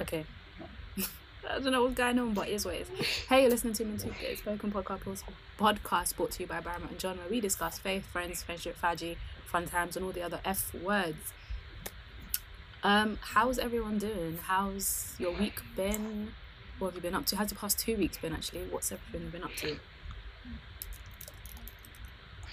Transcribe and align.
Okay. 0.00 0.24
I 1.48 1.58
don't 1.58 1.72
know 1.72 1.82
what's 1.82 1.94
going 1.96 2.18
on, 2.18 2.32
but 2.32 2.48
it 2.48 2.52
is 2.52 2.64
what 2.64 2.74
it 2.74 2.82
is. 2.82 3.06
Hey, 3.28 3.42
you're 3.42 3.50
listening 3.50 3.74
to 3.74 3.84
Me 3.84 3.98
Too 3.98 4.12
Good, 4.20 4.38
spoken 4.38 4.70
podcast, 4.70 5.22
podcast 5.58 6.16
brought 6.16 6.30
to 6.32 6.42
you 6.42 6.46
by 6.46 6.60
Barrymore 6.60 6.88
and 6.90 6.98
John, 6.98 7.18
where 7.18 7.28
we 7.28 7.40
discuss 7.40 7.78
faith, 7.78 8.06
friends, 8.06 8.42
friendship, 8.42 8.76
fagy, 8.80 9.16
fun 9.46 9.66
times, 9.66 9.96
and 9.96 10.04
all 10.04 10.12
the 10.12 10.22
other 10.22 10.40
F 10.44 10.72
words. 10.74 11.32
Um, 12.82 13.18
how's 13.20 13.58
everyone 13.58 13.98
doing? 13.98 14.38
How's 14.42 15.14
your 15.18 15.32
week 15.32 15.60
been? 15.76 16.32
What 16.78 16.88
have 16.88 16.96
you 16.96 17.02
been 17.02 17.14
up 17.14 17.26
to? 17.26 17.36
How's 17.36 17.48
the 17.50 17.56
past 17.56 17.78
two 17.78 17.96
weeks 17.96 18.16
been 18.18 18.32
actually? 18.32 18.62
What's 18.70 18.92
everything 18.92 19.28
been 19.30 19.44
up 19.44 19.54
to? 19.56 19.76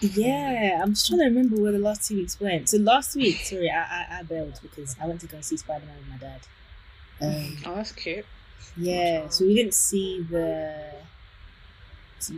Yeah, 0.02 0.82
I'm 0.84 0.94
just 0.94 1.08
trying 1.08 1.20
to 1.20 1.26
remember 1.26 1.62
where 1.62 1.72
the 1.72 1.80
last 1.80 2.08
two 2.08 2.18
weeks 2.18 2.40
went. 2.40 2.70
So 2.70 2.78
last 2.78 3.16
week, 3.16 3.38
sorry, 3.38 3.70
I 3.70 3.80
I, 3.80 4.20
I 4.20 4.24
bailed 4.24 4.60
because 4.62 4.96
I 5.02 5.08
went 5.08 5.22
to 5.22 5.28
go 5.28 5.40
see 5.42 5.58
Spider 5.58 5.86
Man 5.86 5.96
with 5.98 6.10
my 6.10 6.18
dad. 6.18 6.42
Um, 7.22 7.58
Oh, 7.66 7.76
that's 7.76 7.92
cute. 7.92 8.26
yeah, 8.76 9.30
so 9.30 9.46
we 9.46 9.56
didn't 9.56 9.74
see 9.74 10.22
the. 10.22 10.76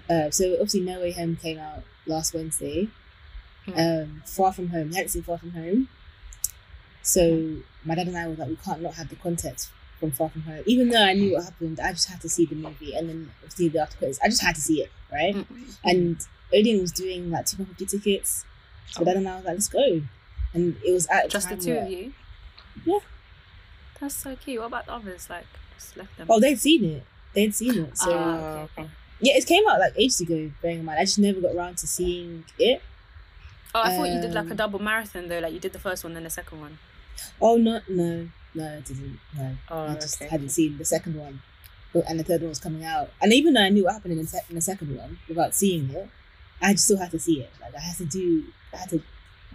Uh, 0.09 0.29
so 0.29 0.53
obviously, 0.53 0.81
No 0.81 0.99
Way 0.99 1.11
Home 1.13 1.35
came 1.37 1.57
out 1.59 1.83
last 2.05 2.33
Wednesday. 2.33 2.89
Um, 3.75 4.23
Far 4.25 4.51
From 4.51 4.69
Home, 4.69 4.89
we 4.89 4.95
hadn't 4.95 5.09
seen 5.09 5.23
Far 5.23 5.37
From 5.37 5.51
Home. 5.51 5.89
So 7.01 7.57
my 7.85 7.95
dad 7.95 8.07
and 8.07 8.17
I 8.17 8.27
were 8.27 8.35
like, 8.35 8.49
we 8.49 8.55
can't 8.57 8.81
not 8.81 8.95
have 8.95 9.09
the 9.09 9.15
context 9.15 9.69
from 9.99 10.11
Far 10.11 10.29
From 10.29 10.41
Home. 10.43 10.63
Even 10.65 10.89
though 10.89 11.03
I 11.03 11.13
knew 11.13 11.33
what 11.33 11.43
happened, 11.45 11.79
I 11.79 11.91
just 11.91 12.09
had 12.09 12.19
to 12.21 12.29
see 12.29 12.45
the 12.45 12.55
movie 12.55 12.93
and 12.95 13.07
then 13.09 13.31
obviously 13.43 13.69
the 13.69 13.79
after 13.81 13.97
credits. 13.97 14.19
I 14.23 14.27
just 14.27 14.41
had 14.41 14.55
to 14.55 14.61
see 14.61 14.81
it, 14.81 14.91
right? 15.11 15.35
Mm. 15.35 15.77
And 15.83 16.27
Odeon 16.53 16.81
was 16.81 16.91
doing 16.91 17.29
like 17.31 17.45
250 17.45 17.85
tickets. 17.97 18.43
So 18.91 19.01
my 19.01 19.05
dad 19.11 19.17
and 19.17 19.29
I 19.29 19.35
was 19.35 19.45
like, 19.45 19.53
let's 19.53 19.69
go. 19.69 20.01
And 20.53 20.75
it 20.85 20.91
was 20.91 21.05
at 21.07 21.29
Just 21.29 21.49
the 21.49 21.55
time 21.55 21.63
two 21.63 21.71
where- 21.75 21.83
of 21.85 21.91
you? 21.91 22.13
Yeah. 22.85 22.99
That's 23.99 24.15
so 24.15 24.35
cute. 24.35 24.59
What 24.59 24.67
about 24.67 24.85
the 24.85 24.93
others? 24.93 25.29
Like, 25.29 25.45
just 25.75 25.97
left 25.97 26.17
them. 26.17 26.27
Oh, 26.29 26.39
they'd 26.39 26.59
seen 26.59 26.83
it. 26.85 27.03
They'd 27.33 27.53
seen 27.53 27.77
it. 27.85 27.97
So 27.97 28.11
Ah, 28.17 28.37
okay, 28.63 28.81
okay. 28.81 28.89
yeah, 29.19 29.33
it 29.37 29.45
came 29.45 29.67
out 29.67 29.79
like 29.79 29.93
ages 29.97 30.21
ago. 30.21 30.51
Bearing 30.61 30.79
in 30.79 30.85
mind, 30.85 30.99
I 30.99 31.03
just 31.05 31.19
never 31.19 31.41
got 31.41 31.55
around 31.55 31.77
to 31.79 31.87
seeing 31.87 32.45
it. 32.57 32.81
Oh, 33.75 33.81
I 33.83 33.95
thought 33.95 34.09
you 34.09 34.19
did 34.19 34.33
like 34.33 34.47
a 34.47 34.51
Um, 34.51 34.55
double 34.57 34.79
marathon 34.79 35.27
though. 35.27 35.39
Like 35.39 35.53
you 35.53 35.59
did 35.59 35.73
the 35.73 35.79
first 35.79 36.03
one, 36.03 36.13
then 36.13 36.23
the 36.23 36.29
second 36.29 36.59
one. 36.59 36.79
Oh 37.41 37.57
no, 37.57 37.81
no, 37.87 38.29
no, 38.55 38.63
I 38.77 38.79
didn't. 38.79 39.19
No, 39.37 39.55
Oh, 39.69 39.87
I 39.89 39.93
just 39.95 40.21
okay. 40.21 40.29
hadn't 40.29 40.49
seen 40.49 40.77
the 40.77 40.85
second 40.85 41.15
one, 41.15 41.41
and 42.07 42.19
the 42.19 42.23
third 42.23 42.41
one 42.41 42.49
was 42.49 42.59
coming 42.59 42.83
out. 42.83 43.11
And 43.21 43.31
even 43.33 43.53
though 43.53 43.61
I 43.61 43.69
knew 43.69 43.83
what 43.83 43.93
happened 43.93 44.13
in 44.13 44.19
the, 44.19 44.25
sec- 44.27 44.49
in 44.49 44.55
the 44.55 44.61
second 44.61 44.97
one 44.97 45.19
without 45.27 45.53
seeing 45.53 45.89
it, 45.91 46.09
I 46.61 46.71
just 46.73 46.85
still 46.85 46.97
had 46.97 47.11
to 47.11 47.19
see 47.19 47.41
it. 47.41 47.51
Like 47.61 47.75
I 47.75 47.79
had 47.81 47.97
to 47.97 48.05
do, 48.05 48.45
I 48.73 48.77
had 48.77 48.89
to, 48.89 49.03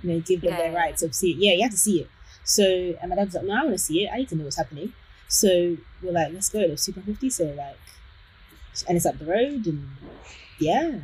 you 0.03 0.11
know, 0.13 0.21
give 0.21 0.43
them 0.43 0.53
their 0.55 0.71
Yeah. 0.71 0.79
rights 0.79 1.03
of 1.03 1.13
see 1.15 1.33
it. 1.33 1.39
Yeah, 1.39 1.53
you 1.55 1.63
had 1.63 1.73
to 1.73 1.79
see 1.79 2.01
it. 2.03 2.11
So 2.45 2.65
and 3.01 3.11
my 3.11 3.17
dad 3.17 3.27
was 3.27 3.35
like, 3.35 3.45
no, 3.45 3.55
I 3.55 3.63
want 3.65 3.73
to 3.73 3.79
see 3.79 4.05
it. 4.05 4.11
I 4.13 4.19
need 4.19 4.29
to 4.31 4.37
know 4.37 4.45
what's 4.45 4.57
happening. 4.57 4.93
So 5.29 5.77
we're 6.03 6.13
like, 6.13 6.33
let's 6.33 6.49
go. 6.51 6.61
There's 6.61 6.83
Super 6.83 7.01
Fifty. 7.01 7.31
So 7.31 7.45
like, 7.45 7.79
and 8.89 8.97
it's 8.97 9.07
up 9.07 9.19
the 9.19 9.25
road, 9.27 9.67
and 9.67 9.89
yeah, 10.61 10.99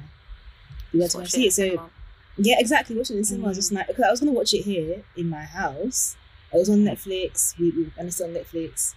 we 0.92 0.98
went 1.00 1.12
to 1.12 1.18
Watch 1.18 1.30
see 1.30 1.46
it. 1.46 1.52
So 1.52 1.88
yeah, 2.36 2.56
exactly. 2.58 2.96
Watching 2.96 3.16
it 3.16 3.20
in 3.20 3.24
cinema 3.24 3.48
was 3.48 3.56
Mm. 3.56 3.61
just 3.61 3.72
like 3.72 3.86
because 3.88 4.05
I 4.05 4.11
was 4.11 4.20
gonna 4.20 4.33
watch 4.33 4.55
it 4.55 4.62
here 4.62 5.02
in 5.16 5.28
my 5.28 5.42
house. 5.44 6.16
It 6.52 6.56
was 6.58 6.68
on 6.68 6.78
Netflix. 6.78 7.56
We, 7.58 7.70
we 7.70 7.92
and 7.96 8.08
it's 8.08 8.20
on 8.20 8.30
Netflix. 8.30 8.94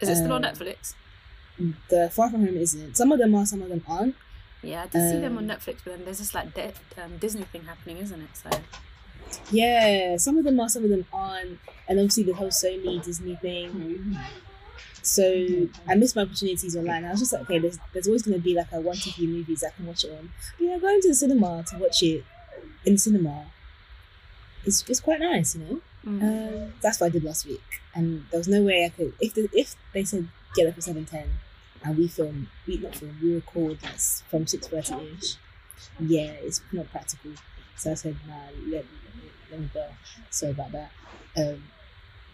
Is 0.00 0.08
it 0.08 0.16
still 0.16 0.32
on 0.32 0.44
um, 0.44 0.52
Netflix? 0.54 0.94
The 1.88 2.10
Far 2.12 2.30
From 2.30 2.44
Home 2.44 2.56
isn't. 2.56 2.96
Some 2.96 3.12
of 3.12 3.18
them 3.18 3.34
are, 3.34 3.46
some 3.46 3.62
of 3.62 3.68
them 3.68 3.82
aren't. 3.88 4.16
Yeah, 4.62 4.82
I 4.82 4.86
did 4.88 5.10
see 5.10 5.20
them 5.20 5.38
on 5.38 5.48
um, 5.50 5.56
Netflix, 5.56 5.76
but 5.84 5.92
then 5.96 6.04
there's 6.04 6.18
this 6.18 6.34
like 6.34 6.52
de- 6.54 6.72
um, 7.02 7.16
Disney 7.18 7.44
thing 7.44 7.64
happening, 7.64 7.98
isn't 7.98 8.20
it? 8.20 8.28
So 8.34 8.50
Yeah, 9.50 10.16
some 10.16 10.36
of 10.38 10.44
them 10.44 10.58
are, 10.60 10.68
some 10.68 10.84
of 10.84 10.90
them 10.90 11.06
aren't. 11.12 11.58
And 11.88 11.98
obviously 11.98 12.22
the 12.24 12.34
whole 12.34 12.48
Sony 12.48 13.02
Disney 13.02 13.36
thing. 13.36 14.16
So 15.02 15.68
I 15.86 15.94
missed 15.96 16.16
my 16.16 16.22
opportunities 16.22 16.74
online. 16.76 17.04
I 17.04 17.10
was 17.10 17.20
just 17.20 17.32
like, 17.32 17.42
okay, 17.42 17.58
there's 17.58 17.78
there's 17.92 18.06
always 18.06 18.22
gonna 18.22 18.38
be 18.38 18.54
like 18.54 18.72
a 18.72 18.80
one 18.80 18.96
to 18.96 19.12
three 19.12 19.26
movies 19.26 19.62
I 19.62 19.70
can 19.70 19.86
watch 19.86 20.04
it 20.04 20.12
on. 20.12 20.32
But 20.58 20.64
yeah, 20.64 20.78
going 20.78 21.00
to 21.02 21.08
the 21.08 21.14
cinema 21.14 21.62
to 21.68 21.78
watch 21.78 22.02
it 22.02 22.24
in 22.86 22.96
cinema 22.96 23.46
is 24.64 24.82
it's 24.88 25.00
quite 25.00 25.20
nice, 25.20 25.56
you 25.56 25.62
know. 25.64 25.80
mm. 26.06 26.22
Um, 26.22 26.72
that's 26.80 27.00
what 27.00 27.08
I 27.08 27.10
did 27.10 27.24
last 27.24 27.46
week, 27.46 27.80
and 27.94 28.24
there 28.30 28.38
was 28.38 28.48
no 28.48 28.62
way 28.62 28.86
I 28.86 28.88
could. 28.88 29.12
If 29.20 29.34
the, 29.34 29.48
if 29.52 29.76
they 29.92 30.04
said 30.04 30.28
get 30.54 30.68
up 30.68 30.80
seven 30.80 31.04
ten, 31.04 31.28
and 31.82 31.98
we 31.98 32.08
film, 32.08 32.48
we 32.66 32.78
not 32.78 32.96
film, 32.96 33.18
we 33.22 33.34
record 33.34 33.80
that's 33.82 34.22
from 34.30 34.46
six 34.46 34.68
thirty 34.68 34.94
ish. 35.18 35.36
Yeah, 36.00 36.30
it's 36.40 36.62
not 36.72 36.90
practical. 36.90 37.32
So 37.76 37.90
I 37.90 37.94
said, 37.94 38.16
nah, 38.28 38.34
let, 38.68 38.84
let 39.50 39.60
me 39.60 39.70
go. 39.74 39.86
Sorry 40.30 40.52
about 40.52 40.72
that. 40.72 40.90
Um, 41.36 41.64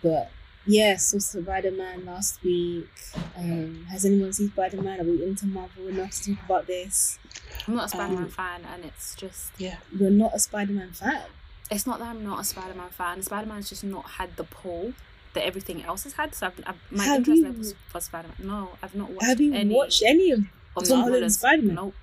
but 0.03 0.31
yeah, 0.67 0.97
so 0.97 1.19
Spider 1.19 1.71
Man 1.71 2.05
last 2.06 2.43
week. 2.43 2.89
Um, 3.37 3.87
has 3.91 4.05
anyone 4.05 4.33
seen 4.33 4.51
Spider 4.51 4.81
Man? 4.83 5.01
Are 5.01 5.05
we 5.05 5.25
into 5.25 5.47
Marvel 5.47 5.89
enough 5.89 6.12
to 6.23 6.34
talk 6.34 6.45
about 6.45 6.67
this? 6.67 7.19
I'm 7.67 7.75
not 7.75 7.87
a 7.87 7.89
Spider-Man 7.89 8.25
um, 8.25 8.28
fan, 8.31 8.61
and 8.73 8.84
it's 8.84 9.15
just 9.15 9.51
Yeah. 9.59 9.77
We're 9.99 10.11
not 10.11 10.33
a 10.34 10.39
Spider 10.39 10.73
Man 10.73 10.93
fan. 10.93 11.23
it's 11.71 11.87
not 11.87 11.99
that 11.99 12.09
I'm 12.09 12.25
not 12.25 12.41
a 12.41 12.45
Spider-Man 12.45 12.91
fan. 12.91 13.22
Spider-Man's 13.22 13.69
just 13.69 13.84
not 13.84 14.05
had 14.12 14.37
the 14.37 14.45
pull 14.45 14.93
that 15.34 15.45
everything 15.45 15.83
else 15.84 16.05
has 16.05 16.15
had. 16.15 16.34
So 16.34 16.47
I've, 16.49 16.61
I've, 16.67 16.77
my 16.91 17.05
Have 17.05 17.19
interest 17.19 17.43
levels 17.43 17.75
for 17.89 18.01
Spider-Man. 18.01 18.37
No, 18.47 18.71
I've 18.83 18.95
not 18.95 19.11
watched. 19.11 19.25
Have 19.27 19.41
you 19.41 19.55
any 19.55 19.75
watched 19.75 20.03
any 20.07 20.31
of? 20.33 20.41
of 20.77 20.87
Tom 20.89 21.01
Holland's 21.01 21.12
Holland's 21.15 21.39
Spider-Man? 21.39 21.75
Nope. 21.75 21.95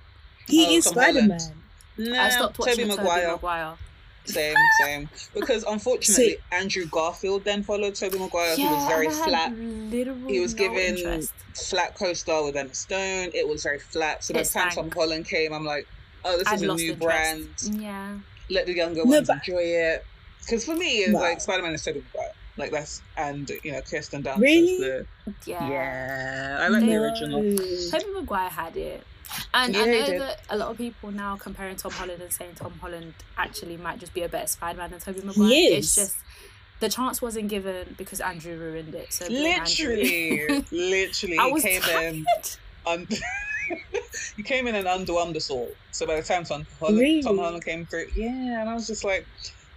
He 0.48 0.66
Oh, 0.66 0.72
is 0.78 0.86
Spider 0.86 1.22
Man. 1.24 1.40
Holland. 1.98 2.14
Nah, 2.14 2.24
I 2.24 2.30
stopped 2.30 2.60
watching 2.60 2.76
Tobey 2.76 2.90
Tobey 2.90 3.02
Maguire. 3.04 3.32
Maguire. 3.32 3.76
Same, 4.26 4.56
same. 4.84 5.10
Because 5.34 5.64
unfortunately, 5.64 6.36
Andrew 6.52 6.86
Garfield 6.88 7.46
then 7.46 7.64
followed 7.64 7.96
Tobey 7.96 8.20
Maguire, 8.20 8.56
who 8.58 8.64
was 8.64 8.88
very 8.90 9.06
and 9.08 9.16
I 9.16 9.18
had 9.20 9.26
flat. 9.30 9.52
literal 9.58 10.18
He 10.28 10.40
was 10.42 10.54
no 10.54 10.58
given 10.60 10.98
interest. 10.98 11.34
flat 11.54 11.96
co-star 11.96 12.44
with 12.44 12.58
Emma 12.58 12.74
Stone. 12.74 13.32
It 13.34 13.48
was 13.48 13.64
very 13.64 13.80
flat. 13.80 14.24
So 14.26 14.34
by 14.34 14.44
the 14.44 14.50
time. 14.50 14.72
Tom 14.72 14.92
Holland 14.92 15.26
came, 15.28 15.54
I'm 15.54 15.64
like, 15.66 15.88
oh, 16.26 16.38
this 16.38 16.48
I'd 16.48 16.56
is 16.56 16.62
a 16.64 16.66
new 16.76 16.92
interest. 16.92 17.00
brand. 17.00 17.48
Yeah. 17.82 18.18
Let 18.50 18.66
the 18.66 18.74
younger 18.76 19.06
No, 19.06 19.12
ones 19.16 19.28
but- 19.28 19.38
enjoy 19.48 19.62
it. 19.64 20.06
Because 20.42 20.66
for 20.66 20.76
me, 20.76 21.00
it's 21.00 21.14
Wow. 21.14 21.22
like 21.22 21.40
Spider-Man 21.42 21.74
is 21.74 21.84
Tobey 21.86 22.04
Maguire. 22.14 22.32
Like 22.58 22.72
that's 22.72 23.02
and 23.18 23.50
you 23.64 23.72
know 23.72 23.82
Kirsten 23.82 24.24
Dunst. 24.24 24.40
Really? 24.40 24.78
The, 24.80 25.06
Yeah. 25.46 25.70
yeah, 25.70 26.58
I 26.62 26.68
like 26.70 26.82
the 26.82 26.88
No. 26.88 27.02
original. 27.04 27.42
Tobey 27.92 28.12
Maguire 28.14 28.50
had 28.50 28.76
it. 28.76 29.04
And 29.54 29.76
I 29.76 29.86
know 29.86 30.06
did. 30.06 30.22
that 30.22 30.40
a 30.50 30.58
lot 30.58 30.70
of 30.72 30.78
people 30.78 31.12
now 31.12 31.36
comparing 31.36 31.76
Tom 31.76 31.92
Holland 31.92 32.22
and 32.22 32.32
saying 32.32 32.52
Tom 32.56 32.74
Holland 32.80 33.14
actually 33.38 33.78
might 33.78 34.00
just 34.00 34.14
be 34.14 34.22
a 34.24 34.30
better 34.30 34.48
Spider-Man 34.48 34.92
than 34.92 35.00
Tobey 35.00 35.22
Maguire. 35.22 35.50
It's 35.78 35.96
just 35.96 36.18
the 36.80 36.90
chance 36.90 37.22
wasn't 37.22 37.48
given 37.50 37.96
because 37.98 38.22
Andrew 38.22 38.58
ruined 38.58 38.94
it. 38.96 39.12
So. 39.12 39.28
Literally, 39.28 40.48
literally, 40.72 41.38
I 41.38 41.48
he 41.48 41.52
was 41.54 41.64
came 41.64 41.82
tired. 41.82 42.14
in. 42.16 42.26
Un- 42.86 43.08
he 44.38 44.44
came 44.44 44.68
in 44.68 44.76
and 44.76 44.88
underwhelmed 44.88 45.36
us 45.36 45.50
all. 45.50 45.70
So 45.92 46.06
by 46.06 46.16
the 46.16 46.24
time 46.24 46.44
Tom 46.46 46.66
Holland, 46.80 47.00
Really? 47.00 47.22
Tom 47.24 47.38
Holland 47.38 47.66
came 47.66 47.86
through, 47.86 48.08
yeah, 48.16 48.62
and 48.62 48.70
I 48.70 48.74
was 48.74 48.88
just 48.88 49.04
like, 49.04 49.26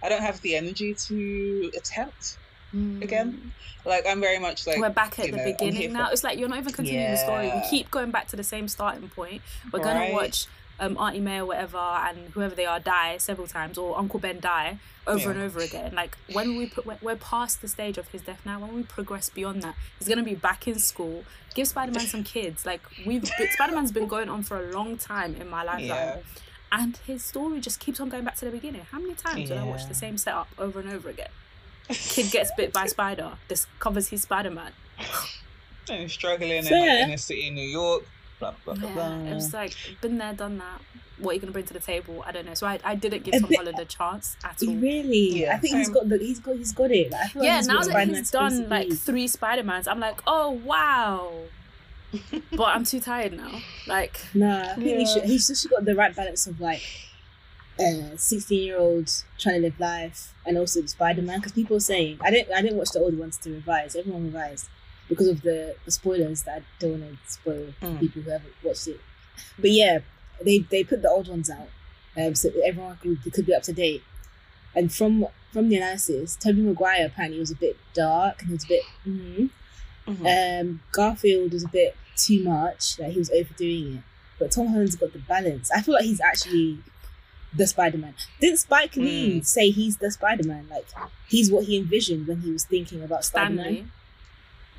I 0.03 0.09
don't 0.09 0.21
have 0.21 0.39
the 0.41 0.55
energy 0.55 0.93
to 0.93 1.71
attempt 1.77 2.37
Mm. 2.75 3.01
again. 3.03 3.51
Like 3.85 4.05
I'm 4.07 4.21
very 4.21 4.39
much 4.39 4.65
like 4.67 4.77
We're 4.77 4.89
back 4.89 5.19
at 5.19 5.31
the 5.31 5.37
know, 5.37 5.43
beginning 5.45 5.93
now. 5.93 6.07
for- 6.07 6.13
It's 6.13 6.23
like 6.23 6.37
you're 6.39 6.47
not 6.49 6.59
even 6.59 6.71
continuing 6.73 7.11
the 7.11 7.17
story. 7.17 7.47
We 7.53 7.61
keep 7.69 7.91
going 7.91 8.11
back 8.11 8.27
to 8.29 8.35
the 8.35 8.43
same 8.43 8.67
starting 8.67 9.09
point. 9.09 9.41
We're 9.71 9.79
gonna 9.83 9.99
Right. 9.99 10.13
watch 10.13 10.45
um, 10.79 10.97
Auntie 10.97 11.19
May 11.19 11.37
or 11.39 11.45
whatever 11.45 11.77
and 11.77 12.29
whoever 12.33 12.55
they 12.55 12.65
are 12.65 12.79
die 12.79 13.17
several 13.17 13.45
times, 13.47 13.77
or 13.77 13.95
Uncle 13.99 14.19
Ben 14.19 14.39
die 14.39 14.79
over 15.05 15.19
Yeah. 15.19 15.29
and 15.31 15.39
over 15.41 15.59
again. 15.59 15.93
Like 15.93 16.17
when 16.33 16.55
we 16.57 16.67
put, 16.67 16.85
we're 17.03 17.15
past 17.17 17.61
the 17.61 17.67
stage 17.67 17.99
of 17.99 18.07
his 18.07 18.21
death 18.23 18.41
now. 18.45 18.59
When 18.59 18.73
we 18.73 18.81
progress 18.83 19.29
beyond 19.29 19.61
that, 19.63 19.75
he's 19.99 20.07
gonna 20.07 20.23
be 20.23 20.33
back 20.33 20.67
in 20.67 20.79
school. 20.79 21.23
Give 21.53 21.67
Spider 21.67 21.91
Man 21.91 22.07
some 22.07 22.23
kids. 22.23 22.65
Like 22.65 22.81
we've 23.05 23.27
Spider 23.53 23.75
Man's 23.75 23.91
been 23.91 24.07
going 24.07 24.29
on 24.29 24.41
for 24.43 24.57
a 24.57 24.71
long 24.71 24.97
time 24.97 25.35
in 25.35 25.49
my 25.49 25.61
life. 25.63 25.81
Yeah. 25.81 26.17
And 26.71 26.97
his 27.05 27.23
story 27.25 27.59
just 27.59 27.79
keeps 27.79 27.99
on 27.99 28.09
going 28.09 28.23
back 28.23 28.37
to 28.37 28.45
the 28.45 28.51
beginning. 28.51 28.81
How 28.91 28.99
many 28.99 29.13
times 29.13 29.49
did 29.49 29.57
I 29.57 29.63
watch 29.65 29.87
the 29.87 29.93
same 29.93 30.17
setup 30.17 30.47
over 30.57 30.79
and 30.79 30.89
over 30.89 31.09
again? 31.09 31.29
Kid 31.89 32.31
gets 32.31 32.51
bit 32.55 32.71
by 32.73 32.85
a 32.85 32.87
spider. 32.95 33.31
Discovers 33.47 34.07
he's 34.09 34.21
Spider 34.23 34.51
Man. 34.51 34.71
and 35.89 36.01
he's 36.03 36.13
struggling 36.13 36.51
in 36.51 36.63
Fair. 36.65 36.79
like, 36.79 37.07
inner 37.07 37.17
city 37.17 37.49
New 37.49 37.67
York. 37.67 38.03
Blah 38.39 38.53
blah 38.65 38.73
blah. 38.75 38.87
Yeah, 38.89 38.93
blah. 38.93 39.31
it 39.31 39.33
was 39.35 39.53
like 39.53 39.75
been 40.01 40.17
there, 40.17 40.33
done 40.33 40.57
that. 40.59 40.81
What 41.19 41.31
are 41.31 41.33
you 41.35 41.39
gonna 41.41 41.51
bring 41.51 41.65
to 41.65 41.73
the 41.73 41.79
table? 41.79 42.23
I 42.25 42.31
don't 42.31 42.45
know. 42.47 42.55
So 42.55 42.65
I, 42.65 42.79
I 42.83 42.95
didn't 42.95 43.23
give 43.23 43.35
A 43.35 43.39
Tom 43.39 43.49
bit- 43.49 43.57
Holland 43.59 43.79
a 43.79 43.85
chance 43.85 44.35
at 44.43 44.57
all. 44.67 44.73
Really? 44.75 45.41
Yeah, 45.41 45.55
I 45.55 45.57
think 45.59 45.75
he's 45.75 45.85
same. 45.87 45.93
got 45.93 46.09
the 46.09 46.17
he's 46.17 46.39
got 46.39 46.55
he's 46.55 46.71
got 46.71 46.89
it. 46.91 47.11
Like, 47.11 47.21
I 47.21 47.27
feel 47.27 47.41
like 47.43 47.47
Yeah, 47.51 47.61
now 47.61 47.81
that 47.83 48.07
he's 48.07 48.31
done 48.31 48.69
like 48.69 48.89
be. 48.89 48.95
three 48.95 49.27
Spider 49.27 49.63
Mans, 49.63 49.87
I'm 49.87 49.99
like, 49.99 50.19
oh 50.25 50.49
wow. 50.65 51.31
but 52.51 52.63
I'm 52.67 52.83
too 52.83 52.99
tired 52.99 53.33
now. 53.33 53.51
Like, 53.87 54.19
Nah, 54.33 54.71
I 54.71 54.75
think 54.75 54.97
he 54.99 55.05
should. 55.05 55.23
He's 55.23 55.47
just 55.47 55.69
got 55.69 55.85
the 55.85 55.95
right 55.95 56.13
balance 56.15 56.45
of 56.47 56.59
like, 56.59 56.81
uh, 57.81 58.17
sixteen 58.17 58.63
year 58.63 58.77
olds 58.77 59.25
trying 59.39 59.55
to 59.55 59.61
live 59.61 59.79
life 59.79 60.33
and 60.45 60.57
also 60.57 60.85
Spider 60.85 61.21
Man. 61.21 61.39
Because 61.39 61.51
people 61.53 61.77
are 61.77 61.81
saying 61.81 62.19
I 62.21 62.31
didn't 62.31 62.53
I 62.55 62.61
didn't 62.61 62.77
watch 62.77 62.91
the 62.91 62.99
old 62.99 63.17
ones 63.17 63.37
to 63.39 63.51
revise. 63.51 63.95
Everyone 63.95 64.25
revised 64.25 64.67
because 65.09 65.27
of 65.27 65.41
the, 65.41 65.75
the 65.85 65.91
spoilers 65.91 66.43
that 66.43 66.59
I 66.59 66.63
don't 66.79 67.01
want 67.01 67.17
to 67.25 67.31
spoil 67.31 67.67
Mm. 67.81 67.99
people 67.99 68.21
who 68.21 68.29
haven't 68.29 68.53
watched 68.63 68.87
it. 68.87 68.99
But 69.59 69.71
yeah, 69.71 69.99
they 70.43 70.59
they 70.59 70.83
put 70.83 71.01
the 71.01 71.09
old 71.09 71.27
ones 71.27 71.49
out, 71.49 71.69
um, 72.17 72.35
so 72.35 72.49
everyone 72.63 72.97
could, 73.01 73.19
could 73.33 73.45
be 73.45 73.53
up 73.53 73.63
to 73.63 73.73
date. 73.73 74.03
And 74.75 74.93
from 74.93 75.25
from 75.51 75.67
the 75.69 75.77
analysis, 75.77 76.35
Tobey 76.37 76.61
Maguire 76.61 77.07
apparently 77.07 77.39
was 77.39 77.51
a 77.51 77.55
bit 77.55 77.77
dark 77.93 78.39
and 78.41 78.47
he 78.49 78.53
was 78.53 78.63
a 78.63 78.67
bit, 78.67 78.83
mm 79.05 79.49
Mhm. 80.07 80.61
Um, 80.61 80.81
Garfield 80.91 81.53
was 81.53 81.63
a 81.63 81.67
bit 81.67 81.95
too 82.15 82.43
much, 82.43 82.97
like 82.99 83.11
he 83.11 83.19
was 83.19 83.29
overdoing 83.29 83.97
it. 83.97 84.03
But 84.39 84.51
Tom 84.51 84.67
Holland's 84.67 84.95
got 84.95 85.13
the 85.13 85.19
balance. 85.19 85.69
I 85.71 85.81
feel 85.81 85.93
like 85.93 86.05
he's 86.05 86.19
actually 86.21 86.79
the 87.53 87.67
Spider 87.67 87.97
Man. 87.97 88.13
Didn't 88.39 88.57
Spike 88.59 88.95
Lee 88.95 89.39
Mm. 89.41 89.45
say 89.45 89.69
he's 89.71 89.97
the 89.97 90.11
Spider 90.11 90.47
Man? 90.47 90.67
Like 90.69 90.85
he's 91.27 91.51
what 91.51 91.65
he 91.65 91.77
envisioned 91.77 92.27
when 92.27 92.41
he 92.41 92.51
was 92.51 92.63
thinking 92.65 93.03
about 93.03 93.25
Spider 93.25 93.53
Man. 93.55 93.63
Stanley. 93.65 93.85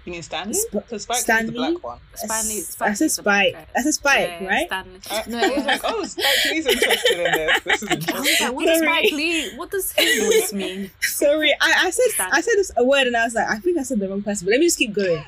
You 0.05 0.13
mean 0.13 0.23
Stanley? 0.25 0.55
Sp- 0.59 0.73
Because 0.73 1.03
Spike's 1.05 1.21
Stanley? 1.21 1.47
the 1.47 1.53
black 1.53 1.85
one. 1.85 1.99
Stanley. 2.15 2.63
That's 2.81 3.01
a 3.03 3.09
Spike. 3.09 3.57
That's 3.73 3.87
a 3.87 3.93
Spike, 3.93 4.29
yeah, 4.41 4.49
right? 4.49 4.67
Stanley. 4.67 5.01
I, 5.09 5.23
No, 5.29 5.39
I 5.39 5.49
was 5.57 5.65
like, 5.67 5.81
oh, 5.85 6.05
Spike 6.05 6.45
Lee's 6.51 6.67
interested 6.67 7.21
in 7.21 7.33
this. 7.33 7.61
This 7.63 7.83
is 7.85 7.91
interesting. 7.93 8.47
like, 8.47 8.53
what 8.57 8.67
does 8.67 8.79
Sorry. 8.81 8.89
Spike 8.89 9.13
Lee? 9.13 9.51
What 9.57 9.71
does 9.71 9.93
his 9.93 10.25
voice 10.25 10.53
mean? 10.53 10.91
Sorry, 11.03 11.53
I, 11.61 11.75
I 11.87 11.91
said 11.91 12.05
Stan. 12.15 12.31
I 12.33 12.41
said 12.41 12.55
this 12.57 12.73
a 12.77 12.85
word 12.85 13.07
and 13.07 13.17
I 13.17 13.25
was 13.25 13.35
like, 13.35 13.47
I 13.49 13.59
think 13.59 13.79
I 13.79 13.85
said 13.85 14.01
the 14.01 14.09
wrong 14.09 14.23
person. 14.23 14.47
But 14.47 14.53
let 14.53 14.61
me 14.61 14.67
just 14.67 14.79
keep 14.79 14.93
going. 14.93 15.25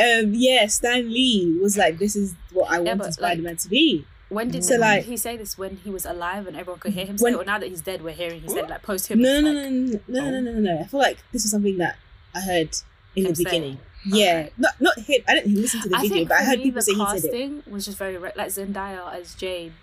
Um, 0.00 0.32
yeah, 0.34 0.66
Stan 0.66 1.12
Lee 1.12 1.56
was 1.62 1.76
like, 1.76 1.98
this 1.98 2.16
is 2.16 2.34
what 2.52 2.70
I 2.72 2.80
Yeah, 2.80 2.94
wanted 2.94 3.12
Spider 3.14 3.42
Man 3.42 3.56
to 3.56 3.68
be. 3.68 4.04
When 4.28 4.50
did 4.50 4.62
So, 4.64 4.76
like- 4.76 5.04
he 5.04 5.16
say 5.16 5.36
this? 5.36 5.56
When 5.56 5.76
he 5.78 5.90
was 5.90 6.04
alive 6.04 6.46
and 6.46 6.56
everyone 6.56 6.80
could 6.80 6.92
hear 6.92 7.06
him 7.06 7.16
When- 7.16 7.32
say 7.34 7.38
it? 7.38 7.42
Or 7.42 7.44
now 7.44 7.58
that 7.58 7.68
he's 7.68 7.80
dead, 7.80 8.02
we're 8.02 8.12
hearing 8.12 8.40
he 8.42 8.48
said 8.48 8.68
like 8.68 8.82
post 8.82 9.08
him. 9.08 9.22
No, 9.22 9.40
no, 9.40 9.50
like, 9.52 9.70
no, 9.70 9.70
no, 9.70 10.00
no, 10.08 10.30
no, 10.30 10.40
no, 10.40 10.52
no, 10.52 10.74
no. 10.74 10.80
I 10.80 10.84
feel 10.86 11.00
like 11.00 11.18
this 11.32 11.44
was 11.44 11.50
something 11.50 11.78
that 11.78 11.96
I 12.34 12.40
heard 12.40 12.76
in 13.16 13.24
Him 13.26 13.32
the 13.32 13.44
beginning. 13.44 13.72
it. 13.74 13.80
Yeah, 14.14 14.38
Okay. 14.46 14.52
not 14.58 14.80
not 14.80 14.98
him. 14.98 15.22
I 15.26 15.34
didn't 15.34 15.54
listen 15.54 15.80
to 15.82 15.88
the 15.88 15.96
I 15.96 16.02
video, 16.02 16.24
but 16.26 16.38
I 16.40 16.44
heard 16.44 16.58
me, 16.58 16.64
people 16.64 16.78
the 16.78 16.82
say 16.82 16.92
he 16.94 16.98
said 16.98 17.16
it. 17.16 17.22
casting 17.22 17.62
was 17.66 17.84
just 17.86 17.98
very 17.98 18.16
re- 18.18 18.32
like 18.36 18.48
Zendaya 18.48 19.12
as 19.14 19.34
Jane. 19.34 19.74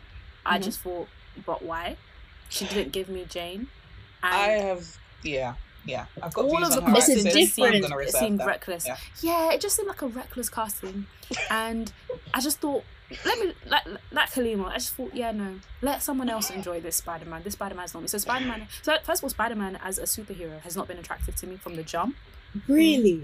I 0.45 0.57
Mhm. 0.59 0.63
just 0.63 0.80
thought, 0.80 1.07
but 1.45 1.63
why? 1.63 1.98
She 2.50 2.65
didn't 2.65 2.91
give 2.91 3.09
me 3.09 3.25
Jane. 3.27 3.68
I 4.24 4.48
have, 4.50 4.86
yeah, 5.24 5.56
yeah. 5.86 6.06
I've 6.21 6.33
got 6.33 6.45
all 6.45 6.63
of 6.63 6.69
the 6.71 6.81
on 6.81 6.91
her 6.91 6.98
It's 6.98 7.09
a 7.09 7.13
casting 7.15 7.27
acting, 7.27 7.27
I'm 7.27 7.33
different- 7.33 7.71
gonna 7.74 7.81
seemed, 7.81 7.91
it 7.94 8.06
reserve 8.06 8.19
seemed 8.21 8.39
that. 8.39 8.48
reckless. 8.48 8.86
Yeah. 8.88 8.98
Yeah. 9.21 9.51
it 9.53 9.62
just 9.62 9.75
seemed 9.75 9.88
like 9.88 10.01
a 10.01 10.07
reckless 10.07 10.50
casting, 10.50 11.07
and 11.50 11.91
I 12.33 12.39
just 12.41 12.59
thought, 12.59 12.83
let 13.25 13.39
me 13.39 13.53
like 13.67 13.83
like 14.11 14.29
Halima. 14.33 14.65
I 14.67 14.73
just 14.75 14.93
thought, 14.93 15.13
yeah, 15.13 15.31
no, 15.31 15.59
let 15.81 16.01
someone 16.01 16.29
else 16.29 16.49
enjoy 16.49 16.79
this 16.81 16.95
Spider 16.97 17.25
Man. 17.25 17.41
This 17.43 17.53
Spider 17.53 17.75
Man's 17.75 17.93
not 17.93 18.01
me. 18.03 18.07
So 18.07 18.17
Spider 18.17 18.45
Man. 18.45 18.67
So 18.81 18.95
first 19.03 19.19
of 19.21 19.25
all, 19.25 19.29
Spider 19.29 19.55
Man 19.55 19.77
as 19.83 19.97
a 19.99 20.03
superhero 20.03 20.59
has 20.61 20.75
not 20.75 20.87
been 20.87 20.97
attractive 20.97 21.35
to 21.37 21.47
me 21.47 21.57
from 21.57 21.75
the 21.75 21.83
jump. 21.83 22.15
Really? 22.67 23.23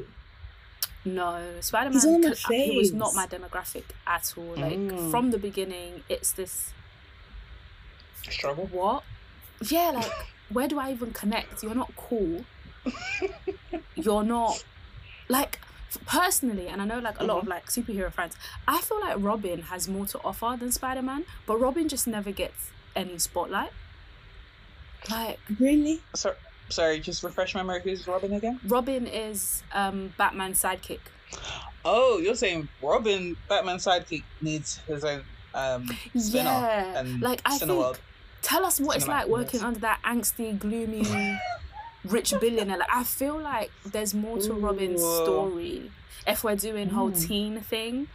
No, 1.04 1.42
Spider 1.62 1.90
He's 1.92 2.06
one 2.06 2.24
of 2.26 2.38
Man. 2.50 2.60
He 2.60 2.78
was 2.78 2.94
not 2.94 3.16
my 3.16 3.26
demographic 3.26 3.86
at 4.06 4.34
all. 4.38 4.56
Like 4.56 4.78
Mm. 4.78 5.10
from 5.10 5.32
the 5.32 5.38
beginning, 5.40 6.04
it's 6.10 6.32
this 6.34 6.74
Struggle. 8.30 8.68
what? 8.68 9.04
Yeah, 9.68 9.92
like 9.96 10.12
where 10.50 10.68
do 10.68 10.78
I 10.80 10.92
even 10.92 11.12
connect? 11.12 11.64
You're 11.64 11.74
not 11.76 11.92
cool. 11.96 12.46
You're 13.96 14.24
not 14.24 14.64
like 15.28 15.60
personally, 16.06 16.68
and 16.68 16.82
I 16.82 16.86
know 16.86 17.00
like 17.00 17.20
a 17.20 17.24
lot 17.24 17.38
of 17.40 17.48
like 17.48 17.68
superhero 17.68 18.12
fans. 18.12 18.36
I 18.68 18.80
feel 18.82 19.00
like 19.02 19.16
Robin 19.20 19.64
has 19.64 19.88
more 19.88 20.06
to 20.08 20.20
offer 20.24 20.56
than 20.60 20.72
Spider 20.72 21.02
Man, 21.02 21.26
but 21.46 21.60
Robin 21.60 21.88
just 21.90 22.08
never 22.08 22.32
gets 22.32 22.72
any 22.96 23.18
spotlight. 23.20 23.72
Like 25.10 25.40
Really? 25.60 26.00
So, 26.16 26.36
sorry, 26.70 27.00
just 27.00 27.24
refresh 27.24 27.56
my 27.56 27.64
memory. 27.64 27.82
Who's 27.82 28.08
Robin 28.08 28.34
again? 28.34 28.60
Robin 28.68 29.08
is 29.08 29.64
um 29.74 30.14
Batman's 30.18 30.62
sidekick. 30.62 31.00
Oh, 31.84 32.20
you're 32.20 32.36
saying 32.36 32.68
Robin, 32.82 33.36
Batman's 33.50 33.86
sidekick, 33.86 34.24
needs 34.42 34.78
his 34.88 35.04
own 35.04 35.24
um, 35.56 35.88
spin 36.16 36.46
off 36.48 36.62
Yeah, 36.64 37.00
and 37.00 37.22
like 37.22 37.42
I 37.46 37.58
think. 37.58 37.72
Cineworld. 37.72 37.98
Tell 38.42 38.66
us 38.66 38.80
what 38.80 38.98
it's 38.98 39.08
like 39.08 39.28
working 39.28 39.60
universe. 39.60 39.64
under 39.64 39.80
that 39.82 40.00
angsty, 40.04 40.58
gloomy, 40.58 41.04
rich 42.06 42.34
billionaire. 42.40 42.78
Like 42.78 42.94
I 42.94 43.04
feel 43.04 43.38
like 43.40 43.72
there's 43.86 44.14
more 44.14 44.38
to 44.40 44.54
Robin's 44.54 45.02
Ooh. 45.02 45.24
story 45.24 45.92
if 46.28 46.44
we're 46.44 46.56
doing 46.56 46.90
whole 46.90 47.12
Mm. 47.12 47.28
teen 47.28 47.62
thing 47.62 48.08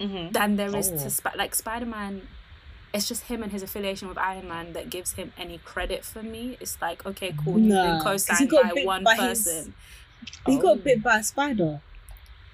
Mm-hmm. 0.00 0.32
than 0.32 0.56
there 0.56 0.74
is 0.74 0.90
Oh. 0.90 0.96
to 0.98 1.10
Sp- 1.10 1.36
like 1.36 1.54
Spider 1.54 1.86
Man. 1.86 2.28
It's 2.92 3.08
just 3.08 3.24
him 3.24 3.42
and 3.42 3.50
his 3.50 3.62
affiliation 3.62 4.08
with 4.08 4.18
Iron 4.18 4.46
Man 4.48 4.72
that 4.72 4.88
gives 4.88 5.12
him 5.12 5.32
any 5.36 5.58
credit 5.58 6.04
for 6.04 6.22
me. 6.22 6.56
It's 6.60 6.80
like 6.80 7.04
okay, 7.06 7.34
cool, 7.44 7.58
you've 7.58 7.68
Nah, 7.74 7.84
been 7.96 8.00
'cause 8.02 8.26
co-signed 8.26 8.50
got 8.50 8.74
by 8.74 8.82
one 8.84 9.04
by 9.04 9.14
his- 9.16 9.44
person. 9.44 9.74
He 10.46 10.56
Oh. 10.56 10.60
got 10.62 10.84
bit 10.84 11.02
by 11.02 11.18
a 11.18 11.22
spider, 11.22 11.80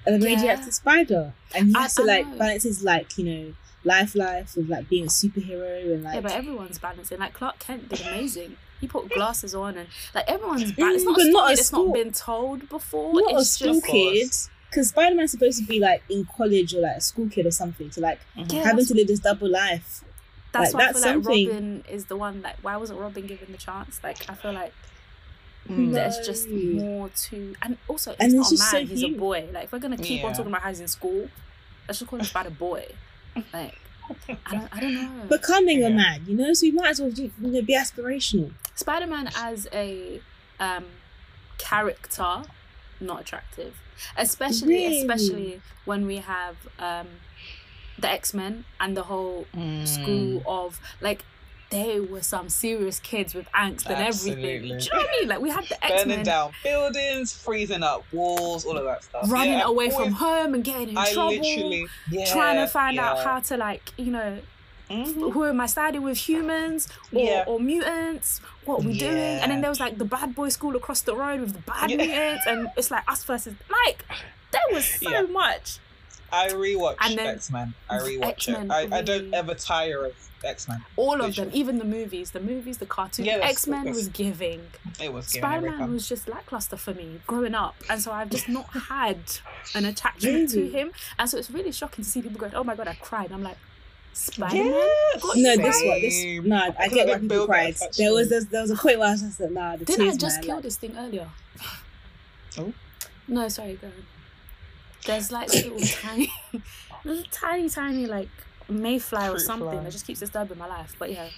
and 0.07 0.17
a 0.23 0.27
Yeah. 0.29 0.35
radioactive 0.37 0.75
spider, 0.75 1.35
and 1.55 1.69
he 1.69 1.75
I- 1.77 1.83
has 1.83 1.95
to 1.95 2.03
like 2.05 2.27
know. 2.27 2.37
balance 2.39 2.63
his 2.65 2.83
like 2.83 3.17
you 3.19 3.25
know 3.25 3.55
life 3.85 4.15
life 4.15 4.57
with 4.57 4.69
like 4.69 4.89
being 4.89 5.05
a 5.05 5.09
superhero 5.09 5.95
and 5.95 6.05
like 6.05 6.15
yeah, 6.15 6.21
but 6.21 6.33
everyone's 6.33 6.79
balancing. 6.79 7.19
Like 7.19 7.33
Clark 7.35 7.59
Kent 7.59 7.89
did 7.91 8.01
amazing. 8.01 8.57
He 8.81 8.87
put 8.87 9.11
glasses 9.11 9.55
on 9.55 9.77
and 9.77 9.88
like 10.15 10.25
everyone's 10.29 10.73
balanced. 10.73 11.05
It's 11.05 11.05
not 11.05 11.17
but 11.17 11.27
a 11.27 11.31
not 11.31 11.38
story 11.41 11.53
a 11.53 11.56
that's 11.56 11.67
school- 11.69 11.87
not 11.87 11.94
been 11.94 12.12
told 12.12 12.69
before. 12.69 13.12
not 13.15 13.41
a 13.41 13.44
school 13.44 13.75
just 13.75 13.87
kid. 13.87 14.31
Because 14.71 14.88
Spider 14.91 15.17
Man's 15.17 15.32
supposed 15.32 15.59
to 15.59 15.67
be 15.67 15.81
like 15.81 16.03
in 16.09 16.25
college 16.37 16.75
or 16.75 16.81
like 16.81 16.97
a 16.97 17.00
school 17.00 17.29
kid 17.29 17.44
or 17.47 17.50
something, 17.50 17.91
so 17.91 18.00
like 18.00 18.21
Mm-hmm. 18.37 18.55
Yeah, 18.56 18.65
having 18.65 18.87
to 18.87 18.94
live 18.94 19.09
this 19.09 19.19
double 19.21 19.49
life. 19.50 20.05
That's 20.53 20.73
Like, 20.73 20.81
why 20.82 20.88
I 20.88 20.93
that's 20.93 21.05
feel 21.05 21.17
like. 21.19 21.27
Robin 21.27 21.85
is 21.91 22.05
the 22.06 22.17
one. 22.17 22.43
Like, 22.43 22.56
why 22.62 22.77
wasn't 22.77 22.99
Robin 23.00 23.27
given 23.27 23.53
the 23.53 23.59
chance? 23.59 24.00
Like, 24.03 24.29
I 24.31 24.35
feel 24.35 24.53
like 24.53 24.73
Mm. 25.69 25.93
there's 25.93 26.19
just 26.27 26.49
more 26.49 27.11
to, 27.11 27.55
and 27.62 27.77
also 27.87 28.12
he's 28.12 28.21
And 28.21 28.32
not 28.32 28.41
it's 28.41 28.53
a 28.53 28.56
just 28.56 28.73
man. 28.73 28.87
so 28.87 28.94
he's 28.94 29.05
a 29.05 29.09
boy. 29.11 29.49
Like, 29.53 29.65
if 29.65 29.73
we're 29.73 29.79
gonna 29.79 29.97
keep 29.99 30.25
on 30.25 30.32
talking 30.32 30.47
about 30.50 30.62
how 30.62 30.71
he's 30.71 30.81
in 30.81 30.88
school, 30.88 31.29
let's 31.87 31.99
just 31.99 32.09
call 32.11 32.19
him 32.19 32.25
Spider 32.25 32.50
Boy. 32.50 32.87
Like, 33.53 33.79
I 34.47 34.53
don't, 34.53 34.69
I 34.77 34.81
don't 34.81 34.95
know. 34.95 35.27
Becoming 35.29 35.85
a 35.85 35.91
man, 35.91 36.25
you 36.27 36.37
know, 36.37 36.53
so 36.53 36.67
you 36.67 36.75
might 36.75 36.91
as 36.91 37.01
well 37.01 37.11
do, 37.11 37.25
you 37.41 37.49
know, 37.49 37.62
be 37.62 37.75
aspirational. 37.77 38.53
Spider 38.75 39.07
Man 39.07 39.31
as 39.37 39.69
a 39.73 40.21
um 40.59 40.85
character, 41.59 42.43
not 43.01 43.21
attractive. 43.23 43.75
Especially, 44.17 44.69
Really? 44.69 45.01
especially 45.01 45.61
when 45.85 46.07
we 46.07 46.17
have 46.17 46.57
um 46.79 47.07
the 47.99 48.09
X 48.11 48.33
Men 48.35 48.65
and 48.81 48.97
the 48.97 49.05
whole 49.05 49.47
Mm. 49.55 49.87
school 49.87 50.43
of 50.47 50.81
like 51.01 51.25
they 51.70 52.00
were 52.00 52.22
some 52.22 52.49
serious 52.49 52.99
kids 52.99 53.32
with 53.34 53.46
angst 53.52 53.87
and 53.87 54.05
everything. 54.05 54.62
Do 54.62 54.69
you 54.69 54.90
know 54.93 54.99
what 54.99 55.08
I 55.08 55.20
mean? 55.20 55.28
Like 55.28 55.40
we 55.40 55.50
had 55.50 55.64
the 55.67 55.84
X 55.84 56.05
Burning 56.05 56.22
down 56.25 56.52
buildings, 56.64 57.32
freezing 57.32 57.82
up 57.82 58.05
walls, 58.12 58.64
all 58.67 58.76
of 58.76 58.84
that 58.84 59.05
stuff. 59.05 59.31
running 59.31 59.55
Yeah, 59.58 59.67
away 59.67 59.90
from 59.90 60.11
home 60.12 60.55
and 60.55 60.64
getting 60.64 60.90
in 60.90 60.99
I 60.99 61.12
trouble. 61.12 61.31
literally 61.37 61.87
yeah, 62.11 62.25
Trying 62.26 62.56
to 62.56 62.67
find 62.67 62.99
out 62.99 63.19
how 63.25 63.38
to 63.40 63.56
like, 63.56 63.93
you 63.96 64.11
know, 64.11 64.38
Mhm. 64.90 65.32
who 65.32 65.44
am 65.44 65.61
I 65.61 65.67
siding 65.67 66.02
with 66.02 66.19
humans 66.19 66.88
or, 67.12 67.20
Yeah. 67.22 67.44
or 67.46 67.61
mutants? 67.61 68.40
What 68.64 68.81
are 68.81 68.87
we 68.88 68.99
doing? 68.99 69.17
And 69.17 69.52
then 69.52 69.61
there 69.61 69.70
was 69.70 69.78
like 69.78 69.99
the 69.99 70.05
bad 70.05 70.34
boy 70.34 70.49
school 70.49 70.75
across 70.75 71.02
the 71.02 71.14
road 71.14 71.38
with 71.40 71.52
the 71.52 71.61
bad 71.61 71.88
Yeah. 71.93 71.99
mutants, 71.99 72.46
and 72.49 72.69
it's 72.76 72.90
like 72.90 73.05
us 73.08 73.22
versus 73.22 73.55
like 73.70 74.05
there 74.50 74.61
was 74.72 74.84
so 74.84 75.08
Yeah. 75.12 75.22
much. 75.22 75.79
I 76.32 76.49
rewatch 76.49 76.96
X 77.01 77.51
Men. 77.51 77.75
I 77.89 77.99
rewatch 77.99 78.22
X-Men 78.49 78.70
it. 78.70 78.93
I, 78.93 78.99
I 78.99 79.03
don't 79.03 79.32
ever 79.34 79.55
tire 79.55 80.05
of 80.06 80.15
X 80.44 80.69
Men. 80.69 80.82
All 80.96 81.15
of 81.15 81.20
Literally. 81.20 81.51
them, 81.51 81.58
even 81.58 81.79
the 81.79 81.84
movies, 81.84 82.31
the 82.31 82.41
movies, 82.41 82.79
the 82.79 82.87
cartoons. 82.87 83.27
Yeah, 83.27 83.39
X 83.43 83.67
Men 83.67 83.81
that's- 83.84 83.96
was 83.96 84.08
giving. 84.08 84.60
It 85.01 85.13
was 85.13 85.27
Spider 85.27 85.70
Man 85.70 85.93
was 85.93 86.08
just 86.08 86.29
lackluster 86.29 86.77
for 86.77 86.94
me 86.94 87.20
growing 87.27 87.55
up, 87.55 87.75
and 87.91 88.01
so 88.01 88.13
I've 88.13 88.31
just 88.31 88.49
not 88.49 88.67
had 88.89 89.19
an 89.75 89.84
attachment 89.84 90.51
to 90.51 90.69
him, 90.69 90.93
and 91.19 91.29
so 91.29 91.37
it's 91.39 91.51
really 91.51 91.72
shocking 91.72 92.05
to 92.05 92.10
see 92.10 92.22
people 92.22 92.39
going, 92.39 92.55
"Oh 92.55 92.65
my 92.65 92.75
god, 92.77 92.89
I 92.89 92.94
cried." 92.94 93.32
I'm 93.32 93.43
like, 93.43 93.58
Spider 94.13 94.55
Man. 94.56 94.65
Yes, 94.67 95.22
No, 95.25 95.32
No, 95.37 95.56
this 95.56 95.82
one, 95.84 96.01
this 96.01 96.20
same. 96.22 96.49
nah, 96.49 96.65
I 96.65 96.70
Because 96.70 96.93
get 96.93 97.08
I 97.08 97.13
why 97.13 97.13
didn't 97.19 97.29
people 97.29 97.46
cried. 97.46 97.77
There 97.99 98.13
was 98.13 98.29
there, 98.31 98.44
there 98.44 98.63
was 98.63 98.70
a 98.70 98.77
point 98.77 98.99
where 98.99 99.08
I 99.08 99.13
was 99.13 99.22
just 99.22 99.41
like, 99.41 99.51
nah, 99.51 99.77
the 99.77 99.84
Didn't 99.84 100.08
I 100.08 100.17
just 100.17 100.37
man, 100.39 100.44
kill 100.44 100.55
like- 100.56 100.65
this 100.65 100.77
thing 100.77 100.96
earlier? 100.96 101.29
Oh. 102.58 102.72
No, 103.29 103.46
sorry, 103.49 103.75
go. 103.75 103.87
on. 103.87 103.93
There's 105.07 105.33
like 105.33 105.49
little 105.53 105.79
tiny, 106.03 106.31
little 107.05 107.25
tiny, 107.31 107.69
tiny 107.69 108.07
like 108.07 108.29
mayfly 108.69 109.29
or 109.29 109.39
something 109.39 109.69
fly. 109.71 109.83
that 109.83 109.91
just 109.93 110.07
keeps 110.07 110.21
disturbing 110.21 110.59
my 110.59 110.69
life. 110.69 110.95
But 110.99 111.11
yeah, 111.13 111.29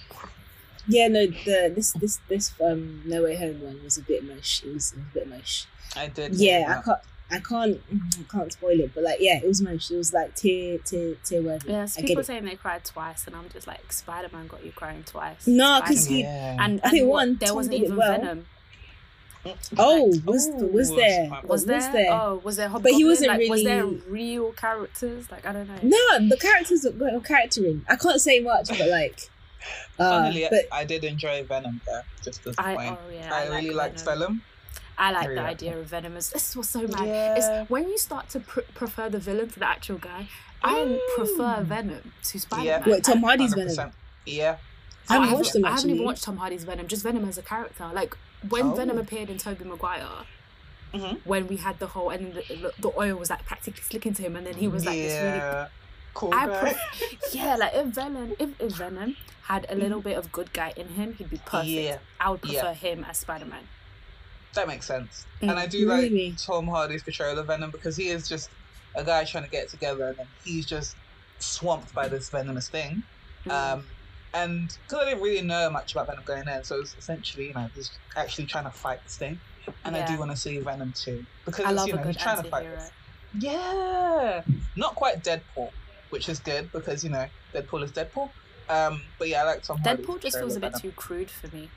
Yeah, 0.87 1.07
no, 1.07 1.25
the 1.27 1.71
this 1.75 1.93
this 1.93 2.19
this 2.27 2.53
um 2.63 3.01
No 3.05 3.23
Way 3.23 3.35
Home 3.37 3.61
one 3.61 3.83
was 3.83 3.97
a 3.97 4.01
bit 4.01 4.23
mush. 4.23 4.63
It 4.63 4.73
was, 4.73 4.91
it 4.93 4.97
was 4.97 5.05
a 5.11 5.13
bit 5.13 5.27
mush. 5.29 5.65
I 5.95 6.07
did. 6.07 6.35
Yeah, 6.35 6.75
I 6.79 6.81
can't. 6.83 6.99
I 7.31 7.39
can't, 7.39 7.81
I 8.19 8.23
can't 8.31 8.51
spoil 8.53 8.79
it, 8.79 8.93
but 8.93 9.03
like, 9.03 9.17
yeah, 9.19 9.37
it 9.37 9.47
was 9.47 9.59
much. 9.59 9.89
It 9.89 9.95
was 9.95 10.13
like 10.13 10.35
tear, 10.35 10.77
tear, 10.79 11.15
tear 11.23 11.41
worthy. 11.41 11.71
yeah. 11.71 11.83
I 11.83 11.85
So 11.85 12.01
people 12.03 12.23
saying 12.23 12.45
they 12.45 12.55
cried 12.57 12.83
twice, 12.83 13.25
and 13.25 13.35
I'm 13.35 13.49
just 13.49 13.65
like, 13.65 13.91
Spider 13.91 14.29
Man 14.31 14.45
got 14.45 14.63
you 14.63 14.71
crying 14.71 15.03
twice. 15.03 15.47
No, 15.47 15.79
'cause 15.81 16.03
Spider-Man. 16.03 16.15
he- 16.17 16.21
Yeah. 16.21 16.57
and, 16.63 16.81
I 16.83 16.89
think 16.91 17.01
and 17.03 17.09
one, 17.09 17.35
there 17.37 17.47
Tom 17.47 17.55
wasn't 17.55 17.75
even 17.75 17.95
well. 17.95 18.11
Venom. 18.19 18.45
Oh, 19.77 20.05
Like, 20.13 20.25
was 20.25 20.47
Ooh, 20.47 20.67
was 20.67 20.89
there? 20.95 21.29
was 21.29 21.43
Was 21.43 21.65
there? 21.65 21.91
there? 21.91 22.13
Oh, 22.13 22.41
was 22.43 22.55
there? 22.55 22.69
But 22.69 22.91
he 22.93 23.03
wasn't 23.03 23.29
like, 23.29 23.49
Was 23.49 23.63
there 23.63 23.85
real 23.85 24.51
characters? 24.53 25.29
Like 25.31 25.45
I 25.45 25.51
don't 25.53 25.67
know. 25.67 25.79
No, 26.19 26.29
the 26.29 26.37
characters 26.37 26.85
were 26.97 27.11
were 27.11 27.19
charactering. 27.19 27.85
I 27.89 27.95
can't 27.97 28.21
say 28.21 28.39
much, 28.39 28.69
but 28.69 28.87
like, 28.87 29.19
uh, 29.99 30.23
Funnily, 30.23 30.47
but 30.49 30.65
I 30.71 30.85
did 30.85 31.03
enjoy 31.03 31.43
Venom 31.43 31.81
there. 31.85 32.03
Just 32.23 32.45
as 32.47 32.55
a 32.57 32.61
I 32.65 32.75
point. 32.75 32.97
oh 33.05 33.11
yeah. 33.13 33.29
I, 33.33 33.49
like 33.49 33.61
really 33.63 33.75
liked 33.75 33.99
Venom. 34.01 34.19
Venom. 34.19 34.41
I 34.97 35.11
like 35.11 35.23
Really 35.27 35.35
the 35.35 35.41
like 35.41 35.51
idea 35.51 35.77
of 35.79 35.85
Venom. 35.87 36.15
As, 36.17 36.29
this 36.29 36.55
was 36.55 36.69
so 36.69 36.81
mad. 36.87 37.05
Yeah. 37.07 37.35
It's 37.37 37.69
when 37.69 37.89
you 37.89 37.97
start 37.97 38.29
to 38.29 38.39
pr- 38.39 38.61
prefer 38.75 39.09
the 39.09 39.19
villain 39.19 39.49
to 39.49 39.59
the 39.59 39.67
actual 39.67 39.97
guy. 39.97 40.27
I 40.61 40.75
Mm. 40.79 40.99
prefer 41.15 41.63
Venom 41.63 42.13
to 42.23 42.39
Spider 42.39 42.79
Man. 42.79 42.83
wait, 42.89 43.03
Tom 43.03 43.21
Hardy's 43.23 43.53
Venom. 43.53 43.75
100%. 43.75 43.91
Yeah. 44.25 44.57
I 45.09 45.13
haven't 45.15 45.27
haven't- 45.27 45.33
watched 45.39 45.53
them 45.53 45.65
I 45.65 45.71
haven't 45.71 45.89
even 45.89 46.05
watched 46.05 46.23
Tom 46.23 46.37
Hardy's 46.37 46.63
Venom. 46.63 46.87
Just 46.87 47.03
Venom 47.03 47.27
as 47.27 47.37
a 47.37 47.41
character. 47.41 47.89
Like 47.93 48.15
when 48.49 48.71
Oh. 48.71 48.75
Venom 48.75 48.97
appeared 48.97 49.29
in 49.29 49.37
Tobey 49.37 49.63
Maguire, 49.65 50.25
Mhm. 50.93 51.21
when 51.25 51.47
we 51.47 51.57
had 51.57 51.79
the 51.79 51.87
whole 51.87 52.09
and 52.11 52.33
the, 52.35 52.71
the 52.79 52.91
oil 52.97 53.15
was 53.15 53.29
like 53.29 53.45
practically 53.45 53.81
slicking 53.81 54.13
to 54.13 54.21
him, 54.21 54.35
and 54.35 54.45
then 54.45 54.55
he 54.55 54.67
was 54.67 54.85
like 54.85 54.95
this 54.95 55.21
really. 55.23 55.67
Cool 56.13 56.29
guy. 56.29 56.45
pref- 56.59 57.33
yeah, 57.33 57.55
like 57.55 57.73
if 57.73 57.87
Venom, 57.87 58.35
if, 58.37 58.61
if 58.61 58.73
Venom 58.73 59.15
had 59.43 59.65
a 59.69 59.75
little 59.75 59.99
bit 59.99 60.15
of 60.17 60.31
good 60.31 60.53
guy 60.53 60.71
in 60.75 60.89
him, 60.89 61.13
he'd 61.15 61.29
be 61.31 61.39
perfect. 61.39 61.69
Yeah. 61.71 61.97
I 62.19 62.29
would 62.29 62.41
Yeah. 62.45 62.61
prefer 62.61 62.73
him 62.75 63.03
as 63.09 63.17
Spider 63.17 63.45
Man. 63.45 63.67
That 64.53 64.67
makes 64.67 64.85
sense. 64.85 65.25
Mm. 65.41 65.49
And 65.49 65.59
I 65.59 65.65
do 65.65 65.89
Really? 65.89 66.29
like 66.29 66.37
Tom 66.37 66.67
Hardy's 66.67 67.01
portrayal 67.01 67.39
of 67.39 67.47
Venom 67.47 67.71
because 67.71 67.95
he 67.95 68.09
is 68.09 68.29
just 68.29 68.51
a 68.93 69.03
guy 69.03 69.23
trying 69.23 69.43
to 69.45 69.49
get 69.49 69.69
together 69.69 70.09
and 70.09 70.17
then 70.17 70.27
he's 70.45 70.67
just 70.67 70.95
swamped 71.39 71.91
by 71.95 72.07
this 72.07 72.29
venomous 72.29 72.69
thing. 72.69 73.01
Mm. 73.45 73.51
Um, 73.51 73.87
and 74.33 74.77
because 74.83 75.05
I 75.05 75.09
didn't 75.09 75.23
really 75.23 75.41
know 75.41 75.69
much 75.69 75.91
about 75.93 76.07
Venom 76.07 76.23
going 76.25 76.47
in, 76.47 76.63
so 76.63 76.79
it's 76.79 76.95
essentially, 76.97 77.47
you 77.47 77.53
know, 77.53 77.69
he's 77.75 77.91
actually 78.15 78.45
trying 78.45 78.65
to 78.65 78.71
fight 78.71 79.03
this 79.03 79.17
thing. 79.17 79.39
And 79.85 79.95
I 79.95 80.05
do 80.05 80.17
want 80.19 80.31
to 80.31 80.37
see 80.37 80.57
Venom 80.59 80.93
too. 80.93 81.25
Because, 81.45 81.65
I 81.65 81.71
love 81.71 81.87
you 81.87 81.93
a 81.93 81.97
know, 81.97 82.03
good 82.03 82.15
he's 82.15 82.23
trying 82.23 82.43
to 82.43 82.49
fight 82.49 82.69
this. 82.69 82.91
Yeah. 83.39 84.41
Not 84.75 84.95
quite 84.95 85.23
Deadpool, 85.23 85.71
which 86.09 86.27
is 86.29 86.39
good 86.39 86.71
because, 86.71 87.03
you 87.03 87.09
know, 87.09 87.25
Deadpool 87.53 87.83
is 87.83 87.91
Deadpool. 87.91 88.29
Um, 88.69 89.01
but 89.19 89.29
yeah, 89.29 89.43
I 89.43 89.45
like 89.45 89.63
Tom 89.63 89.77
Hardy's 89.79 90.05
Deadpool 90.05 90.21
just 90.21 90.37
feels 90.37 90.55
a 90.55 90.59
bit 90.59 90.71
Venom. 90.71 90.81
too 90.81 90.91
crude 90.91 91.29
for 91.29 91.47
me. 91.55 91.69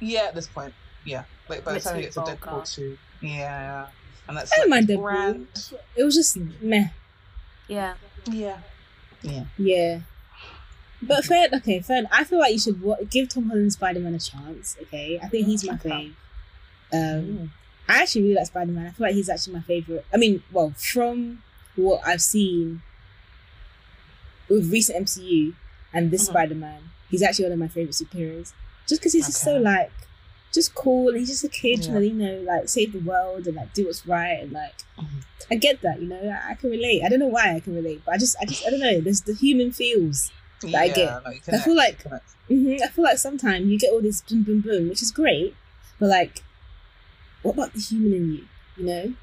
Yeah, 0.00 0.24
at 0.24 0.34
this 0.34 0.46
point, 0.46 0.74
yeah. 1.04 1.24
Like 1.48 1.64
by 1.64 1.72
the 1.72 1.76
Bit 1.76 1.84
time 1.84 1.94
too 1.94 2.00
you 2.00 2.04
get 2.06 2.12
to. 2.14 2.20
Deadpool 2.20 2.74
two, 2.74 2.98
yeah, 3.20 3.86
and 4.26 4.36
that's 4.36 4.52
I 4.52 4.56
don't 4.56 4.70
like 4.70 4.86
mind 4.86 4.88
Deadpool. 4.88 5.02
brand. 5.02 5.46
It 5.96 6.04
was 6.04 6.14
just 6.14 6.36
meh. 6.36 6.88
Yeah. 7.68 7.94
Yeah, 8.30 8.58
yeah. 9.22 9.44
Yeah. 9.58 10.00
But 11.00 11.24
fair, 11.24 11.48
okay, 11.54 11.80
fair. 11.80 12.02
I 12.10 12.24
feel 12.24 12.38
like 12.40 12.52
you 12.52 12.58
should 12.58 12.82
give 13.10 13.28
Tom 13.28 13.48
Holland 13.48 13.72
Spider 13.72 14.00
Man 14.00 14.14
a 14.14 14.18
chance. 14.18 14.76
Okay, 14.82 15.18
I 15.22 15.28
think 15.28 15.46
he's 15.46 15.64
my 15.64 15.74
Okay. 15.74 16.12
fave. 16.92 17.18
Um, 17.20 17.52
I 17.88 18.02
actually 18.02 18.22
really 18.22 18.34
like 18.34 18.46
Spider 18.46 18.72
Man. 18.72 18.86
I 18.86 18.90
feel 18.90 19.06
like 19.06 19.14
he's 19.14 19.28
actually 19.28 19.54
my 19.54 19.60
favorite. 19.62 20.04
I 20.12 20.16
mean, 20.16 20.42
well, 20.52 20.72
from 20.76 21.42
what 21.76 22.00
I've 22.04 22.22
seen 22.22 22.82
with 24.48 24.70
recent 24.72 24.98
MCU 24.98 25.54
and 25.92 26.10
this 26.10 26.22
Mhm. 26.24 26.30
Spider 26.30 26.54
Man, 26.54 26.90
he's 27.10 27.22
actually 27.22 27.44
one 27.46 27.52
of 27.52 27.58
my 27.58 27.68
favorite 27.68 27.94
superheroes. 27.94 28.52
Just 28.88 29.00
because 29.00 29.12
he's 29.12 29.26
just 29.26 29.42
so 29.42 29.56
like, 29.58 29.92
just 30.52 30.74
cool. 30.74 31.08
And 31.10 31.18
he's 31.18 31.28
just 31.28 31.44
a 31.44 31.48
kid 31.48 31.82
trying 31.82 32.00
to, 32.00 32.06
you 32.08 32.14
know, 32.14 32.40
like 32.40 32.68
save 32.68 32.92
the 32.92 32.98
world 33.00 33.46
and 33.46 33.56
like 33.56 33.72
do 33.74 33.86
what's 33.86 34.06
right. 34.06 34.40
And 34.42 34.52
like, 34.52 34.74
Mhm. 34.98 35.22
I 35.50 35.54
get 35.56 35.80
that, 35.82 36.00
you 36.00 36.08
know. 36.08 36.28
I, 36.28 36.50
I 36.50 36.54
can 36.54 36.70
relate. 36.70 37.02
I 37.04 37.08
don't 37.08 37.18
know 37.20 37.26
why 37.28 37.54
I 37.54 37.60
can 37.60 37.74
relate, 37.74 38.02
but 38.04 38.14
I 38.14 38.18
just, 38.18 38.36
I 38.40 38.46
just, 38.46 38.66
I 38.66 38.70
don't 38.70 38.80
know. 38.80 39.00
There's 39.00 39.20
the 39.22 39.34
human 39.34 39.70
feels. 39.72 40.30
Yeah. 40.62 40.80
I 40.80 40.88
get- 40.88 41.22
you 41.52 41.58
I 41.58 41.58
feel 41.60 41.76
like- 41.76 41.98
connect. 42.00 42.30
hmm 42.48 42.76
I 42.82 42.88
feel 42.88 43.04
like 43.04 43.18
sometimes 43.18 43.66
you 43.66 43.78
get 43.78 43.92
all 43.92 44.00
this 44.00 44.22
boom, 44.22 44.42
boom, 44.42 44.60
boom, 44.60 44.88
which 44.88 45.02
is 45.02 45.10
great, 45.10 45.54
but 46.00 46.08
like, 46.08 46.42
what 47.42 47.52
about 47.54 47.72
the 47.74 47.80
human 47.80 48.12
in 48.14 48.32
you? 48.32 48.44
You 48.76 48.84
know, 48.86 49.14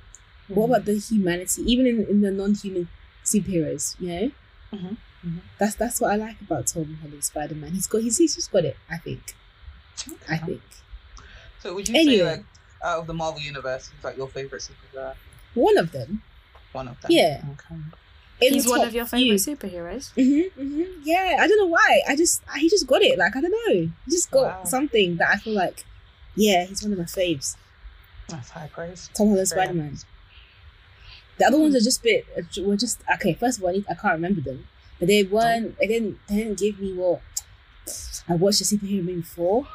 what 0.47 0.65
about 0.65 0.85
the 0.85 0.97
humanity, 0.97 1.61
even 1.71 1.87
in, 1.87 2.05
in 2.07 2.21
the 2.21 2.31
non-human 2.31 2.87
superheroes? 3.23 3.95
You 3.99 4.07
know, 4.09 4.31
Mhm. 4.73 4.97
Mhm. 5.25 5.39
that's 5.57 5.75
that's 5.75 5.99
what 6.01 6.11
I 6.11 6.15
like 6.15 6.39
about 6.41 6.67
Tom 6.67 6.99
Holland 7.01 7.23
Spider 7.23 7.55
Man. 7.55 7.71
He's 7.73 7.87
got 7.87 8.01
he's, 8.01 8.17
he's 8.17 8.35
just 8.35 8.51
got 8.51 8.65
it. 8.65 8.77
I 8.89 8.97
think. 8.97 9.35
I 10.29 10.37
think 10.37 10.61
So 11.61 11.73
would 11.73 11.87
you 11.89 11.95
Anyway. 11.95 12.17
say 12.17 12.23
like 12.37 12.45
out 12.83 12.99
of 12.99 13.07
the 13.07 13.13
Marvel 13.13 13.41
universe, 13.41 13.89
he's 13.93 14.03
like 14.03 14.17
your 14.17 14.27
favorite 14.27 14.61
superhero? 14.61 15.15
one 15.55 15.77
of 15.77 15.91
them. 15.93 16.21
One 16.73 16.87
of 16.89 16.99
them. 17.01 17.09
Yeah. 17.11 17.41
Okay. 17.53 17.81
He's 18.39 18.67
one 18.67 18.81
of 18.85 18.93
your 18.93 19.05
few. 19.05 19.37
favorite 19.37 19.59
superheroes. 19.59 20.13
Mm-hmm, 20.15 20.61
hmm 20.61 20.83
Yeah, 21.03 21.37
I 21.39 21.47
don't 21.47 21.57
know 21.57 21.67
why. 21.67 22.01
I 22.07 22.15
just 22.15 22.41
he 22.57 22.69
just 22.69 22.85
got 22.87 23.01
it. 23.01 23.17
Like 23.17 23.35
I 23.35 23.41
don't 23.41 23.51
know. 23.51 23.73
He 23.73 23.91
just 24.11 24.29
got 24.31 24.43
Wow. 24.59 24.63
something 24.65 25.17
that 25.17 25.29
I 25.29 25.37
feel 25.37 25.53
like. 25.53 25.85
Yeah, 26.35 26.65
he's 26.65 26.83
one 26.83 26.91
of 26.91 26.97
my 26.97 27.05
faves. 27.05 27.55
That's 28.27 28.49
high 28.49 28.69
praise. 28.73 29.09
Tom 29.13 29.29
Holland 29.29 29.47
Spider 29.47 29.73
Man. 29.73 29.97
The 31.37 31.45
other 31.45 31.59
ones 31.59 31.75
are 31.75 31.79
just 31.79 32.01
bit 32.03 32.25
were 32.61 32.75
just 32.75 32.99
okay. 33.15 33.33
First 33.33 33.57
of 33.59 33.63
all, 33.63 33.69
I, 33.69 33.73
need, 33.73 33.85
I 33.89 33.93
can't 33.93 34.13
remember 34.15 34.41
them, 34.41 34.67
but 34.99 35.07
they 35.07 35.23
weren't. 35.23 35.77
They 35.79 35.87
didn't. 35.87 36.19
They 36.27 36.35
didn't 36.37 36.59
give 36.59 36.79
me 36.79 36.93
what 36.93 37.21
I 38.27 38.35
watched 38.35 38.59
the 38.59 38.65
superhero 38.65 39.03
movie 39.03 39.21
for. 39.21 39.67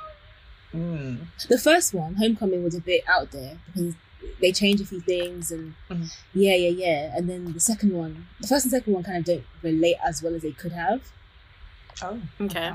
Mm. 0.75 1.27
The 1.49 1.59
first 1.59 1.93
one, 1.95 2.15
Homecoming, 2.17 2.63
was 2.63 2.75
a 2.75 2.81
bit 2.81 3.05
out 3.09 3.31
there 3.33 3.59
because 3.67 3.95
they 4.41 4.53
change 4.53 4.81
a 4.81 4.85
few 4.87 5.01
things 5.01 5.51
and 5.51 5.75
Mhm. 5.91 6.11
yeah, 6.35 6.55
yeah, 6.55 6.69
yeah. 6.71 7.17
And 7.17 7.29
then 7.29 7.53
the 7.53 7.61
second 7.61 7.93
one, 7.93 8.27
the 8.41 8.47
first 8.49 8.65
and 8.65 8.71
second 8.73 8.93
one, 8.93 9.03
kind 9.03 9.19
of 9.19 9.25
don't 9.25 9.45
relate 9.63 9.97
as 10.05 10.23
well 10.23 10.35
as 10.35 10.43
they 10.43 10.53
could 10.53 10.73
have. 10.73 11.01
Oh. 12.03 12.21
Okay. 12.41 12.73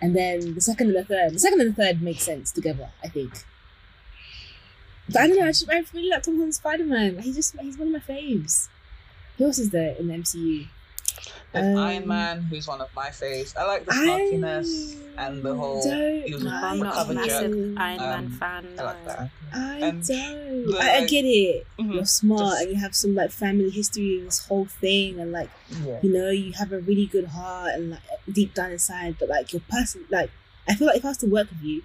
And 0.00 0.14
then 0.16 0.54
the 0.54 0.60
second 0.60 0.88
and 0.88 0.96
the 0.96 1.04
third, 1.04 1.34
the 1.34 1.38
second 1.38 1.60
and 1.60 1.70
the 1.70 1.74
third 1.74 2.00
make 2.02 2.20
sense 2.20 2.52
together, 2.52 2.90
I 3.02 3.08
think. 3.08 3.32
But 5.08 5.22
I 5.22 5.26
don't 5.26 5.38
know. 5.38 5.44
I 5.46 5.48
just 5.48 5.68
I 5.70 5.82
really 5.94 6.10
like 6.10 6.22
Tom 6.22 6.36
Holland 6.36 6.54
Spider 6.54 6.84
Man. 6.84 7.18
He 7.20 7.32
just 7.32 7.58
he's 7.60 7.78
one 7.78 7.88
of 7.88 7.92
my 7.94 8.14
faves. 8.14 8.68
Who 9.36 9.44
else 9.46 9.58
is 9.58 9.70
there 9.70 9.94
in 9.96 10.08
the 10.08 10.14
MCU? 10.14 10.68
There's 11.52 11.76
Um, 11.76 11.82
Iron 11.82 12.06
Man, 12.08 12.42
who's 12.42 12.66
one 12.68 12.80
of 12.80 12.88
my 12.94 13.08
faves. 13.08 13.56
I 13.56 13.64
like 13.66 13.84
the 13.86 13.92
snarkiness 13.92 14.96
and 15.16 15.42
the 15.42 15.54
whole. 15.54 15.82
don't 15.82 16.22
he 16.22 16.34
was 16.34 16.44
No, 16.44 16.50
I'm 16.54 16.78
not 16.80 17.10
a 17.10 17.14
massive 17.14 17.50
joke. 17.52 17.78
Iron 17.78 17.98
Man 18.00 18.24
Um, 18.26 18.30
fan. 18.32 18.66
I 18.78 18.82
like 18.82 19.04
that. 19.06 19.30
I 19.52 19.78
And 19.78 20.06
don't. 20.06 20.66
the, 20.66 20.78
I, 20.80 20.96
I 20.98 21.06
get 21.06 21.24
it. 21.24 21.66
Mhm. 21.78 21.94
You're 21.94 22.04
smart 22.04 22.40
Just- 22.40 22.62
and 22.62 22.70
you 22.72 22.76
have 22.80 22.94
some 22.94 23.14
like 23.14 23.30
family 23.30 23.70
history 23.70 24.18
in 24.18 24.26
this 24.26 24.46
whole 24.46 24.66
thing, 24.66 25.18
and 25.20 25.32
like 25.32 25.50
Yeah. 25.84 25.98
you 26.02 26.12
know 26.12 26.30
you 26.30 26.52
have 26.52 26.72
a 26.72 26.80
really 26.80 27.06
good 27.06 27.26
heart 27.28 27.72
and 27.74 27.90
like 27.92 28.00
deep 28.30 28.54
down 28.54 28.70
inside, 28.72 29.16
but 29.18 29.28
like 29.28 29.52
your 29.52 29.62
person, 29.70 30.04
like 30.10 30.30
I 30.68 30.74
feel 30.74 30.86
like 30.86 30.96
if 30.98 31.04
I 31.04 31.08
was 31.08 31.16
to 31.18 31.26
work 31.26 31.48
with 31.50 31.62
you, 31.62 31.82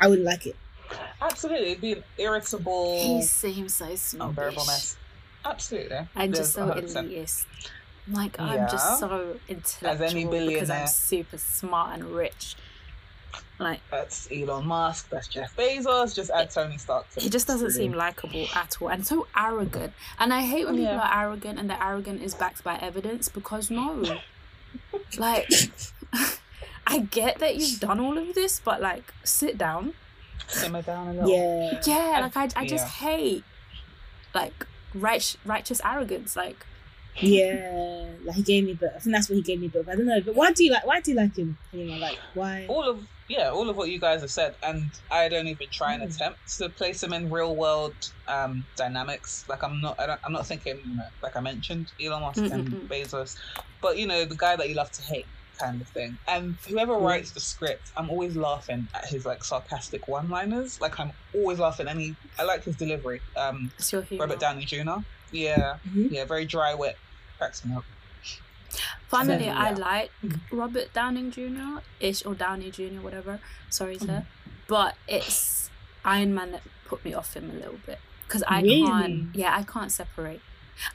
I 0.00 0.08
wouldn't 0.08 0.26
like 0.26 0.46
it. 0.46 0.56
Absolutely, 1.22 1.68
it'd 1.70 1.80
be 1.80 1.92
an 1.92 2.04
irritable, 2.18 2.98
He 3.00 3.22
seems 3.22 3.74
so 3.74 3.84
unbearable 3.84 4.62
snobbish. 4.62 4.66
mess. 4.66 4.96
Absolutely. 5.44 5.98
I'm 6.16 6.32
just 6.32 6.52
so 6.54 6.66
100%. 6.66 7.08
elitist. 7.08 7.46
Like 8.10 8.38
I'm 8.40 8.68
just 8.70 8.98
so 8.98 9.36
intellectual 9.48 10.30
because 10.46 10.70
I'm 10.70 10.86
super 10.86 11.38
smart 11.38 11.94
and 11.94 12.04
rich. 12.10 12.56
Like 13.58 13.80
That's 13.90 14.26
Elon 14.32 14.66
Musk. 14.66 15.10
That's 15.10 15.28
Jeff 15.28 15.54
Bezos. 15.56 16.14
Just 16.14 16.30
add 16.30 16.50
Tony 16.50 16.78
Stark. 16.78 17.08
To 17.10 17.20
he 17.20 17.28
just 17.28 17.46
doesn't 17.46 17.68
the 17.68 17.72
seem 17.72 17.92
likable 17.92 18.46
at 18.54 18.76
all 18.80 18.88
and 18.88 19.06
so 19.06 19.26
arrogant. 19.36 19.92
And 20.18 20.32
I 20.32 20.40
hate 20.40 20.64
when 20.64 20.76
people 20.76 20.94
Yeah. 20.94 21.00
are 21.00 21.24
arrogant 21.24 21.58
and 21.58 21.68
the 21.68 21.82
arrogant 21.82 22.22
is 22.22 22.34
backed 22.34 22.64
by 22.64 22.78
evidence 22.78 23.28
because 23.28 23.70
no. 23.70 24.20
like 25.18 25.50
I 26.86 27.00
get 27.00 27.38
that 27.38 27.56
you've 27.56 27.80
done 27.80 28.00
all 28.00 28.16
of 28.16 28.34
this, 28.34 28.60
but 28.64 28.80
like 28.80 29.12
sit 29.24 29.58
down. 29.58 29.92
simmer 30.48 30.82
down 30.82 31.08
a 31.08 31.12
little. 31.12 31.28
Yeah. 31.30 31.80
Yeah, 31.86 32.20
like 32.22 32.36
I, 32.36 32.48
I 32.62 32.66
just 32.66 32.86
yeah. 32.86 33.08
hate 33.08 33.44
like 34.34 34.66
right, 34.94 35.36
righteous 35.44 35.80
arrogance. 35.84 36.34
Like 36.34 36.66
Yeah, 37.20 38.16
like 38.24 38.36
he 38.36 38.42
gave 38.42 38.64
me, 38.64 38.74
but 38.74 38.90
I 38.96 38.98
think 38.98 39.14
that's 39.14 39.28
what 39.28 39.36
he 39.36 39.42
gave 39.42 39.60
me. 39.60 39.68
But 39.68 39.88
I 39.88 39.96
don't 39.96 40.06
know. 40.06 40.20
But 40.20 40.34
why 40.34 40.52
do 40.52 40.64
you 40.64 40.70
like? 40.72 40.86
Why 40.86 41.00
do 41.00 41.10
you 41.10 41.16
like 41.16 41.36
him? 41.36 41.56
Anyway, 41.72 41.98
like 42.00 42.18
why? 42.34 42.66
all 42.68 42.88
of 42.88 43.06
yeah, 43.28 43.50
all 43.50 43.70
of 43.70 43.76
what 43.76 43.88
you 43.90 44.00
guys 44.00 44.22
have 44.22 44.30
said, 44.30 44.54
and 44.62 44.92
I 45.10 45.28
don't 45.28 45.46
even 45.46 45.68
try 45.72 45.94
and 45.94 46.02
Mm. 46.02 46.14
attempt 46.14 46.40
to 46.58 46.68
place 46.70 47.02
him 47.02 47.12
in 47.12 47.30
real 47.30 47.54
world 47.56 47.94
um, 48.26 48.66
dynamics. 48.76 49.44
Like 49.48 49.62
I'm 49.62 49.80
not, 49.80 50.00
I 50.00 50.06
don't, 50.06 50.20
I'm 50.24 50.32
not 50.32 50.46
thinking 50.46 50.80
you 50.84 50.96
know, 50.96 51.04
like 51.22 51.36
I 51.36 51.40
mentioned 51.40 51.92
Elon 52.02 52.22
Musk 52.22 52.44
and 52.50 52.66
Mm-mm-mm. 52.68 52.88
Bezos, 52.88 53.34
but 53.80 53.98
you 53.98 54.06
know 54.06 54.24
the 54.24 54.36
guy 54.36 54.56
that 54.56 54.68
you 54.68 54.74
love 54.74 54.90
to 54.92 55.02
hate 55.02 55.26
kind 55.60 55.80
of 55.80 55.88
thing. 55.90 56.18
And 56.26 56.58
whoever 56.68 56.94
Mm. 56.94 57.02
writes 57.04 57.32
the 57.32 57.40
script, 57.40 57.90
I'm 57.96 58.08
always 58.10 58.34
laughing 58.36 58.88
at 58.94 59.04
his 59.06 59.24
like 59.24 59.44
sarcastic 59.44 60.08
one-liners. 60.08 60.78
Like 60.80 60.98
I'm 60.98 61.12
always 61.34 61.58
laughing, 61.60 61.86
and 61.86 62.00
he, 62.00 62.16
I 62.38 62.44
like 62.44 62.64
his 62.64 62.76
delivery. 62.76 63.20
Um, 63.36 63.70
it's 63.78 63.92
your. 63.92 64.04
Robert 64.18 64.40
Downey 64.40 64.64
Jr. 64.64 64.98
Yeah, 65.32 65.76
Mhm. 65.88 66.10
yeah, 66.10 66.24
very 66.24 66.44
dry 66.44 66.74
wit, 66.74 66.96
cracks 67.38 67.64
me 67.64 67.74
up. 67.76 67.84
Funnily, 69.08 69.46
So, 69.46 69.50
I 69.50 69.70
yeah. 69.70 69.76
like 69.76 70.10
Mhm. 70.24 70.40
Robert 70.52 70.92
Downing 70.92 71.30
Jr. 71.32 71.80
ish 71.98 72.24
or 72.24 72.34
Downey 72.34 72.70
Jr. 72.70 73.00
whatever. 73.00 73.40
Sorry, 73.68 73.98
sir, 73.98 74.06
Mm-hmm. 74.06 74.50
but 74.68 74.94
it's 75.08 75.70
Iron 76.04 76.32
Man 76.34 76.52
that 76.52 76.62
put 76.84 77.04
me 77.04 77.12
off 77.12 77.34
him 77.34 77.50
a 77.50 77.54
little 77.54 77.80
bit 77.86 77.98
because 78.26 78.42
I 78.46 78.60
Really? 78.62 78.86
can't. 78.86 79.34
Yeah, 79.34 79.56
I 79.56 79.64
can't 79.64 79.90
separate. 79.90 80.40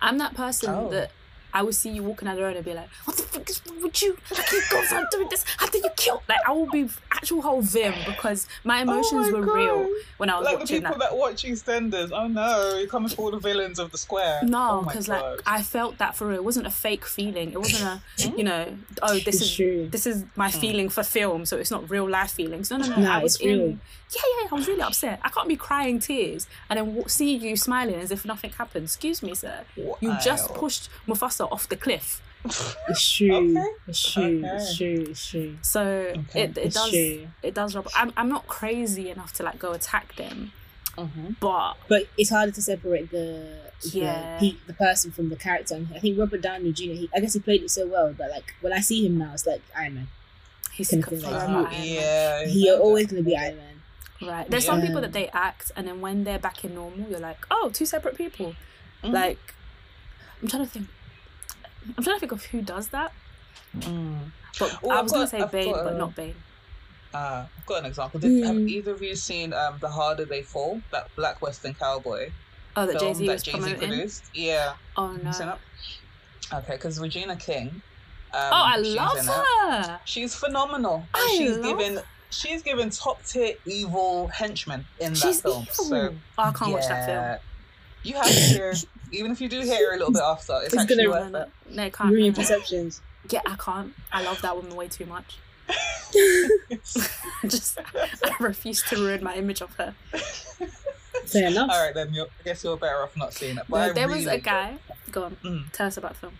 I'm 0.02 0.18
that 0.20 0.34
person 0.36 0.70
Oh. 0.74 0.90
that. 0.92 1.12
I 1.54 1.62
would 1.62 1.76
see 1.76 1.90
you 1.90 2.04
walking 2.04 2.26
down 2.26 2.36
the 2.36 2.42
road 2.42 2.56
and 2.58 2.66
be 2.66 2.74
like, 2.74 2.90
"What 3.06 3.16
the 3.18 3.24
fuck 3.36 3.50
is 3.50 3.62
wrong 3.68 3.82
with 3.84 4.02
you? 4.02 4.18
Like 4.32 4.52
you 4.52 4.62
go 4.72 4.82
around 4.92 5.08
doing 5.12 5.28
this? 5.30 5.44
How 5.58 5.68
did 5.68 5.84
you 5.84 5.90
kill?" 5.96 6.22
Like 6.30 6.40
I 6.48 6.52
will 6.52 6.70
be 6.70 6.90
actual 7.12 7.42
whole 7.42 7.62
vim 7.62 7.94
because 8.06 8.48
my 8.64 8.82
emotions 8.82 9.28
Oh 9.28 9.32
my 9.32 9.40
were 9.40 9.46
God. 9.46 9.54
real 9.56 9.90
when 10.18 10.30
I 10.30 10.38
was 10.40 10.46
Like 10.46 10.56
the 10.56 10.60
watching 10.60 10.82
people 10.82 10.98
that. 10.98 11.10
that. 11.12 11.18
watch 11.18 11.44
EastEnders. 11.44 12.12
Oh 12.14 12.28
no, 12.28 12.78
you're 12.78 12.88
coming 12.88 13.10
for 13.10 13.22
all 13.24 13.32
the 13.32 13.40
villains 13.40 13.80
of 13.80 13.92
the 13.92 13.98
square. 13.98 14.42
No, 14.44 14.80
Oh 14.80 14.84
because 14.86 15.08
like 15.08 15.24
I 15.46 15.62
felt 15.62 15.98
that 16.00 16.16
for 16.16 16.28
real. 16.28 16.38
It 16.38 16.44
wasn't 16.44 16.68
a 16.68 16.72
fake 16.72 17.06
feeling. 17.06 17.52
It 17.52 17.60
wasn't 17.60 17.84
a, 17.84 18.02
you 18.38 18.44
know, 18.44 18.78
oh 19.02 19.14
this 19.20 19.36
It's 19.36 19.42
is 19.42 19.56
true. 19.56 19.88
this 19.90 20.06
is 20.08 20.24
my 20.36 20.50
Mm. 20.50 20.62
feeling 20.62 20.90
for 20.90 21.04
film, 21.04 21.46
so 21.46 21.58
it's 21.58 21.72
not 21.72 21.90
real 21.90 22.08
life 22.10 22.32
feelings. 22.32 22.70
No, 22.72 22.78
no, 22.78 22.88
no. 22.88 22.96
No, 22.98 23.12
I 23.12 23.20
was 23.22 23.36
it's 23.36 23.44
real. 23.46 23.78
Yeah, 24.16 24.22
yeah. 24.42 24.48
I 24.52 24.56
was 24.56 24.68
really 24.68 24.82
upset. 24.82 25.20
I 25.24 25.30
can't 25.30 25.48
be 25.48 25.56
crying 25.58 26.00
tears 26.00 26.48
and 26.70 26.78
then 26.78 27.08
see 27.10 27.36
you 27.36 27.58
smiling 27.58 27.96
as 27.96 28.12
if 28.12 28.24
nothing 28.26 28.52
happened. 28.52 28.86
Excuse 28.86 29.22
me, 29.24 29.34
sir. 29.36 29.62
You 29.76 30.16
just 30.24 30.54
pushed 30.54 30.90
Mufasa 31.08 31.52
off 31.52 31.68
the 31.68 31.76
cliff. 31.76 32.22
It's 32.46 33.12
true. 33.18 33.58
Okay. 33.58 33.70
It's 33.88 34.12
true. 34.14 34.40
Okay. 34.46 34.56
It's 34.56 34.78
true. 34.78 35.06
It's 35.10 35.28
true. 35.28 35.58
So 35.62 35.82
Okay. 35.82 36.44
it, 36.44 36.58
it 36.58 36.66
It's 36.66 36.76
does 36.76 36.90
true. 36.92 37.28
it 37.44 37.54
does 37.54 37.76
rub. 37.76 37.88
I'm 37.96 38.14
I'm 38.18 38.30
not 38.30 38.48
crazy 38.48 39.10
enough 39.10 39.34
to 39.34 39.44
like 39.44 39.60
go 39.60 39.72
attack 39.74 40.16
them, 40.16 40.52
Mm-hmm. 40.98 41.32
but 41.40 41.74
But 41.88 42.04
it's 42.18 42.30
harder 42.30 42.52
to 42.54 42.62
separate 42.62 43.12
the 43.12 43.58
Yeah. 43.82 44.38
the, 44.40 44.52
pe- 44.52 44.58
the 44.68 44.74
person 44.74 45.12
from 45.12 45.30
the 45.30 45.36
character. 45.36 45.76
And 45.76 45.88
I 45.96 46.00
think 46.00 46.18
Robert 46.18 46.42
Downey 46.42 46.72
Jr. 46.72 46.84
He, 47.02 47.10
I 47.16 47.20
guess 47.20 47.34
he 47.34 47.40
played 47.40 47.64
it 47.64 47.72
so 47.72 47.86
well, 47.88 48.14
but 48.18 48.30
like 48.32 48.54
when 48.62 48.72
I 48.74 48.80
see 48.80 49.06
him 49.06 49.18
now, 49.18 49.34
it's 49.34 49.46
like 49.46 49.62
Iron 49.76 49.96
Man. 49.96 50.08
he's 50.74 50.90
Kind 50.92 51.04
of 51.04 51.10
forever 51.10 51.24
thing 51.26 51.32
like 51.34 51.42
Iron 51.44 51.56
Uh, 51.66 51.70
Man. 51.70 51.84
yeah. 51.84 52.46
He 52.46 52.72
always 52.72 53.08
gonna 53.08 53.24
be 53.24 53.36
Iron 53.36 53.58
Man. 53.58 53.82
Right. 54.22 54.50
There's 54.50 54.66
some 54.66 54.82
people 54.82 55.02
that 55.02 55.12
they 55.12 55.28
act, 55.30 55.72
and 55.76 55.86
then 55.88 56.00
when 56.00 56.24
they're 56.24 56.40
back 56.40 56.64
in 56.64 56.74
normal, 56.76 57.10
you're 57.10 57.20
like, 57.20 57.46
oh, 57.52 57.70
two 57.74 57.86
separate 57.86 58.16
people. 58.18 58.56
Mhm. 59.04 59.12
Like, 59.12 59.38
I'm 60.42 60.48
trying 60.48 60.64
to 60.66 60.70
think. 60.72 60.88
I'm 61.98 62.04
trying 62.04 62.16
to 62.16 62.20
think 62.20 62.32
of 62.32 62.44
who 62.46 62.62
does 62.62 62.88
that. 62.90 63.12
Mm. 63.78 64.32
But 64.60 64.80
Oh, 64.84 64.90
I 64.90 65.02
was 65.02 65.12
gonna 65.12 65.28
say 65.28 65.40
I've 65.42 65.52
Bane, 65.52 65.72
but 65.74 65.98
not 65.98 66.16
Bane. 66.16 66.36
Uh, 67.14 67.46
I've 67.58 67.66
got 67.66 67.80
an 67.80 67.86
example. 67.86 68.20
Did, 68.20 68.44
Have 68.46 68.56
Mm. 68.56 68.70
either 68.70 68.92
of 68.92 69.02
you 69.02 69.16
seen 69.16 69.54
um, 69.54 69.78
The 69.80 69.90
Harder 69.90 70.26
They 70.26 70.42
Fall, 70.42 70.82
that 70.92 71.14
Black 71.16 71.42
Western 71.42 71.74
Cowboy 71.74 72.30
Oh, 72.78 72.86
that 72.86 73.00
Jay 73.00 73.14
Z 73.14 73.28
was 73.28 73.44
Jay 73.44 73.52
Z 73.52 73.58
promoting. 73.58 73.78
produced? 73.90 74.26
Yeah. 74.34 74.74
Oh 74.98 75.14
no. 75.14 75.56
Okay, 76.54 76.74
because 76.74 77.00
Regina 77.00 77.36
King. 77.36 77.82
Um, 78.34 78.42
oh, 78.52 78.64
I 78.66 78.78
love 78.78 79.18
in 79.18 79.24
it. 79.26 79.32
her. 79.32 80.00
She's 80.06 80.36
phenomenal. 80.36 81.06
I 81.14 81.36
she's 81.38 81.58
love 81.58 81.80
given 81.80 82.04
she's 82.30 82.62
given 82.62 82.90
top 82.90 83.24
tier 83.24 83.54
evil 83.66 84.28
henchmen 84.28 84.86
in 85.00 85.16
She's 85.16 85.42
that 85.42 85.50
film. 85.50 85.62
evil. 85.64 85.74
So 85.86 86.14
oh, 86.38 86.44
I 86.44 86.52
can't 86.52 86.72
watch 86.74 86.88
that 86.88 87.06
film. 87.06 87.40
You 88.04 88.16
have 88.16 88.26
to 88.26 88.32
hear, 88.54 88.74
even 89.12 89.32
if 89.32 89.40
you 89.42 89.50
do 89.50 89.62
hear 89.62 89.90
her 89.92 89.96
a 89.96 89.98
little 90.00 90.14
bit 90.14 90.22
after, 90.24 90.54
it's, 90.64 90.74
It's 90.74 90.82
actually 90.84 91.06
gonna 91.06 91.08
No, 91.10 91.24
worth 91.24 91.32
no, 91.32 91.40
it. 91.42 91.50
no, 91.76 91.84
I 91.84 91.90
can't. 91.90 92.10
Ruin 92.12 92.22
no, 92.24 92.28
no. 92.30 92.34
perceptions. 92.36 93.02
Yeah, 93.32 93.42
I 93.48 93.56
can't. 93.56 93.92
I 94.12 94.22
love 94.24 94.40
that 94.44 94.56
woman 94.56 94.76
way 94.76 94.88
too 94.88 95.08
much. 95.08 95.38
Just, 97.48 97.80
I 98.24 98.36
refuse 98.40 98.84
to 98.84 98.96
ruin 98.98 99.24
my 99.24 99.36
image 99.36 99.62
of 99.62 99.74
her. 99.76 99.96
Fair 101.26 101.48
enough. 101.48 101.72
All 101.72 101.84
right, 101.84 101.94
then 101.94 102.14
you're, 102.14 102.28
I 102.28 102.44
guess 102.44 102.64
you're 102.64 102.78
better 102.78 103.02
off 103.02 103.18
not 103.18 103.34
seeing 103.34 103.58
it. 103.58 103.64
But 103.68 103.88
No, 103.88 103.94
there 103.94 104.08
was 104.08 104.28
a 104.28 104.38
guy. 104.38 104.78
Go 105.12 105.24
on. 105.24 105.38
Mm. 105.44 105.72
Tell 105.72 105.88
us 105.88 105.98
about 105.98 106.14
the 106.14 106.20
film. 106.20 106.34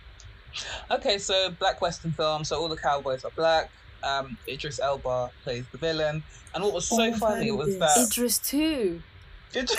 Okay, 0.92 1.18
so 1.18 1.50
black 1.58 1.82
western 1.82 2.12
film. 2.12 2.44
So 2.44 2.60
all 2.62 2.70
the 2.70 2.78
cowboys 2.78 3.26
are 3.26 3.32
black. 3.36 3.70
Um, 4.04 4.38
Idris 4.48 4.80
Elba 4.80 5.32
plays 5.44 5.66
the 5.72 5.80
villain, 5.80 6.22
and 6.54 6.64
what 6.64 6.74
was 6.74 6.88
so 6.88 7.02
Oh, 7.02 7.12
funny 7.14 7.48
heard 7.50 7.56
was 7.58 7.78
that 7.80 7.98
Idris 7.98 8.38
too. 8.38 9.02
Idris- 9.56 9.76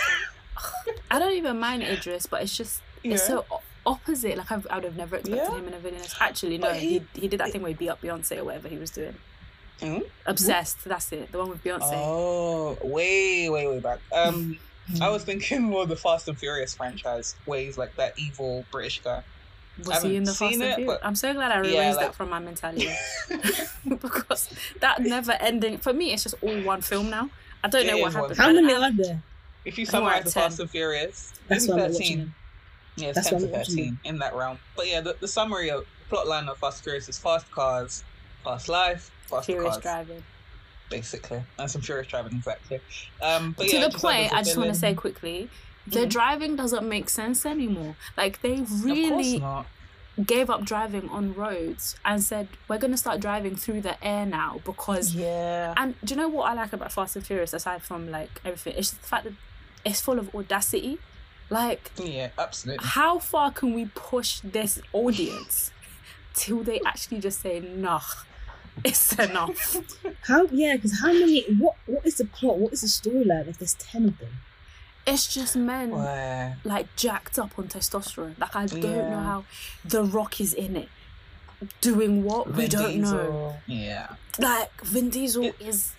I 1.11 1.19
don't 1.19 1.35
even 1.35 1.59
mind 1.59 1.83
Idris, 1.83 2.27
but 2.27 2.43
it's 2.43 2.57
just 2.57 2.83
it's 3.05 3.27
so 3.27 3.45
opposite. 3.85 4.37
Like 4.37 4.51
I've, 4.51 4.67
I 4.71 4.77
would 4.77 4.85
have 4.85 4.97
never 4.97 5.17
expected 5.17 5.53
Yeah. 5.53 5.59
him 5.59 5.69
in 5.69 5.75
a 5.75 5.79
villainous. 5.79 6.15
Actually, 6.21 6.59
no, 6.59 6.73
he, 6.73 6.99
he- 7.15 7.21
he 7.23 7.29
did 7.29 7.41
that 7.41 7.51
thing 7.53 7.63
where 7.63 7.69
he 7.71 7.75
beat 7.75 7.89
up 7.89 8.01
Beyonce 8.03 8.39
or 8.39 8.45
whatever 8.45 8.69
he 8.69 8.79
was 8.79 8.91
doing. 8.91 9.15
Hmm? 9.81 9.99
Obsessed. 10.25 10.85
That's 10.85 11.13
it. 11.13 11.31
The 11.33 11.39
one 11.39 11.51
with 11.51 11.63
Beyonce. 11.63 11.91
Oh, 11.93 12.79
way, 12.83 13.49
way, 13.51 13.67
way 13.69 13.79
back. 13.81 13.99
Um, 14.13 14.59
I 15.03 15.09
was 15.11 15.23
thinking 15.25 15.63
more 15.63 15.85
the 15.87 15.97
Fast 15.97 16.29
and 16.29 16.39
Furious 16.39 16.75
franchise, 16.75 17.35
where 17.45 17.61
he's 17.61 17.77
like 17.77 17.95
that 17.97 18.19
evil 18.19 18.65
British 18.73 19.03
guy. 19.03 19.23
was 19.85 20.03
he 20.03 20.17
in 20.17 20.25
the 20.25 20.33
haven't 20.33 20.35
Fast 20.35 20.39
seen 20.39 20.63
and 20.63 20.73
it, 20.73 20.77
Furious? 20.77 21.01
I'm 21.05 21.15
so 21.15 21.33
glad 21.35 21.53
I 21.53 21.59
erased 21.59 21.75
Yeah, 21.75 21.95
that 21.95 22.15
from 22.15 22.31
my 22.31 22.39
mentality 22.39 22.89
because 24.01 24.49
that 24.81 25.03
never 25.03 25.33
ending. 25.33 25.79
For 25.79 25.93
me, 25.93 26.13
it's 26.13 26.23
just 26.23 26.37
all 26.43 26.61
one 26.63 26.81
film 26.81 27.11
now. 27.11 27.31
I 27.63 27.69
don't 27.69 27.85
It 27.87 27.91
know 27.93 27.99
what 27.99 28.13
happened. 28.13 28.37
How 28.37 28.53
many 28.53 28.73
are 28.73 28.93
there? 28.93 29.23
If 29.67 29.79
you 29.79 29.83
I 29.83 29.87
think 29.87 30.05
we're 30.05 30.11
summarize 30.11 30.25
the 30.25 30.31
10. 30.31 30.43
Fast 30.43 30.61
and 30.61 30.71
Furious, 30.71 31.33
That's 31.49 31.67
maybe 31.69 31.81
why 31.81 31.87
I'm 31.87 31.93
13. 31.93 32.19
them. 32.19 32.35
Yeah, 32.97 33.09
it's 33.09 33.17
That's 33.17 33.31
10 33.31 33.41
to 33.41 33.49
13 33.49 33.99
in 34.05 34.19
that 34.21 34.35
realm. 34.35 34.59
But 34.77 34.87
yeah, 34.89 35.01
the, 35.01 35.17
the 35.21 35.29
summary 35.29 35.71
of 35.71 35.85
plot 36.09 36.27
line 36.27 36.49
of 36.49 36.57
Fast 36.59 36.79
and 36.79 36.85
Furious 36.85 37.09
is 37.09 37.19
fast 37.19 37.51
cars, 37.51 38.05
fast 38.45 38.69
life, 38.69 39.11
fast 39.27 39.47
Furious 39.47 39.73
cars, 39.75 39.83
driving. 39.83 40.23
basically, 40.91 41.43
and 41.59 41.71
some 41.71 41.83
furious 41.83 42.07
driving, 42.07 42.33
exactly. 42.37 42.81
Um, 43.21 43.55
but 43.59 43.69
to 43.69 43.77
yeah, 43.77 43.89
the 43.89 43.99
point, 43.99 44.33
I 44.33 44.43
just 44.43 44.57
want 44.57 44.69
to 44.71 44.75
say 44.75 44.95
quickly, 44.95 45.51
the 45.87 46.01
Mhm. 46.07 46.11
driving 46.11 46.57
doesn't 46.57 46.89
make 46.89 47.09
sense 47.09 47.45
anymore. 47.45 47.97
Like 48.17 48.41
they 48.43 48.55
of 48.61 48.69
course 48.69 48.83
really 48.85 49.39
not. 49.41 49.67
gave 50.25 50.49
up 50.49 50.65
driving 50.65 51.09
on 51.11 51.35
roads 51.35 51.97
and 52.05 52.23
said 52.23 52.49
we're 52.69 52.79
gonna 52.79 52.97
start 52.97 53.21
driving 53.21 53.55
through 53.57 53.83
the 53.83 54.03
air 54.05 54.25
now 54.27 54.61
because. 54.65 55.15
Yeah. 55.15 55.75
And 55.77 55.95
do 56.05 56.15
you 56.15 56.21
know 56.21 56.29
what 56.29 56.51
I 56.51 56.55
like 56.55 56.73
about 56.73 56.93
Fast 56.93 57.17
and 57.17 57.27
Furious 57.27 57.53
aside 57.53 57.83
from 57.83 58.11
like 58.11 58.41
everything? 58.45 58.75
It's 58.79 58.91
just 58.91 59.03
the 59.03 59.09
fact 59.09 59.25
that 59.25 59.33
it's 59.87 60.01
full 60.03 60.19
of 60.19 60.35
audacity. 60.35 60.99
Like, 61.49 61.93
Yeah, 61.97 62.31
absolutely. 62.39 62.85
how 62.87 63.19
far 63.21 63.53
can 63.53 63.73
we 63.73 63.87
push 63.95 64.41
this 64.43 64.81
audience 64.93 65.71
till 66.35 66.63
they 66.65 66.81
actually 66.85 67.21
just 67.21 67.41
say, 67.41 67.61
"Nah, 67.61 68.01
it's 68.85 69.13
enough." 69.19 69.77
How? 70.27 70.47
Yeah, 70.51 70.75
because 70.77 71.01
how 71.01 71.13
many? 71.13 71.45
What? 71.55 71.77
What 71.87 72.05
is 72.05 72.17
the 72.17 72.25
plot? 72.27 72.59
What 72.59 72.73
is 72.73 72.81
the 72.83 72.89
storyline 72.89 73.47
if 73.49 73.59
there's 73.59 73.75
ten 73.75 74.07
of 74.09 74.19
them? 74.19 74.35
it's 75.07 75.33
just 75.33 75.55
men. 75.55 75.91
Wow. 75.93 76.55
like 76.65 76.87
jacked 76.97 77.39
up 77.39 77.57
on 77.61 77.69
testosterone. 77.69 78.37
Like 78.41 78.57
I 78.57 78.67
don't 78.67 78.83
know 79.13 79.21
how 79.21 79.45
The 79.85 80.03
Rock 80.03 80.41
is 80.41 80.53
in 80.53 80.75
it. 80.75 80.89
Doing 81.81 82.25
what? 82.25 82.53
we 82.53 82.67
don't 82.67 82.97
know. 83.03 83.55
Yeah. 83.69 84.17
Like 84.39 84.81
Vin 84.83 85.09
Diesel 85.11 85.45
It- 85.45 85.55
is 85.61 85.93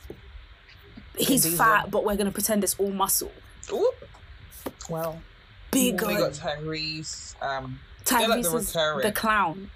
he's 1.18 1.44
Diesel. 1.44 1.58
fat, 1.58 1.90
but 1.90 2.04
we're 2.06 2.18
gonna 2.18 2.32
pretend 2.34 2.66
it's 2.66 2.76
all 2.78 2.92
muscle. 2.92 3.32
Ooh. 3.72 3.92
Well, 4.90 5.20
Big 5.72 6.02
we 6.02 6.08
on 6.16 6.20
got 6.20 6.32
Tyrese. 6.32 7.36
Um, 7.42 7.80
they're 8.06 8.20
Tyrese 8.20 8.28
like 8.30 8.44
the 8.44 8.56
is 8.58 8.76
recurring. 8.76 9.02
the 9.06 9.12
clown. 9.12 9.72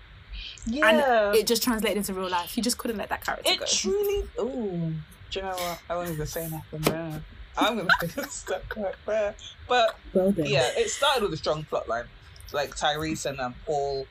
yeah. 0.65 1.29
And 1.29 1.35
It 1.37 1.47
just 1.47 1.63
translated 1.63 1.97
into 1.97 2.13
real 2.13 2.29
life. 2.29 2.51
He 2.51 2.61
just 2.61 2.77
couldn't 2.77 2.97
let 2.97 3.09
that 3.09 3.25
character 3.25 3.51
It 3.51 3.59
go. 3.59 3.65
truly. 3.65 4.27
Ooh, 4.39 4.93
do 5.29 5.39
you 5.39 5.41
know 5.41 5.49
what? 5.51 5.79
I 5.89 5.95
won't 5.95 6.09
even 6.09 6.25
say 6.27 6.49
nothing 6.49 6.81
there. 6.81 7.21
I'm 7.57 7.77
gonna 7.77 7.89
say 8.07 8.21
stuff 8.29 8.61
right 8.77 8.95
there. 9.05 9.35
But 9.67 9.97
Well 10.13 10.31
yeah, 10.37 10.69
it 10.77 10.89
started 10.89 11.23
with 11.23 11.33
a 11.33 11.37
strong 11.37 11.65
plot 11.65 11.89
line, 11.89 12.05
like 12.53 12.75
Tyrese 12.75 13.25
and 13.25 13.39
um, 13.41 13.53
Paul. 13.65 14.05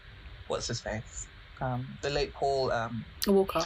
What's 0.49 0.67
his 0.67 0.81
face? 0.81 1.27
Um, 1.63 1.87
the 2.03 2.11
late 2.11 2.35
Paul 2.35 2.71
um, 2.73 3.05
Walker. 3.27 3.65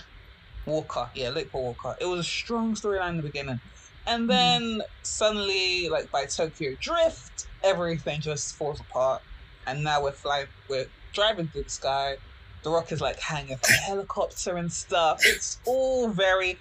Walker. 0.66 1.08
Yeah, 1.14 1.30
late 1.30 1.50
Paul 1.50 1.64
Walker. 1.64 1.96
It 2.00 2.06
was 2.06 2.20
a 2.20 2.24
strong 2.24 2.74
storyline 2.74 3.10
in 3.10 3.16
the 3.16 3.22
beginning. 3.24 3.60
And 4.06 4.28
then 4.28 4.82
suddenly, 5.02 5.88
like 5.88 6.10
by 6.10 6.26
Tokyo 6.26 6.74
Drift, 6.80 7.46
everything 7.62 8.20
just 8.20 8.54
falls 8.56 8.80
apart, 8.80 9.22
and 9.66 9.82
now 9.84 10.02
we're 10.02 10.12
flying. 10.12 10.46
We're 10.68 10.86
driving 11.12 11.48
through 11.48 11.64
the 11.64 11.70
sky. 11.70 12.16
The 12.62 12.70
Rock 12.70 12.92
is 12.92 13.00
like 13.00 13.20
hanging 13.20 13.56
from 13.58 13.74
a 13.74 13.78
helicopter 13.78 14.56
and 14.56 14.72
stuff. 14.72 15.20
It's 15.24 15.58
all 15.66 16.08
very 16.08 16.58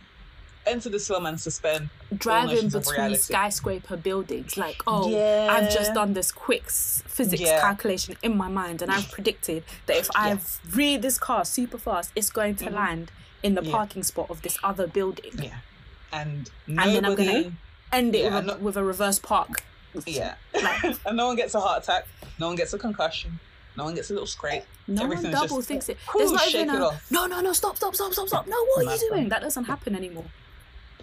enter 0.66 0.90
this 0.90 1.08
film 1.08 1.26
and 1.26 1.40
suspend. 1.40 1.90
Driving 2.18 2.70
between 2.70 3.16
skyscraper 3.16 3.98
buildings. 3.98 4.56
Like, 4.56 4.82
oh, 4.88 5.10
yeah. 5.10 5.50
I've 5.52 5.74
just 5.74 5.94
done 5.94 6.14
this 6.14 6.32
quick 6.32 6.70
physics 6.70 7.42
Yeah. 7.42 7.60
calculation 7.60 8.16
in 8.22 8.38
my 8.38 8.48
mind, 8.48 8.82
and 8.82 8.90
I've 8.92 9.12
predicted 9.12 9.64
that 9.88 9.98
if 9.98 10.10
I 10.16 10.38
read 10.74 11.02
this 11.02 11.18
car 11.18 11.44
super 11.44 11.78
fast, 11.78 12.12
it's 12.16 12.30
going 12.30 12.56
to 12.58 12.66
Mhm. 12.68 12.74
land 12.76 13.12
in 13.42 13.56
the 13.56 13.64
Yeah. 13.64 13.72
parking 13.74 14.04
spot 14.04 14.30
of 14.30 14.42
this 14.42 14.58
other 14.64 14.88
building. 14.88 15.34
Yeah, 15.38 15.58
and 16.14 16.50
then 16.68 16.80
I'm 16.80 17.02
nobody. 17.02 17.26
gonna- 17.44 17.52
End 17.92 18.16
it 18.16 18.24
Yeah, 18.24 18.36
with, 18.36 18.44
a, 18.44 18.48
no- 18.48 18.58
with 18.58 18.78
a 18.78 18.84
reverse 18.84 19.20
park. 19.20 19.64
Yeah, 20.08 20.36
Like- 20.54 20.84
and 21.06 21.18
no 21.18 21.28
one 21.28 21.36
gets 21.36 21.54
a 21.54 21.60
heart 21.60 21.84
attack. 21.84 22.08
No 22.40 22.48
one 22.48 22.56
gets 22.56 22.74
a 22.74 22.80
concussion. 22.80 23.40
No 23.78 23.84
one 23.86 23.94
gets 23.96 24.10
a 24.10 24.14
little 24.14 24.26
scrape 24.28 24.64
No 24.88 25.06
one 25.08 25.22
double 25.32 25.58
just- 25.58 25.68
thinks 25.68 25.90
it. 25.90 25.98
Whew, 26.12 26.20
There's 26.22 26.32
not 26.32 26.42
shake 26.44 26.62
even 26.64 26.76
it 26.76 26.82
a 26.82 26.86
off. 26.86 27.12
no, 27.12 27.26
no, 27.28 27.42
no. 27.42 27.54
Stop, 27.54 27.76
stop, 27.78 27.94
stop, 27.96 28.14
stop, 28.14 28.28
stop. 28.28 28.48
No, 28.48 28.56
what 28.66 28.80
are 28.80 28.84
you 28.84 28.90
Nothing. 28.90 29.10
doing? 29.10 29.30
That 29.30 29.42
doesn't 29.42 29.66
happen 29.66 29.96
anymore. 29.96 30.26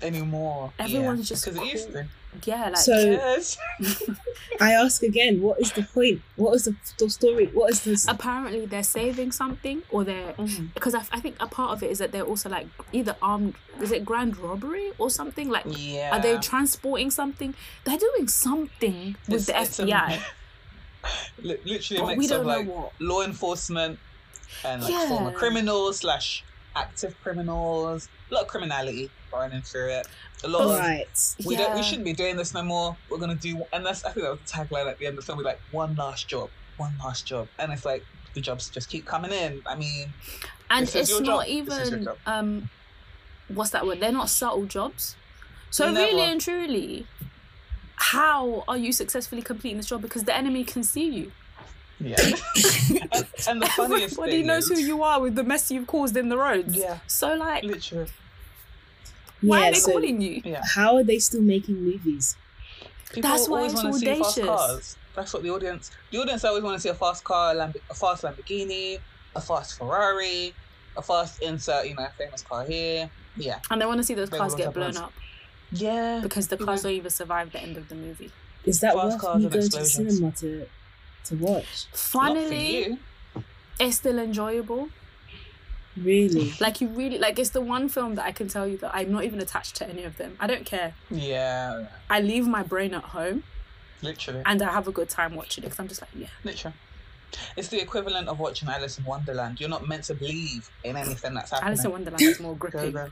Anymore. 0.03 0.72
Everyone's 0.79 1.29
just 1.29 1.44
because 1.44 1.61
it 1.61 1.72
used 1.72 1.92
to. 1.92 2.07
Yeah, 2.44 2.66
like 2.68 2.76
So- 2.76 2.96
Yes. 2.98 3.59
I 4.61 4.72
ask 4.72 5.03
again. 5.03 5.40
What 5.42 5.61
is 5.61 5.72
the 5.72 5.83
point? 5.83 6.22
What 6.37 6.55
is 6.55 6.64
the, 6.66 6.76
the 6.98 7.11
story? 7.11 7.46
What 7.46 7.72
is 7.72 7.83
this? 7.83 8.07
apparently 8.07 8.66
they're 8.66 8.83
saving 8.85 9.33
something, 9.33 9.83
or 9.90 10.05
they're 10.05 10.33
mm. 10.35 10.72
because 10.74 10.94
I, 10.94 11.03
I 11.12 11.18
think 11.20 11.37
a 11.40 11.46
part 11.46 11.72
of 11.72 11.83
it 11.83 11.90
is 11.90 11.98
that 11.98 12.12
they're 12.12 12.22
also 12.24 12.48
like 12.48 12.66
either 12.92 13.16
armed. 13.20 13.55
Is 13.81 13.90
it 13.90 14.05
grand 14.05 14.37
robbery 14.37 14.92
or 14.98 15.11
something? 15.11 15.48
Like, 15.48 15.64
Yeah. 15.66 16.16
are 16.16 16.20
they 16.20 16.37
transporting 16.38 17.11
something? 17.11 17.55
They're 17.85 17.98
doing 17.98 18.29
something 18.29 19.16
with 19.29 19.46
the 19.46 19.53
It's- 19.53 19.68
it's 19.70 19.79
a- 19.81 19.83
FBI, 19.85 20.20
Li- 21.42 21.59
literally 21.64 21.98
a 22.03 22.05
but 22.07 22.09
mix 22.09 22.18
we 22.18 22.26
don't 22.29 22.40
of 22.40 22.46
know 22.46 22.53
like 22.59 22.68
what. 22.68 22.92
law 23.00 23.22
enforcement 23.22 23.98
and 24.64 24.83
like 24.83 24.92
Yeah. 24.92 25.09
former 25.09 25.33
criminals 25.33 25.98
slash 25.98 26.44
active 26.76 27.16
criminals. 27.22 28.09
A 28.31 28.35
lot 28.35 28.42
of 28.42 28.48
criminality 28.48 29.11
running 29.33 29.62
through 29.62 29.90
it. 29.90 30.07
A 30.45 30.49
lot 30.49 30.62
of 30.62 30.79
right. 30.79 31.35
we 31.45 31.57
don't 31.57 31.75
we 31.75 31.83
shouldn't 31.83 32.05
be 32.05 32.12
doing 32.12 32.37
this 32.37 32.55
no 32.55 32.62
more. 32.62 32.97
We're 33.09 33.19
gonna 33.19 33.35
do 33.35 33.62
and 33.73 33.85
that's 33.85 34.05
I 34.05 34.11
think 34.11 34.25
that 34.25 34.31
was 34.31 34.40
the 34.40 34.53
tagline 34.53 34.87
at 34.87 34.99
the 34.99 35.07
end 35.07 35.19
of 35.19 35.25
the 35.25 35.27
film. 35.27 35.38
We're 35.38 35.45
like 35.45 35.61
one 35.71 35.95
last 35.97 36.29
job, 36.29 36.51
one 36.77 36.93
last 37.03 37.27
job, 37.27 37.49
and 37.59 37.73
it's 37.73 37.85
like 37.85 38.05
the 38.35 38.40
jobs 38.40 38.69
just 38.71 38.88
keep 38.88 39.07
coming 39.07 39.33
in. 39.33 39.62
I 39.66 39.75
mean, 39.75 40.12
and 40.71 40.85
it's 40.85 40.95
not 41.21 41.25
job. 41.25 41.47
This 41.47 41.79
is 41.79 41.90
your 41.90 42.01
even 42.01 42.09
um 42.27 42.71
what's 43.55 43.71
that 43.71 43.87
word 43.87 44.01
they're 44.01 44.12
not 44.12 44.31
subtle 44.31 44.64
jobs 44.64 45.16
so 45.71 45.90
Never. 45.90 46.07
really 46.07 46.23
and 46.23 46.40
truly 46.40 47.07
how 47.97 48.64
are 48.66 48.77
you 48.77 48.93
successfully 48.93 49.43
completing 49.43 49.77
this 49.77 49.87
job 49.87 50.03
because 50.03 50.25
the 50.25 50.35
enemy 50.35 50.64
can 50.64 50.83
see 50.83 51.09
you 51.09 51.33
yeah. 51.99 52.16
and, 53.12 53.27
and 53.49 53.62
the 53.62 53.66
funniest 53.77 54.14
everybody 54.14 54.38
thing 54.38 54.47
knows 54.47 54.71
is, 54.71 54.81
who 54.81 54.85
you 54.87 55.03
are 55.03 55.21
with 55.21 55.35
the 55.35 55.45
mess 55.45 55.71
you've 55.71 55.87
caused 55.87 56.16
in 56.16 56.29
the 56.29 56.38
roads 56.38 56.75
Yeah. 56.75 56.99
so 57.07 57.35
like 57.35 57.62
literally, 57.62 58.11
why 59.42 59.61
yeah. 59.61 59.68
are 59.68 59.72
they 59.72 59.79
So 59.79 59.92
calling 59.92 60.20
you 60.20 60.42
yeah. 60.44 60.62
how 60.74 60.96
are 60.96 61.05
they 61.05 61.18
still 61.18 61.42
making 61.42 61.83
movies? 61.83 62.37
People 63.12 63.29
That's 63.31 63.48
why 63.48 63.64
it's 63.64 63.74
want 63.74 63.92
to 63.94 63.98
see 63.98 64.07
fast 64.07 64.38
audacious. 64.38 64.96
That's 65.16 65.33
what 65.35 65.42
the 65.42 65.50
audience. 65.50 65.90
The 66.12 66.18
audience 66.18 66.44
always 66.44 66.62
want 66.62 66.76
to 66.76 66.81
see 66.81 66.88
a 66.88 66.94
fast 66.94 67.24
car, 67.24 67.53
a, 67.53 67.55
Lamb- 67.55 67.74
a 67.90 67.94
fast 67.94 68.22
Lamborghini, 68.22 68.98
a 69.35 69.40
fast 69.40 69.79
Ferrari, 69.79 70.55
a 70.96 71.03
fast 71.03 71.42
insert. 71.42 71.88
You 71.88 71.94
know, 71.96 72.05
a 72.05 72.11
famous 72.11 72.42
car 72.42 72.64
here. 72.64 73.11
Yeah, 73.37 73.59
And 73.70 73.81
they 73.81 73.87
want 73.87 73.98
to 73.98 74.05
see 74.05 74.14
those 74.14 74.31
They 74.31 74.38
cars 74.38 74.55
get 74.55 74.72
blown 74.74 74.87
ones. 74.87 74.98
up 74.98 75.12
yeah. 75.72 76.20
because 76.22 76.48
the 76.48 76.57
cars 76.57 76.83
know. 76.83 76.90
don't 76.90 76.96
even 76.98 77.11
survive 77.11 77.53
the 77.53 77.61
end 77.61 77.76
of 77.76 77.88
the 77.88 77.94
movie. 77.94 78.31
Is 78.64 78.81
that 78.81 78.94
Fast 78.94 79.07
worth 79.07 79.20
cars 79.20 79.38
me 79.38 79.44
and 79.44 79.53
going 79.53 79.70
to 79.70 79.79
the 79.79 79.85
cinema 79.85 80.33
to 80.33 80.66
to 81.24 81.35
watch? 81.37 81.87
Not 82.14 82.37
for 82.37 82.55
you. 82.55 82.98
it's 83.79 83.96
still 83.96 84.18
enjoyable. 84.18 84.88
Really? 86.03 86.53
Like 86.61 86.81
you 86.81 86.89
really 86.89 87.19
like 87.19 87.39
it's 87.39 87.51
the 87.51 87.61
one 87.61 87.89
film 87.89 88.15
that 88.15 88.25
I 88.25 88.33
can 88.33 88.49
tell 88.49 88.67
you 88.67 88.77
that 88.79 88.93
I'm 88.95 89.13
not 89.13 89.25
even 89.25 89.41
attached 89.41 89.77
to 89.77 89.89
any 89.89 90.05
of 90.05 90.17
them. 90.17 90.37
I 90.41 90.47
don't 90.47 90.65
care. 90.65 90.95
Yeah, 91.11 91.87
I 92.09 92.21
leave 92.21 92.47
my 92.47 92.63
brain 92.63 92.95
at 92.95 93.05
home 93.05 93.43
literally, 94.03 94.43
and 94.47 94.63
I 94.63 94.73
have 94.73 94.89
a 94.89 94.93
good 94.93 95.09
time 95.09 95.35
watching 95.35 95.63
it 95.65 95.69
because 95.69 95.79
I'm 95.81 95.89
just 95.89 96.01
like, 96.01 96.11
yeah. 96.15 96.29
literally. 96.45 96.77
It's 97.57 97.69
the 97.69 97.81
equivalent 97.81 98.29
of 98.29 98.41
watching 98.41 98.69
Alice 98.69 98.99
in 98.99 99.05
Wonderland. 99.05 99.61
You're 99.61 99.69
not 99.69 99.87
meant 99.87 100.05
to 100.05 100.15
believe 100.15 100.69
in 100.83 100.97
anything 100.97 101.35
that's 101.35 101.51
happening. 101.51 101.69
Alice 101.69 101.85
in 101.85 101.91
Wonderland 101.93 102.23
is 102.23 102.41
more 102.41 102.57
Go, 102.57 102.69
gripping. 102.69 102.93
go. 102.93 103.09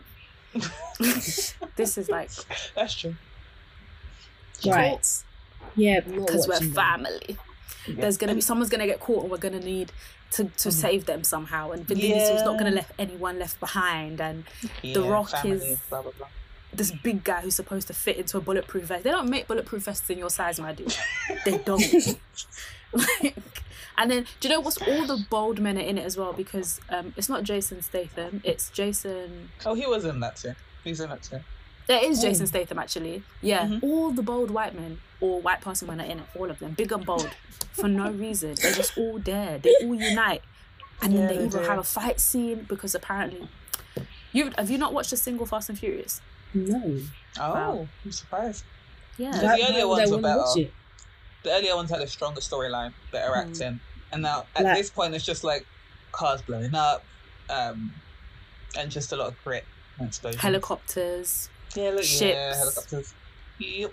this 0.99 1.99
is 1.99 2.09
like 2.09 2.31
That's 2.75 2.95
true. 2.95 3.15
Right. 4.67 5.07
Yeah, 5.77 6.01
but 6.01 6.15
not 6.15 6.27
because 6.27 6.49
we're 6.49 6.55
watching 6.55 6.73
them. 6.73 6.75
family. 6.75 7.37
There's 7.87 8.17
gonna 8.17 8.35
be 8.35 8.41
someone's 8.41 8.71
gonna 8.71 8.87
get 8.87 9.01
caught 9.01 9.23
and 9.23 9.31
we're 9.31 9.39
gonna 9.39 9.61
need 9.61 9.93
to, 10.33 10.45
to 10.45 10.71
save 10.73 11.07
them 11.07 11.25
somehow. 11.25 11.71
And 11.73 11.87
Vin 11.87 11.99
Diesel's 11.99 12.43
not 12.43 12.59
gonna 12.59 12.71
let 12.71 12.87
anyone 12.99 13.39
left 13.39 13.59
behind. 13.61 14.21
And 14.21 14.45
Yeah, 14.83 14.95
The 14.95 15.03
Rock 15.03 15.31
family, 15.31 15.57
is- 15.57 15.79
blah 15.89 16.03
blah 16.03 16.13
blah. 16.19 16.27
this 16.73 16.91
big 16.91 17.25
guy 17.25 17.41
who's 17.41 17.55
supposed 17.57 17.87
to 17.89 17.95
fit 17.95 18.17
into 18.19 18.37
a 18.37 18.41
bulletproof 18.41 18.85
vest. 18.85 19.05
They 19.05 19.11
don't 19.11 19.31
make 19.31 19.47
bulletproof 19.49 19.85
vests 19.85 20.09
in 20.11 20.19
your 20.19 20.31
size, 20.31 20.61
my 20.61 20.73
dude. 20.73 20.95
They 21.45 21.59
don't. 21.59 21.83
like, 22.93 23.37
and 23.97 24.11
then 24.11 24.27
do 24.41 24.49
you 24.49 24.55
know 24.55 24.61
what's 24.61 24.79
all 24.79 25.07
the 25.07 25.25
bold 25.31 25.61
men 25.61 25.77
are 25.77 25.81
in 25.83 25.99
it 25.99 26.05
as 26.05 26.17
well? 26.17 26.33
Because 26.33 26.81
um, 26.91 27.13
it's 27.17 27.29
not 27.29 27.43
Jason 27.43 27.83
Statham. 27.83 28.41
It's 28.45 28.71
Jason. 28.71 29.51
Oh, 29.67 29.75
he 29.75 29.87
was 29.87 30.05
in 30.05 30.21
that 30.21 30.37
too. 30.37 30.55
He's 30.85 31.01
in 31.01 31.09
that 31.11 31.23
too. 31.23 31.41
There 31.89 32.05
is 32.05 32.19
Oh. 32.21 32.23
Jason 32.29 32.47
Statham 32.47 32.79
actually. 32.79 33.23
Yeah, 33.43 33.67
Mhm. 33.67 33.83
all 33.83 34.11
the 34.13 34.23
bold 34.23 34.51
white 34.53 34.75
men 34.75 35.01
or 35.21 35.41
white 35.41 35.61
passing 35.61 35.89
men 35.89 36.01
are 36.01 36.05
in 36.05 36.19
it. 36.21 36.27
All 36.39 36.49
of 36.51 36.59
them, 36.61 36.73
big 36.75 36.93
and 36.93 37.05
bold, 37.05 37.31
for 37.73 37.89
no 37.89 38.11
reason. 38.27 38.55
They're 38.55 38.73
just 38.75 38.97
all 38.97 39.19
there. 39.19 39.59
They 39.59 39.75
all 39.83 39.95
unite, 39.95 40.43
and 41.03 41.13
Yeah, 41.13 41.19
then 41.21 41.29
they 41.29 41.37
they 41.39 41.45
even 41.47 41.63
do. 41.63 41.67
have 41.69 41.79
a 41.79 41.83
fight 41.85 42.21
scene 42.21 42.67
because 42.69 42.95
apparently, 42.95 43.49
you 44.33 44.53
have 44.57 44.71
you 44.71 44.79
not 44.79 44.93
watched 44.93 45.13
a 45.13 45.17
single 45.17 45.47
Fast 45.47 45.69
and 45.71 45.79
Furious? 45.79 46.21
No. 46.55 47.01
Oh, 47.41 47.55
Wow. 47.55 47.89
I'm 48.05 48.13
surprised. 48.13 48.65
Yeah. 49.17 49.33
The 49.33 49.47
Why- 49.47 49.61
earlier 49.69 49.87
why 49.89 49.95
would 49.95 49.99
I 49.99 50.01
ones 50.03 50.11
were 50.11 50.19
better. 50.63 50.71
The 51.45 51.51
earlier 51.53 51.75
ones 51.77 51.91
had 51.91 52.01
a 52.03 52.07
stronger 52.07 52.41
storyline, 52.41 52.93
better 53.13 53.33
Mm. 53.33 53.49
acting, 53.51 53.81
and 54.13 54.23
now 54.23 54.47
at 54.55 54.65
Like- 54.65 54.77
this 54.77 54.91
point 54.91 55.15
it's 55.15 55.25
just 55.25 55.43
like 55.45 55.67
cars 56.13 56.43
blowing 56.43 56.75
up, 56.75 57.05
um, 57.49 57.95
and 58.77 58.91
just 58.91 59.13
a 59.13 59.17
lot 59.17 59.29
of 59.29 59.43
grit 59.45 59.65
explosions. 60.01 60.43
Helicopters. 60.43 61.49
Yeah, 61.75 61.91
look, 61.91 61.97
yeah, 61.99 62.03
ships. 62.03 62.59
helicopters. 62.59 63.15
Yep. 63.59 63.93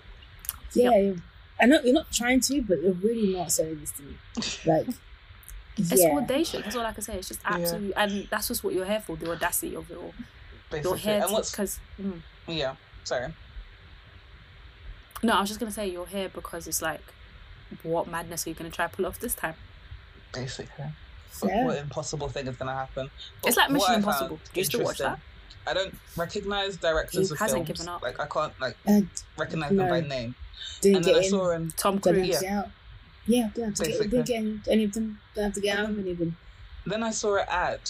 Yeah, 0.74 1.12
I 1.60 1.66
know 1.66 1.80
you're 1.82 1.94
not 1.94 2.12
trying 2.12 2.40
to, 2.40 2.62
but 2.62 2.82
you're 2.82 2.92
really 2.92 3.34
not 3.34 3.50
selling 3.52 3.80
this 3.80 3.92
to 3.92 4.02
me. 4.02 4.14
Like, 4.66 4.86
It's 5.78 6.02
yeah, 6.02 6.08
audacious. 6.16 6.62
That's 6.62 6.76
all 6.76 6.84
I 6.86 6.92
can 6.92 7.02
say. 7.02 7.16
It's 7.18 7.28
just 7.28 7.40
Yeah. 7.42 7.56
absolutely, 7.56 7.94
and 7.94 8.28
that's 8.30 8.48
just 8.48 8.62
what 8.64 8.74
you're 8.74 8.86
here 8.86 9.00
for—the 9.00 9.30
audacity 9.30 9.74
of 9.76 9.90
it 9.90 9.96
all. 9.96 10.14
You're 10.72 10.96
here 10.96 11.22
and 11.22 11.32
what's 11.32 11.50
because. 11.50 11.78
Mm. 12.00 12.20
yeah, 12.48 12.76
sorry. 13.04 13.32
No, 15.22 15.32
I 15.34 15.40
was 15.40 15.48
just 15.48 15.60
gonna 15.60 15.72
say 15.72 15.88
you're 15.88 16.06
here 16.06 16.28
because 16.28 16.66
it's 16.66 16.82
like, 16.82 17.02
what 17.82 18.06
madness 18.08 18.46
are 18.46 18.50
you 18.50 18.54
gonna 18.54 18.70
try 18.70 18.86
to 18.86 18.94
pull 18.96 19.06
off 19.06 19.18
this 19.18 19.34
time? 19.34 19.54
Basically, 20.32 20.66
fair. 20.76 21.64
what 21.64 21.78
impossible 21.78 22.28
thing 22.28 22.46
is 22.46 22.56
going 22.56 22.68
to 22.68 22.74
happen? 22.74 23.10
It's 23.44 23.56
like 23.56 23.68
What 23.70 23.74
Mission 23.74 23.94
Impossible. 23.96 24.36
found 24.36 24.40
Do 24.52 24.60
you 24.60 24.64
still 24.64 24.84
watch 24.84 24.98
that? 24.98 25.18
I 25.66 25.74
don't 25.74 25.94
recognize 26.16 26.76
directors 26.76 27.28
He 27.28 27.34
of 27.34 27.38
hasn't 27.38 27.66
films. 27.66 27.80
given 27.80 27.92
up. 27.94 28.02
Like 28.02 28.20
I 28.20 28.26
can't 28.26 28.52
like 28.60 28.76
And 28.86 29.08
recognize 29.36 29.70
them 29.74 29.88
by 29.88 30.00
name. 30.00 30.34
didn't 30.80 30.96
And 30.96 31.04
then 31.04 31.14
I 31.16 31.22
saw 31.28 31.50
him. 31.50 31.72
Tom 31.76 31.98
Cruise. 31.98 32.16
have 32.16 32.38
to 32.40 32.44
get 32.44 32.52
out. 32.52 32.68
Yeah, 33.26 33.50
don't 33.54 33.64
have 33.66 33.74
to 33.74 33.82
get, 33.84 33.90
Basically. 33.98 34.08
didn't 34.08 34.26
get 34.26 34.36
any, 34.36 34.60
any 34.68 34.84
of 34.84 34.92
them. 34.92 35.18
Don't 35.34 35.44
have 35.46 35.54
to 35.54 35.60
get 35.60 35.78
out 35.78 35.90
of 35.90 35.98
any 35.98 36.12
of 36.12 36.18
them. 36.18 36.36
Then 36.86 37.02
I 37.02 37.10
saw 37.10 37.36
an 37.36 37.44
ad 37.48 37.80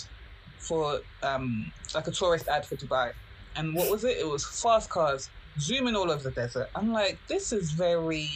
for 0.58 1.00
um 1.22 1.70
like 1.94 2.06
a 2.08 2.10
tourist 2.10 2.48
ad 2.48 2.64
for 2.64 2.76
Dubai, 2.76 3.12
and 3.54 3.74
what 3.74 3.90
was 3.90 4.04
it? 4.04 4.16
It 4.16 4.26
was 4.26 4.44
fast 4.46 4.88
cars 4.88 5.28
zooming 5.60 5.94
all 5.94 6.10
over 6.10 6.22
the 6.22 6.30
desert. 6.30 6.68
I'm 6.74 6.92
like, 6.92 7.18
this 7.28 7.52
is 7.52 7.70
very 7.72 8.28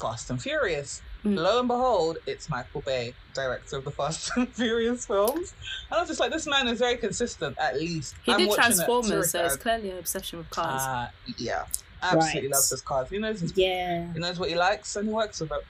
Fast 0.00 0.30
and 0.30 0.40
Furious. 0.40 1.02
Mm. 1.24 1.36
Lo 1.36 1.58
and 1.58 1.68
behold, 1.68 2.18
it's 2.26 2.48
Michael 2.48 2.80
Bay, 2.82 3.12
director 3.34 3.76
of 3.78 3.84
the 3.84 3.90
Fast 3.90 4.30
and 4.36 4.48
Furious 4.54 5.06
films. 5.06 5.52
And 5.90 5.96
I 5.98 6.00
was 6.00 6.08
just 6.08 6.20
like, 6.20 6.30
this 6.30 6.46
man 6.46 6.68
is 6.68 6.78
very 6.78 6.96
consistent. 6.96 7.58
At 7.58 7.76
least 7.76 8.14
He 8.22 8.32
I'm 8.32 8.38
did 8.38 8.48
watching 8.48 8.62
Transformers, 8.64 9.08
tourist 9.10 9.30
so 9.32 9.44
it's 9.44 9.56
clearly 9.56 9.90
an 9.90 9.98
obsession 9.98 10.38
with 10.38 10.50
cars. 10.50 10.80
Uh, 10.82 11.08
yeah, 11.36 11.64
absolutely 12.02 12.42
Right. 12.42 12.50
loves 12.52 12.70
his 12.70 12.80
cars. 12.82 13.08
He 13.10 13.18
knows 13.18 13.40
his 13.40 13.56
Yeah. 13.56 14.12
he 14.12 14.18
knows 14.20 14.38
what 14.38 14.48
he 14.48 14.54
likes 14.54 14.94
and 14.96 15.08
he 15.08 15.12
works 15.14 15.40
with 15.40 15.50
it. 15.50 15.64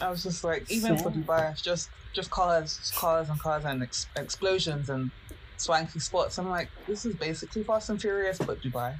I 0.00 0.10
was 0.10 0.22
just 0.22 0.44
like, 0.44 0.70
even 0.70 0.98
for 0.98 1.10
Fair. 1.10 1.22
Dubai, 1.22 1.52
it's 1.52 1.62
just 1.62 1.88
just 2.12 2.30
cars, 2.30 2.76
just 2.78 2.94
cars 2.94 3.28
and 3.30 3.38
cars 3.40 3.64
and 3.64 3.82
ex- 3.82 4.06
explosions 4.16 4.90
and 4.90 5.10
swanky 5.56 6.00
spots. 6.00 6.38
I'm 6.38 6.50
like, 6.50 6.68
this 6.86 7.06
is 7.06 7.14
basically 7.14 7.62
Fast 7.64 7.88
and 7.88 7.98
Furious, 8.00 8.36
but 8.38 8.60
Dubai. 8.60 8.94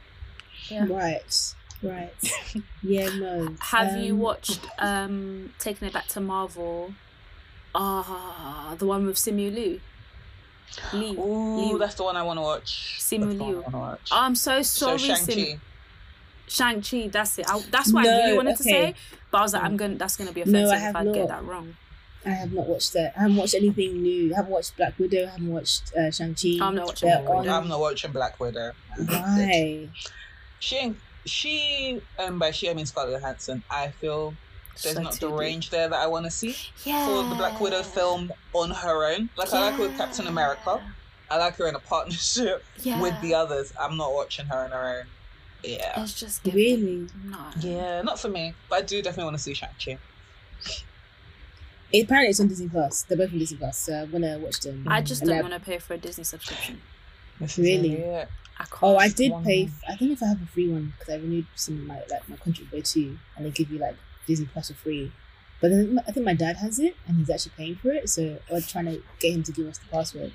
Yeah. 0.71 0.87
Right. 0.89 1.55
Right. 1.89 2.15
Yeah. 2.83 3.09
No. 3.17 3.55
Have 3.61 3.97
you 3.97 4.13
Um, 4.15 4.19
watched 4.21 4.61
um 4.79 5.53
Taking 5.59 5.89
It 5.89 5.95
Back 5.95 6.07
to 6.09 6.21
Marvel? 6.21 6.93
Ah, 7.75 8.75
the 8.79 8.87
one 8.87 9.07
with 9.07 9.17
Simu 9.17 9.53
Liu. 9.55 9.81
Lee. 10.93 11.17
Ooh, 11.17 11.57
Liu. 11.73 11.79
that's 11.79 11.95
the 11.95 12.05
one 12.05 12.17
I 12.17 12.23
want 12.23 12.39
to 12.39 12.43
watch. 12.43 12.97
Simu 13.01 13.21
That's 13.27 13.39
the 13.39 13.45
one 13.45 13.53
Liu. 13.53 13.65
Watch. 13.81 14.09
I'm 14.13 14.35
so 14.35 14.63
so 14.63 14.97
sorry, 14.97 14.99
Shang 14.99 15.17
Sim. 15.17 15.61
Shang 16.49 16.81
Chi. 16.83 17.09
That's 17.09 17.39
it. 17.39 17.47
I, 17.49 17.61
that's 17.71 17.93
what 17.93 18.07
I 18.07 18.11
No, 18.11 18.17
really 18.19 18.37
wanted 18.37 18.57
to 18.57 18.63
say, 18.63 18.95
but 19.31 19.39
I 19.39 19.43
was 19.43 19.53
like, 19.53 19.63
I'm 19.65 19.77
gonna. 19.77 19.97
That's 19.97 20.17
gonna 20.17 20.33
be 20.33 20.45
No, 20.45 20.71
I 20.71 20.77
offensive 20.77 20.81
have 20.81 20.91
if 20.91 20.97
I 20.97 21.05
not. 21.05 21.15
get 21.15 21.29
that 21.29 21.45
wrong. 21.45 21.77
I 22.25 22.31
have 22.31 22.53
not 22.53 22.67
watched 22.67 22.93
that. 22.95 23.13
I 23.17 23.21
haven't 23.23 23.37
watched 23.37 23.55
anything 23.55 24.03
new. 24.03 24.33
I 24.33 24.37
haven't 24.37 24.51
watched 24.53 24.77
Black 24.77 24.99
Widow. 24.99 25.27
I 25.27 25.31
haven't 25.31 25.53
watched 25.53 25.95
uh, 25.97 26.11
Shang 26.11 26.35
Chi. 26.35 26.59
I'm 26.61 26.75
not 26.75 26.87
watching 26.87 27.09
Black 27.09 27.29
Widow. 27.29 27.39
on- 27.39 27.49
I'm 27.63 27.69
not 27.69 27.81
watching 27.81 28.13
Black 28.13 28.41
Widow. 28.41 28.73
Why? 29.07 29.89
She 30.59 30.77
ain't, 30.77 30.97
she, 31.27 32.01
and 32.19 32.39
by 32.39 32.51
she 32.51 32.71
I 32.71 32.75
mean 32.75 32.87
Scarlett 32.87 33.21
Johansson. 33.21 33.63
I 33.71 33.89
feel 33.89 34.35
there's 34.83 34.95
So 34.97 35.03
not 35.03 35.13
the 35.15 35.29
range 35.29 35.71
there 35.71 35.89
that 35.89 35.99
I 35.99 36.07
want 36.07 36.25
to 36.27 36.31
see. 36.31 36.55
Yeah. 36.85 37.07
for 37.07 37.29
the 37.29 37.35
Black 37.35 37.61
Widow 37.61 37.83
film 37.83 38.33
on 38.55 38.71
her 38.71 39.13
own. 39.15 39.29
Like 39.37 39.53
I 39.53 39.61
like 39.67 39.75
her 39.75 39.83
with 39.89 39.97
Captain 39.97 40.27
America. 40.27 40.83
I 41.31 41.39
like 41.39 41.57
her 41.57 41.67
in 41.69 41.75
a 41.75 41.81
partnership 41.81 42.63
Yeah. 42.83 43.01
with 43.01 43.21
the 43.21 43.35
others. 43.35 43.73
I'm 43.81 43.97
not 43.97 44.13
watching 44.13 44.47
her 44.47 44.65
on 44.65 44.71
her 44.71 45.01
own. 45.01 45.07
Yeah. 45.65 46.01
It's 46.03 46.15
just 46.19 46.43
giving- 46.45 46.61
Really? 46.63 47.09
no. 47.25 47.39
Yeah, 47.61 48.03
not 48.03 48.21
for 48.21 48.29
me. 48.29 48.55
But 48.69 48.77
I 48.77 48.83
do 48.83 49.03
definitely 49.03 49.25
want 49.25 49.37
to 49.39 49.43
see 49.43 49.55
Shang-Chi. 49.55 49.99
Apparently, 51.95 52.31
it's 52.31 52.41
on 52.41 52.49
Disney 52.49 52.69
Plus. 52.69 53.03
They're 53.03 53.17
both 53.17 53.33
on 53.33 53.39
Disney 53.39 53.57
Plus, 53.59 53.79
so 53.79 53.95
I'm 54.03 54.11
gonna 54.11 54.39
watch 54.39 54.61
them. 54.61 54.87
I 54.89 55.01
just 55.01 55.25
don't 55.25 55.41
want 55.41 55.55
to 55.55 55.61
pay 55.61 55.79
for 55.79 55.95
a 55.95 55.99
Disney 55.99 56.25
subscription. 56.25 56.83
This 57.41 57.57
Really? 57.59 57.95
it. 57.95 58.29
I 58.59 58.65
can't. 58.65 58.83
Oh, 58.83 58.97
I 58.97 59.09
did 59.09 59.33
pay. 59.45 59.69
I 59.89 59.97
don't 59.97 60.13
if 60.13 60.23
I 60.23 60.27
have 60.29 60.43
a 60.43 60.47
free 60.47 60.69
one 60.69 60.95
because 60.99 61.15
I 61.15 61.17
renewed 61.17 61.47
some 61.55 61.79
of 61.79 61.85
my 61.85 62.03
like 62.11 62.29
my 62.29 62.37
contract 62.37 62.71
go 62.73 62.81
too, 62.81 63.19
and 63.37 63.45
they 63.47 63.51
give 63.51 63.71
you 63.71 63.79
like 63.79 63.97
Disney 64.27 64.47
Plus 64.47 64.69
for 64.69 64.75
free. 64.75 65.13
But 65.61 65.71
then 65.71 66.01
I 66.07 66.13
think 66.13 66.25
my 66.27 66.35
dad 66.35 66.57
has 66.57 66.79
it, 66.79 66.97
and 67.07 67.17
he's 67.19 67.31
actually 67.31 67.53
paying 67.57 67.77
for 67.77 67.91
it. 67.91 68.09
So 68.09 68.39
we're 68.51 68.61
trying 68.61 68.87
to 68.87 69.03
get 69.21 69.35
him 69.35 69.43
to 69.45 69.53
give 69.53 69.67
us 69.67 69.79
the 69.79 69.87
password, 69.87 70.33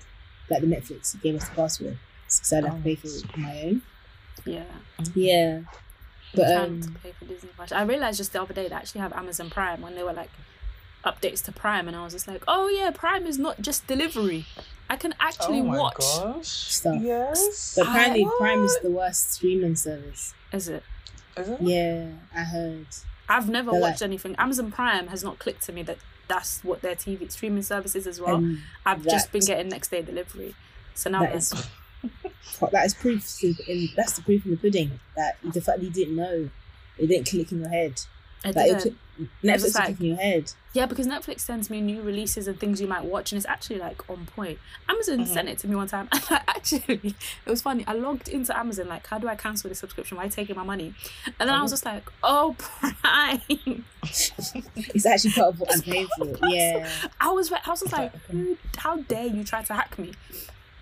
like 0.49 0.61
the 0.61 0.67
Netflix. 0.67 1.13
He 1.13 1.19
gave 1.19 1.35
us 1.35 1.47
the 1.49 1.55
password, 1.55 1.97
so 2.27 2.57
I'd 2.57 2.65
have 2.65 2.77
to 2.77 2.81
pay 2.81 2.95
for 2.95 3.07
it 3.07 3.23
on 3.33 3.41
my 3.41 3.61
own. 3.61 3.81
Yeah. 4.45 4.63
Yeah, 5.13 5.61
but 6.33 6.43
But, 6.47 6.55
um, 6.55 6.81
to 6.81 6.91
pay 6.91 7.11
for 7.11 7.25
Disney 7.25 7.49
Plus. 7.55 7.71
I 7.71 7.83
realized 7.83 8.17
just 8.17 8.33
the 8.33 8.41
other 8.41 8.53
day 8.53 8.67
they 8.67 8.75
actually 8.75 9.01
have 9.01 9.13
Amazon 9.13 9.49
Prime 9.49 9.81
when 9.81 9.95
they 9.95 10.03
were 10.03 10.13
like 10.13 10.29
updates 11.05 11.43
to 11.45 11.51
Prime, 11.51 11.87
and 11.87 11.95
I 11.97 12.03
was 12.03 12.13
just 12.13 12.27
like, 12.27 12.43
oh 12.47 12.67
yeah, 12.69 12.91
Prime 12.91 13.25
is 13.25 13.37
not 13.39 13.61
just 13.61 13.87
delivery. 13.87 14.45
I 14.89 14.97
can 14.97 15.13
actually 15.19 15.59
oh 15.59 15.63
my 15.63 15.77
watch. 15.77 15.95
gosh. 15.99 16.47
Stuff. 16.47 17.01
Yes. 17.01 17.75
but 17.77 17.87
apparently 17.87 18.23
What? 18.25 18.37
Prime 18.39 18.63
is 18.65 18.77
the 18.81 18.89
worst 18.91 19.33
streaming 19.33 19.75
service. 19.75 20.33
Is 20.51 20.67
it? 20.67 20.83
Is 21.37 21.47
it? 21.49 21.61
Yeah, 21.61 22.07
I 22.35 22.43
heard. 22.43 22.87
I've 23.29 23.49
never 23.49 23.71
They're 23.71 23.79
like- 23.79 23.91
watched 23.91 24.01
anything. 24.01 24.35
Amazon 24.37 24.71
Prime 24.71 25.07
has 25.07 25.23
not 25.23 25.39
clicked 25.39 25.63
to 25.63 25.71
me 25.71 25.81
that 25.83 25.97
that's 26.27 26.61
what 26.63 26.81
their 26.81 26.95
TV 26.95 27.31
streaming 27.31 27.63
service 27.63 27.95
is 27.95 28.05
as 28.07 28.19
well. 28.19 28.55
I've 28.85 29.03
just 29.03 29.31
been 29.31 29.41
getting 29.45 29.69
next 29.69 29.91
day 29.91 30.01
delivery. 30.01 30.55
So 30.93 31.09
now 31.09 31.21
that 31.21 31.31
I'm 31.31 31.37
is 31.37 31.53
like, 32.61 32.71
that 32.71 32.85
is 32.85 32.93
proof 32.93 33.43
in, 33.43 33.89
that's 33.95 34.13
the 34.13 34.21
proof 34.23 34.43
in 34.45 34.51
the 34.51 34.57
pudding 34.57 34.99
that 35.15 35.37
the 35.43 35.61
fact 35.61 35.79
that 35.79 35.85
you 35.85 35.91
didn't 35.91 36.15
know 36.15 36.49
it 36.97 37.07
didn't 37.07 37.27
click 37.29 37.51
in 37.51 37.59
your 37.61 37.69
head 37.69 38.01
I 38.43 38.51
that 38.51 38.63
didn't. 38.65 38.81
took, 38.81 38.93
Netflix 39.43 39.65
is 39.65 39.75
like- 39.75 39.87
kicking 39.87 40.05
your 40.07 40.17
head. 40.17 40.51
Yeah, 40.73 40.85
because 40.85 41.05
Netflix 41.05 41.41
sends 41.41 41.69
me 41.69 41.81
new 41.81 42.01
releases 42.01 42.47
and 42.47 42.57
things 42.57 42.79
you 42.79 42.87
might 42.87 43.03
watch, 43.03 43.31
and 43.33 43.37
it's 43.37 43.45
actually 43.45 43.79
like 43.79 44.09
on 44.09 44.25
point. 44.25 44.57
Amazon 44.87 45.19
Mhm. 45.19 45.27
sent 45.27 45.49
it 45.49 45.57
to 45.59 45.67
me 45.67 45.75
one 45.75 45.87
time, 45.87 46.07
and 46.13 46.23
I 46.29 46.41
actually, 46.47 46.83
it 47.45 47.49
was 47.49 47.61
funny. 47.61 47.83
I 47.87 47.93
logged 47.93 48.29
into 48.29 48.57
Amazon, 48.57 48.87
like, 48.87 49.05
how 49.07 49.17
do 49.17 49.27
I 49.27 49.35
cancel 49.35 49.67
this 49.69 49.79
subscription? 49.79 50.15
Why 50.17 50.23
are 50.23 50.25
you 50.27 50.31
taking 50.31 50.55
my 50.55 50.63
money? 50.63 50.93
And 51.39 51.49
then 51.49 51.55
I 51.55 51.61
was 51.61 51.71
just 51.71 51.83
like, 51.85 52.03
oh, 52.23 52.55
Prime. 52.57 53.85
It's 54.03 55.05
actually 55.05 55.31
part 55.33 55.49
of 55.49 55.59
what 55.59 55.73
I'm 55.73 55.81
paying 55.81 56.07
for. 56.17 56.27
Yeah. 56.47 56.89
I 57.19 57.29
was, 57.31 57.51
I 57.51 57.69
was 57.69 57.81
just 57.81 57.91
like, 57.93 58.15
who, 58.27 58.57
how 58.77 58.97
dare 58.97 59.27
you 59.27 59.43
try 59.43 59.61
to 59.63 59.73
hack 59.73 59.97
me? 59.99 60.13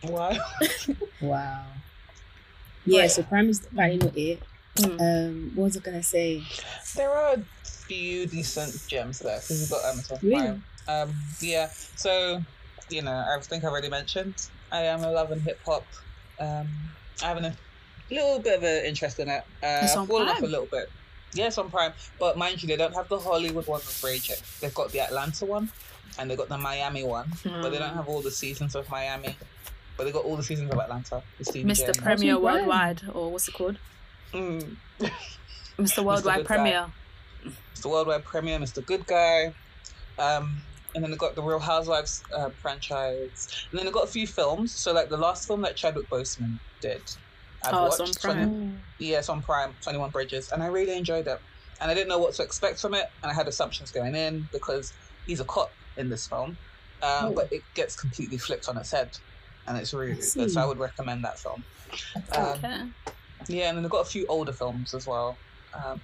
Wow. 0.03 0.37
Wow. 1.21 1.65
Yeah, 2.85 3.01
Right. 3.01 3.11
so 3.11 3.23
Prime 3.23 3.49
is 3.49 3.65
apparently 3.65 4.05
not 4.07 4.17
it. 4.17 4.41
Mm. 4.75 5.01
Um, 5.01 5.51
what 5.55 5.65
was 5.65 5.77
I 5.77 5.79
gonna 5.81 6.01
say? 6.03 6.41
There 6.95 7.09
are 7.11 7.33
a 7.33 7.43
few 7.89 8.27
decent 8.27 8.87
gems 8.87 9.19
there 9.19 9.37
because 9.39 9.59
you've 9.61 9.69
got 9.71 9.83
Amazon 9.91 10.19
Really? 10.21 10.35
Prime. 10.35 10.63
Um, 10.87 11.15
yeah. 11.41 11.69
So, 11.95 12.43
you 12.89 13.01
know, 13.01 13.11
I 13.11 13.39
think 13.41 13.63
I've 13.63 13.71
already 13.71 13.89
mentioned 13.89 14.35
I 14.71 14.83
am 14.83 15.03
a 15.03 15.11
love 15.11 15.31
and 15.31 15.41
hip 15.41 15.59
hop. 15.65 15.85
Um, 16.39 16.67
have 17.21 17.37
a 17.37 17.55
little 18.11 18.39
bit 18.39 18.57
of 18.57 18.63
an 18.63 18.85
interest 18.85 19.19
in 19.19 19.27
it. 19.29 19.43
Uh, 19.63 19.79
It's 19.83 19.95
on 19.95 20.09
off 20.09 20.41
a 20.41 20.45
little 20.45 20.67
bit. 20.67 20.89
Yes, 21.33 21.57
on 21.57 21.69
Prime, 21.69 21.93
but 22.19 22.37
mind 22.37 22.61
you, 22.63 22.67
they 22.67 22.75
don't 22.75 22.95
have 22.95 23.07
the 23.07 23.19
Hollywood 23.19 23.67
one 23.67 23.79
with 23.79 24.03
Raging. 24.03 24.37
They've 24.61 24.73
got 24.73 24.91
the 24.91 25.01
Atlanta 25.01 25.45
one, 25.45 25.71
and 26.17 26.29
they've 26.29 26.37
got 26.37 26.49
the 26.49 26.57
Miami 26.57 27.03
one, 27.03 27.31
but 27.43 27.69
they 27.69 27.77
don't 27.77 27.93
have 27.93 28.07
all 28.07 28.21
the 28.21 28.31
seasons 28.31 28.73
of 28.75 28.89
Miami. 28.89 29.35
But 29.95 30.05
they 30.05 30.11
got 30.11 30.23
all 30.25 30.37
the 30.37 30.43
seasons 30.43 30.71
of 30.71 30.79
Atlanta. 30.79 31.21
Mr. 31.39 31.95
Premier 32.01 32.39
Worldwide, 32.39 33.01
or 33.13 33.31
what's 33.31 33.47
it 33.47 33.53
called? 33.53 33.77
Mm. 34.33 34.75
Mr. 35.77 36.03
Worldwide 36.07 36.39
Guy. 36.39 36.43
Premier. 36.43 36.85
It's 37.71 37.81
the 37.81 37.89
worldwide 37.89 38.23
premiere, 38.25 38.59
Mr. 38.59 38.85
Good 38.85 39.05
Guy. 39.07 39.53
Um, 40.17 40.61
and 40.95 41.03
then 41.03 41.11
they 41.11 41.17
got 41.17 41.35
the 41.35 41.41
Real 41.43 41.59
Housewives 41.59 42.23
uh, 42.35 42.49
franchise. 42.49 43.65
And 43.71 43.77
then 43.79 43.85
they 43.85 43.91
got 43.91 44.03
a 44.05 44.07
few 44.11 44.27
films. 44.27 44.71
So, 44.71 44.91
like 44.93 45.09
the 45.09 45.17
last 45.17 45.47
film 45.47 45.61
that 45.61 45.75
Chadwick 45.75 46.09
Boseman 46.09 46.59
did. 46.81 47.01
I've 47.63 47.73
Oh, 47.73 47.85
it's 47.85 47.99
watched, 47.99 48.25
on 48.25 48.33
Prime. 48.35 48.49
20 48.49 48.73
yeah, 48.99 49.19
it's 49.19 49.29
on 49.29 49.41
Prime, 49.41 49.73
21 49.81 50.09
Bridges. 50.11 50.51
And 50.51 50.63
I 50.63 50.67
really 50.67 50.97
enjoyed 50.97 51.27
it. 51.27 51.39
And 51.81 51.89
I 51.89 51.93
didn't 51.93 52.09
know 52.09 52.17
what 52.19 52.33
to 52.35 52.43
expect 52.43 52.79
from 52.81 52.93
it. 52.93 53.09
And 53.21 53.31
I 53.31 53.33
had 53.33 53.47
assumptions 53.47 53.91
going 53.91 54.15
in 54.15 54.47
because 54.51 54.93
he's 55.27 55.39
a 55.39 55.45
cop 55.45 55.71
in 55.97 56.09
this 56.09 56.27
film. 56.27 56.49
Um, 56.51 56.57
Oh. 57.01 57.31
But 57.33 57.51
it 57.53 57.63
gets 57.75 57.95
completely 57.95 58.37
flipped 58.37 58.67
on 58.67 58.77
its 58.77 58.91
head. 58.91 59.17
And 59.67 59.77
it's 59.77 59.93
really 59.93 60.15
good. 60.15 60.49
So. 60.51 60.59
I 60.61 60.65
would 60.65 60.79
recommend 60.79 61.23
that 61.23 61.37
film. 61.39 61.63
Um, 62.35 62.43
Okay. 62.43 62.83
yeah, 63.47 63.69
and 63.69 63.77
then 63.77 63.83
they've 63.83 63.91
got 63.91 64.01
a 64.01 64.09
few 64.09 64.25
older 64.27 64.51
films 64.51 64.93
as 64.93 65.05
well. 65.07 65.37
Um, 65.73 66.01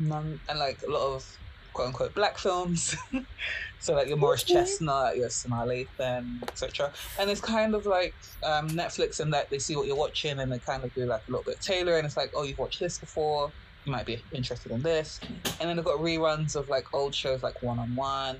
none, 0.00 0.40
and 0.48 0.58
like 0.58 0.82
a 0.82 0.90
lot 0.90 1.14
of 1.14 1.38
quote 1.72 1.88
unquote 1.88 2.14
black 2.14 2.38
films. 2.38 2.96
so 3.80 3.94
like 3.94 4.08
your 4.08 4.16
Morris 4.16 4.42
Okay. 4.42 4.54
Chestnut, 4.54 5.16
your 5.16 5.28
Sanaa 5.28 5.86
Lathan, 5.98 6.42
etc. 6.42 6.92
And 7.18 7.30
it's 7.30 7.40
kind 7.40 7.74
of 7.74 7.86
like 7.86 8.14
um, 8.42 8.68
Netflix 8.70 9.20
in 9.20 9.30
that 9.30 9.50
they 9.50 9.58
see 9.58 9.76
what 9.76 9.86
you're 9.86 9.96
watching 9.96 10.38
and 10.38 10.50
they 10.50 10.58
kind 10.58 10.84
of 10.84 10.92
do 10.94 11.06
like 11.06 11.22
a 11.28 11.30
little 11.30 11.44
bit 11.44 11.56
of 11.56 11.60
tailoring. 11.60 12.00
And 12.00 12.06
it's 12.06 12.16
like, 12.16 12.32
oh, 12.34 12.42
you've 12.42 12.58
watched 12.58 12.80
this 12.80 12.98
before. 12.98 13.52
You 13.84 13.92
might 13.92 14.06
be 14.06 14.22
interested 14.32 14.72
in 14.72 14.82
this. 14.82 15.20
And 15.60 15.68
then 15.68 15.76
they've 15.76 15.84
got 15.84 15.98
reruns 15.98 16.56
of 16.56 16.68
like 16.68 16.92
old 16.92 17.14
shows 17.14 17.42
like 17.42 17.62
One 17.62 17.78
on 17.78 17.94
One. 17.94 18.36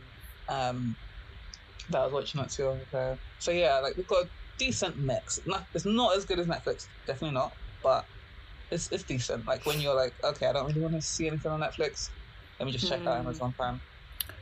Um, 0.49 0.97
that 1.91 1.99
I 1.99 2.05
was 2.05 2.13
watching 2.13 2.41
not 2.41 2.51
too 2.51 2.67
long 2.67 2.81
ago. 2.81 3.19
So 3.39 3.51
yeah, 3.51 3.79
like 3.79 3.97
we've 3.97 4.07
got 4.07 4.25
a 4.25 4.29
decent 4.59 4.99
mix. 4.99 5.41
Not, 5.47 5.65
it's 5.75 5.85
not 5.85 6.17
as 6.17 6.25
good 6.25 6.39
as 6.39 6.47
Netflix, 6.47 6.87
definitely 7.07 7.35
not, 7.35 7.53
but 7.83 8.05
it's 8.71 8.91
it's 8.93 9.03
decent. 9.05 9.47
Like 9.47 9.67
when 9.67 9.81
you're 9.81 9.95
like, 9.95 10.15
okay, 10.25 10.47
I 10.47 10.53
don't 10.53 10.67
really 10.67 10.81
want 10.81 10.95
to 10.95 11.03
see 11.03 11.27
anything 11.27 11.51
on 11.51 11.61
Netflix. 11.61 12.11
Let 12.59 12.67
me 12.67 12.73
just 12.73 12.89
check 12.89 13.01
out 13.07 13.17
Hmm. 13.21 13.27
Amazon 13.27 13.53
Prime. 13.57 13.81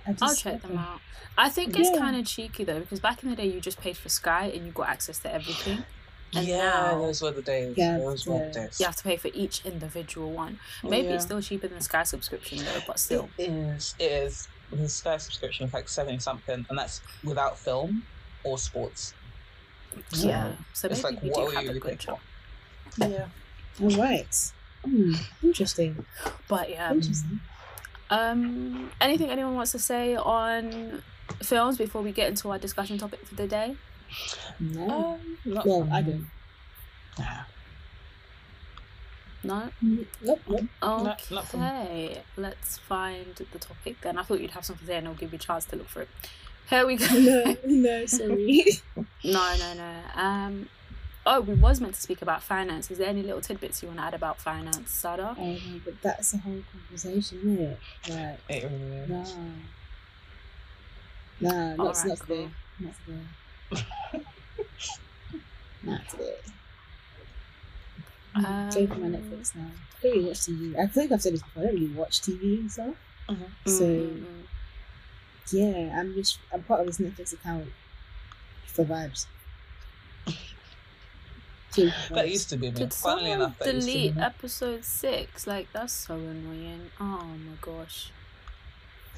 I 0.07 0.13
just, 0.13 0.23
I'll 0.23 0.35
check 0.35 0.63
them 0.63 0.77
out. 0.79 1.01
I 1.37 1.49
think 1.49 1.79
it's 1.79 1.91
Yeah. 1.93 1.99
kind 1.99 2.17
of 2.17 2.27
cheeky 2.27 2.65
though, 2.65 2.81
because 2.81 3.01
back 3.01 3.23
in 3.23 3.31
the 3.31 3.37
day 3.37 3.47
you 3.47 3.61
just 3.61 3.81
paid 3.81 3.97
for 3.97 4.09
Sky 4.09 4.51
and 4.55 4.67
you 4.67 4.73
got 4.73 4.89
access 4.89 5.19
to 5.21 5.33
everything. 5.33 5.85
And 6.35 6.47
yeah, 6.47 6.59
now- 6.93 6.99
those 6.99 7.23
were 7.23 7.31
the 7.31 7.43
days. 7.43 7.75
Yeah, 7.77 7.99
those 7.99 8.27
were 8.27 8.39
the 8.47 8.51
days. 8.53 8.79
You 8.81 8.87
have 8.87 8.97
to 8.97 9.03
pay 9.05 9.17
for 9.17 9.29
each 9.35 9.65
individual 9.65 10.31
one. 10.33 10.59
Maybe 10.83 11.09
Yeah. 11.09 11.15
it's 11.15 11.25
still 11.25 11.41
cheaper 11.41 11.69
than 11.69 11.81
Sky 11.81 12.03
subscription 12.03 12.59
though, 12.65 12.83
but 12.87 12.99
still. 12.99 13.29
It 13.39 13.51
is. 13.51 13.95
It 13.99 14.13
is. 14.13 14.49
The 14.73 14.89
Sky 14.89 15.17
subscription 15.17 15.67
is 15.69 15.73
like 15.73 15.89
seventy 15.89 16.19
something, 16.19 16.67
and 16.69 16.79
that's 16.79 17.01
without 17.25 17.59
film 17.59 18.03
or 18.45 18.59
sports. 18.59 19.15
Yeah. 20.13 20.53
So 20.75 20.89
It's 20.89 21.03
maybe 21.03 21.15
like, 21.15 21.23
we 21.23 21.31
what 21.31 21.37
do 21.39 21.45
were 21.45 21.53
have 21.53 21.63
you 21.65 21.69
a 21.71 21.73
really 21.73 21.81
good 21.81 21.99
paying 21.99 21.99
job. 21.99 22.19
Yeah. 22.99 23.27
All 23.83 23.91
right. 23.91 24.53
Hmm, 24.85 25.15
interesting. 25.43 26.05
But 26.49 26.71
yeah. 26.71 26.93
Interesting. 26.93 27.41
Um 28.11 28.91
anything 29.01 29.31
anyone 29.31 29.55
wants 29.55 29.73
to 29.73 29.79
say 29.79 30.17
on 30.17 31.03
films 31.43 31.77
before 31.77 32.03
we 32.03 32.13
get 32.13 32.29
into 32.29 32.51
our 32.51 32.59
discussion 32.59 32.99
topic 32.99 33.25
for 33.27 33.35
the 33.35 33.47
day? 33.47 33.77
No. 34.59 35.19
Um, 35.21 35.39
not 35.45 35.67
well, 35.67 35.89
I 35.93 36.03
don't. 36.03 36.27
Nah. 37.19 37.45
No? 39.45 39.71
Nope, 40.21 40.41
nope. 40.49 40.65
not 40.83 41.21
for 41.47 41.57
me. 41.59 41.67
Okay. 41.67 42.23
Let's 42.37 42.79
find 42.79 43.35
the 43.37 43.59
topic 43.59 44.01
then. 44.03 44.19
I 44.19 44.23
thought 44.23 44.41
you'd 44.41 44.51
have 44.51 44.65
something 44.65 44.87
there 44.87 44.99
and 44.99 45.09
I'll 45.09 45.15
give 45.15 45.33
you 45.33 45.37
a 45.37 45.41
chance 45.41 45.65
to 45.67 45.77
look 45.77 45.89
for 45.89 46.03
it. 46.03 46.09
Here 46.69 46.87
we 46.87 46.97
go. 46.97 47.07
no, 47.15 47.57
no, 47.65 48.07
sorry. 48.07 48.65
No, 49.25 49.55
no, 49.59 49.75
no. 49.75 49.95
Um, 50.15 50.69
oh, 51.29 51.41
we 51.43 51.55
was 51.55 51.81
meant 51.81 51.95
to 51.95 52.01
speak 52.01 52.23
about 52.23 52.43
finance. 52.43 52.91
Is 52.91 52.99
there 52.99 53.09
any 53.09 53.23
little 53.23 53.41
tidbits 53.41 53.83
you 53.83 53.89
want 53.89 54.01
to 54.01 54.05
add 54.07 54.15
about 54.15 54.41
finance, 54.41 54.91
Sada? 54.91 55.37
oh, 55.39 55.45
no, 55.45 55.59
but 55.85 55.95
that's 56.03 56.33
a 56.35 56.39
whole 56.39 56.63
conversation, 56.73 57.39
isn't 57.39 57.61
it? 57.61 57.79
Like, 58.09 58.39
It 58.49 58.65
really 58.65 58.97
is. 58.97 59.09
nah. 59.11 59.25
Nah, 61.41 61.77
not, 61.77 61.81
Alright, 61.97 62.07
not 62.07 62.19
cool. 62.19 62.37
today. 62.37 62.51
Not 62.81 62.95
today. 63.05 64.25
not 65.83 66.09
today. 66.09 66.35
Um, 68.35 68.71
Go 68.71 68.87
for 68.87 68.95
my 69.01 69.07
Netflix 69.09 69.55
now. 69.57 69.63
I 69.63 70.03
don't 70.03 70.13
really 70.13 70.25
watch 70.29 70.39
TV. 70.41 70.79
I 70.79 70.87
think 70.87 71.13
I've 71.13 71.23
said 71.23 71.33
this 71.35 71.43
before. 71.43 71.63
I 71.63 71.67
don't 71.67 71.75
really 71.75 71.95
watch 71.95 72.21
TV 72.23 72.61
and 72.61 72.71
stuff. 72.73 72.95
Mhm. 73.29 73.51
So 73.67 73.85
mm, 73.85 74.25
mm, 74.25 74.43
yeah, 75.53 75.99
I'm 75.99 76.15
just 76.15 76.39
I'm 76.53 76.63
part 76.63 76.81
of 76.81 76.87
this 76.87 76.99
Netflix 76.99 77.33
account 77.33 77.67
for 78.67 78.85
vibes. 78.85 79.27
Purely 81.87 81.95
That 82.11 82.29
used 82.31 82.49
to 82.51 82.57
be 82.57 82.71
me. 82.71 82.71
Did 82.71 82.93
Funnily 82.95 83.31
someone 83.31 83.49
enough, 83.49 83.59
that 83.59 83.75
used 83.75 83.91
to 83.93 83.99
be 83.99 84.11
delete 84.11 84.17
me. 84.17 84.23
episode 84.23 84.85
six? 84.85 85.47
Like 85.47 85.69
that's 85.73 85.93
so 85.93 86.15
annoying. 86.17 86.91
Oh 87.01 87.25
my 87.25 87.57
gosh. 87.61 88.11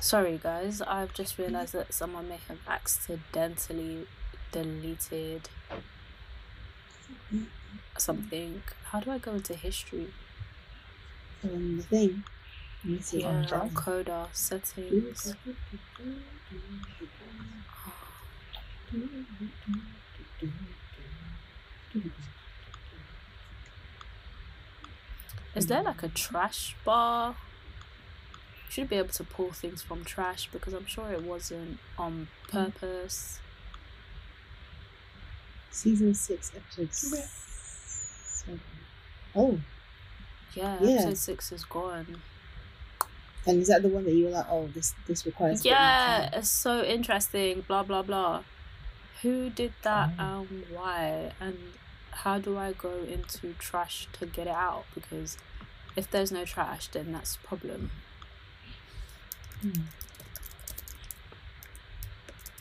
Sorry 0.01 0.39
guys, 0.43 0.81
I've 0.83 1.13
just 1.15 1.39
realized 1.39 1.73
that 1.75 1.93
someone 1.93 2.29
may 2.29 2.39
have 2.49 2.59
accidentally 2.67 4.07
deleted 4.53 5.49
something. 7.99 8.63
How 8.85 9.01
do 9.01 9.11
I 9.11 9.19
go 9.19 9.33
into 9.33 9.55
history? 9.55 10.09
um, 11.45 11.77
the 11.79 11.83
thing. 11.83 12.25
Let 12.85 12.93
me 12.93 13.01
see. 13.01 13.21
Yeah, 13.23 13.45
Drive. 13.47 13.75
coda 13.75 14.29
settings. 14.33 15.35
Is 25.55 25.67
there 25.67 25.83
like 25.83 26.03
a 26.03 26.09
trash 26.09 26.77
bar? 26.85 27.35
Should 28.69 28.89
be 28.89 28.97
able 28.97 29.09
to 29.09 29.25
pull 29.25 29.51
things 29.51 29.83
from 29.83 30.05
trash 30.05 30.49
because 30.53 30.73
I'm 30.75 30.87
sure 30.87 31.11
it 31.11 31.23
wasn't 31.25 31.79
on 31.99 32.29
purpose. 32.49 33.41
Season 35.71 36.15
six, 36.15 36.53
episode 36.55 36.93
seven. 36.95 38.61
Oh, 39.35 39.61
Yeah, 40.55 40.79
Yeah. 40.81 40.91
episode 40.91 41.19
six 41.19 41.53
is 41.53 41.65
gone. 41.65 42.23
and 43.47 43.61
is 43.63 43.69
that 43.69 43.83
the 43.83 43.89
one 43.89 44.05
that 44.05 44.13
you 44.13 44.27
were 44.27 44.31
like, 44.33 44.47
oh, 44.51 44.67
this 44.69 44.95
this 45.07 45.25
requires? 45.27 45.61
a 45.61 45.63
bit 45.65 45.71
more 45.71 45.79
Yeah, 45.79 46.31
it's 46.39 46.49
so 46.51 46.85
interesting. 46.85 47.63
Blah 47.67 47.83
blah 47.85 48.03
blah. 48.03 48.43
Who 49.23 49.51
did 49.51 49.73
that 49.83 50.11
Oh. 50.19 50.41
and 50.51 50.65
why? 50.71 51.33
And 51.41 51.57
how 52.13 52.39
do 52.39 52.59
I 52.59 52.73
go 52.73 53.03
into 53.05 53.55
trash 53.55 54.09
to 54.15 54.27
get 54.27 54.47
it 54.47 54.55
out? 54.55 54.85
Because 54.95 55.37
if 55.97 56.11
there's 56.11 56.33
no 56.33 56.45
trash, 56.45 56.89
then 56.89 57.13
that's 57.13 57.37
a 57.37 57.41
problem. 57.41 57.91
Hmm. 59.63 59.83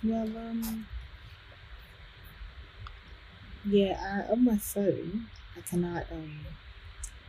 Well, 0.03 0.27
um, 0.37 0.87
yeah, 3.65 4.23
I, 4.27 4.31
on 4.31 4.45
my 4.45 4.57
phone, 4.57 5.27
I 5.57 5.61
cannot 5.61 6.05
um 6.11 6.39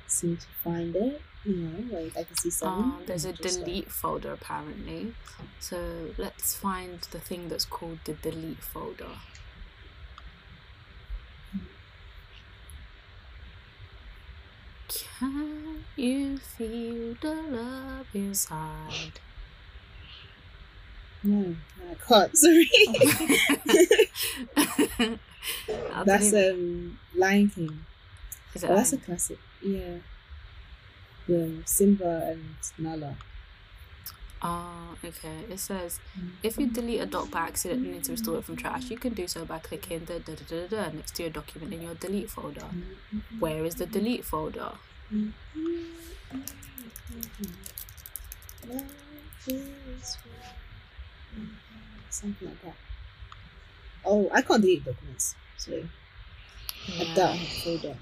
seem 0.06 0.36
to 0.36 0.46
find 0.62 0.96
it. 0.96 1.22
You 1.44 1.56
know, 1.56 1.98
like 1.98 2.16
I 2.16 2.24
can 2.24 2.36
see 2.36 2.50
something. 2.50 2.84
Um, 2.84 3.02
there's 3.06 3.24
a 3.24 3.32
just, 3.32 3.58
like, 3.60 3.66
delete 3.66 3.90
folder 3.90 4.32
apparently. 4.32 5.14
So 5.58 6.10
let's 6.18 6.54
find 6.56 7.00
the 7.10 7.20
thing 7.20 7.48
that's 7.48 7.64
called 7.64 8.00
the 8.04 8.14
delete 8.14 8.62
folder. 8.62 9.18
Can 14.90 15.84
you 15.96 16.38
feel 16.38 17.14
the 17.20 17.34
love 17.34 18.06
inside? 18.14 19.20
No, 21.22 21.54
I 21.90 21.94
can't. 22.06 22.36
Sorry. 22.36 22.70
That's 26.04 26.32
um 26.32 26.98
Lion 27.14 27.48
King. 27.50 27.84
is 28.54 28.64
it 28.64 28.70
Oh, 28.70 28.74
that's 28.74 28.92
a 28.92 28.98
classic. 28.98 29.38
Yeah. 29.62 29.98
The 31.28 31.62
Simba 31.64 32.32
and 32.32 32.56
Nala. 32.78 33.16
Oh, 34.42 34.96
okay. 35.04 35.44
It 35.50 35.58
says 35.58 36.00
mm. 36.18 36.30
if 36.42 36.56
you 36.58 36.66
delete 36.66 37.00
a 37.00 37.06
doc 37.06 37.30
by 37.30 37.40
accident 37.40 37.82
and 37.82 37.92
need 37.92 38.04
to 38.04 38.12
restore 38.12 38.38
it 38.38 38.44
from 38.44 38.56
trash, 38.56 38.90
you 38.90 38.96
can 38.96 39.12
do 39.12 39.28
so 39.28 39.44
by 39.44 39.58
clicking 39.58 40.06
the 40.06 40.18
da 40.18 40.32
da 40.34 40.44
da 40.48 40.66
da 40.66 40.92
next 40.92 41.14
to 41.16 41.24
your 41.24 41.30
document 41.30 41.74
in 41.74 41.82
your 41.82 41.94
delete 41.94 42.30
folder. 42.30 42.60
Mm-hmm. 42.60 43.38
Where 43.38 43.64
is 43.64 43.74
the 43.74 43.86
delete 43.86 44.24
folder? 44.24 44.72
Mm-hmm. 45.12 45.30
Something 52.08 52.48
like 52.48 52.62
that. 52.62 52.74
Oh, 54.04 54.30
I 54.32 54.42
can't 54.42 54.62
delete 54.62 54.84
documents, 54.84 55.34
so 55.58 55.82
I 56.98 57.04
doubt 57.14 57.30
I 57.30 57.36
have 57.36 57.40
the 57.40 57.78
folder. 57.78 57.96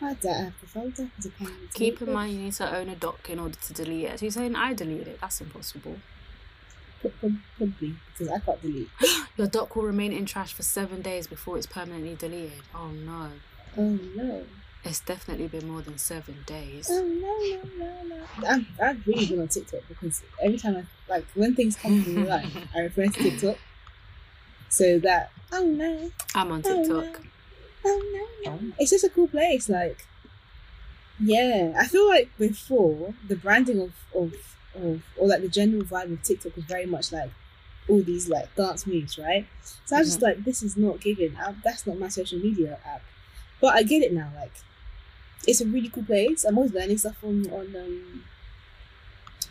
I 0.00 0.14
doubt 0.14 0.26
I 0.36 0.44
have 0.44 0.60
the 0.60 0.66
folder 0.66 1.08
can't 1.38 1.74
Keep 1.74 2.02
in 2.02 2.12
mind 2.12 2.32
you 2.34 2.40
need 2.40 2.52
to 2.54 2.76
own 2.76 2.88
a 2.88 2.96
doc 2.96 3.28
in 3.30 3.38
order 3.38 3.56
to 3.56 3.72
delete 3.72 4.04
it. 4.06 4.18
So 4.18 4.26
you're 4.26 4.32
saying 4.32 4.56
I 4.56 4.74
deleted 4.74 5.08
it? 5.08 5.20
That's 5.20 5.40
impossible. 5.40 5.96
Pro- 7.00 7.10
pro- 7.20 7.32
Probably 7.56 7.94
because 8.12 8.28
I 8.32 8.38
can't 8.40 8.60
delete. 8.62 8.88
Your 9.36 9.46
doc 9.46 9.76
will 9.76 9.84
remain 9.84 10.12
in 10.12 10.26
trash 10.26 10.52
for 10.52 10.62
seven 10.62 11.00
days 11.02 11.26
before 11.26 11.56
it's 11.58 11.66
permanently 11.66 12.14
deleted. 12.16 12.62
Oh 12.74 12.88
no. 12.88 13.30
Oh 13.76 13.98
no. 14.14 14.44
It's 14.86 15.00
definitely 15.00 15.48
been 15.48 15.66
more 15.68 15.80
than 15.80 15.96
seven 15.96 16.44
days. 16.46 16.88
Oh 16.90 17.02
no 17.02 17.58
no 17.78 17.86
no 17.86 18.16
no! 18.16 18.46
I've, 18.46 18.66
I've 18.82 19.06
really 19.06 19.24
been 19.26 19.40
on 19.40 19.48
TikTok 19.48 19.80
because 19.88 20.22
every 20.42 20.58
time 20.58 20.76
I 20.76 20.84
like 21.10 21.24
when 21.34 21.54
things 21.54 21.76
come 21.76 22.04
to 22.04 22.24
life, 22.26 22.54
I 22.76 22.80
refer 22.80 23.06
to 23.06 23.10
TikTok. 23.30 23.56
So 24.68 24.98
that 24.98 25.30
oh 25.52 25.64
no, 25.64 26.10
I'm 26.34 26.52
on 26.52 26.62
oh 26.66 26.76
TikTok. 26.82 27.22
no, 27.24 27.28
oh 27.84 28.32
no. 28.44 28.58
It's 28.78 28.90
just 28.90 29.04
a 29.04 29.08
cool 29.08 29.28
place. 29.28 29.68
Like, 29.68 30.06
yeah, 31.20 31.74
I 31.78 31.86
feel 31.86 32.08
like 32.08 32.30
before 32.38 33.14
the 33.28 33.36
branding 33.36 33.80
of 33.80 33.92
of 34.14 34.34
of 34.74 35.02
or 35.16 35.28
like 35.28 35.42
the 35.42 35.48
general 35.48 35.82
vibe 35.84 36.12
of 36.12 36.22
TikTok 36.22 36.56
was 36.56 36.64
very 36.64 36.86
much 36.86 37.12
like 37.12 37.30
all 37.88 38.02
these 38.02 38.28
like 38.28 38.54
dance 38.56 38.86
moves, 38.86 39.18
right? 39.18 39.46
So 39.84 39.96
I 39.96 40.00
was 40.00 40.08
just 40.08 40.22
like, 40.22 40.44
this 40.44 40.62
is 40.62 40.76
not 40.76 41.00
giving. 41.00 41.36
I, 41.36 41.54
that's 41.62 41.86
not 41.86 41.98
my 41.98 42.08
social 42.08 42.38
media 42.38 42.78
app. 42.84 43.02
But 43.60 43.74
I 43.74 43.82
get 43.82 44.02
it 44.02 44.12
now. 44.12 44.30
Like, 44.34 44.52
it's 45.46 45.60
a 45.60 45.66
really 45.66 45.88
cool 45.88 46.04
place. 46.04 46.44
I'm 46.44 46.56
always 46.58 46.72
learning 46.72 46.98
stuff 46.98 47.22
on 47.22 47.46
on 47.50 47.74
um, 47.76 48.24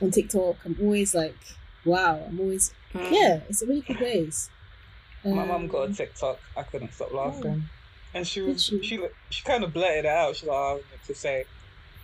on 0.02 0.12
TikTok. 0.12 0.58
I'm 0.65 0.78
always 0.82 1.13
like, 1.15 1.38
wow. 1.86 2.24
I'm 2.28 2.39
always 2.39 2.74
Mm. 2.93 3.12
yeah. 3.12 3.39
It's 3.50 3.63
a 3.63 3.65
really 3.65 3.82
cool 3.82 3.96
place. 3.96 4.52
My 5.26 5.46
mum 5.46 5.67
got 5.67 5.80
a 5.80 5.86
Um, 5.86 5.93
TikTok. 5.96 6.39
I 6.56 6.62
couldn't 6.62 6.93
stop 6.93 7.12
laughing. 7.12 7.63
And 8.13 8.28
she 8.28 8.41
was 8.41 8.63
she? 8.63 8.82
she 8.84 8.99
she 9.30 9.43
kind 9.43 9.63
of 9.63 9.73
blurted 9.73 10.06
it 10.06 10.08
out. 10.08 10.36
She's 10.36 10.47
like, 10.47 10.56
oh, 10.58 10.62
I 10.63 10.69
don't 10.69 10.78
know 10.78 10.84
what 10.91 11.04
to 11.08 11.15
say. 11.15 11.45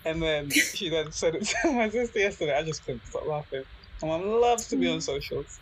And 0.06 0.22
then 0.22 0.50
she 0.50 0.90
then 0.90 1.12
said 1.12 1.36
it 1.36 1.46
to 1.62 1.72
my 1.72 1.90
sister 1.90 2.20
yesterday. 2.20 2.58
I 2.58 2.64
just 2.64 2.86
couldn't 2.86 3.06
stop 3.06 3.26
laughing. 3.28 3.64
My 4.02 4.08
mum 4.18 4.40
loves 4.42 4.68
to 4.70 4.76
be 4.78 4.90
on 4.90 5.02
socials. 5.02 5.60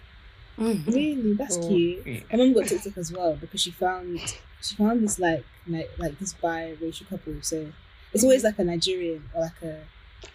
Mhm. 0.58 0.88
Really, 0.88 1.34
that's 1.34 1.58
Oh, 1.58 1.68
cute. 1.68 2.06
yeah. 2.08 2.20
My 2.32 2.38
mum 2.38 2.54
got 2.54 2.68
TikTok 2.68 2.98
as 2.98 3.12
well 3.12 3.36
because 3.36 3.62
she 3.62 3.72
found 3.72 4.20
she 4.62 4.76
found 4.76 5.04
this 5.04 5.20
like 5.20 5.44
like 5.68 5.90
like 5.98 6.18
this 6.20 6.34
biracial 6.34 7.08
couple. 7.10 7.34
So 7.42 7.72
it's 8.14 8.24
always 8.24 8.44
like 8.44 8.58
a 8.60 8.64
Nigerian 8.64 9.30
or 9.34 9.42
like 9.42 9.62
a 9.64 9.80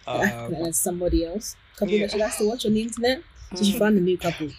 an 0.07 0.21
African 0.29 0.65
and 0.65 0.75
somebody 0.75 1.25
else 1.25 1.55
couple 1.77 1.93
Yeah. 1.93 2.01
that 2.05 2.11
she 2.11 2.17
likes 2.19 2.37
to 2.37 2.47
watch 2.47 2.65
on 2.65 2.73
the 2.73 2.81
internet. 2.83 3.21
So 3.55 3.63
she 3.63 3.73
Mhm. 3.73 3.79
found 3.79 3.97
a 3.97 4.01
new 4.01 4.17
couple. 4.17 4.49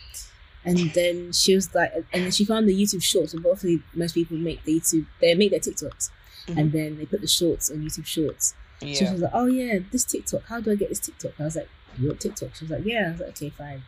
And 0.65 0.79
then 0.95 1.33
she 1.33 1.55
was 1.55 1.75
like, 1.75 1.93
and 1.95 2.25
then 2.25 2.31
she 2.31 2.45
found 2.45 2.69
the 2.69 2.75
YouTube 2.75 3.03
shorts. 3.03 3.33
So 3.33 3.39
obviously, 3.39 3.83
most 3.95 4.15
people 4.15 4.37
make 4.37 4.65
the 4.65 4.81
YouTube, 4.81 5.07
they 5.21 5.35
make 5.35 5.51
their 5.51 5.61
TikToks, 5.61 6.11
and 6.49 6.73
then 6.73 6.97
they 6.99 7.07
put 7.07 7.21
the 7.21 7.27
shorts 7.27 7.71
on 7.71 7.79
YouTube 7.79 8.07
Shorts. 8.07 8.55
So 8.81 8.87
she 8.87 9.05
was 9.05 9.21
like, 9.21 9.31
oh 9.33 9.47
yeah, 9.47 9.79
this 9.93 10.05
TikTok. 10.05 10.43
How 10.47 10.61
do 10.61 10.71
I 10.71 10.75
get 10.75 10.89
this 10.89 11.01
TikTok? 11.01 11.33
I 11.39 11.45
was 11.45 11.57
like, 11.57 11.69
you 11.99 12.09
want 12.09 12.21
TikTok? 12.21 12.55
She 12.55 12.65
was 12.65 12.71
like, 12.71 12.85
yeah. 12.85 13.07
I 13.07 13.11
was 13.13 13.21
like, 13.21 13.29
okay, 13.31 13.51
fine. 13.51 13.83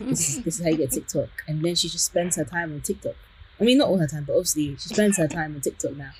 This 0.00 0.28
is, 0.28 0.42
this 0.42 0.58
is 0.58 0.64
how 0.64 0.70
you 0.70 0.78
get 0.78 0.90
TikTok. 0.90 1.28
And 1.46 1.62
then 1.62 1.74
she 1.76 1.88
just 1.88 2.04
spends 2.04 2.36
her 2.36 2.44
time 2.44 2.72
on 2.72 2.80
TikTok. 2.80 3.14
I 3.60 3.64
mean, 3.64 3.78
not 3.78 3.88
all 3.88 3.98
her 3.98 4.06
time, 4.06 4.24
but 4.24 4.32
obviously 4.32 4.76
she 4.76 4.88
spends 4.88 5.16
her 5.18 5.28
time 5.28 5.54
on 5.54 5.60
TikTok 5.60 5.96
now. 5.96 6.10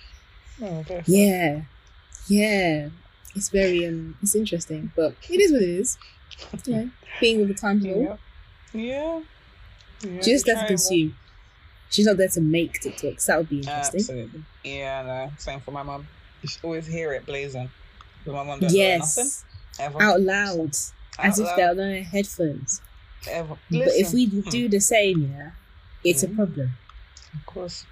Oh, 0.63 0.83
her. 0.85 1.03
Yeah, 1.07 1.63
yeah. 2.29 2.89
It's 3.35 3.49
very 3.49 3.85
um, 3.87 4.17
it's 4.23 4.37
interesting, 4.37 4.93
but 4.95 5.17
it 5.29 5.41
is 5.41 5.51
what 5.51 5.63
it 5.63 5.69
is. 5.69 5.99
Yeah, 6.65 6.85
being 7.21 7.41
with 7.41 7.49
the 7.49 7.55
times 7.55 7.85
and 7.85 7.95
all. 7.95 8.19
Yeah. 8.73 8.81
Yeah. 8.81 9.21
Yeah. 10.03 10.17
She's 10.21 10.27
just 10.43 10.47
there 10.47 10.57
to 10.57 10.67
consume. 10.67 11.17
She's 11.91 12.07
not 12.07 12.17
there 12.17 12.29
to 12.29 12.41
make 12.41 12.81
TikToks. 12.81 13.27
That 13.27 13.39
would 13.39 13.49
be 13.49 13.59
interesting. 13.59 14.01
Absolutely. 14.01 14.43
Yeah, 14.65 15.03
no. 15.03 15.33
Same 15.39 15.61
for 15.61 15.71
my 15.71 15.83
mum. 15.83 16.07
You 16.43 16.49
should 16.49 16.65
always 16.65 16.87
hear 16.87 17.13
it 17.13 17.25
blazing. 17.27 17.71
But 18.25 18.33
my 18.35 18.43
mum 18.43 18.61
nothing. 18.61 18.77
Yes, 18.77 19.45
Ever. 19.79 20.03
out 20.03 20.21
loud, 20.21 20.71
as 20.71 20.93
Out 21.19 21.33
if 21.33 21.39
loud, 21.39 21.59
they're 21.59 21.71
on 21.71 21.77
their 21.77 22.03
headphones. 22.03 22.81
Ever. 23.29 23.57
But 23.71 23.89
if 23.89 24.13
we 24.13 24.27
Hmm. 24.27 24.41
do 24.51 24.69
the 24.69 24.81
same, 24.81 25.33
yeah, 25.35 25.51
it's 26.05 26.23
a 26.23 26.29
Mhm. 26.29 26.37
problem. 26.37 26.73
Of 27.35 27.47
course. 27.47 27.85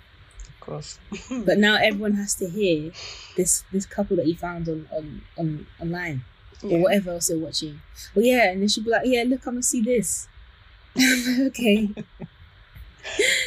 Of 0.48 0.60
course. 0.60 0.98
But 1.46 1.58
now 1.58 1.76
everyone 1.76 2.14
has 2.14 2.34
to 2.36 2.48
hear 2.48 2.92
this 3.36 3.64
this 3.72 3.86
couple 3.86 4.16
that 4.16 4.26
you 4.26 4.36
found 4.36 4.68
on 4.68 4.88
on, 4.92 5.22
on 5.36 5.66
online 5.80 6.24
or 6.62 6.78
whatever 6.80 7.10
else 7.12 7.28
they're 7.28 7.38
watching. 7.38 7.80
Well, 8.14 8.24
yeah, 8.24 8.50
and 8.50 8.62
they 8.62 8.68
should 8.68 8.84
be 8.84 8.90
like, 8.90 9.02
yeah, 9.06 9.22
look, 9.26 9.46
I'm 9.46 9.54
gonna 9.54 9.62
see 9.62 9.80
this. 9.82 10.28
I'm 10.96 11.38
like, 11.38 11.46
okay, 11.48 11.94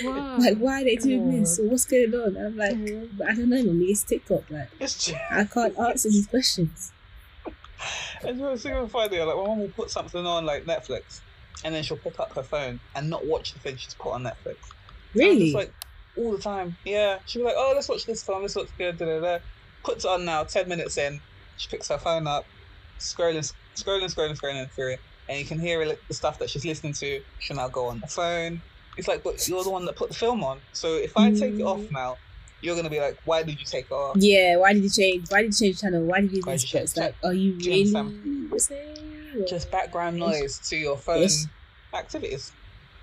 Wow. 0.03 0.37
like 0.37 0.57
why 0.57 0.81
are 0.81 0.83
they 0.83 0.95
doing 0.97 1.39
this 1.39 1.59
or 1.59 1.63
what's 1.69 1.85
going 1.85 2.13
on? 2.13 2.35
I'm 2.37 2.57
like, 2.57 2.73
Mhm. 2.75 3.17
but 3.17 3.27
I 3.29 3.35
don't 3.35 3.49
know, 3.49 3.63
mommy. 3.63 3.85
It's 3.85 4.03
TikTok. 4.03 4.43
Like 4.49 4.69
It's 4.79 5.05
just, 5.05 5.17
I 5.31 5.45
can't 5.45 5.77
answer 5.79 6.09
these 6.09 6.27
questions. 6.27 6.91
it's 8.23 8.39
just 8.39 8.63
super 8.63 8.87
funny. 8.87 9.19
Like, 9.19 9.35
my 9.37 9.43
mum 9.45 9.59
will 9.59 9.67
put 9.69 9.89
something 9.91 10.25
on, 10.25 10.45
like 10.45 10.65
Netflix, 10.65 11.21
and 11.63 11.73
then 11.73 11.83
she'll 11.83 11.97
pick 11.97 12.19
up 12.19 12.33
her 12.33 12.43
phone 12.43 12.79
and 12.95 13.09
not 13.09 13.25
watch 13.25 13.53
the 13.53 13.59
thing 13.59 13.77
she's 13.77 13.93
put 13.93 14.11
on 14.11 14.23
Netflix. 14.23 14.57
Really? 15.13 15.53
like, 15.53 15.73
all 16.17 16.31
the 16.33 16.37
time. 16.41 16.75
Yeah. 16.83 17.19
She'll 17.25 17.41
be 17.41 17.45
like, 17.45 17.55
oh, 17.57 17.71
let's 17.75 17.87
watch 17.87 18.05
this 18.05 18.23
film. 18.23 18.43
This 18.43 18.55
looks 18.55 18.71
good. 18.77 18.97
Da, 18.97 19.05
da, 19.05 19.19
da. 19.19 19.39
Puts 19.83 20.03
it 20.03 20.09
on 20.09 20.25
now. 20.25 20.43
10 20.43 20.67
minutes 20.67 20.97
in, 20.97 21.21
she 21.57 21.69
picks 21.69 21.87
her 21.89 21.97
phone 21.97 22.27
up, 22.27 22.45
scrolling, 22.99 23.53
scrolling, 23.75 24.13
scrolling, 24.13 24.37
scrolling 24.39 24.69
through 24.71 24.93
it. 24.93 24.99
And 25.27 25.39
you 25.39 25.45
can 25.45 25.59
hear 25.59 25.83
the 26.07 26.13
stuff 26.13 26.37
that 26.39 26.49
she's 26.49 26.65
listening 26.65 26.93
to. 26.93 27.21
She'll 27.39 27.57
now 27.57 27.67
go 27.67 27.87
on 27.87 27.99
the 27.99 28.07
phone. 28.07 28.61
It's 28.97 29.07
like, 29.07 29.23
but 29.23 29.47
you're 29.47 29.63
the 29.63 29.69
one 29.71 29.85
that 29.85 29.95
put 29.95 30.09
the 30.09 30.15
film 30.15 30.43
on. 30.43 30.59
So 30.73 30.93
if 30.95 31.17
I 31.17 31.31
take 31.31 31.55
it 31.55 31.63
off 31.63 31.79
Mm. 31.79 31.91
now, 31.91 32.17
you're 32.61 32.75
going 32.75 32.85
to 32.85 32.89
be 32.91 32.99
like, 32.99 33.17
why 33.25 33.43
did 33.43 33.59
you 33.59 33.65
take 33.65 33.85
it 33.85 33.91
off? 33.91 34.15
Yeah. 34.17 34.57
Why 34.57 34.73
did 34.73 34.83
you 34.83 34.89
change? 34.89 35.25
Why 35.29 35.41
did 35.41 35.59
you 35.59 35.67
change 35.67 35.81
channel? 35.81 36.03
Why 36.03 36.21
did 36.21 36.31
you 36.31 36.41
do 36.41 36.47
Why 36.47 36.53
this? 36.53 36.63
did 36.63 36.73
you 36.73 36.79
it's 36.79 36.93
change- 36.93 37.05
like, 37.07 37.15
are 37.23 37.33
you 37.33 37.53
Do 37.53 37.71
you 37.71 37.71
really 37.93 37.95
understand? 38.45 39.47
Just 39.49 39.69
background 39.71 40.17
noise 40.17 40.59
to 40.69 40.77
your 40.77 40.95
phone 40.97 41.23
Yes. 41.23 41.47
activities, 41.93 42.51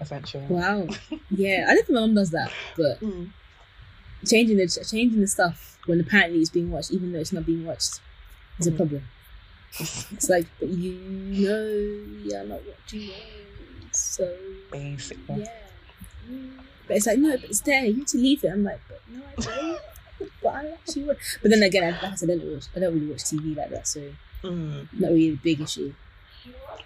essentially. 0.00 0.44
Wow. 0.48 0.86
Yeah, 1.30 1.66
I 1.68 1.74
don't 1.74 1.86
think 1.86 1.90
my 1.90 2.00
mom 2.00 2.14
does 2.14 2.30
that, 2.30 2.50
but 2.76 3.00
Mm. 3.00 3.30
changing 4.26 4.56
the 4.56 4.66
changing 4.90 5.20
the 5.20 5.26
stuff 5.26 5.78
when 5.86 6.00
apparently 6.00 6.40
it's 6.40 6.50
being 6.50 6.70
watched, 6.70 6.90
even 6.92 7.12
though 7.12 7.18
it's 7.18 7.32
not 7.32 7.44
being 7.44 7.66
watched, 7.66 8.00
is 8.58 8.66
a 8.66 8.70
Mhm. 8.72 8.76
problem. 8.76 9.02
It's 9.80 10.28
like, 10.28 10.46
but 10.60 10.68
you 10.68 10.92
know, 10.92 12.22
you're 12.24 12.44
not 12.44 12.60
watching 12.66 13.08
it, 13.10 13.94
so 13.96 14.34
Basically. 14.70 15.40
yeah. 15.40 15.46
But 16.86 16.96
it's 16.96 17.06
like, 17.06 17.18
no, 17.18 17.36
but 17.36 17.44
it's 17.50 17.60
there. 17.60 17.84
You 17.84 17.96
need 17.98 18.06
to 18.08 18.18
leave 18.18 18.44
it. 18.44 18.48
I'm 18.48 18.64
like, 18.64 18.80
but 18.88 19.00
no, 19.10 19.22
I 19.26 19.40
don't. 19.40 19.80
but 20.42 20.48
I 20.54 20.66
actually 20.72 21.04
would. 21.04 21.16
But 21.40 21.50
then 21.50 21.62
again, 21.62 21.84
I- 21.84 22.02
like 22.02 22.12
I 22.12 22.14
said, 22.16 22.30
I 22.30 22.36
don't 22.36 22.52
watch. 22.52 22.64
I 22.76 22.80
don't 22.80 22.94
really 22.94 23.06
watch 23.06 23.24
TV 23.24 23.56
like 23.56 23.70
that, 23.70 23.86
so 23.88 24.12
Mm. 24.42 24.88
not 24.98 25.10
really 25.12 25.28
a 25.28 25.36
big 25.36 25.60
issue. 25.60 25.94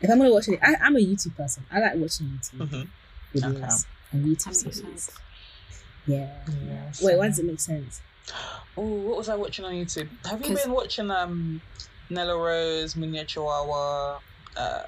If 0.02 0.10
I'm 0.10 0.18
gonna 0.18 0.30
watch 0.30 0.46
it, 0.48 0.60
I, 0.62 0.74
I'm 0.82 0.94
a 0.94 0.98
YouTube 0.98 1.34
person. 1.36 1.64
I 1.72 1.80
like 1.80 1.94
watching 1.94 2.26
YouTube 2.38 2.68
Mhm. 2.68 2.88
videos 3.34 3.54
Okay. 3.56 3.88
and 4.12 4.26
YouTube 4.26 4.54
series. 4.54 4.80
sense. 4.82 5.10
Yeah. 6.06 6.30
Yeah, 6.66 6.92
Wait, 7.02 7.16
why 7.16 7.28
does 7.28 7.38
it 7.38 7.46
make 7.46 7.58
sense? 7.60 8.02
Oh, 8.76 8.82
what 8.82 9.16
was 9.16 9.28
I 9.30 9.36
watching 9.36 9.64
on 9.64 9.72
YouTube? 9.72 10.08
Have 10.26 10.46
you 10.46 10.54
been 10.54 10.70
watching 10.70 11.10
um 11.10 11.62
Nella 12.10 12.36
Rose, 12.36 12.94
Munya 12.94 13.24
Chawawa, 13.24 14.18
uh, 14.56 14.82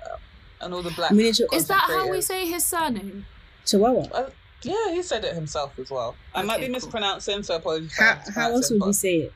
and 0.61 0.75
all 0.75 0.83
the 0.83 0.91
black? 0.91 1.13
Miniature 1.13 1.47
Is 1.53 1.67
that 1.69 1.85
how 1.87 2.09
we 2.11 2.21
say 2.21 2.47
his 2.47 2.65
surname? 2.65 3.27
Chihuahua. 3.67 4.31
Yeah, 4.63 4.91
he 4.93 5.03
said 5.03 5.25
it 5.25 5.35
himself 5.35 5.79
as 5.79 5.91
well. 5.91 6.17
I 6.35 6.43
might 6.43 6.55
Okay, 6.55 6.63
be 6.63 6.67
cool. 6.67 6.73
mispronouncing, 6.75 7.43
so 7.45 7.57
apologies. 7.57 7.97
How, 7.97 8.19
how 8.35 8.51
else 8.53 8.71
would 8.71 8.81
but 8.81 8.87
we 8.87 8.93
say 8.93 9.17
it? 9.19 9.33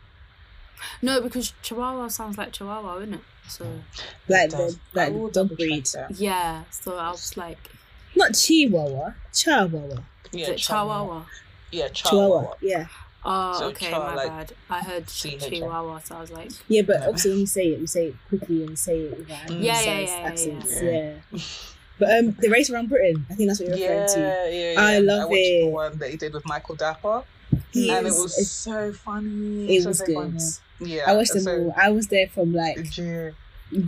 No, 1.00 1.20
because 1.20 1.52
Chihuahua 1.62 2.08
sounds 2.08 2.36
like 2.38 2.52
Chihuahua, 2.52 2.96
isn't 2.98 3.14
it? 3.14 3.20
So 3.48 3.64
Like 4.28 4.50
the 4.50 4.76
like 4.94 5.12
the 5.12 5.18
dog 5.18 5.32
double 5.32 5.56
breed. 5.56 5.86
yeah. 6.16 6.64
So 6.70 6.96
I 6.96 7.10
was 7.10 7.36
like, 7.36 7.70
Not 8.16 8.34
Chihuahua. 8.34 9.14
Chihuahua. 9.32 10.02
Yeah, 10.32 10.42
is 10.44 10.48
it 10.48 10.58
Chihuahua? 10.58 11.24
Yeah, 11.70 11.88
Chihuahua. 11.88 12.40
Chihuahua. 12.40 12.54
Yeah. 12.62 12.86
Oh, 13.24 13.58
So 13.58 13.66
okay, 13.68 13.86
Chihuahua, 13.86 14.06
my 14.08 14.14
like, 14.16 14.28
bad. 14.28 14.52
I 14.68 14.80
heard 14.82 15.06
ch- 15.06 15.22
CHA. 15.38 15.48
Chihuahua, 15.48 15.98
so 16.00 16.16
I 16.16 16.20
was 16.20 16.30
like, 16.32 16.50
Yeah, 16.68 16.82
but 16.82 17.00
No. 17.00 17.06
obviously 17.08 17.30
when 17.32 17.40
you 17.40 17.46
say 17.46 17.66
it, 17.68 17.80
you 17.80 17.86
say 17.86 18.06
it 18.08 18.14
quickly 18.28 18.64
and 18.64 18.76
say 18.78 18.98
it 19.00 19.18
with 19.18 19.28
Mm. 19.28 19.62
Yeah, 19.62 19.80
yeah, 19.80 19.82
yeah, 19.82 20.00
yeah, 20.00 20.28
accents. 20.28 20.82
yeah. 20.82 21.14
Yeah. 21.32 21.38
But 21.98 22.18
um, 22.18 22.36
the 22.40 22.48
race 22.48 22.68
around 22.68 22.88
Britain, 22.88 23.24
I 23.30 23.34
think 23.34 23.48
that's 23.48 23.60
what 23.60 23.68
you're 23.68 23.78
referring 23.78 24.08
to. 24.14 24.18
Yeah, 24.20 24.48
yeah, 24.48 24.72
yeah. 24.72 24.80
I 24.80 24.98
love 24.98 25.20
I 25.20 25.24
watched 25.26 25.36
it. 25.38 25.60
the 25.66 25.70
one 25.70 25.98
that 25.98 26.10
he 26.10 26.16
did 26.16 26.32
with 26.32 26.44
Michael 26.46 26.74
Dapper, 26.74 27.22
He 27.70 27.90
and 27.90 28.06
it 28.06 28.10
is- 28.10 28.18
was 28.18 28.50
so 28.50 28.92
funny. 28.92 29.76
it 29.76 29.82
so, 29.82 29.88
was 29.90 29.98
so 29.98 30.06
good. 30.06 30.14
funny. 30.16 30.90
Yeah, 30.94 31.04
I 31.06 31.14
watched 31.14 31.32
them 31.34 31.42
so, 31.42 31.56
all. 31.66 31.74
I 31.76 31.90
was 31.90 32.08
there 32.08 32.26
from 32.28 32.54
like 32.54 32.76
Did 32.76 32.98
you? 32.98 33.34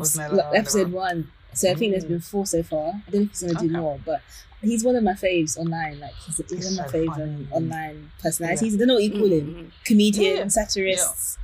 s- 0.00 0.16
Nella 0.16 0.34
like, 0.34 0.46
on 0.46 0.52
the 0.52 0.58
episode 0.58 0.92
one. 0.92 1.32
So 1.54 1.70
I 1.70 1.74
think 1.74 1.92
there's 1.92 2.04
been 2.04 2.20
four 2.20 2.46
so 2.46 2.62
far. 2.62 2.88
I 3.06 3.10
don't 3.10 3.14
know 3.14 3.20
if 3.22 3.30
he's 3.30 3.42
gonna 3.42 3.54
do 3.54 3.66
Okay. 3.66 3.80
more, 3.80 3.98
but 4.04 4.20
he's 4.64 4.84
one 4.84 4.96
of 4.96 5.02
my 5.02 5.12
faves 5.14 5.56
online. 5.56 6.00
Like 6.00 6.14
he's, 6.26 6.36
he's 6.48 6.64
one 6.64 6.72
of 6.72 6.78
my 6.78 6.86
so 6.86 6.90
favorite 6.92 7.14
funny. 7.16 7.48
online 7.52 8.10
personalities. 8.20 8.74
I 8.74 8.78
don't 8.78 8.88
know 8.88 8.94
what 8.94 9.02
you 9.04 9.10
call 9.12 9.30
him. 9.32 9.54
Mm, 9.54 9.84
Comedian, 9.84 10.36
Yeah. 10.36 10.48
satirists. 10.48 11.38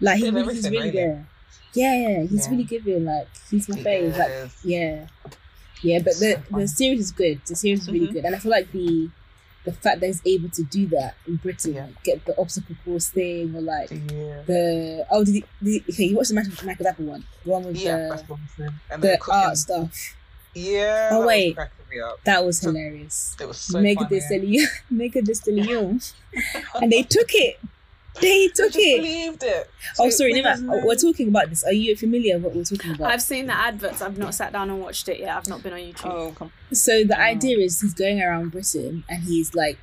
Like 0.00 0.18
he 0.18 0.30
really, 0.30 0.54
he's 0.54 0.68
really 0.70 0.90
good. 0.90 0.94
there. 0.94 1.26
Yeah, 1.74 2.22
he's 2.22 2.46
Yeah. 2.46 2.50
really 2.50 2.64
giving. 2.64 3.04
Like 3.04 3.28
he's 3.50 3.68
my 3.68 3.76
fave. 3.76 4.16
Like 4.18 4.50
yeah, 4.64 5.06
yeah. 5.82 5.98
But 5.98 6.14
the 6.14 6.42
So 6.50 6.58
the 6.58 6.68
series 6.68 7.00
is 7.00 7.12
good. 7.12 7.40
The 7.46 7.56
series 7.56 7.82
is 7.82 7.90
really 7.90 8.08
Mhm. 8.08 8.12
good, 8.14 8.24
and 8.24 8.34
I 8.34 8.38
feel 8.38 8.50
like 8.50 8.70
the 8.72 9.10
the 9.64 9.72
fact 9.72 9.98
that 10.00 10.06
he's 10.06 10.22
able 10.24 10.48
to 10.48 10.62
do 10.62 10.86
that 10.86 11.16
in 11.26 11.34
Britain, 11.36 11.74
Yeah. 11.74 11.86
like, 11.86 12.02
get 12.04 12.24
the 12.24 12.38
obstacle 12.40 12.76
course 12.84 13.08
thing, 13.08 13.52
or 13.56 13.60
like 13.60 13.90
Yeah. 13.90 14.42
the 14.46 15.04
oh, 15.10 15.24
did 15.24 15.34
he, 15.34 15.44
did 15.62 15.82
he, 15.82 15.92
okay, 15.92 16.04
you 16.04 16.16
watched 16.16 16.28
the 16.28 16.36
Michael, 16.36 16.52
Michael 16.64 16.84
Dapper 16.84 17.02
one, 17.02 17.24
the 17.44 17.50
one 17.50 17.64
with 17.64 17.76
Yeah, 17.76 17.96
the 17.96 18.08
that's 18.10 18.28
what 18.28 18.38
I'm 18.38 18.48
saying. 18.56 18.80
And 18.90 19.02
the 19.02 19.18
art 19.28 19.56
stuff. 19.58 20.16
Yeah. 20.56 21.10
Oh, 21.12 21.26
wait. 21.26 21.54
cracking 21.54 21.84
me 21.90 22.00
up. 22.00 22.18
That 22.24 22.44
was 22.44 22.58
So- 22.58 22.68
hilarious. 22.72 23.36
It 23.40 23.46
was 23.46 23.58
so 23.58 23.80
Mega 23.80 24.00
funny. 24.04 24.16
de 24.16 24.20
Stallion, 24.22 24.68
Megan 24.90 25.24
Thee 25.24 25.34
Stallion, 25.34 26.00
and 26.80 26.92
they 26.92 27.02
took 27.02 27.28
it. 27.34 27.58
They 28.20 28.44
I 28.44 28.46
took 28.54 28.72
just 28.72 28.78
it. 28.78 28.96
believed 29.02 29.42
it. 29.42 29.70
Oh, 29.98 30.08
sorry, 30.08 30.32
when 30.32 30.44
Nima, 30.44 30.52
his 30.52 30.84
we're 30.86 30.94
talking 30.94 31.28
about 31.28 31.50
this. 31.50 31.62
Are 31.64 31.72
you 31.72 31.94
familiar 31.96 32.36
with 32.36 32.44
what 32.44 32.54
we're 32.54 32.64
talking 32.64 32.92
about? 32.92 33.10
I've 33.12 33.20
seen 33.20 33.46
the 33.46 33.52
adverts. 33.54 34.00
I've 34.00 34.16
not 34.16 34.34
sat 34.34 34.52
down 34.54 34.70
and 34.70 34.80
watched 34.80 35.06
it 35.10 35.20
yet. 35.20 35.36
I've 35.36 35.46
not 35.48 35.62
been 35.62 35.74
on 35.74 35.78
YouTube. 35.80 36.06
Oh, 36.10 36.32
come 36.34 36.50
So 36.72 37.04
the 37.04 37.14
Oh. 37.18 37.22
idea 37.22 37.58
is 37.58 37.82
he's 37.82 37.92
going 37.92 38.22
around 38.22 38.52
Britain 38.52 39.04
and 39.10 39.24
he's 39.24 39.54
like 39.54 39.76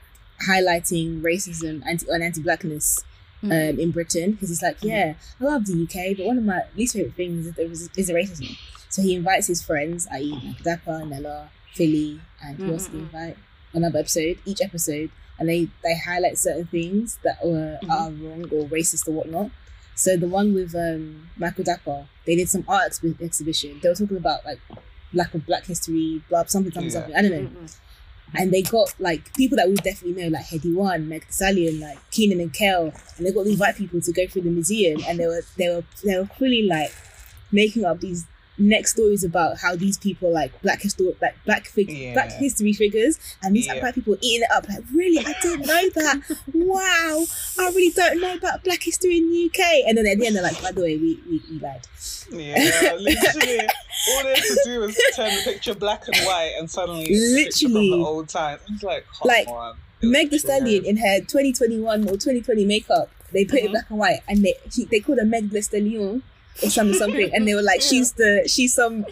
highlighting 0.50 1.22
racism 1.22 1.84
anti 1.86 2.06
and 2.10 2.24
anti-blackness 2.24 3.04
Mm. 3.44 3.72
um, 3.74 3.80
in 3.80 3.92
Britain 3.92 4.32
because 4.32 4.48
he's 4.50 4.62
like, 4.64 4.78
yeah, 4.82 5.16
I 5.40 5.44
love 5.44 5.66
the 5.66 5.74
UK, 5.74 6.16
but 6.18 6.26
one 6.26 6.38
of 6.38 6.46
my 6.46 6.62
least 6.78 6.94
favorite 6.94 7.14
things 7.16 7.46
is, 7.46 7.54
there 7.56 7.68
was, 7.68 7.90
is 7.98 8.08
the 8.08 8.14
racism. 8.14 8.58
So 8.94 9.02
he 9.02 9.12
invites 9.16 9.48
his 9.48 9.62
friends, 9.70 10.08
i.e., 10.12 10.32
like 10.46 10.62
Dapper, 10.64 11.00
Nella, 11.12 11.50
Philly, 11.74 12.22
and 12.44 12.58
who 12.58 12.74
else 12.74 12.86
did 12.86 12.92
he 12.94 12.98
Mm-mm-mm. 13.00 13.06
invite? 13.14 13.38
Another 13.74 14.00
episode, 14.00 14.38
each 14.46 14.62
episode, 14.62 15.10
and 15.40 15.50
they 15.50 15.62
they 15.84 15.96
highlight 15.98 16.38
certain 16.38 16.68
things 16.68 17.18
that 17.26 17.38
were 17.44 17.80
Mhm. 17.82 17.90
are 17.90 18.12
wrong 18.22 18.44
or 18.56 18.64
racist 18.70 19.08
or 19.08 19.14
whatnot. 19.20 19.50
So 19.96 20.10
the 20.24 20.28
one 20.40 20.54
with 20.54 20.76
um, 20.76 21.30
Michael 21.38 21.64
Dapper, 21.64 22.00
they 22.26 22.36
did 22.36 22.50
some 22.50 22.64
art 22.68 22.92
exhi- 22.92 23.20
exhibition. 23.22 23.80
They 23.82 23.90
were 23.90 23.96
talking 23.96 24.18
about 24.18 24.46
like 24.46 24.60
lack 25.14 25.34
of 25.34 25.46
Black 25.48 25.66
history, 25.66 26.22
blah 26.30 26.44
something 26.46 26.72
something 26.72 26.92
Yeah. 26.92 26.98
something. 27.00 27.16
I 27.16 27.22
don't 27.24 27.32
know 27.32 27.48
Mm-mm. 27.50 27.76
and 28.36 28.52
they 28.54 28.62
got 28.64 28.94
like 29.00 29.22
people 29.36 29.56
that 29.58 29.70
we 29.70 29.76
definitely 29.76 30.16
know, 30.24 30.30
like 30.30 30.46
Headie 30.46 30.74
One, 30.76 31.02
Meg 31.10 31.22
Thee 31.22 31.32
Stallion, 31.40 31.80
like 31.80 32.00
Keenan 32.12 32.40
and 32.40 32.54
Kel, 32.54 32.94
and 33.18 33.22
they 33.26 33.32
got 33.32 33.46
these 33.46 33.60
white 33.60 33.76
people 33.76 34.02
to 34.02 34.12
go 34.12 34.26
through 34.28 34.44
the 34.44 34.52
museum, 34.60 35.02
and 35.08 35.20
they 35.20 35.26
were 35.28 35.44
they 35.58 35.70
were 35.70 35.84
they 36.06 36.16
were 36.20 36.26
fully 36.40 36.64
like 36.76 36.94
making 37.52 37.86
up 37.86 38.00
these 38.00 38.26
next 38.58 38.92
stories 38.92 39.24
about 39.24 39.58
how 39.58 39.76
these 39.76 39.98
people 39.98 40.32
like 40.32 40.52
black 40.62 40.80
history 40.82 41.16
like 41.22 41.36
black 41.46 41.66
fig- 41.66 41.90
Yeah. 41.90 42.14
black 42.14 42.32
history 42.34 42.72
figures 42.74 43.18
and 43.42 43.56
these 43.56 43.66
Yeah. 43.66 43.80
black 43.80 43.96
people 43.96 44.16
eating 44.22 44.44
it 44.44 44.52
up 44.56 44.70
like 44.70 44.84
really 44.94 45.20
I 45.26 45.34
didn't 45.42 45.66
know 45.66 45.90
that 45.96 46.22
wow 46.54 47.26
I 47.60 47.70
really 47.70 47.92
don't 47.92 48.22
know 48.22 48.36
about 48.36 48.64
black 48.64 48.84
history 48.84 49.18
in 49.18 49.32
the 49.32 49.46
UK 49.46 49.88
and 49.88 49.98
then 49.98 50.06
at 50.06 50.20
the 50.20 50.28
end 50.28 50.36
they're 50.36 50.44
like 50.44 50.62
by 50.62 50.72
the 50.72 50.82
way 50.82 50.98
we 50.98 51.20
we, 51.28 51.42
we 51.50 51.60
lied 51.60 51.82
Yeah, 52.32 52.96
literally. 53.00 53.60
All 54.10 54.24
they 54.24 54.30
had 54.36 54.44
to 54.44 54.62
do 54.66 54.80
was 54.82 54.96
turn 55.16 55.34
the 55.36 55.42
picture 55.44 55.74
black 55.76 56.08
and 56.08 56.18
white 56.26 56.54
and 56.60 56.70
suddenly 56.70 57.06
it's 57.06 57.34
a 57.34 57.44
picture 57.44 57.68
Literally. 57.70 57.90
from 57.92 58.00
the 58.02 58.06
old 58.06 58.30
times. 58.30 58.62
It's 58.70 58.84
like, 58.84 59.06
Like, 59.24 59.48
on. 59.48 59.78
Meg 60.02 60.30
Thee. 60.32 60.38
Stallion 60.40 60.86
in 60.86 60.98
her 60.98 61.20
2021 61.22 62.04
or 62.04 62.12
2020 62.14 62.66
makeup, 62.66 63.10
they 63.32 63.46
put 63.46 63.60
it 63.60 63.68
Mhm. 63.68 63.72
black 63.72 63.90
and 63.90 64.00
white, 64.00 64.20
and 64.28 64.44
they 64.44 64.54
she, 64.70 64.84
they 64.86 65.00
called 65.00 65.18
her 65.20 65.26
Meg 65.26 65.50
Thee 65.50 65.62
Stallion 65.62 66.22
or 66.62 66.70
something 66.70 66.98
something, 66.98 67.34
and 67.34 67.48
they 67.48 67.56
were 67.56 67.62
like, 67.64 67.82
she's 67.82 68.12
the 68.14 68.44
she's 68.48 68.74
some 68.76 69.06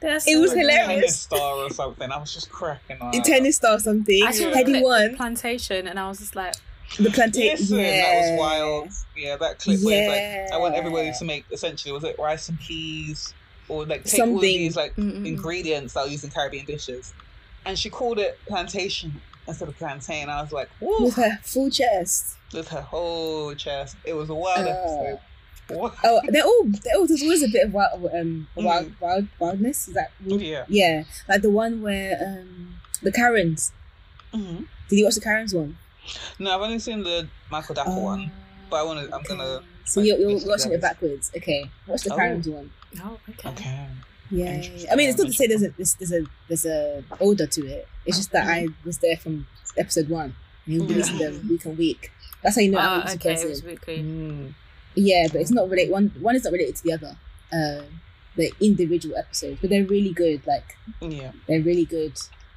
That's 0.00 0.26
It 0.26 0.34
so 0.34 0.40
was 0.40 0.50
Like 0.54 0.58
a 0.58 0.68
funny. 0.68 0.72
hilarious. 0.78 1.00
tennis 1.00 1.16
star 1.20 1.56
or 1.58 1.70
something. 1.70 2.10
I 2.10 2.18
was 2.18 2.32
just 2.34 2.50
cracking 2.50 2.96
up. 3.00 3.12
tennis 3.24 3.56
star 3.56 3.76
or 3.76 3.78
something. 3.78 4.22
I 4.24 4.30
saw 4.32 4.50
the 4.50 4.56
Headie 4.56 4.82
One, 4.82 5.16
plantation, 5.16 5.86
and 5.86 5.98
I 5.98 6.08
was 6.08 6.18
just 6.18 6.34
like, 6.34 6.54
the 6.98 7.10
plantation. 7.10 7.78
Yeah. 7.78 8.00
that 8.02 8.30
was 8.32 8.38
wild. 8.40 8.88
Yeah, 9.16 9.36
that 9.36 9.58
clip 9.58 9.80
where 9.82 10.10
it's 10.10 10.50
like, 10.50 10.56
I 10.56 10.60
want 10.60 10.74
everybody 10.74 11.12
to 11.18 11.24
make 11.24 11.44
essentially 11.52 11.92
was 11.92 12.02
it 12.04 12.16
rice 12.18 12.48
and 12.48 12.58
peas 12.60 13.34
or 13.68 13.84
like 13.84 14.04
take 14.04 14.20
all 14.20 14.26
Something. 14.26 14.36
of 14.36 14.40
these 14.42 14.76
like 14.76 14.96
Mm-mm. 14.96 15.26
ingredients 15.26 15.94
that 15.94 16.00
are 16.00 16.08
used 16.08 16.24
in 16.24 16.30
Caribbean 16.30 16.64
dishes, 16.66 17.12
and 17.66 17.78
she 17.78 17.90
called 17.90 18.18
it 18.18 18.38
plantation 18.46 19.20
instead 19.46 19.68
of 19.68 19.76
plantain. 19.76 20.28
I 20.30 20.40
was 20.42 20.52
like, 20.52 20.68
whoa, 20.80 21.04
with 21.04 21.14
her 21.16 21.38
full 21.42 21.68
chest. 21.70 22.36
with 22.54 22.68
her 22.68 22.80
whole 22.82 23.54
chest. 23.54 23.96
It 24.04 24.14
was 24.14 24.30
a 24.30 24.34
wild 24.34 24.66
Uh, 24.66 24.70
episode. 24.70 25.20
What? 25.68 25.94
Oh, 26.04 26.20
they're 26.28 26.44
all 26.44 26.64
they're 26.64 26.96
all. 26.96 27.06
There's 27.06 27.22
always 27.22 27.42
a 27.42 27.48
bit 27.48 27.66
of 27.66 27.74
wild, 27.74 28.04
um, 28.14 28.48
Mm. 28.56 28.64
wild, 28.64 28.92
wild, 29.00 29.28
wildness. 29.38 29.88
Is 29.88 29.94
that 29.94 30.10
Yeah. 30.24 30.64
yeah? 30.68 31.04
Like 31.28 31.42
the 31.42 31.50
one 31.50 31.82
where 31.82 32.18
um, 32.26 32.74
the 33.02 33.12
Karens. 33.12 33.72
hmm 34.32 34.62
Did 34.88 34.98
you 34.98 35.04
watch 35.04 35.14
the 35.16 35.20
Karens 35.20 35.54
one? 35.54 35.76
No, 36.38 36.54
I've 36.54 36.62
only 36.62 36.78
seen 36.78 37.02
the 37.02 37.28
Michael 37.50 37.74
Dapper 37.74 37.90
Oh, 37.90 38.02
one, 38.02 38.30
but 38.70 38.76
I 38.76 38.82
want 38.82 39.06
to. 39.08 39.14
I'm 39.14 39.22
gonna. 39.24 39.60
So 39.84 40.00
like, 40.00 40.08
you're, 40.08 40.18
you're 40.18 40.28
mix 40.30 40.44
it 40.44 40.48
watching 40.48 40.72
it 40.72 40.80
backwards. 40.80 41.30
Okay, 41.36 41.70
watch 41.86 42.02
the 42.04 42.12
Oh. 42.14 42.16
Karens 42.16 42.48
one. 42.48 42.70
oh, 43.02 43.18
okay. 43.28 43.48
Okay. 43.50 43.86
Yeah, 44.30 44.60
I 44.92 44.96
mean, 44.96 45.08
it's 45.08 45.18
not 45.18 45.26
to 45.28 45.32
say 45.32 45.46
there's 45.46 45.62
a 45.62 45.70
there's, 45.70 45.94
there's 45.94 46.12
a 46.12 46.24
there's 46.48 46.64
a 46.66 47.02
order 47.20 47.46
to 47.46 47.66
it. 47.66 47.86
It's 48.06 48.16
just 48.18 48.32
that 48.32 48.46
I 48.46 48.68
was 48.84 48.98
there 48.98 49.16
from 49.16 49.46
episode 49.76 50.08
one, 50.08 50.34
and 50.66 50.74
you'll 50.74 50.86
be 50.86 50.94
Yeah. 50.94 51.12
them 51.18 51.46
week 51.48 51.64
on 51.66 51.76
week. 51.76 52.10
That's 52.42 52.56
how 52.56 52.60
you 52.62 52.70
know 52.70 52.78
I'm 52.78 53.02
Ah, 53.06 53.12
okay, 53.12 53.30
person. 53.32 53.46
it 53.46 53.50
was 53.50 53.62
weekly. 53.64 53.98
Mm. 54.02 54.54
Yeah, 55.00 55.26
but 55.30 55.40
it's 55.40 55.50
not 55.50 55.68
related. 55.70 55.92
One 55.92 56.08
one 56.20 56.34
is 56.36 56.44
not 56.44 56.52
related 56.52 56.76
to 56.76 56.82
the 56.82 56.92
other. 56.92 57.16
Um, 57.52 58.00
the 58.36 58.52
individual 58.60 59.16
episodes, 59.16 59.58
but 59.60 59.70
they're 59.70 59.84
really 59.84 60.12
good. 60.12 60.46
Like 60.46 60.76
Yeah. 61.00 61.32
they're 61.46 61.60
really 61.62 61.84
good 61.84 62.12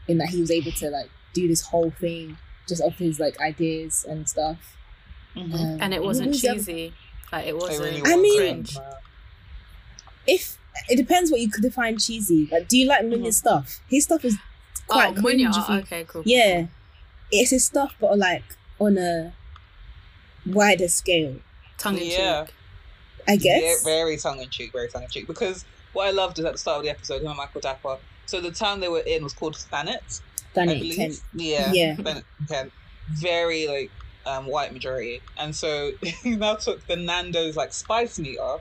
in 0.07 0.17
that 0.19 0.29
he 0.29 0.39
was 0.39 0.51
able 0.51 0.71
to 0.73 0.89
like 0.89 1.09
do 1.33 1.47
this 1.47 1.61
whole 1.61 1.91
thing 1.91 2.37
just 2.67 2.81
off 2.81 2.97
his 2.97 3.19
like 3.19 3.39
ideas 3.39 4.05
and 4.07 4.27
stuff. 4.29 4.75
Mhm. 5.35 5.53
Um, 5.53 5.77
And 5.81 5.93
it 5.93 6.03
wasn't 6.03 6.27
what 6.29 6.33
was 6.33 6.41
cheesy. 6.65 6.93
Like 7.31 7.45
it 7.45 7.49
It 7.49 7.57
wasn't. 7.57 7.83
really 7.85 8.01
I 8.05 8.15
mean- 8.17 8.37
cringe. 8.37 8.77
If 10.27 10.57
it 10.89 10.95
depends 10.97 11.31
what 11.31 11.39
you 11.41 11.49
could 11.49 11.63
define 11.63 11.97
cheesy. 11.97 12.47
Like, 12.51 12.67
do 12.67 12.77
you 12.77 12.87
like 12.87 13.01
Munya's 13.03 13.37
stuff? 13.37 13.81
His 13.89 14.03
stuff 14.05 14.23
is 14.23 14.37
quite 14.87 15.17
oh, 15.17 15.21
cringe. 15.21 15.41
Munya. 15.41 15.69
you- 15.69 15.75
Okay, 15.81 16.05
cool. 16.07 16.23
Yeah, 16.25 16.67
it's 17.31 17.51
his 17.51 17.65
stuff, 17.65 17.95
but 17.99 18.17
like 18.17 18.43
on 18.79 18.97
a 18.97 19.33
wider 20.45 20.87
scale, 20.87 21.35
Tongue 21.81 21.97
in 21.97 22.05
Yeah. 22.07 22.45
cheek. 22.45 22.53
I 23.27 23.33
Yeah, 23.33 23.59
guess. 23.59 23.83
very 23.83 24.17
tongue 24.17 24.39
in 24.41 24.49
cheek, 24.49 24.71
very 24.71 24.89
tongue 24.89 25.03
in 25.03 25.09
cheek. 25.09 25.27
Because 25.27 25.65
what 25.93 26.07
I 26.07 26.11
loved 26.11 26.39
is 26.39 26.45
at 26.45 26.53
the 26.53 26.57
start 26.57 26.77
of 26.77 26.83
the 26.83 26.89
episode, 26.89 27.21
him 27.21 27.27
and 27.27 27.37
Michael 27.37 27.61
Dapper. 27.61 27.97
So 28.25 28.39
the 28.41 28.51
town 28.51 28.79
they 28.79 28.87
were 28.87 28.99
in 29.01 29.23
was 29.23 29.33
called 29.33 29.55
Thanet, 29.57 30.21
Done 30.53 30.69
I 30.69 30.73
it, 30.73 30.75
believe. 30.79 30.95
Kent. 30.95 31.21
Yeah. 31.33 31.71
Yeah. 31.73 31.95
Thanet, 31.95 32.23
Kent. 32.47 32.71
Very 33.13 33.67
like 33.67 33.91
um, 34.25 34.45
white 34.45 34.71
majority, 34.71 35.21
and 35.37 35.55
so 35.55 35.91
he 36.23 36.35
now 36.35 36.55
took 36.55 36.85
the 36.87 36.95
Nando's 36.95 37.55
like 37.57 37.73
spice 37.73 38.19
meter 38.19 38.57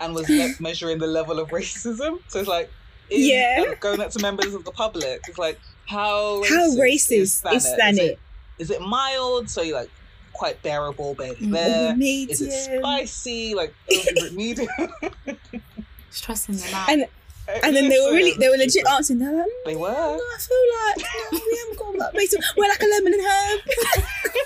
and 0.00 0.14
was 0.14 0.28
me- 0.28 0.52
measuring 0.60 0.98
the 0.98 1.06
level 1.06 1.38
of 1.38 1.48
racism. 1.50 2.18
So 2.28 2.40
it's 2.40 2.48
like, 2.48 2.68
is, 3.10 3.26
Yeah. 3.26 3.62
and 3.62 3.80
going 3.80 4.00
up 4.00 4.10
to 4.10 4.18
members 4.20 4.52
of 4.54 4.64
the 4.64 4.72
public. 4.72 5.22
It's 5.28 5.38
like 5.38 5.58
how 5.86 6.42
racist 6.42 6.48
How 6.48 6.64
is 6.64 6.76
racist 6.78 7.12
is 7.54 7.66
Thanet? 7.66 7.78
Thanet? 7.78 7.92
Is 7.92 7.98
it, 7.98 8.18
is 8.58 8.70
it 8.70 8.80
mild? 8.82 9.48
So 9.48 9.62
you 9.62 9.74
like 9.74 9.90
quite 10.34 10.62
bearable, 10.62 11.14
barely 11.14 11.36
Mm. 11.36 11.52
there. 11.52 11.92
Over 11.92 12.02
Is 12.02 12.40
it 12.42 12.52
spicy? 12.80 13.54
Like 13.54 13.74
is 13.90 14.06
it 14.06 14.32
medium? 14.34 14.68
Stressing 16.10 16.56
them 16.56 16.74
out. 16.74 16.88
And 16.90 17.06
and 17.62 17.76
then 17.76 17.88
they 17.90 17.98
were 17.98 18.12
really 18.12 18.32
they 18.38 18.48
were 18.48 18.56
legit 18.56 18.84
Listen, 18.84 18.92
answering. 18.92 19.18
They're 19.20 19.36
like, 19.36 19.46
mm, 19.46 19.64
They 19.66 19.76
were. 19.76 19.90
No, 19.90 20.14
I 20.16 20.38
feel 20.38 20.56
like 20.78 21.06
no, 21.32 21.38
we 21.46 21.58
haven't 21.58 21.78
got 21.78 21.98
that 21.98 22.12
basic. 22.18 22.40
We're 22.56 22.68
like 22.68 22.82
a 22.82 22.86
lemon 22.86 23.12
and 23.14 23.22
herb. 23.22 23.60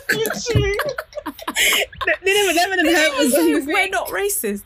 Literally. 0.12 0.76
the, 1.24 2.14
the 2.24 2.52
lemon 2.56 2.78
and 2.80 2.88
herb 2.88 3.18
was 3.18 3.34
on 3.34 3.52
the 3.52 3.72
We're 3.72 3.88
not 3.88 4.08
racist. 4.08 4.62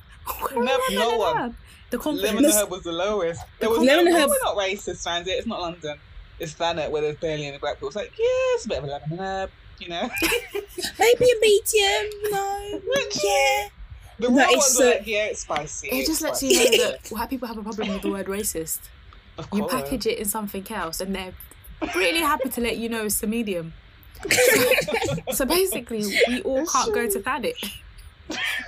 We're 0.55 0.63
No- 0.65 0.79
no 0.93 1.17
one. 1.17 1.37
herb. 1.37 1.55
The 1.91 1.99
confidence. 1.99 2.33
Lemon 2.33 2.45
and 2.47 2.55
herb 2.55 2.71
was 2.71 2.83
the 2.85 2.93
lowest. 2.93 3.43
There 3.61 3.69
was 3.69 3.81
Lemon 3.81 4.07
no, 4.07 4.11
no, 4.13 4.19
herb- 4.21 4.31
we're 4.31 4.39
not 4.45 4.57
racist, 4.57 5.05
fans. 5.05 5.27
It's 5.29 5.47
not 5.47 5.61
London. 5.61 5.99
It's 6.39 6.55
Thanet 6.55 6.91
where 6.91 7.03
there's 7.03 7.17
barely 7.19 7.47
any 7.47 7.59
black 7.59 7.75
people. 7.75 7.89
It's 7.89 7.97
like, 7.97 8.13
yeah, 8.19 8.25
it's 8.55 8.65
a 8.65 8.69
bit 8.69 8.79
of 8.79 8.85
a 8.85 8.87
lemon 8.87 9.11
and 9.11 9.21
herb, 9.21 9.51
you 9.83 9.89
know? 9.89 10.09
Maybe 10.99 11.25
a 11.25 11.41
medium. 11.41 12.33
No. 12.33 12.81
Yeah. 13.25 13.69
The 14.19 14.29
No, 14.29 14.37
real 14.37 14.47
it's 14.51 14.57
ones 14.57 14.77
so- 14.79 14.85
are 14.87 14.95
like, 14.95 15.07
yeah, 15.07 15.25
it's 15.27 15.41
spicy. 15.41 15.89
It 15.89 16.07
just 16.07 16.23
lets 16.23 16.43
you 16.43 16.57
know 16.59 16.65
that 16.91 17.09
white 17.11 17.31
people 17.31 17.49
have 17.49 17.59
a 17.59 17.63
problem 17.63 17.89
with 17.89 18.03
the 18.03 18.11
word 18.11 18.27
racist. 18.27 18.81
Of 19.39 19.49
You 19.53 19.67
package 19.67 20.07
it 20.07 20.19
in 20.19 20.27
something 20.27 20.67
else, 20.71 21.01
and 21.01 21.15
they're 21.15 21.33
really 21.97 22.21
happy 22.21 22.51
to 22.51 22.61
let 22.61 22.77
you 22.77 22.89
know 22.89 23.07
it's 23.07 23.23
a 23.23 23.27
medium. 23.27 23.73
So 25.33 25.45
basically, 25.47 26.05
we 26.29 26.43
all 26.43 26.65
can't 26.67 26.95
go 26.95 27.09
to 27.09 27.19
Thanet. 27.21 27.55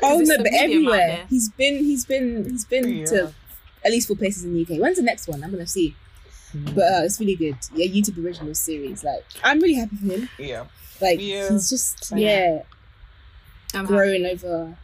Oh 0.02 0.18
no, 0.20 0.38
but 0.38 0.48
everywhere 0.54 1.26
he's 1.28 1.48
been. 1.50 1.84
He's 1.84 2.04
been. 2.04 2.44
He's 2.50 2.64
been 2.64 2.88
Yeah. 2.98 3.04
to 3.06 3.32
at 3.84 3.92
least 3.92 4.08
four 4.08 4.16
places 4.16 4.44
in 4.44 4.54
the 4.54 4.62
UK. 4.62 4.80
When's 4.80 4.96
the 4.96 5.02
next 5.02 5.28
one? 5.28 5.44
I'm 5.44 5.50
gonna 5.50 5.66
see. 5.66 5.94
But 6.54 6.78
uh, 6.84 7.02
it's 7.04 7.20
really 7.20 7.36
good. 7.36 7.56
Yeah, 7.74 7.86
YouTube 7.86 8.24
original 8.24 8.54
series. 8.54 9.04
Like, 9.04 9.24
I'm 9.42 9.60
really 9.60 9.74
happy 9.74 9.96
for 9.96 10.06
him. 10.06 10.28
Yeah. 10.38 10.64
Like, 11.00 11.20
Yeah. 11.20 11.50
he's 11.50 11.70
just 11.70 12.12
Yeah. 12.12 12.18
yeah, 12.18 12.62
I'm 13.74 13.80
happy. 13.80 13.86
growing 13.86 14.26
over. 14.26 14.76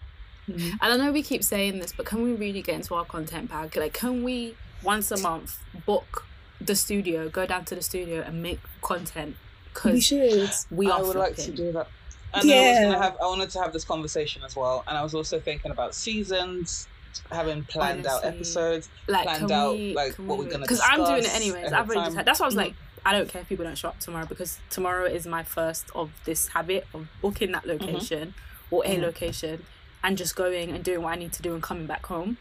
And 0.48 0.78
I 0.80 0.96
know 0.96 1.12
we 1.12 1.22
keep 1.22 1.44
saying 1.44 1.78
this, 1.78 1.92
but 1.96 2.06
can 2.06 2.22
we 2.22 2.32
really 2.32 2.60
get 2.62 2.74
into 2.74 2.94
our 2.94 3.04
content 3.04 3.50
bag? 3.50 3.76
Like, 3.76 3.92
can 3.92 4.24
we 4.24 4.56
once 4.82 5.10
a 5.12 5.16
month 5.18 5.58
book 5.86 6.26
the 6.60 6.74
studio, 6.74 7.28
go 7.28 7.46
down 7.46 7.64
to 7.66 7.74
the 7.76 7.82
studio 7.82 8.22
and 8.22 8.42
make 8.42 8.58
content? 8.82 9.36
We 9.84 9.92
Because 9.92 10.04
should. 10.04 10.50
we, 10.72 10.90
I 10.90 10.96
are 10.96 11.04
would 11.04 11.14
like 11.16 11.36
to 11.36 11.52
do 11.52 11.70
that. 11.72 11.86
And 12.34 12.42
I 12.42 12.42
was 12.42 12.46
Yeah. 12.76 12.82
gonna 12.84 12.98
have 13.02 13.16
I 13.22 13.26
wanted 13.26 13.50
to 13.50 13.60
have 13.60 13.72
this 13.72 13.84
conversation 13.84 14.42
as 14.44 14.56
well. 14.56 14.82
And 14.88 14.98
I 14.98 15.02
was 15.04 15.14
also 15.14 15.38
thinking 15.38 15.70
about 15.70 15.94
seasons, 15.94 16.88
having 17.30 17.62
planned 17.64 18.06
out 18.06 18.24
episodes. 18.24 18.88
like 19.06 19.24
planned 19.24 19.50
out, 19.52 19.74
we, 19.74 19.94
like, 19.94 20.14
what 20.16 20.38
we 20.38 20.44
we're 20.46 20.50
gonna 20.50 20.64
because 20.64 20.80
I'm 20.84 21.04
doing 21.04 21.24
it 21.24 21.34
anyways. 21.34 21.72
I've 21.72 21.88
already 21.88 22.06
decided. 22.06 22.26
That's 22.26 22.40
why 22.40 22.44
I 22.44 22.48
was 22.48 22.54
Mhm. 22.54 22.58
like, 22.58 22.74
I 23.04 23.12
don't 23.12 23.28
care 23.28 23.42
if 23.42 23.48
people 23.48 23.64
don't 23.64 23.78
show 23.78 23.88
up 23.88 23.98
tomorrow 24.00 24.26
because 24.26 24.58
tomorrow 24.70 25.04
is 25.06 25.26
my 25.26 25.42
first 25.42 25.86
of 25.94 26.10
this 26.24 26.48
habit 26.48 26.86
of 26.94 27.08
booking 27.22 27.52
that 27.52 27.64
Mm-hmm. 27.64 27.84
location 27.86 28.34
or 28.70 28.84
a 28.84 28.96
Mhm. 28.96 29.00
location 29.02 29.64
and 30.02 30.16
just 30.18 30.36
going 30.36 30.70
and 30.70 30.84
doing 30.84 31.02
what 31.02 31.12
I 31.12 31.16
need 31.16 31.32
to 31.34 31.42
do 31.42 31.54
and 31.54 31.62
coming 31.62 31.86
back 31.86 32.06
home. 32.06 32.36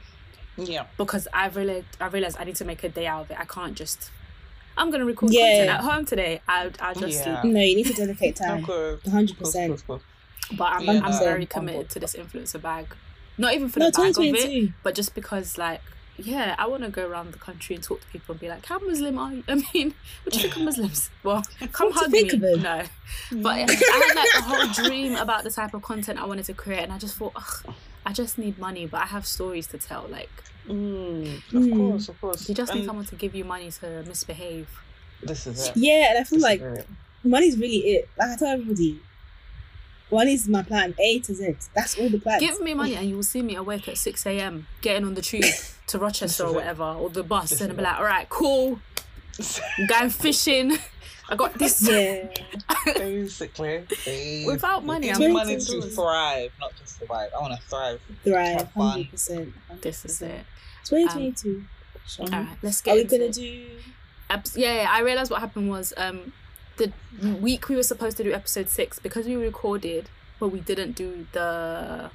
Yeah. 0.57 0.87
because 0.97 1.25
I've 1.33 1.55
really 1.55 1.85
I 2.01 2.07
realized 2.07 2.35
I 2.37 2.43
need 2.43 2.57
to 2.57 2.65
make 2.65 2.83
a 2.83 2.89
day 2.89 3.07
out 3.07 3.21
of 3.25 3.31
it. 3.31 3.39
I 3.39 3.45
can't 3.45 3.75
just 3.75 4.11
I'm 4.77 4.91
gonna 4.91 5.05
record 5.05 5.31
Yeah. 5.31 5.41
content 5.47 5.69
at 5.69 5.81
home 5.81 6.05
today. 6.05 6.41
I 6.47 6.69
I 6.81 6.93
just 6.93 7.17
Yeah. 7.25 7.41
sleep. 7.41 7.53
No, 7.53 7.61
you 7.61 7.75
need 7.77 7.85
to 7.87 7.93
dedicate 7.93 8.35
time. 8.43 8.63
100%. 8.65 9.83
But 10.57 10.63
I'm, 10.73 10.81
Yeah, 10.83 11.01
I'm 11.03 11.19
very 11.19 11.45
committed 11.45 11.89
to 11.91 11.99
this 11.99 12.13
influencer 12.15 12.61
bag. 12.61 12.87
Not 13.37 13.53
even 13.53 13.69
for 13.69 13.79
No, 13.79 13.85
the 13.85 13.91
bag 13.91 14.09
of 14.09 14.09
it, 14.09 14.31
2022. 14.35 14.73
but 14.83 14.95
just 14.95 15.15
because 15.15 15.57
like 15.57 15.81
yeah, 16.25 16.55
I 16.57 16.67
want 16.67 16.83
to 16.83 16.89
go 16.89 17.05
around 17.07 17.33
the 17.33 17.39
country 17.39 17.75
and 17.75 17.83
talk 17.83 18.01
to 18.01 18.07
people 18.07 18.33
and 18.33 18.39
be 18.39 18.49
like, 18.49 18.65
"How 18.65 18.79
Muslim 18.79 19.17
are 19.17 19.33
you?" 19.33 19.43
I 19.47 19.55
mean, 19.73 19.93
what 20.23 20.33
do 20.33 20.37
you 20.37 20.41
think 20.43 20.55
of 20.57 20.61
Muslims? 20.63 21.09
Well, 21.23 21.43
come 21.71 21.87
What 21.91 21.95
hug 22.05 22.11
me. 22.11 22.29
No, 22.57 22.83
but 23.43 23.47
I 23.47 23.59
had 23.59 24.15
like 24.15 24.29
a 24.37 24.41
whole 24.41 24.67
dream 24.85 25.15
about 25.15 25.43
the 25.43 25.51
type 25.51 25.73
of 25.73 25.81
content 25.81 26.19
I 26.21 26.25
wanted 26.25 26.45
to 26.45 26.53
create, 26.53 26.83
and 26.83 26.91
I 26.93 26.97
just 26.97 27.15
thought, 27.17 27.33
Ugh, 27.35 27.73
I 28.05 28.13
just 28.13 28.37
need 28.37 28.57
money, 28.59 28.85
but 28.87 29.01
I 29.01 29.05
have 29.07 29.25
stories 29.25 29.67
to 29.67 29.77
tell. 29.77 30.07
Like, 30.09 30.29
Mm, 30.67 31.37
of 31.37 31.63
Mm. 31.63 31.77
course, 31.77 32.09
of 32.09 32.21
course. 32.21 32.47
you 32.47 32.53
just 32.53 32.73
need 32.73 32.81
And 32.81 32.85
someone 32.87 33.05
to 33.05 33.15
give 33.15 33.33
you 33.33 33.43
money 33.43 33.71
to 33.71 34.03
misbehave. 34.07 34.67
This 35.23 35.47
is 35.47 35.67
it. 35.67 35.75
Yeah, 35.75 36.09
and 36.11 36.19
I 36.19 36.23
feel 36.23 36.37
This 36.37 36.43
like 36.43 36.61
is 36.61 36.85
money's 37.23 37.57
really 37.57 37.77
it. 37.95 38.09
Like 38.17 38.29
I 38.29 38.35
tell 38.35 38.47
everybody, 38.49 38.99
money's 40.11 40.47
my 40.47 40.61
plan, 40.63 40.93
A 40.99 41.19
to 41.19 41.33
Z. 41.33 41.55
That's 41.73 41.97
all 41.97 42.09
the 42.09 42.19
plans. 42.19 42.41
Give 42.41 42.59
me 42.61 42.73
money 42.73 42.95
and 42.95 43.09
you 43.09 43.15
will 43.15 43.23
see 43.23 43.41
me 43.41 43.55
awake 43.55 43.87
at 43.87 43.97
6 43.97 44.25
a.m. 44.27 44.67
getting 44.81 45.05
on 45.05 45.15
the 45.15 45.21
tube 45.21 45.43
to 45.89 45.99
Rochester 45.99 46.43
or 46.43 46.47
is 46.47 46.51
it. 46.53 46.55
whatever, 46.55 46.83
or 46.83 47.09
the 47.09 47.23
bus, 47.23 47.49
This 47.51 47.61
and 47.61 47.71
I'll 47.71 47.77
be 47.77 47.83
like, 47.83 47.97
all 47.97 48.05
right, 48.05 48.27
cool, 48.29 48.79
I'm 49.77 49.87
going 49.87 50.09
fishing. 50.09 50.77
I 51.31 51.35
got 51.35 51.53
this. 51.53 51.87
yeah, 51.87 52.27
basically, 52.85 53.83
Without 54.47 54.83
money, 54.83 55.11
I'm 55.11 55.31
money 55.33 55.57
to 55.57 55.81
thrive, 55.83 56.51
not 56.59 56.73
just 56.79 56.97
survive. 56.99 57.29
I 57.35 57.39
want 57.39 57.53
to 57.59 57.67
thrive. 57.67 58.01
thrive, 58.23 58.57
Have 58.57 58.71
fun. 58.71 58.89
hundred 58.91 59.11
percent. 59.11 59.53
This 59.81 60.05
is 60.05 60.21
it. 60.23 60.41
Twenty 60.85 61.07
twenty 61.07 61.31
two. 61.33 61.63
All 62.19 62.25
right, 62.27 62.47
let's 62.63 62.81
get 62.81 62.91
Are 62.91 62.95
we 62.95 63.01
into 63.01 63.15
gonna 63.17 63.29
it. 63.29 63.33
do? 63.33 63.67
Yeah, 64.59 64.81
yeah, 64.83 64.87
I 64.91 65.01
realized 65.01 65.29
what 65.29 65.39
happened 65.41 65.69
was 65.69 65.93
um, 65.97 66.33
the 66.77 66.91
week 67.39 67.69
we 67.69 67.75
were 67.75 67.83
supposed 67.83 68.17
to 68.17 68.23
do 68.23 68.33
episode 68.33 68.67
six 68.69 68.97
because 68.97 69.27
we 69.27 69.35
recorded, 69.35 70.09
but 70.39 70.47
we 70.49 70.59
didn't 70.61 70.93
do 70.93 71.27
the 71.33 72.09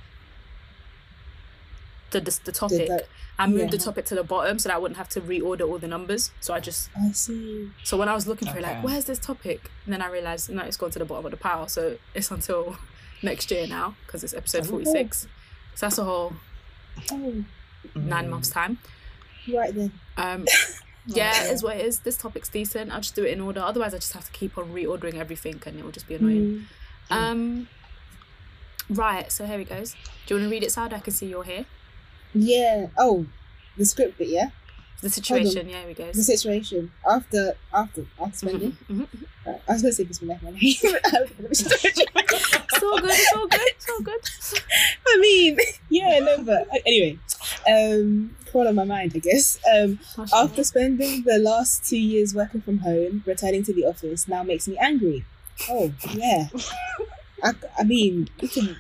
the 2.10 2.20
the, 2.20 2.40
the 2.44 2.52
topic. 2.52 2.88
that- 2.88 3.06
I 3.38 3.46
moved 3.48 3.72
the 3.72 3.76
yeah. 3.78 3.82
topic 3.84 4.04
to 4.06 4.14
the 4.14 4.22
bottom 4.22 4.58
so 4.60 4.68
that 4.68 4.76
I 4.76 4.78
wouldn't 4.78 4.96
have 4.98 5.08
to 5.10 5.20
reorder 5.20 5.68
all 5.68 5.78
the 5.78 5.88
numbers. 5.88 6.30
So 6.40 6.54
I 6.54 6.60
just 6.60 6.88
I 6.96 7.10
see. 7.12 7.70
So 7.82 7.96
when 7.96 8.08
I 8.08 8.14
was 8.14 8.26
looking 8.28 8.46
for 8.48 8.58
it, 8.58 8.62
like, 8.62 8.82
where's 8.84 9.06
this 9.06 9.18
topic? 9.18 9.70
And 9.84 9.92
then 9.92 10.00
I 10.02 10.08
realized, 10.08 10.48
no, 10.50 10.62
it's 10.62 10.76
gone 10.76 10.90
to 10.92 10.98
the 11.00 11.04
bottom 11.04 11.24
of 11.24 11.30
the 11.32 11.36
pile. 11.36 11.66
So 11.68 11.98
it's 12.14 12.30
until 12.30 12.76
next 13.22 13.50
year 13.50 13.66
now 13.66 13.96
because 14.06 14.22
it's 14.22 14.34
episode 14.34 14.62
Oh. 14.66 14.70
46. 14.70 15.22
So 15.74 15.86
that's 15.86 15.98
a 15.98 16.04
whole 16.04 16.34
Oh, 17.10 17.44
nine 17.96 18.26
Mm. 18.26 18.30
months' 18.30 18.50
time. 18.50 18.78
right 19.52 19.74
then. 19.74 19.90
Um, 20.16 20.46
yeah, 21.06 21.44
it 21.44 21.52
is 21.52 21.62
what 21.64 21.76
it 21.76 21.84
is. 21.84 21.98
This 22.00 22.16
topic's 22.16 22.48
decent. 22.48 22.92
I'll 22.92 23.00
just 23.00 23.16
do 23.16 23.24
it 23.24 23.32
in 23.32 23.40
order. 23.40 23.60
Otherwise, 23.60 23.94
I 23.94 23.98
just 23.98 24.12
have 24.12 24.26
to 24.26 24.32
keep 24.32 24.56
on 24.56 24.72
reordering 24.72 25.14
everything 25.14 25.60
and 25.66 25.76
it 25.78 25.84
will 25.84 25.90
just 25.90 26.06
be 26.06 26.14
annoying. 26.14 26.66
Mm. 27.10 27.16
Um, 27.16 27.68
right, 28.88 29.30
so 29.32 29.44
here 29.44 29.58
it 29.58 29.68
goes. 29.68 29.94
Do 30.26 30.34
you 30.34 30.40
want 30.40 30.48
to 30.50 30.54
read 30.54 30.62
it, 30.62 30.70
Sad? 30.70 30.92
I 30.94 31.00
can 31.00 31.12
see 31.12 31.26
you're 31.26 31.42
here. 31.44 31.66
Yeah. 32.34 32.86
Oh, 32.98 33.26
the 33.76 33.84
script 33.84 34.18
bit. 34.18 34.28
Yeah. 34.28 34.50
The 35.00 35.10
situation, 35.10 35.68
yeah, 35.68 35.84
we 35.86 35.92
go. 35.92 36.10
The 36.12 36.22
situation 36.22 36.90
after 37.06 37.54
after 37.72 38.06
after 38.18 38.36
spending. 38.38 38.72
Mhm, 38.90 39.06
mhm. 39.06 39.26
Right, 39.46 39.60
I 39.68 39.72
was 39.72 39.82
gonna 39.82 39.92
say 39.92 40.06
man. 40.24 40.40
It's 42.74 42.82
all 42.82 42.98
good, 43.00 43.10
it's 43.10 43.32
all 43.34 43.46
good, 43.46 43.60
it's 43.62 43.90
all 43.90 44.00
good. 44.00 44.20
I 45.06 45.18
mean, 45.20 45.58
yeah, 45.90 46.18
no, 46.20 46.42
but 46.42 46.66
uh, 46.72 46.78
anyway, 46.86 47.18
um, 47.70 48.34
crawl 48.50 48.66
on 48.68 48.74
my 48.74 48.84
mind, 48.84 49.12
I 49.14 49.18
guess. 49.18 49.58
Um, 49.72 49.98
after 50.32 50.64
spending 50.64 51.22
the 51.24 51.38
last 51.38 51.84
two 51.88 51.98
years 51.98 52.34
working 52.34 52.62
from 52.62 52.78
home, 52.78 53.22
returning 53.26 53.62
to 53.64 53.72
the 53.72 53.84
office 53.86 54.26
now 54.26 54.42
makes 54.42 54.66
me 54.66 54.76
angry. 54.78 55.24
Oh, 55.68 55.92
yeah. 56.14 56.48
I, 57.42 57.52
I 57.78 57.84
mean, 57.84 58.28
we 58.40 58.48
can 58.48 58.76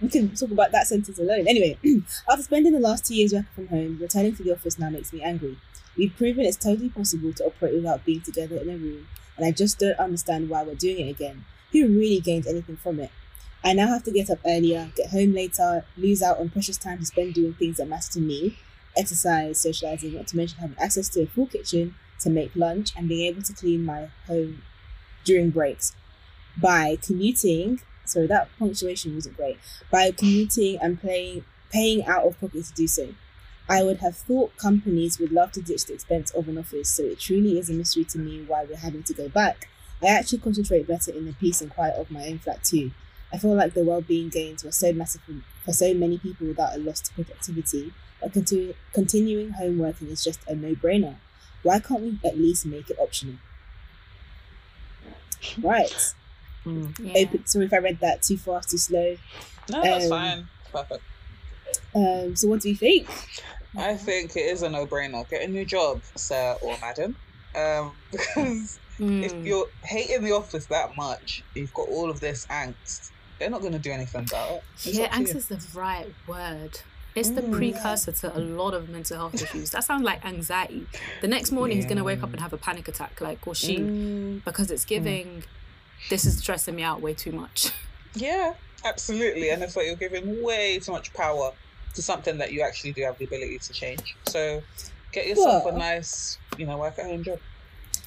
we 0.00 0.08
can 0.08 0.34
talk 0.34 0.50
about 0.50 0.72
that 0.72 0.86
sentence 0.86 1.18
alone. 1.18 1.46
Anyway, 1.48 1.78
after 2.28 2.42
spending 2.42 2.72
the 2.72 2.80
last 2.80 3.06
two 3.06 3.14
years 3.14 3.32
working 3.32 3.48
from 3.54 3.68
home, 3.68 3.98
returning 4.00 4.34
to 4.36 4.42
the 4.42 4.52
office 4.52 4.78
now 4.78 4.90
makes 4.90 5.12
me 5.12 5.22
angry. 5.22 5.56
We've 5.96 6.14
proven 6.14 6.44
it's 6.44 6.56
totally 6.56 6.90
possible 6.90 7.32
to 7.32 7.44
operate 7.44 7.74
without 7.74 8.04
being 8.04 8.20
together 8.20 8.56
in 8.56 8.68
a 8.68 8.76
room, 8.76 9.08
and 9.36 9.46
I 9.46 9.50
just 9.50 9.78
don't 9.78 9.98
understand 9.98 10.50
why 10.50 10.62
we're 10.62 10.74
doing 10.74 11.06
it 11.06 11.10
again. 11.10 11.44
Who 11.72 11.88
really 11.88 12.20
gains 12.20 12.46
anything 12.46 12.76
from 12.76 13.00
it? 13.00 13.10
I 13.64 13.72
now 13.72 13.88
have 13.88 14.04
to 14.04 14.12
get 14.12 14.30
up 14.30 14.38
earlier, 14.46 14.90
get 14.94 15.10
home 15.10 15.32
later, 15.32 15.84
lose 15.96 16.22
out 16.22 16.38
on 16.38 16.50
precious 16.50 16.76
time 16.76 16.98
to 16.98 17.06
spend 17.06 17.34
doing 17.34 17.54
things 17.54 17.78
that 17.78 17.88
matter 17.88 18.12
to 18.12 18.20
me, 18.20 18.58
exercise, 18.96 19.58
socializing, 19.58 20.14
not 20.14 20.28
to 20.28 20.36
mention 20.36 20.58
having 20.58 20.78
access 20.78 21.08
to 21.10 21.22
a 21.22 21.26
full 21.26 21.46
kitchen 21.46 21.94
to 22.20 22.30
make 22.30 22.54
lunch 22.54 22.92
and 22.96 23.08
being 23.08 23.26
able 23.26 23.42
to 23.42 23.52
clean 23.52 23.84
my 23.84 24.08
home 24.26 24.62
during 25.24 25.50
breaks. 25.50 25.94
By 26.56 26.96
commuting, 27.02 27.80
sorry, 28.06 28.26
that 28.28 28.48
punctuation 28.58 29.14
wasn't 29.14 29.36
great. 29.36 29.58
By 29.90 30.10
commuting 30.10 30.78
and 30.80 31.00
playing, 31.00 31.44
paying 31.70 32.04
out 32.06 32.24
of 32.24 32.40
pocket 32.40 32.64
to 32.64 32.72
do 32.74 32.86
so. 32.86 33.14
I 33.68 33.82
would 33.82 33.98
have 33.98 34.16
thought 34.16 34.56
companies 34.56 35.18
would 35.18 35.32
love 35.32 35.50
to 35.52 35.60
ditch 35.60 35.86
the 35.86 35.94
expense 35.94 36.30
of 36.32 36.48
an 36.48 36.56
office, 36.58 36.88
so 36.88 37.02
it 37.02 37.18
truly 37.18 37.58
is 37.58 37.68
a 37.68 37.72
mystery 37.72 38.04
to 38.04 38.18
me 38.18 38.44
why 38.46 38.64
we're 38.64 38.76
having 38.76 39.02
to 39.04 39.14
go 39.14 39.28
back. 39.28 39.68
I 40.02 40.06
actually 40.08 40.38
concentrate 40.38 40.86
better 40.86 41.10
in 41.10 41.26
the 41.26 41.32
peace 41.32 41.60
and 41.60 41.70
quiet 41.70 41.96
of 41.96 42.10
my 42.10 42.26
own 42.26 42.38
flat 42.38 42.62
too. 42.62 42.92
I 43.32 43.38
feel 43.38 43.54
like 43.56 43.74
the 43.74 43.82
well-being 43.84 44.28
gains 44.28 44.62
were 44.62 44.70
so 44.70 44.92
massive 44.92 45.22
for, 45.64 45.72
so 45.72 45.92
many 45.94 46.16
people 46.18 46.46
without 46.46 46.76
a 46.76 46.78
loss 46.78 47.00
to 47.00 47.12
productivity 47.12 47.92
that 48.20 48.32
continu- 48.32 48.74
continuing 48.92 49.50
home 49.50 49.78
working 49.78 50.08
is 50.08 50.22
just 50.22 50.40
a 50.46 50.54
no-brainer. 50.54 51.16
Why 51.64 51.80
can't 51.80 52.02
we 52.02 52.20
at 52.24 52.38
least 52.38 52.66
make 52.66 52.88
it 52.88 52.98
optional? 53.00 53.36
Right. 55.62 56.14
Mm. 56.66 56.98
Yeah. 56.98 57.22
Open, 57.26 57.46
sorry 57.46 57.66
if 57.66 57.72
I 57.72 57.78
read 57.78 58.00
that 58.00 58.22
too 58.22 58.36
fast, 58.36 58.70
too 58.70 58.78
slow. 58.78 59.16
No, 59.70 59.82
that's 59.82 60.04
Um, 60.04 60.10
fine. 60.10 60.48
Perfect. 60.72 61.02
Um, 61.94 62.36
so 62.36 62.48
what 62.48 62.60
do 62.60 62.68
you 62.68 62.76
think? 62.76 63.08
I 63.76 63.94
think 63.94 64.36
it 64.36 64.40
is 64.40 64.62
a 64.62 64.68
no-brainer. 64.70 65.28
Get 65.28 65.42
a 65.42 65.48
new 65.48 65.64
job, 65.64 66.02
sir 66.16 66.56
or 66.62 66.76
madam. 66.80 67.16
Um, 67.54 67.96
because 68.10 68.78
if 68.98 69.32
Mm. 69.32 69.46
you're 69.46 69.66
hating 69.84 70.24
the 70.24 70.32
office 70.32 70.66
that 70.66 70.96
much, 70.96 71.42
you've 71.54 71.72
got 71.74 71.86
all 71.88 72.10
of 72.10 72.20
this 72.20 72.46
angst. 72.46 73.10
They're 73.38 73.50
not 73.50 73.60
going 73.60 73.74
to 73.74 73.78
do 73.78 73.92
anything 73.92 74.24
about 74.30 74.50
it. 74.52 74.62
It's 74.86 74.98
Yeah, 74.98 75.04
up 75.04 75.12
to 75.12 75.18
you. 75.18 75.24
angst 75.24 75.36
is 75.36 75.46
the 75.48 75.78
right 75.78 76.14
word. 76.26 76.80
It's 77.14 77.30
the 77.30 77.42
Mm. 77.42 77.52
precursor 77.52 78.12
to 78.12 78.36
a 78.36 78.40
lot 78.40 78.72
of 78.74 78.88
mental 78.88 79.16
health 79.16 79.34
issues. 79.42 79.70
That 79.70 79.84
sounds 79.84 80.04
like 80.04 80.24
anxiety. 80.24 80.86
The 81.20 81.28
next 81.28 81.50
morning, 81.52 81.76
he's 81.76 81.86
going 81.86 81.96
to 81.98 82.04
wake 82.04 82.22
up 82.22 82.32
and 82.32 82.40
have 82.40 82.52
a 82.54 82.58
panic 82.58 82.88
attack, 82.88 83.20
like, 83.20 83.46
or 83.46 83.54
she, 83.54 83.78
Mm, 83.78 84.44
because 84.44 84.70
it's 84.70 84.84
giving, 84.86 85.44
this 86.10 86.24
is 86.26 86.38
stressing 86.38 86.74
me 86.76 86.82
out 86.82 87.00
way 87.00 87.14
too 87.14 87.32
much. 87.32 87.70
yeah, 88.14 88.54
absolutely. 88.84 89.50
And 89.50 89.62
it's 89.62 89.76
like 89.76 89.86
you're 89.86 89.96
giving 89.96 90.42
way 90.42 90.78
too 90.78 90.92
much 90.92 91.12
power 91.14 91.52
to 91.94 92.02
something 92.02 92.38
that 92.38 92.52
you 92.52 92.62
actually 92.62 92.92
do 92.92 93.02
have 93.02 93.18
the 93.18 93.24
ability 93.24 93.58
to 93.58 93.72
change. 93.72 94.16
So 94.26 94.62
get 95.12 95.26
yourself 95.26 95.64
Well- 95.64 95.74
a 95.74 95.78
nice, 95.78 96.38
you 96.58 96.66
know, 96.66 96.78
work 96.78 96.98
at 96.98 97.06
home 97.06 97.24
job. 97.24 97.38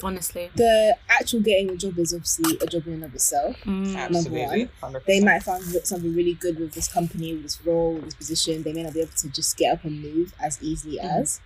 Honestly. 0.02 0.50
The 0.56 0.95
actual 1.10 1.41
getting 1.41 1.70
a 1.72 1.76
job 1.76 2.00
is 2.00 2.14
obviously 2.14 2.58
a 2.62 2.68
job 2.68 2.88
in 2.88 2.93
and 2.93 3.04
of 3.04 3.14
itself. 3.16 3.58
Mm. 3.66 3.97
Absolutely. 3.97 4.70
100%. 4.82 5.04
They 5.06 5.20
might 5.20 5.43
find 5.43 5.62
something 5.84 6.16
really 6.16 6.36
good 6.36 6.58
with 6.58 6.72
this 6.74 6.88
company, 6.88 7.34
with 7.34 7.43
this 7.43 7.66
role, 7.66 7.95
with 7.95 8.06
this 8.06 8.14
position. 8.14 8.64
They 8.64 8.72
may 8.72 8.84
not 8.84 8.93
be 8.93 9.02
able 9.02 9.12
to 9.18 9.28
just 9.30 9.58
get 9.58 9.74
up 9.74 9.84
and 9.84 10.02
move 10.02 10.34
as 10.39 10.58
easily 10.62 11.00
Mhm. 11.04 11.20
as. 11.22 11.41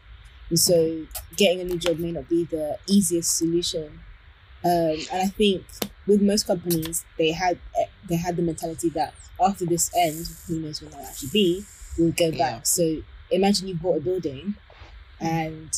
And 0.52 0.60
so 0.60 1.08
getting 1.36 1.62
a 1.62 1.64
new 1.64 1.80
job 1.80 1.98
may 1.98 2.12
not 2.12 2.30
be 2.30 2.44
the 2.44 2.78
easiest 2.86 3.36
solution. 3.38 4.02
Um, 4.66 4.98
and 5.12 5.22
I 5.22 5.28
think 5.28 5.66
with 6.08 6.22
most 6.22 6.48
companies, 6.48 7.04
they 7.18 7.32
had 7.32 7.60
eh, 7.80 7.86
they 8.10 8.16
had 8.16 8.36
the 8.38 8.42
mentality 8.44 8.90
that 8.90 9.14
after 9.44 9.66
this 9.66 9.92
ends, 9.98 10.46
who 10.48 10.60
knows 10.60 10.82
when 10.82 10.92
that'll 10.92 11.06
actually 11.06 11.30
be, 11.30 11.66
we'll 11.98 12.12
go 12.12 12.32
back. 12.32 12.40
Yeah. 12.40 12.62
So 12.64 12.98
imagine 13.32 13.68
you 13.68 13.76
bought 13.76 13.98
a 13.98 14.02
building, 14.02 14.56
and 15.20 15.70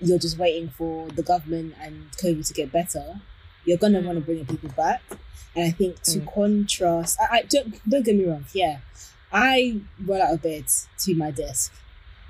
you're 0.00 0.18
just 0.18 0.38
waiting 0.38 0.68
for 0.68 1.08
the 1.08 1.22
government 1.22 1.74
and 1.80 2.10
COVID 2.22 2.46
to 2.48 2.54
get 2.54 2.70
better, 2.72 3.20
you're 3.64 3.78
gonna 3.78 4.00
want 4.00 4.18
to 4.18 4.24
bring 4.24 4.44
people 4.46 4.70
back. 4.70 5.02
And 5.54 5.64
I 5.64 5.70
think 5.70 6.02
to 6.04 6.20
Mm. 6.20 6.34
contrast, 6.34 7.18
I, 7.20 7.38
I 7.38 7.42
don't 7.42 7.88
don't 7.88 8.04
get 8.04 8.16
me 8.16 8.24
wrong, 8.24 8.44
yeah, 8.52 8.78
I 9.32 9.80
roll 10.04 10.20
out 10.22 10.34
of 10.34 10.42
bed 10.42 10.64
to 11.00 11.14
my 11.14 11.30
desk, 11.30 11.72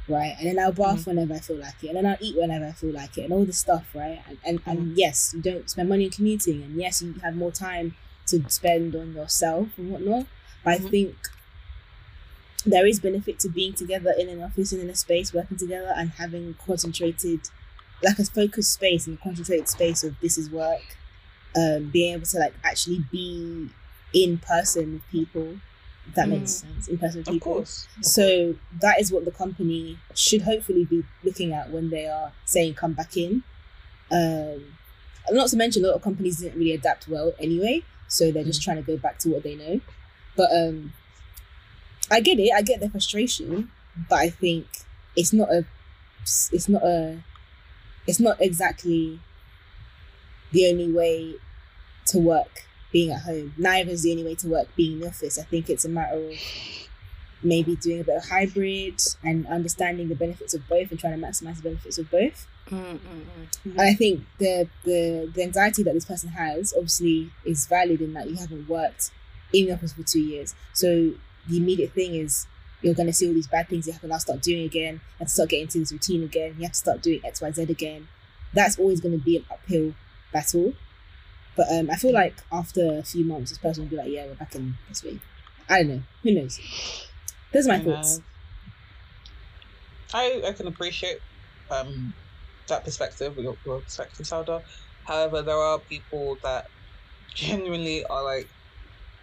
right, 0.09 0.35
and 0.39 0.47
then 0.49 0.59
I'll 0.59 0.73
bath 0.73 1.01
Mm-hmm. 1.01 1.11
whenever 1.11 1.35
I 1.35 1.39
feel 1.39 1.57
like 1.57 1.83
it, 1.83 1.89
and 1.89 1.97
then 1.97 2.07
I'll 2.07 2.17
eat 2.21 2.37
whenever 2.37 2.67
I 2.67 2.73
feel 2.73 2.93
like 2.93 3.17
it, 3.19 3.23
and 3.25 3.33
all 3.33 3.45
this 3.45 3.59
stuff, 3.59 3.87
right, 3.95 4.21
and 4.29 4.39
and, 4.45 4.61
Mm-hmm. 4.61 4.71
and 4.71 4.97
yes, 4.99 5.33
you 5.35 5.43
don't 5.43 5.69
spend 5.71 5.89
money 5.89 6.05
on 6.07 6.11
commuting, 6.11 6.63
and 6.63 6.77
yes, 6.81 7.03
you 7.03 7.15
have 7.23 7.37
more 7.37 7.53
time 7.53 7.97
to 8.27 8.43
spend 8.51 8.95
on 8.97 9.15
yourself 9.15 9.69
and 9.79 9.91
whatnot. 9.93 10.27
But 10.65 10.81
Mhm. 10.81 10.87
I 10.87 10.89
think 10.91 11.17
there 12.65 12.87
is 12.87 12.99
benefit 13.01 13.39
to 13.41 13.49
being 13.49 13.73
together 13.75 14.13
in 14.19 14.29
an 14.29 14.43
office 14.43 14.73
and 14.73 14.81
in 14.83 14.91
a 14.91 14.95
space, 14.97 15.33
working 15.33 15.57
together, 15.57 15.93
and 15.97 16.11
having 16.11 16.55
concentrated, 16.67 17.41
like 18.03 18.19
a 18.19 18.25
focused 18.25 18.73
space 18.73 19.07
and 19.07 19.19
a 19.19 19.23
concentrated 19.23 19.69
space 19.69 20.03
of 20.03 20.19
this 20.21 20.37
is 20.37 20.51
work. 20.51 20.97
Um, 21.57 21.89
being 21.91 22.13
able 22.15 22.27
to 22.27 22.39
like 22.39 22.53
actually 22.65 23.05
be 23.11 23.71
in 24.13 24.37
person 24.39 24.93
with 24.95 25.09
people, 25.11 25.59
if 26.09 26.15
that 26.15 26.29
makes 26.29 26.51
sense, 26.53 26.89
in 26.89 26.99
person 26.99 27.21
with 27.21 27.29
Of 27.29 27.35
people. 27.35 27.55
course. 27.55 27.87
Of 27.99 28.05
So 28.05 28.55
that 28.81 29.01
is 29.01 29.11
what 29.13 29.25
the 29.25 29.31
company 29.31 29.99
should 30.15 30.43
hopefully 30.43 30.85
be 30.85 31.05
looking 31.25 31.53
at 31.53 31.71
when 31.71 31.91
they 31.91 32.07
are 32.07 32.33
saying 32.45 32.75
come 32.75 32.93
back 32.93 33.17
in. 33.17 33.43
Um, 34.11 34.77
not 35.31 35.49
to 35.49 35.57
mention 35.57 35.85
a 35.85 35.89
lot 35.89 35.97
of 35.97 36.03
companies 36.03 36.39
didn't 36.39 36.59
really 36.59 36.73
adapt 36.73 37.09
well 37.09 37.33
anyway, 37.41 37.83
so 38.09 38.31
they're 38.31 38.45
just 38.45 38.63
trying 38.63 38.77
to 38.77 38.83
go 38.83 38.97
back 38.97 39.19
to 39.21 39.29
what 39.31 39.43
they 39.43 39.55
know. 39.57 39.81
But 40.37 40.51
um, 40.53 40.93
I 42.11 42.21
get 42.21 42.39
it. 42.39 42.53
I 42.55 42.63
get 42.63 42.79
their 42.81 42.91
frustration, 42.91 43.71
but 44.09 44.17
I 44.17 44.31
think 44.31 44.67
it's 45.17 45.33
not 45.33 45.51
a, 45.51 45.65
it's 46.23 46.69
not 46.69 46.83
a, 46.85 47.25
it's 48.07 48.21
not 48.21 48.41
exactly 48.41 49.19
the 50.53 50.69
only 50.71 50.93
way 50.93 51.35
to 52.07 52.19
work 52.19 52.65
being 52.93 53.11
at 53.11 53.23
home. 53.23 53.55
Neither 53.57 53.91
is 53.91 54.03
the 54.03 54.13
only 54.13 54.25
way 54.25 54.35
to 54.37 54.49
work 54.49 54.69
being 54.77 54.95
in 54.95 55.01
the 55.01 55.09
office. 55.09 55.39
I 55.39 55.43
think 55.43 55.69
it's 55.69 55.85
a 55.85 55.89
matter 55.89 56.17
of 56.17 56.33
maybe 57.43 57.77
doing 57.77 58.01
a 58.01 58.05
bit 58.05 58.17
of 58.17 58.29
hybrid 58.29 59.01
and 59.23 59.47
understanding 59.47 60.09
the 60.09 60.15
benefits 60.15 60.55
of 60.55 60.67
both 60.69 60.91
and 60.91 60.99
trying 60.99 61.21
to 61.21 61.27
maximize 61.27 61.57
the 61.57 61.63
benefits 61.63 61.99
of 61.99 62.11
both. 62.11 62.47
Mm, 62.71 62.99
mm, 62.99 62.99
mm. 62.99 63.71
And 63.71 63.81
I 63.81 63.95
think 63.95 64.25
the 64.39 64.69
the 64.85 65.31
the 65.33 65.43
anxiety 65.43 65.83
that 65.85 65.95
this 65.95 66.05
person 66.05 66.31
has 66.31 66.73
obviously 66.75 67.31
is 67.45 67.67
valid 67.67 68.01
in 68.01 68.13
that 68.15 68.29
you 68.29 68.37
haven't 68.37 68.69
worked 68.69 69.11
in 69.53 69.67
the 69.67 69.73
office 69.73 69.93
for 69.93 70.03
two 70.03 70.21
years. 70.21 70.55
So 70.73 71.13
the 71.49 71.57
immediate 71.57 71.93
thing 71.93 72.15
is 72.15 72.47
you're 72.83 72.95
gonna 72.95 73.13
see 73.13 73.29
all 73.29 73.35
these 73.35 73.47
bad 73.47 73.69
things 73.69 73.87
you 73.87 73.93
have 73.93 74.03
to 74.03 74.09
now 74.09 74.19
start 74.19 74.43
doing 74.43 74.65
again, 74.65 75.01
to 75.21 75.29
start 75.29 75.51
getting 75.51 75.65
into 75.65 75.79
this 75.79 75.93
routine 75.93 76.25
again, 76.25 76.57
you 76.59 76.65
have 76.65 76.73
to 76.73 76.79
start 76.79 77.03
doing 77.03 77.21
X, 77.25 77.41
Y, 77.41 77.51
Z 77.53 77.63
again. 77.63 78.09
That's 78.53 78.79
always 78.79 79.01
gonna 79.01 79.19
be 79.19 79.37
an 79.37 79.45
uphill 79.51 79.95
battle. 80.33 80.75
But 81.57 81.67
um, 81.73 81.91
I 81.91 81.97
feel 81.97 82.13
like 82.13 82.37
after 82.53 82.99
a 82.99 83.03
few 83.03 83.25
months, 83.25 83.51
this 83.51 83.59
person 83.59 83.85
will 83.85 83.91
be 83.91 83.97
like, 83.97 84.11
"Yeah, 84.11 84.27
we're 84.27 84.35
back 84.35 84.55
in 84.55 84.75
this 84.89 85.03
week." 85.03 85.21
I 85.69 85.79
don't 85.79 85.89
know. 85.89 86.03
Who 86.23 86.33
knows? 86.33 86.61
Those 87.53 87.67
are 87.67 87.71
my 87.71 87.79
know, 87.79 87.95
thoughts. 87.95 88.21
I, 90.15 90.43
I 90.47 90.53
can 90.53 90.67
appreciate 90.67 91.19
um, 91.71 92.15
that 92.69 92.85
perspective, 92.85 93.37
your, 93.37 93.57
your 93.65 93.81
perspective, 93.81 94.27
Sauda. 94.27 94.63
However, 95.05 95.43
there 95.43 95.57
are 95.57 95.79
people 95.79 96.39
that 96.43 96.69
genuinely 97.35 98.05
are 98.07 98.23
like, 98.23 98.49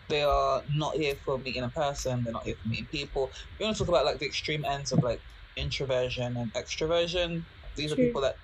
they 0.09 0.23
are 0.23 0.63
not 0.75 0.95
here 0.95 1.15
for 1.23 1.37
meeting 1.37 1.63
a 1.63 1.69
person, 1.69 2.23
they're 2.23 2.33
not 2.33 2.43
here 2.43 2.55
for 2.61 2.67
meeting 2.67 2.87
people. 2.87 3.31
You 3.59 3.65
want 3.65 3.77
to 3.77 3.83
talk 3.83 3.89
about 3.89 4.05
like 4.05 4.19
the 4.19 4.25
extreme 4.25 4.65
ends 4.65 4.91
of 4.91 5.03
like 5.03 5.21
introversion 5.55 6.35
and 6.37 6.53
extroversion. 6.53 7.43
These 7.75 7.91
are 7.91 7.95
people 7.95 8.21
that 8.21 8.37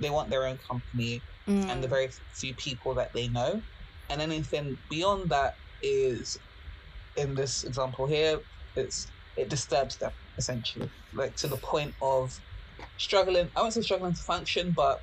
they 0.00 0.10
want 0.10 0.30
their 0.30 0.46
own 0.46 0.58
company 0.58 1.20
and 1.48 1.78
Mm. 1.78 1.82
the 1.82 1.88
very 1.88 2.08
few 2.34 2.54
people 2.54 2.94
that 2.96 3.12
they 3.14 3.28
know. 3.28 3.62
And 4.10 4.20
anything 4.22 4.78
beyond 4.88 5.30
that 5.30 5.54
is, 5.80 6.38
in 7.16 7.34
this 7.34 7.64
example 7.64 8.06
here, 8.06 8.40
it's 8.76 9.10
it 9.36 9.48
disturbs 9.48 9.96
them 9.98 10.12
essentially, 10.36 10.90
like 11.12 11.34
to 11.36 11.46
the 11.48 11.56
point 11.58 11.94
of 12.00 12.32
struggling. 12.96 13.50
I 13.54 13.60
won't 13.62 13.74
say 13.74 13.80
struggling 13.82 14.14
to 14.14 14.22
function, 14.22 14.72
but 14.72 14.98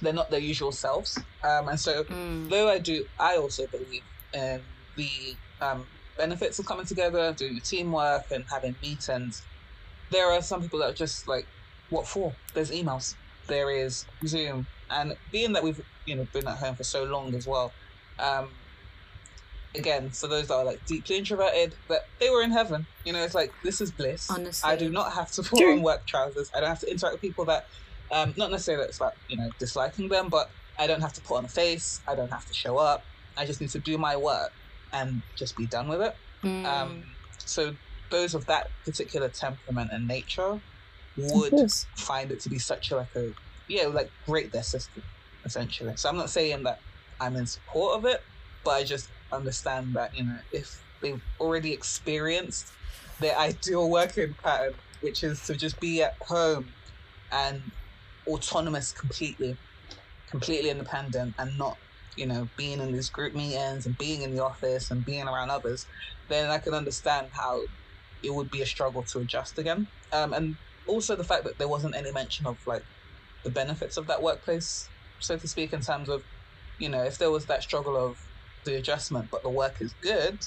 they're 0.00 0.12
not 0.12 0.30
their 0.30 0.40
usual 0.40 0.72
selves. 0.72 1.16
Um, 1.44 1.68
and 1.68 1.78
so, 1.78 2.04
Mm. 2.04 2.48
though 2.50 2.68
I 2.68 2.78
do, 2.78 3.06
I 3.18 3.36
also 3.36 3.66
believe 3.68 4.04
in 4.32 4.66
the 4.96 5.38
um, 5.60 5.88
benefits 6.16 6.58
of 6.58 6.66
coming 6.66 6.86
together, 6.86 7.32
doing 7.32 7.54
the 7.54 7.60
teamwork, 7.60 8.24
and 8.30 8.44
having 8.50 8.76
meetings. 8.82 9.46
There 10.10 10.30
are 10.32 10.42
some 10.42 10.60
people 10.62 10.80
that 10.80 10.90
are 10.90 10.94
just 10.94 11.28
like, 11.28 11.46
what 11.88 12.06
for? 12.08 12.36
There's 12.54 12.70
emails, 12.70 13.16
there 13.50 13.70
is 13.70 14.06
Zoom, 14.26 14.66
and 14.88 15.14
being 15.30 15.52
that 15.52 15.62
we've 15.62 15.82
you 16.06 16.16
know 16.16 16.26
been 16.32 16.48
at 16.48 16.56
home 16.56 16.74
for 16.74 16.84
so 16.84 17.04
long 17.04 17.34
as 17.34 17.46
well. 17.46 17.72
Um, 18.18 18.48
again, 19.74 20.10
for 20.10 20.26
those 20.26 20.48
that 20.48 20.54
are 20.54 20.64
like 20.64 20.84
deeply 20.86 21.18
introverted, 21.18 21.74
that 21.88 22.06
they 22.18 22.30
were 22.30 22.42
in 22.42 22.50
heaven. 22.50 22.86
You 23.04 23.12
know, 23.12 23.22
it's 23.22 23.34
like 23.34 23.52
this 23.62 23.82
is 23.82 23.90
bliss. 23.90 24.30
Honestly. 24.30 24.70
I 24.70 24.76
do 24.76 24.88
not 24.88 25.12
have 25.12 25.30
to 25.32 25.42
put 25.50 25.62
on 25.62 25.82
work 25.82 26.06
trousers. 26.06 26.50
I 26.54 26.60
don't 26.60 26.70
have 26.70 26.80
to 26.80 26.90
interact 26.90 27.14
with 27.14 27.20
people 27.20 27.44
that, 27.46 27.66
um, 28.10 28.32
not 28.38 28.50
necessarily 28.50 28.84
that 28.84 28.88
it's 28.88 28.98
about 28.98 29.14
you 29.28 29.36
know 29.36 29.50
disliking 29.58 30.08
them, 30.08 30.28
but 30.28 30.50
I 30.78 30.86
don't 30.86 31.02
have 31.02 31.12
to 31.14 31.20
put 31.20 31.36
on 31.36 31.44
a 31.44 31.48
face. 31.48 32.00
I 32.08 32.14
don't 32.14 32.30
have 32.30 32.46
to 32.46 32.54
show 32.54 32.78
up. 32.78 33.04
I 33.36 33.44
just 33.44 33.60
need 33.60 33.70
to 33.70 33.78
do 33.78 33.98
my 33.98 34.16
work 34.16 34.52
and 34.92 35.22
just 35.36 35.56
be 35.56 35.66
done 35.66 35.88
with 35.88 36.00
it. 36.00 36.16
Mm. 36.42 36.64
Um, 36.64 37.04
so 37.38 37.74
those 38.10 38.34
of 38.34 38.46
that 38.46 38.70
particular 38.84 39.28
temperament 39.28 39.90
and 39.92 40.08
nature 40.08 40.42
Of 40.42 40.60
would 41.16 41.54
find 41.98 42.32
it 42.32 42.40
to 42.40 42.48
be 42.48 42.58
such 42.58 42.90
a 42.90 42.96
like 42.96 43.14
a 43.16 43.30
yeah 43.68 43.86
like 43.86 44.10
break 44.26 44.52
their 44.52 44.62
system 44.62 45.02
essentially. 45.44 45.94
So 45.96 46.08
I'm 46.08 46.16
not 46.16 46.30
saying 46.30 46.64
that 46.64 46.78
I'm 47.20 47.36
in 47.36 47.46
support 47.46 47.98
of 47.98 48.04
it, 48.04 48.20
but 48.64 48.72
I 48.72 48.84
just 48.84 49.12
understand 49.32 49.94
that 49.94 50.10
you 50.14 50.24
know 50.24 50.38
if 50.50 50.68
they've 51.02 51.22
already 51.38 51.72
experienced 51.72 52.72
their 53.20 53.36
ideal 53.38 53.90
working 53.90 54.34
pattern, 54.42 54.74
which 55.00 55.22
is 55.22 55.42
to 55.42 55.56
just 55.56 55.80
be 55.80 56.02
at 56.02 56.14
home 56.22 56.74
and 57.30 57.72
autonomous 58.26 58.92
completely, 58.92 59.58
completely 60.30 60.70
independent 60.70 61.34
and 61.38 61.56
not 61.58 61.78
you 62.16 62.26
know 62.26 62.50
being 62.56 62.80
in 62.80 62.92
these 62.92 63.10
group 63.10 63.34
meetings 63.34 63.86
and 63.86 63.96
being 63.96 64.22
in 64.22 64.32
the 64.34 64.42
office 64.42 64.90
and 64.90 65.04
being 65.04 65.26
around 65.28 65.50
others, 65.50 65.86
then 66.28 66.50
I 66.50 66.58
can 66.58 66.74
understand 66.74 67.28
how 67.34 67.62
it 68.22 68.34
would 68.34 68.50
be 68.50 68.60
a 68.62 68.66
struggle 68.66 69.04
to 69.12 69.20
adjust 69.20 69.58
again. 69.58 69.88
Um, 70.12 70.32
and 70.32 70.56
also 70.86 71.16
the 71.16 71.24
fact 71.24 71.44
that 71.44 71.58
there 71.58 71.68
wasn't 71.68 71.94
any 71.94 72.12
mention 72.12 72.46
of 72.46 72.64
like 72.66 72.84
the 73.44 73.50
benefits 73.50 73.96
of 73.96 74.06
that 74.08 74.22
workplace, 74.22 74.88
so 75.18 75.36
to 75.36 75.48
speak, 75.48 75.72
in 75.72 75.80
terms 75.80 76.08
of, 76.08 76.22
you 76.78 76.88
know, 76.88 77.02
if 77.02 77.18
there 77.18 77.30
was 77.30 77.46
that 77.46 77.62
struggle 77.62 77.96
of 77.96 78.18
the 78.64 78.76
adjustment, 78.76 79.30
but 79.30 79.42
the 79.42 79.48
work 79.48 79.80
is 79.80 79.94
good, 80.02 80.38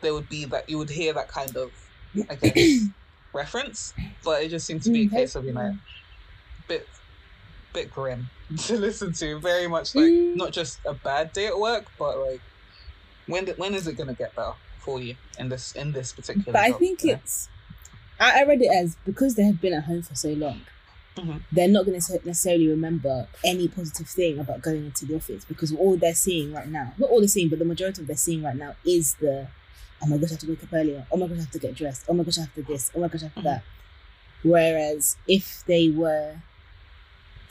there 0.00 0.14
would 0.14 0.28
be 0.28 0.44
that 0.46 0.68
you 0.68 0.78
would 0.78 0.90
hear 0.90 1.12
that 1.12 1.28
kind 1.28 1.56
of, 1.56 1.70
I 2.28 2.34
guess, 2.36 2.80
reference. 3.32 3.92
But 4.24 4.42
it 4.42 4.48
just 4.48 4.66
seemed 4.66 4.82
to 4.82 4.90
be 4.90 5.06
a 5.06 5.08
case 5.08 5.34
of, 5.34 5.44
you 5.44 5.52
know, 5.52 5.76
bit, 6.68 6.88
bit 7.72 7.90
grim 7.90 8.28
to 8.58 8.76
listen 8.76 9.12
to. 9.14 9.38
Very 9.40 9.66
much 9.66 9.94
like 9.94 10.12
not 10.12 10.52
just 10.52 10.80
a 10.86 10.94
bad 10.94 11.32
day 11.32 11.46
at 11.46 11.58
work, 11.58 11.86
but 11.98 12.18
like 12.18 12.40
when 13.26 13.46
when 13.56 13.74
is 13.74 13.86
it 13.86 13.96
gonna 13.96 14.14
get 14.14 14.34
better 14.34 14.52
for 14.78 15.00
you 15.00 15.16
in 15.38 15.48
this 15.48 15.72
in 15.72 15.92
this 15.92 16.12
particular? 16.12 16.52
But 16.52 16.62
I 16.62 16.72
think 16.72 17.02
you 17.02 17.12
know? 17.12 17.14
it's. 17.14 17.48
I, 18.22 18.40
I 18.40 18.44
read 18.44 18.62
it 18.62 18.70
as 18.72 18.96
because 19.04 19.34
they 19.34 19.42
have 19.44 19.60
been 19.60 19.72
at 19.74 19.84
home 19.84 20.02
for 20.02 20.14
so 20.14 20.30
long, 20.30 20.60
Mhm. 21.16 21.42
they're 21.52 21.68
not 21.68 21.84
going 21.86 22.00
to 22.00 22.20
necessarily 22.24 22.68
remember 22.68 23.26
any 23.44 23.68
positive 23.68 24.08
thing 24.08 24.38
about 24.38 24.62
going 24.62 24.86
into 24.86 25.04
the 25.06 25.16
office 25.16 25.44
because 25.44 25.70
all 25.74 25.96
they're 25.96 26.14
seeing 26.14 26.52
right 26.54 26.68
now, 26.68 26.94
not 26.98 27.10
all 27.10 27.18
they're 27.18 27.28
seeing, 27.28 27.48
but 27.48 27.58
the 27.58 27.64
majority 27.64 28.00
of 28.00 28.06
they're 28.06 28.16
seeing 28.16 28.42
right 28.42 28.56
now 28.56 28.74
is 28.84 29.14
the, 29.14 29.46
oh 30.02 30.06
my 30.06 30.16
gosh, 30.18 30.30
I 30.30 30.32
have 30.34 30.40
to 30.40 30.48
wake 30.48 30.62
up 30.62 30.72
earlier. 30.72 31.06
Oh 31.12 31.16
my 31.18 31.26
gosh, 31.26 31.38
I 31.38 31.40
have 31.40 31.50
to 31.50 31.58
get 31.58 31.74
dressed. 31.74 32.04
Oh 32.08 32.14
my 32.14 32.24
gosh, 32.24 32.38
I 32.38 32.42
have 32.42 32.54
to 32.54 32.62
this. 32.62 32.90
Oh 32.94 33.00
my 33.00 33.08
gosh, 33.08 33.22
I 33.22 33.24
have 33.26 33.34
to 33.34 33.40
Mhm. 33.40 33.44
that. 33.44 33.62
Whereas 34.42 35.16
if 35.28 35.62
they 35.66 35.90
were 35.90 36.36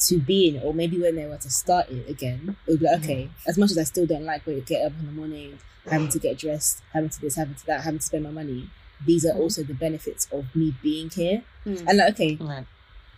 to 0.08 0.18
be 0.20 0.48
in 0.50 0.56
it, 0.56 0.64
or 0.64 0.74
maybe 0.74 0.98
when 1.00 1.16
they 1.16 1.26
were 1.28 1.38
to 1.38 1.50
start 1.52 1.90
it 1.90 2.10
again, 2.10 2.56
it 2.66 2.72
would 2.72 2.80
be 2.80 2.86
like, 2.88 3.04
okay, 3.04 3.30
as 3.48 3.58
much 3.58 3.70
as 3.72 3.78
I 3.78 3.84
still 3.84 4.08
don't 4.08 4.26
like 4.26 4.46
when 4.48 4.56
you 4.56 4.62
get 4.64 4.84
up 4.86 4.94
in 5.00 5.06
the 5.06 5.12
morning, 5.12 5.60
having 5.90 6.10
to 6.10 6.20
get 6.20 6.38
dressed, 6.40 6.82
having 6.94 7.10
to 7.10 7.22
this, 7.22 7.36
having 7.36 7.54
to 7.56 7.66
that, 7.68 7.82
having 7.82 8.00
to 8.00 8.06
spend 8.06 8.24
my 8.24 8.32
money, 8.32 8.70
these 9.06 9.26
are 9.26 9.34
Mhm. 9.34 9.40
also 9.40 9.64
the 9.64 9.74
benefits 9.74 10.28
of 10.32 10.46
me 10.56 10.76
being 10.82 11.10
here. 11.10 11.44
Mm. 11.66 11.86
And 11.88 11.98
like, 11.98 12.14
okay, 12.14 12.38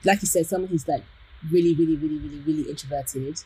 like 0.03 0.21
you 0.21 0.27
said, 0.27 0.45
someone 0.47 0.69
who's 0.69 0.87
like 0.87 1.03
really, 1.51 1.73
really, 1.73 1.95
really, 1.95 2.17
really, 2.17 2.39
really 2.45 2.69
introverted. 2.69 3.39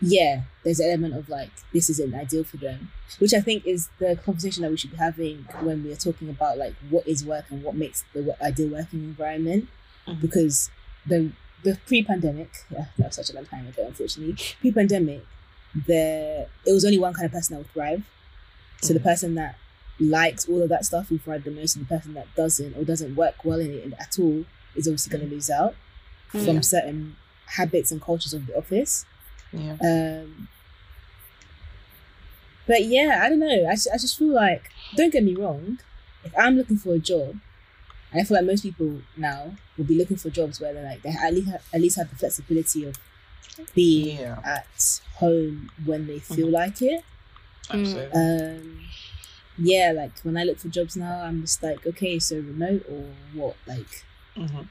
Yeah, 0.00 0.42
there's 0.62 0.78
an 0.78 0.90
element 0.90 1.14
of 1.14 1.28
like 1.30 1.50
this 1.72 1.88
isn't 1.88 2.14
ideal 2.14 2.44
for 2.44 2.58
them, 2.58 2.90
which 3.18 3.32
I 3.32 3.40
think 3.40 3.66
is 3.66 3.88
the 3.98 4.16
conversation 4.22 4.62
that 4.62 4.70
we 4.70 4.76
should 4.76 4.90
be 4.90 4.98
having 4.98 5.48
when 5.60 5.82
we 5.82 5.90
are 5.92 5.96
talking 5.96 6.28
about 6.28 6.58
like 6.58 6.74
what 6.90 7.06
is 7.08 7.24
work 7.24 7.46
and 7.50 7.62
what 7.62 7.74
makes 7.76 8.04
the 8.12 8.36
ideal 8.42 8.68
working 8.68 9.00
environment. 9.04 9.68
Mhm. 10.06 10.20
Because 10.20 10.70
the 11.06 11.30
the 11.64 11.78
pre-pandemic, 11.86 12.50
yeah, 12.70 12.86
that 12.98 13.06
was 13.06 13.16
such 13.16 13.30
a 13.30 13.32
long 13.32 13.46
time 13.46 13.66
ago, 13.66 13.86
unfortunately. 13.86 14.36
Pre-pandemic, 14.60 15.24
the 15.86 16.46
it 16.66 16.72
was 16.72 16.84
only 16.84 16.98
one 16.98 17.14
kind 17.14 17.24
of 17.26 17.32
person 17.32 17.54
that 17.54 17.60
would 17.60 17.72
thrive. 17.72 18.02
So 18.82 18.92
the 18.92 19.00
Mhm. 19.00 19.04
person 19.04 19.34
that 19.36 19.56
likes 19.98 20.48
all 20.48 20.62
of 20.62 20.68
that 20.68 20.84
stuff 20.84 21.10
will 21.10 21.18
thrive 21.18 21.44
the 21.44 21.50
most, 21.50 21.76
and 21.76 21.86
the 21.86 21.88
person 21.88 22.14
that 22.14 22.26
doesn't 22.34 22.76
or 22.76 22.84
doesn't 22.84 23.14
work 23.16 23.44
well 23.44 23.60
in 23.60 23.70
it 23.72 23.92
at 23.98 24.18
all 24.18 24.44
is 24.74 24.86
obviously 24.86 25.10
going 25.16 25.28
to 25.28 25.34
lose 25.34 25.50
out. 25.50 25.74
from 26.28 26.62
certain 26.62 27.16
habits 27.46 27.90
and 27.90 28.02
cultures 28.02 28.34
of 28.34 28.46
the 28.46 28.54
office. 28.58 29.06
Yeah. 29.52 29.76
Um, 29.80 30.48
but 32.66 32.84
yeah, 32.84 33.20
I 33.22 33.28
don't 33.28 33.38
know. 33.38 33.66
I, 33.68 33.74
just- 33.74 33.88
I 33.92 33.96
just 33.96 34.18
feel 34.18 34.34
like, 34.34 34.70
don't 34.96 35.12
get 35.12 35.22
me 35.22 35.34
wrong, 35.34 35.78
if 36.24 36.32
I'm 36.36 36.56
looking 36.56 36.76
for 36.76 36.94
a 36.94 36.98
job, 36.98 37.36
and 38.12 38.20
I 38.20 38.24
feel 38.24 38.36
like 38.36 38.46
most 38.46 38.62
people 38.64 39.00
now 39.16 39.52
will 39.78 39.84
be 39.84 39.96
looking 39.96 40.16
for 40.16 40.30
jobs 40.30 40.60
where 40.60 40.72
they're 40.74 40.84
like 40.84 41.02
they 41.02 41.10
at 41.10 41.32
least 41.32 41.48
have, 41.48 41.62
at 41.72 41.80
least 41.80 41.96
have 41.96 42.10
the 42.10 42.16
flexibility 42.16 42.84
of 42.84 42.96
being 43.74 44.18
Yeah. 44.18 44.38
at 44.44 45.00
home 45.14 45.70
when 45.84 46.06
they 46.06 46.18
feel 46.18 46.48
Mhm. 46.48 46.52
like 46.52 46.82
it. 46.82 47.04
Absolutely. 47.70 48.12
Um, 48.20 48.80
yeah, 49.58 49.92
like 49.94 50.18
when 50.20 50.36
I 50.36 50.44
look 50.44 50.58
for 50.58 50.68
jobs 50.68 50.96
now, 50.96 51.20
I'm 51.22 51.40
just 51.42 51.62
like, 51.62 51.86
okay, 51.86 52.18
so 52.18 52.36
remote 52.36 52.84
or 52.88 53.04
what? 53.34 53.56
Like 53.66 54.04
hmm 54.34 54.62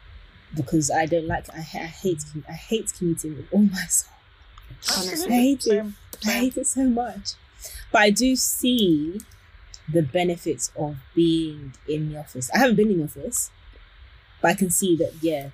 because 0.55 0.89
I 0.89 1.05
don't 1.05 1.27
like 1.27 1.49
I, 1.53 1.57
I 1.57 1.61
hate 1.61 2.23
I 2.47 2.53
hate 2.53 2.93
commuting 2.97 3.35
with 3.35 3.47
all 3.51 3.63
my 3.63 3.83
soul. 3.89 4.13
Honestly. 4.97 5.33
I 5.33 5.37
hate 5.37 5.65
it. 5.67 5.85
I 6.25 6.29
hate 6.31 6.57
it 6.57 6.67
so 6.67 6.83
much. 6.83 7.31
But 7.91 8.01
I 8.03 8.09
do 8.11 8.35
see 8.37 9.19
the 9.91 10.01
benefits 10.01 10.71
of 10.77 10.95
being 11.13 11.73
in 11.89 12.11
the 12.11 12.19
office. 12.19 12.49
I 12.53 12.59
haven't 12.59 12.75
been 12.77 12.89
in 12.91 12.99
the 12.99 13.03
office, 13.05 13.51
but 14.41 14.51
I 14.51 14.53
can 14.53 14.69
see 14.69 14.95
that 14.97 15.13
yeah, 15.21 15.49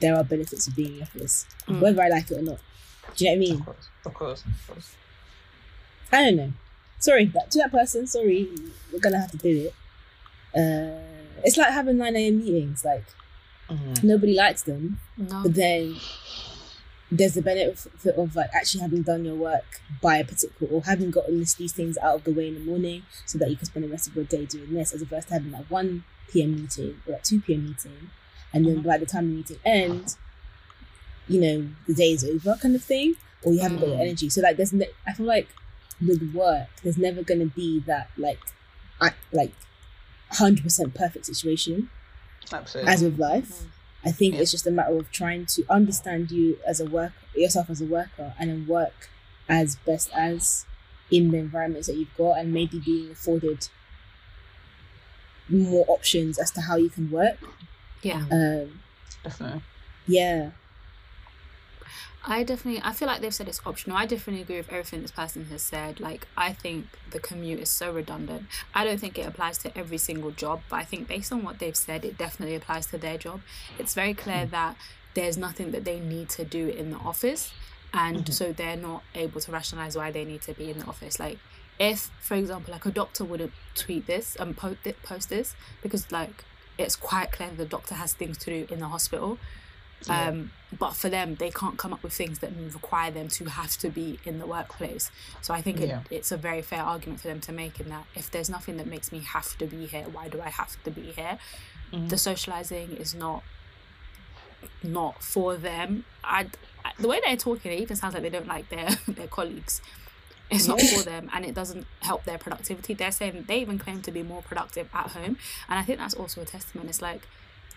there 0.00 0.16
are 0.16 0.24
benefits 0.24 0.66
of 0.66 0.74
being 0.74 0.92
in 0.94 0.96
the 0.98 1.02
office, 1.02 1.46
Mm. 1.68 1.80
whether 1.80 2.02
I 2.02 2.08
like 2.08 2.30
it 2.30 2.38
or 2.38 2.42
not. 2.42 2.58
Do 3.16 3.24
you 3.24 3.30
know 3.30 3.36
what 3.36 3.36
I 3.36 3.38
mean? 3.38 3.60
Of 3.60 3.64
course. 3.66 3.88
Of 4.06 4.14
course. 4.14 4.44
Of 4.44 4.66
course. 4.66 4.94
I 6.10 6.24
don't 6.24 6.36
know. 6.36 6.52
Sorry, 7.02 7.24
that 7.34 7.50
to 7.50 7.58
that 7.58 7.70
person. 7.72 8.06
Sorry, 8.06 8.48
we're 8.92 9.00
gonna 9.00 9.20
have 9.20 9.30
to 9.32 9.36
do 9.48 9.54
it. 9.68 9.74
Uh, 10.60 11.00
it's 11.44 11.56
like 11.56 11.72
having 11.72 11.98
nine 11.98 12.14
a.m. 12.16 12.38
meetings. 12.38 12.84
Like 12.84 13.04
Mhm. 13.70 14.02
nobody 14.04 14.34
likes 14.34 14.62
them, 14.62 14.98
No. 15.16 15.42
but 15.44 15.54
then 15.54 15.96
there's 17.10 17.34
the 17.34 17.42
benefit 17.42 18.14
of 18.16 18.36
like 18.36 18.50
actually 18.54 18.80
having 18.80 19.02
done 19.02 19.24
your 19.24 19.34
work 19.34 19.80
by 20.00 20.16
a 20.18 20.24
particular 20.24 20.70
or 20.72 20.82
having 20.82 21.10
gotten 21.10 21.38
this, 21.40 21.54
these 21.54 21.72
things 21.72 21.98
out 21.98 22.14
of 22.16 22.24
the 22.24 22.32
way 22.32 22.48
in 22.48 22.54
the 22.54 22.60
morning 22.60 23.02
so 23.26 23.38
that 23.38 23.50
you 23.50 23.56
can 23.56 23.66
spend 23.66 23.84
the 23.84 23.88
rest 23.88 24.08
of 24.08 24.14
your 24.16 24.24
day 24.24 24.44
doing 24.46 24.72
this 24.74 24.92
as 24.94 25.02
opposed 25.02 25.28
to 25.28 25.34
having 25.34 25.50
that 25.52 25.70
1 25.70 26.04
p.m. 26.30 26.50
meeting 26.62 27.00
or 27.06 27.12
that 27.12 27.24
2 27.24 27.40
p.m. 27.42 27.66
meeting 27.68 28.10
and 28.54 28.64
then 28.66 28.76
Mhm. 28.78 28.84
by 28.84 28.96
the 28.98 29.06
time 29.06 29.28
the 29.30 29.36
meeting 29.36 29.58
ends 29.64 30.16
you 31.28 31.40
know 31.40 31.68
the 31.86 31.94
day 31.94 32.12
is 32.12 32.24
over 32.24 32.56
kind 32.60 32.74
of 32.74 32.82
thing 32.82 33.14
or 33.42 33.52
you 33.52 33.60
haven't 33.60 33.78
got 33.80 33.86
the 33.90 33.92
Mm. 33.96 34.00
energy 34.00 34.28
so 34.30 34.40
like 34.40 34.56
there's 34.56 34.72
ne- 34.72 34.90
I 35.06 35.12
feel 35.12 35.26
like 35.26 35.48
with 36.06 36.32
work 36.34 36.68
there's 36.82 36.98
never 36.98 37.22
going 37.22 37.40
to 37.40 37.46
be 37.54 37.80
that 37.80 38.08
like 38.16 38.40
I, 39.00 39.10
like 39.32 39.52
100% 40.34 40.94
perfect 40.94 41.26
situation 41.26 41.90
Absolutely. 42.52 42.92
as 42.92 43.02
with 43.02 43.18
life 43.18 43.62
I 44.04 44.10
think 44.10 44.34
Yeah. 44.34 44.40
it's 44.42 44.50
just 44.50 44.66
a 44.66 44.70
matter 44.70 44.96
of 44.96 45.10
trying 45.12 45.46
to 45.46 45.64
understand 45.70 46.30
you 46.32 46.58
as 46.66 46.80
a 46.80 46.84
work 46.86 47.12
yourself 47.36 47.70
as 47.70 47.80
a 47.80 47.84
worker 47.86 48.34
and 48.38 48.50
then 48.50 48.66
work 48.66 49.08
as 49.48 49.76
best 49.76 50.10
as 50.14 50.66
in 51.10 51.30
the 51.30 51.38
environments 51.38 51.86
that 51.88 51.96
you've 51.96 52.16
got 52.16 52.38
and 52.38 52.52
maybe 52.52 52.78
being 52.78 53.10
afforded 53.10 53.68
more 55.48 55.84
options 55.88 56.38
as 56.38 56.50
to 56.52 56.60
how 56.62 56.76
you 56.76 56.88
can 56.88 57.10
work. 57.10 57.38
yeah. 58.02 58.24
Um 58.30 58.80
Definitely. 59.22 59.62
yeah. 60.06 60.50
I 62.24 62.44
definitely, 62.44 62.80
I 62.84 62.92
feel 62.92 63.08
like 63.08 63.20
they've 63.20 63.34
said 63.34 63.48
it's 63.48 63.60
optional. 63.66 63.96
I 63.96 64.06
definitely 64.06 64.42
agree 64.42 64.58
with 64.58 64.70
everything 64.70 65.02
this 65.02 65.10
person 65.10 65.46
has 65.46 65.62
said. 65.62 65.98
Like, 65.98 66.28
I 66.36 66.52
think 66.52 66.86
the 67.10 67.18
commute 67.18 67.58
is 67.58 67.68
so 67.70 67.92
redundant. 67.92 68.46
I 68.74 68.84
don't 68.84 68.98
think 68.98 69.18
it 69.18 69.26
applies 69.26 69.58
to 69.58 69.76
every 69.76 69.98
single 69.98 70.30
job, 70.30 70.60
but 70.68 70.76
I 70.76 70.84
think 70.84 71.08
based 71.08 71.32
on 71.32 71.42
what 71.42 71.58
they've 71.58 71.76
said, 71.76 72.04
it 72.04 72.16
definitely 72.16 72.54
applies 72.54 72.86
to 72.86 72.98
their 72.98 73.18
job. 73.18 73.40
It's 73.78 73.94
very 73.94 74.14
clear 74.14 74.46
that 74.46 74.76
there's 75.14 75.36
nothing 75.36 75.72
that 75.72 75.84
they 75.84 75.98
need 75.98 76.28
to 76.30 76.44
do 76.44 76.68
in 76.68 76.90
the 76.90 76.96
office, 76.98 77.52
and 77.92 78.24
Mhm. 78.24 78.32
so 78.32 78.52
they're 78.52 78.76
not 78.76 79.02
able 79.14 79.40
to 79.40 79.50
rationalize 79.50 79.96
why 79.96 80.10
they 80.12 80.24
need 80.24 80.42
to 80.42 80.54
be 80.54 80.70
in 80.70 80.78
the 80.78 80.86
office. 80.86 81.18
Like, 81.18 81.38
if, 81.78 82.10
for 82.20 82.34
example, 82.36 82.72
like 82.72 82.86
a 82.86 82.90
doctor 82.92 83.24
wouldn't 83.24 83.52
tweet 83.74 84.06
this 84.06 84.36
and 84.36 84.56
post 84.56 85.28
this 85.28 85.54
because, 85.82 86.10
like, 86.12 86.44
it's 86.78 86.96
quite 86.96 87.32
clear 87.32 87.50
the 87.50 87.66
doctor 87.66 87.96
has 87.96 88.14
things 88.14 88.38
to 88.38 88.46
do 88.46 88.72
in 88.72 88.78
the 88.78 88.88
hospital. 88.88 89.38
Yeah. 90.08 90.28
Um, 90.28 90.50
but 90.78 90.94
for 90.96 91.08
them, 91.10 91.34
they 91.34 91.50
can't 91.50 91.76
come 91.76 91.92
up 91.92 92.02
with 92.02 92.12
things 92.14 92.38
that 92.38 92.50
require 92.56 93.10
them 93.10 93.28
to 93.28 93.44
have 93.44 93.76
to 93.78 93.90
be 93.90 94.18
in 94.24 94.38
the 94.38 94.46
workplace. 94.46 95.10
So 95.42 95.52
I 95.52 95.60
think 95.60 95.80
it, 95.80 95.88
Yeah. 95.88 96.00
it's 96.10 96.32
a 96.32 96.36
very 96.36 96.62
fair 96.62 96.82
argument 96.82 97.20
for 97.20 97.28
them 97.28 97.40
to 97.42 97.52
make 97.52 97.78
in 97.78 97.88
that 97.90 98.04
if 98.14 98.30
there's 98.30 98.48
nothing 98.48 98.78
that 98.78 98.86
makes 98.86 99.12
me 99.12 99.20
have 99.20 99.56
to 99.58 99.66
be 99.66 99.86
here, 99.86 100.04
why 100.10 100.28
do 100.28 100.40
I 100.40 100.48
have 100.48 100.82
to 100.84 100.90
be 100.90 101.12
here? 101.12 101.38
Mhm. 101.92 102.08
The 102.08 102.16
socializing 102.18 102.96
is 102.96 103.14
not 103.14 103.42
not 104.82 105.22
for 105.22 105.56
them. 105.56 106.04
I, 106.24 106.46
I- 106.84 106.92
the 106.98 107.08
way 107.08 107.20
they're 107.24 107.36
talking, 107.36 107.72
it 107.72 107.80
even 107.80 107.96
sounds 107.96 108.14
like 108.14 108.22
they 108.22 108.30
don't 108.30 108.46
like 108.48 108.68
their 108.68 108.88
their 109.08 109.26
colleagues. 109.28 109.80
It's 110.50 110.68
not 110.68 110.80
for 110.82 111.02
them, 111.02 111.30
and 111.32 111.46
it 111.46 111.54
doesn't 111.54 111.86
help 112.00 112.24
their 112.24 112.36
productivity. 112.36 112.92
They're 112.92 113.10
saying 113.12 113.44
they 113.48 113.60
even 113.60 113.78
claim 113.78 114.02
to 114.02 114.10
be 114.10 114.22
more 114.22 114.42
productive 114.42 114.88
at 114.92 115.08
home, 115.12 115.38
and 115.68 115.78
I 115.78 115.82
think 115.82 115.98
that's 115.98 116.12
also 116.14 116.42
a 116.42 116.44
testament. 116.44 116.90
It's 116.90 117.00
like 117.00 117.22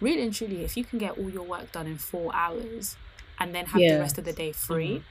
really 0.01 0.23
and 0.23 0.33
truly, 0.33 0.63
if 0.63 0.75
you 0.77 0.83
can 0.83 0.99
get 0.99 1.17
all 1.17 1.29
your 1.29 1.43
work 1.43 1.71
done 1.71 1.87
in 1.87 1.97
four 1.97 2.33
hours 2.35 2.95
and 3.39 3.53
then 3.55 3.65
have 3.67 3.81
Yeah. 3.81 3.95
the 3.95 3.99
rest 4.01 4.17
of 4.17 4.25
the 4.25 4.33
day 4.33 4.51
free, 4.51 5.03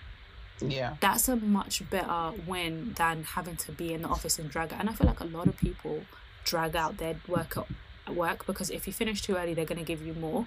Yeah. 0.61 0.97
that's 1.01 1.29
a 1.29 1.37
much 1.37 1.89
better 1.91 2.33
win 2.47 2.95
than 2.97 3.25
having 3.25 3.57
to 3.57 3.73
be 3.73 3.93
in 3.93 4.03
the 4.03 4.09
office 4.09 4.39
and 4.39 4.51
drag 4.51 4.73
out. 4.73 4.81
And 4.81 4.89
I 4.91 4.93
feel 4.93 5.07
like 5.07 5.21
a 5.21 5.25
lot 5.25 5.47
of 5.47 5.57
people 5.59 6.05
drag 6.45 6.77
out 6.77 6.99
their 6.99 7.17
work 7.29 7.57
at 7.57 8.15
work 8.15 8.47
because 8.47 8.71
if 8.71 8.87
you 8.87 8.93
finish 8.93 9.23
too 9.23 9.37
early, 9.37 9.55
they're 9.55 9.65
going 9.65 9.79
to 9.79 9.85
give 9.85 10.05
you 10.07 10.15
more. 10.15 10.47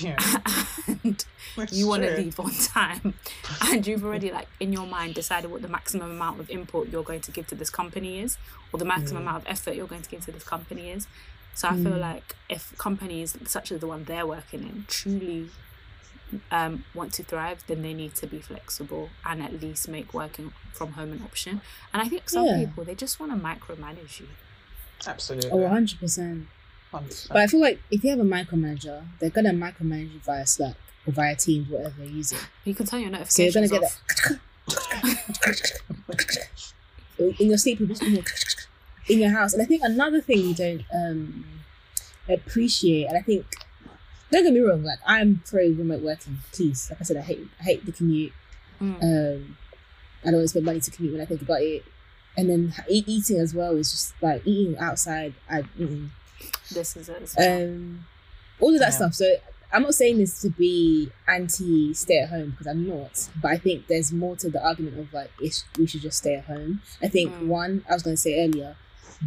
Yeah. 0.00 0.16
and 1.02 1.24
It's 1.56 1.72
you 1.72 1.88
want 1.88 2.02
to 2.02 2.14
leave 2.16 2.38
on 2.38 2.50
time 2.50 3.14
and 3.62 3.86
you've 3.86 4.04
already 4.04 4.30
like 4.30 4.46
in 4.60 4.70
your 4.70 4.86
mind 4.86 5.14
decided 5.14 5.50
what 5.50 5.62
the 5.62 5.68
maximum 5.68 6.10
amount 6.10 6.40
of 6.40 6.50
input 6.50 6.90
you're 6.90 7.02
going 7.02 7.22
to 7.22 7.30
give 7.30 7.46
to 7.46 7.54
this 7.54 7.70
company 7.70 8.20
is 8.20 8.36
or 8.72 8.78
the 8.78 8.84
maximum 8.84 9.22
Mm. 9.22 9.26
amount 9.28 9.36
of 9.44 9.50
effort 9.50 9.74
you're 9.74 9.86
going 9.86 10.02
to 10.02 10.10
give 10.10 10.24
to 10.26 10.32
this 10.32 10.44
company 10.44 10.90
is 10.90 11.06
so 11.54 11.68
i 11.68 11.74
feel 11.76 11.92
Mm. 11.92 12.00
like 12.00 12.36
if 12.48 12.76
companies 12.78 13.36
such 13.46 13.70
as 13.72 13.80
the 13.80 13.86
one 13.86 14.04
they're 14.04 14.26
working 14.26 14.62
in 14.62 14.84
truly 14.88 15.50
um, 16.50 16.84
want 16.94 17.12
to 17.14 17.22
thrive 17.22 17.62
then 17.66 17.82
they 17.82 17.92
need 17.92 18.14
to 18.14 18.26
be 18.26 18.40
flexible 18.40 19.10
and 19.26 19.42
at 19.42 19.60
least 19.60 19.86
make 19.88 20.14
working 20.14 20.52
from 20.72 20.92
home 20.92 21.12
an 21.12 21.20
option 21.22 21.60
and 21.92 22.02
i 22.02 22.08
think 22.08 22.30
some 22.30 22.46
Yeah. 22.46 22.58
people 22.64 22.84
they 22.84 22.94
just 22.94 23.20
want 23.20 23.32
to 23.32 23.38
micromanage 23.38 24.20
you 24.20 24.28
Absolutely. 25.06 25.50
Oh, 25.50 25.56
100%. 25.58 26.46
100%. 26.92 27.28
But 27.28 27.36
I 27.38 27.46
feel 27.48 27.60
like 27.60 27.80
if 27.90 28.04
you 28.04 28.10
have 28.10 28.20
a 28.20 28.22
micromanager, 28.22 29.04
they're 29.18 29.30
going 29.30 29.46
to 29.46 29.50
micromanage 29.50 30.12
you 30.14 30.20
via 30.20 30.46
Slack 30.46 30.76
or 31.04 31.12
via 31.12 31.34
Teams, 31.34 31.68
whatever 31.68 32.04
you're 32.04 32.12
using. 32.12 32.38
you 32.64 32.72
can 32.72 32.86
turn 32.86 33.00
your 33.00 33.10
So 33.26 33.42
you're 33.42 33.50
notifications 33.52 33.54
going 33.54 33.68
to 33.68 33.74
get 33.74 33.84
off 33.84 34.00
that. 37.18 37.28
in 37.40 37.48
your 37.48 37.58
sleep, 37.58 37.80
you'll 37.80 37.88
just 37.88 38.00
be 38.02 38.16
in 39.08 39.18
your 39.18 39.30
house. 39.30 39.52
And 39.52 39.62
I 39.62 39.66
think 39.66 39.82
another 39.84 40.20
thing 40.20 40.38
you 40.38 40.54
don't 40.54 40.84
um, 40.94 41.44
appreciate, 42.28 43.06
and 43.06 43.16
I 43.16 43.20
think, 43.22 43.46
don't 44.30 44.44
get 44.44 44.52
me 44.52 44.60
wrong, 44.60 44.82
like 44.82 44.98
I'm 45.06 45.42
pro 45.46 45.68
remote 45.68 46.02
working. 46.02 46.38
Please, 46.52 46.88
like 46.90 47.00
I 47.00 47.04
said, 47.04 47.16
I 47.18 47.20
hate 47.22 47.46
I 47.60 47.64
hate 47.64 47.84
the 47.84 47.92
commute. 47.92 48.32
Mm. 48.80 49.02
Um, 49.02 49.56
I 50.22 50.26
don't 50.26 50.34
want 50.34 50.44
to 50.44 50.48
spend 50.48 50.64
money 50.64 50.80
to 50.80 50.90
commute 50.90 51.12
when 51.12 51.20
I 51.22 51.26
think 51.26 51.42
about 51.42 51.60
it. 51.62 51.84
And 52.36 52.48
then 52.48 52.72
eat, 52.88 53.04
eating 53.06 53.38
as 53.38 53.54
well 53.54 53.76
is 53.76 53.90
just 53.90 54.14
like 54.22 54.40
eating 54.46 54.78
outside. 54.78 55.34
I 55.50 55.62
mm-mm. 55.78 56.08
this 56.72 56.96
is 56.96 57.10
it 57.10 57.34
well. 57.36 57.62
um, 57.62 58.06
all 58.58 58.72
of 58.72 58.80
that 58.80 58.86
Yeah. 58.92 58.96
stuff. 58.96 59.14
So 59.14 59.34
I'm 59.70 59.82
not 59.82 59.94
saying 59.94 60.16
this 60.16 60.40
to 60.40 60.48
be 60.48 61.10
anti 61.28 61.92
stay 61.92 62.20
at 62.20 62.30
home 62.30 62.50
because 62.52 62.66
I'm 62.68 62.88
not, 62.88 63.28
but 63.42 63.50
I 63.50 63.58
think 63.58 63.86
there's 63.88 64.12
more 64.12 64.34
to 64.36 64.48
the 64.48 64.64
argument 64.64 64.98
of 64.98 65.12
like 65.12 65.30
it's, 65.42 65.64
we 65.78 65.86
should 65.86 66.00
just 66.00 66.16
stay 66.18 66.36
at 66.36 66.44
home. 66.46 66.80
I 67.02 67.08
think 67.08 67.34
Mm. 67.34 67.46
one 67.48 67.84
I 67.90 67.92
was 67.92 68.02
going 68.02 68.16
to 68.16 68.20
say 68.20 68.42
earlier, 68.42 68.76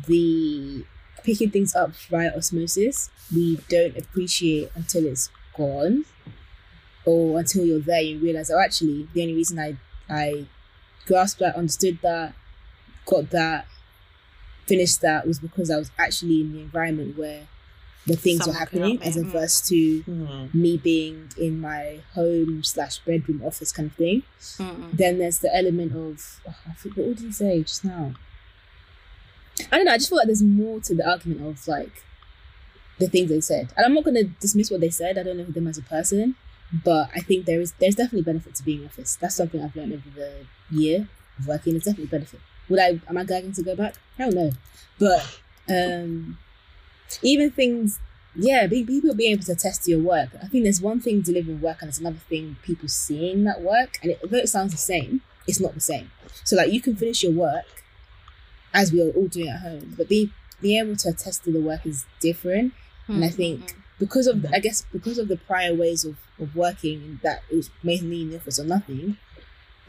the 0.08 0.84
picking 1.24 1.50
things 1.50 1.74
up 1.76 1.92
via 2.10 2.32
osmosis 2.36 3.10
we 3.34 3.58
don't 3.70 3.98
appreciate 3.98 4.70
until 4.76 5.06
it's 5.06 5.30
gone, 5.58 6.06
or 7.06 7.40
until 7.40 7.66
you're 7.66 7.80
there 7.80 8.02
you 8.02 8.20
realize 8.20 8.52
oh 8.52 8.60
actually 8.60 9.08
the 9.14 9.22
only 9.22 9.34
reason 9.34 9.58
I 9.60 9.78
I 10.10 10.46
grasped 11.08 11.40
that, 11.40 11.56
understood 11.56 12.00
that, 12.04 12.34
got 13.06 13.30
that, 13.32 13.66
finished 14.68 15.02
that 15.02 15.28
was 15.28 15.40
because 15.40 15.70
I 15.72 15.78
was 15.78 15.92
actually 15.98 16.42
in 16.42 16.54
the 16.54 16.60
environment 16.62 17.18
where 17.18 17.48
the 18.08 18.16
things 18.16 18.40
Someone 18.44 18.54
were 18.56 18.60
happening 18.60 19.02
as 19.02 19.18
opposed 19.18 19.66
to 19.70 20.04
Mhm. 20.04 20.54
me 20.54 20.78
being 20.78 21.30
in 21.40 21.60
my 21.60 22.02
home 22.14 22.64
slash 22.64 23.00
bedroom 23.00 23.42
office 23.44 23.72
kind 23.72 23.90
of 23.90 23.96
thing. 23.96 24.22
Mm-mm. 24.60 24.92
Then 24.96 25.18
there's 25.18 25.40
the 25.40 25.56
element 25.56 25.92
of 25.96 26.40
oh, 26.48 26.56
I 26.70 26.74
forgot 26.76 27.06
what 27.08 27.18
did 27.18 27.26
he 27.26 27.32
say 27.32 27.64
just 27.64 27.84
now. 27.84 28.14
I 29.72 29.78
don't 29.78 29.86
know. 29.86 29.92
I 29.92 29.98
just 29.98 30.10
feel 30.10 30.18
like 30.18 30.28
there's 30.28 30.44
more 30.44 30.80
to 30.82 30.96
the 30.96 31.08
argument 31.10 31.42
of 31.46 31.68
like 31.68 32.04
the 33.00 33.08
things 33.08 33.30
they 33.30 33.42
said, 33.42 33.74
and 33.76 33.86
I'm 33.86 33.94
not 33.94 34.04
going 34.04 34.16
to 34.16 34.24
dismiss 34.24 34.72
what 34.72 34.82
they 34.82 34.90
said. 34.90 35.18
I 35.18 35.24
don't 35.24 35.38
know 35.38 35.44
them 35.46 35.68
as 35.68 35.78
a 35.78 35.82
person, 35.82 36.36
but 36.84 37.10
I 37.16 37.20
think 37.20 37.46
there 37.46 37.62
is 37.62 37.74
there's 37.80 37.96
definitely 37.96 38.24
benefit 38.24 38.56
to 38.56 38.64
being 38.64 38.82
in 38.82 38.88
office. 38.88 39.18
That's 39.20 39.36
something 39.36 39.62
I've 39.62 39.76
learned 39.76 39.94
over 39.94 40.10
the 40.10 40.46
year 40.70 41.08
of 41.40 41.48
working. 41.48 41.74
There's 41.74 41.86
definitely 41.86 42.08
benefit. 42.08 42.40
Would 42.70 42.80
I 42.80 43.00
am 43.08 43.18
I 43.18 43.24
gagging 43.24 43.54
to 43.54 43.64
go 43.64 43.76
back? 43.76 43.96
Hell 44.18 44.32
no. 44.32 44.52
But 45.00 45.40
um 45.70 46.38
even 47.22 47.52
things 47.52 48.00
yeah, 48.38 48.68
people 48.68 49.16
being 49.16 49.32
able 49.32 49.44
to 49.46 49.56
test 49.56 49.88
your 49.88 50.00
work. 50.00 50.30
I 50.44 50.48
think 50.48 50.64
there's 50.64 50.82
one 50.82 51.00
thing 51.00 51.22
delivering 51.22 51.62
work, 51.62 51.78
and 51.82 51.88
there's 51.88 52.00
another 52.00 52.20
thing 52.28 52.58
people 52.64 52.90
seeing 52.90 53.46
that 53.46 53.62
work. 53.62 53.98
And 54.02 54.12
it, 54.12 54.20
although 54.22 54.40
it 54.40 54.50
sounds 54.50 54.74
the 54.74 54.78
same, 54.78 55.22
it's 55.48 55.62
not 55.62 55.74
the 55.74 55.80
same. 55.80 56.12
So 56.44 56.56
like 56.58 56.72
you 56.72 56.82
can 56.82 56.96
finish 56.96 57.24
your 57.24 57.32
work 57.32 57.85
as 58.76 58.92
we 58.92 59.02
are 59.02 59.12
all 59.12 59.28
doing 59.28 59.48
at 59.48 59.62
home, 59.62 59.96
but 59.98 60.08
being 60.08 60.32
being 60.62 60.80
able 60.80 60.96
to 60.98 61.10
attest 61.10 61.44
to 61.46 61.52
the 61.52 61.60
work 61.60 61.86
is 61.86 62.06
different. 62.20 62.74
And 63.08 63.24
I 63.24 63.30
think 63.30 63.76
because 64.00 64.26
of 64.26 64.42
the, 64.42 64.50
I 64.54 64.60
guess 64.60 64.86
because 64.92 65.18
of 65.18 65.28
the 65.28 65.38
prior 65.38 65.74
ways 65.74 66.06
of, 66.06 66.18
of 66.40 66.56
working 66.56 67.20
that 67.24 67.44
it 67.52 67.56
was 67.56 67.70
mainly 67.84 68.22
in 68.22 68.32
the 68.32 68.38
office 68.38 68.60
or 68.60 68.66
nothing, 68.66 69.18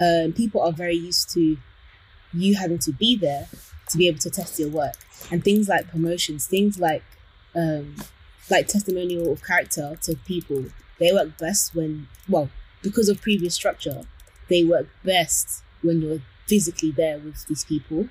um, 0.01 0.33
people 0.33 0.61
are 0.61 0.73
very 0.73 0.95
used 0.95 1.31
to 1.31 1.57
you 2.35 2.55
having 2.57 2.79
to 2.79 2.93
be 2.93 3.17
there 3.17 3.49
to 3.89 3.99
be 3.99 4.09
able 4.09 4.19
to 4.19 4.31
test 4.31 4.59
your 4.59 4.69
work 4.69 4.97
and 5.31 5.43
things 5.43 5.69
like 5.69 5.89
promotions, 5.89 6.47
things 6.47 6.79
like 6.79 7.05
um, 7.55 7.97
like 8.51 8.69
testimonial 8.69 9.33
of 9.33 9.43
character 9.43 9.97
to 10.03 10.17
people. 10.27 10.67
They 10.99 11.13
work 11.13 11.39
best 11.39 11.75
when 11.75 12.09
well 12.29 12.51
because 12.83 13.09
of 13.09 13.21
previous 13.21 13.55
structure, 13.55 14.03
they 14.49 14.63
work 14.63 14.89
best 15.05 15.63
when 15.83 16.03
you're 16.03 16.21
physically 16.47 16.91
there 16.91 17.19
with 17.19 17.47
these 17.47 17.65
people. 17.65 18.09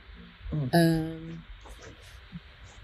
Mm. 0.53 0.73
Um, 0.73 1.43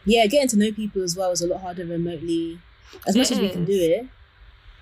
yeah, 0.06 0.26
getting 0.28 0.50
to 0.50 0.58
know 0.58 0.72
people 0.72 1.04
as 1.04 1.16
well 1.16 1.32
is 1.32 1.42
a 1.42 1.48
lot 1.48 1.62
harder 1.62 1.86
remotely. 1.86 2.60
As 3.08 3.16
much 3.16 3.32
as 3.32 3.40
we 3.40 3.50
can 3.50 3.66
do 3.66 3.74
it, 3.74 4.08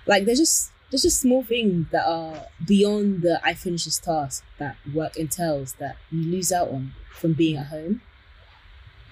like 0.06 0.24
there's 0.24 0.38
just 0.38 0.72
there's 0.90 1.02
just 1.02 1.20
small 1.20 1.44
things 1.44 1.86
that 1.92 2.06
are 2.06 2.46
beyond 2.66 3.22
the 3.22 3.40
I 3.44 3.54
finish 3.54 3.84
this 3.84 3.98
task 3.98 4.44
that 4.58 4.76
work 4.92 5.16
entails 5.16 5.74
that 5.74 5.96
you 6.10 6.22
lose 6.22 6.50
out 6.50 6.68
on 6.68 6.94
from 7.12 7.34
being 7.34 7.56
at 7.56 7.66
home. 7.66 8.02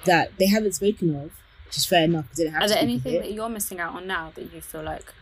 That 0.05 0.37
they 0.39 0.47
haven't 0.47 0.75
spoken 0.75 1.15
of, 1.15 1.33
which 1.67 1.77
is 1.77 1.85
fair 1.85 2.05
enough 2.05 2.33
didn't 2.35 2.55
have 2.55 2.63
Are 2.63 2.69
there 2.69 2.79
anything 2.79 3.21
that 3.21 3.33
you're 3.33 3.49
missing 3.49 3.79
out 3.79 3.95
on 3.95 4.07
now 4.07 4.33
that 4.35 4.53
you 4.53 4.61
feel 4.61 4.83
like 4.83 5.13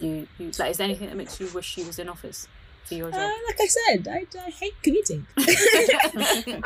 you, 0.00 0.28
you 0.38 0.52
like? 0.58 0.70
Is 0.70 0.76
there 0.76 0.84
anything 0.84 1.08
that 1.08 1.16
makes 1.16 1.40
you 1.40 1.48
wish 1.48 1.76
you 1.78 1.86
was 1.86 1.98
in 1.98 2.08
office 2.08 2.46
for 2.86 2.94
your 2.94 3.08
Uh, 3.08 3.30
like 3.46 3.60
I 3.60 3.66
said, 3.66 4.08
I, 4.08 4.26
I 4.46 4.50
hate 4.50 4.74
commuting. 4.82 5.26
I'm, 5.36 6.64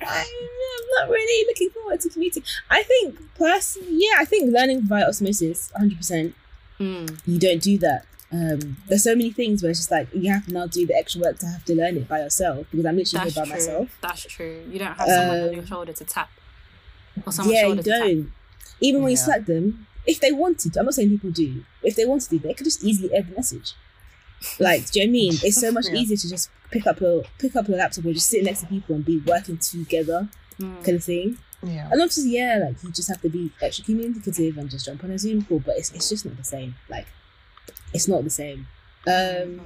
I'm 0.00 0.26
not 0.98 1.08
really 1.08 1.46
looking 1.46 1.70
forward 1.70 2.00
to 2.00 2.08
commuting. 2.08 2.42
I 2.70 2.82
think, 2.82 3.18
personally, 3.36 3.88
yeah, 3.92 4.16
I 4.18 4.24
think 4.24 4.52
learning 4.52 4.82
via 4.82 5.06
osmosis, 5.08 5.72
100%, 5.78 6.32
Mm. 6.78 7.18
you 7.26 7.38
don't 7.38 7.62
do 7.62 7.78
that. 7.78 8.04
Um, 8.30 8.76
there's 8.86 9.02
so 9.04 9.14
many 9.14 9.30
things 9.30 9.62
where 9.62 9.70
it's 9.70 9.78
just 9.78 9.90
like 9.90 10.08
you 10.12 10.30
have 10.30 10.44
to 10.46 10.52
now 10.52 10.66
do 10.66 10.84
the 10.86 10.94
extra 10.94 11.22
work 11.22 11.38
to 11.38 11.46
have 11.46 11.64
to 11.64 11.74
learn 11.74 11.96
it 11.96 12.06
by 12.06 12.18
yourself 12.20 12.66
because 12.70 12.84
I'm 12.84 12.96
literally 12.98 13.24
That's 13.24 13.34
here 13.34 13.42
by 13.44 13.46
true. 13.46 13.54
myself. 13.56 13.88
That's 14.02 14.22
true. 14.24 14.62
You 14.70 14.78
don't 14.80 14.92
have 14.94 15.08
someone 15.08 15.40
on 15.40 15.48
Um, 15.48 15.54
your 15.54 15.64
shoulder 15.66 15.92
to 15.94 16.04
tap, 16.04 16.28
or 17.24 17.32
someone's 17.32 17.54
yeah, 17.54 17.62
you 17.62 17.66
shoulder 17.68 17.82
to 17.82 17.88
tap. 17.90 18.00
don't. 18.00 18.32
Even 18.80 19.02
when 19.02 19.10
you 19.12 19.16
Yeah. 19.16 19.24
Slack 19.24 19.46
them, 19.46 19.86
if 20.06 20.20
they 20.20 20.32
wanted 20.32 20.74
to, 20.74 20.80
I'm 20.80 20.84
not 20.84 20.94
saying 20.94 21.08
people 21.08 21.30
do, 21.30 21.64
if 21.82 21.96
they 21.96 22.04
wanted 22.04 22.28
to, 22.28 22.38
they 22.40 22.52
could 22.52 22.64
just 22.64 22.84
easily 22.84 23.10
edit 23.14 23.30
the 23.30 23.36
message. 23.36 23.72
Like, 24.58 24.90
do 24.90 25.00
you 25.00 25.06
know 25.06 25.10
what 25.10 25.16
I 25.18 25.20
mean? 25.20 25.32
It's 25.42 25.60
so 25.60 25.72
much 25.72 25.86
Yeah. 25.88 25.94
easier 26.00 26.16
to 26.16 26.28
just 26.28 26.50
pick 26.70 26.86
up 26.86 27.00
your 27.00 27.24
pick 27.38 27.56
up 27.56 27.68
your 27.68 27.78
laptop 27.78 28.04
or 28.04 28.12
just 28.12 28.28
sit 28.28 28.44
next 28.44 28.60
to 28.60 28.66
people 28.66 28.94
and 28.96 29.04
be 29.04 29.18
working 29.18 29.58
together, 29.58 30.28
Mm. 30.60 30.84
kind 30.84 30.96
of 30.96 31.04
thing. 31.04 31.38
Yeah. 31.62 31.88
And 31.90 32.00
obviously, 32.00 32.30
yeah, 32.30 32.58
like 32.64 32.82
you 32.82 32.90
just 32.92 33.08
have 33.08 33.20
to 33.22 33.28
be 33.28 33.50
extra 33.62 33.84
communicative 33.84 34.56
and 34.58 34.70
just 34.70 34.84
jump 34.86 35.02
on 35.04 35.10
a 35.10 35.18
Zoom 35.18 35.44
call, 35.44 35.60
but 35.60 35.76
it's 35.78 35.90
it's 35.92 36.08
just 36.08 36.24
not 36.24 36.36
the 36.36 36.44
same. 36.44 36.74
Like, 36.88 37.06
it's 37.94 38.08
not 38.08 38.24
the 38.24 38.30
same. 38.30 38.66
Um. 39.06 39.60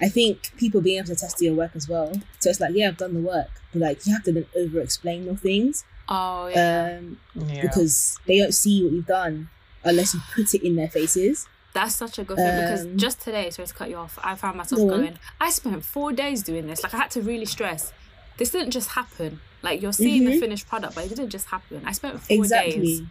I 0.00 0.08
think 0.08 0.52
people 0.56 0.80
being 0.80 0.98
able 0.98 1.08
to 1.08 1.16
test 1.16 1.40
your 1.42 1.54
work 1.54 1.72
as 1.74 1.88
well. 1.88 2.12
So 2.40 2.50
it's 2.50 2.60
like, 2.60 2.74
yeah, 2.74 2.88
I've 2.88 2.96
done 2.96 3.14
the 3.14 3.20
work, 3.20 3.50
but 3.72 3.80
like 3.82 4.06
you 4.06 4.12
have 4.12 4.22
to 4.24 4.32
then 4.32 4.46
over 4.56 4.80
explain 4.80 5.24
your 5.24 5.36
things. 5.36 5.84
Oh 6.08 6.48
yeah, 6.48 6.98
Um, 6.98 7.18
Yeah. 7.48 7.62
because 7.62 8.18
they 8.26 8.38
don't 8.38 8.52
see 8.54 8.82
what 8.84 8.92
you've 8.92 9.06
done 9.06 9.48
unless 9.84 10.14
you 10.14 10.20
put 10.34 10.54
it 10.54 10.62
in 10.62 10.76
their 10.76 10.88
faces. 10.88 11.46
That's 11.74 11.94
such 11.96 12.18
a 12.18 12.24
good 12.24 12.36
thing 12.38 12.60
because 12.62 12.82
um, 12.86 12.96
just 12.96 13.20
today, 13.20 13.50
sorry 13.50 13.66
to 13.68 13.74
cut 13.74 13.90
you 13.90 13.96
off, 13.96 14.18
I 14.22 14.34
found 14.36 14.56
myself 14.56 14.80
on. 14.80 14.88
going. 14.88 15.18
I 15.40 15.50
spent 15.50 15.84
four 15.84 16.12
days 16.12 16.42
doing 16.42 16.66
this. 16.66 16.82
Like 16.82 16.94
I 16.94 16.98
had 16.98 17.10
to 17.12 17.20
really 17.22 17.44
stress. 17.46 17.92
This 18.38 18.50
didn't 18.50 18.70
just 18.70 18.90
happen. 18.90 19.40
Like 19.62 19.82
you're 19.82 19.92
seeing 19.92 20.24
the 20.24 20.32
Mhm. 20.32 20.40
finished 20.40 20.68
product, 20.68 20.94
but 20.94 21.04
it 21.04 21.08
didn't 21.10 21.30
just 21.30 21.46
happen. 21.48 21.82
I 21.84 21.92
spent 21.92 22.20
four 22.22 22.46
days. 22.46 23.02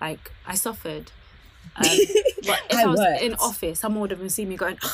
Like 0.00 0.30
I 0.46 0.54
suffered. 0.54 1.10
Um, 1.76 1.82
but 2.46 2.60
if 2.70 2.76
I 2.76 2.82
I, 2.82 2.86
was 2.86 2.98
worked. 3.00 3.22
in 3.22 3.34
office, 3.34 3.80
someone 3.80 4.00
would 4.02 4.10
have 4.10 4.30
seeing 4.32 4.48
me 4.48 4.56
going, 4.56 4.78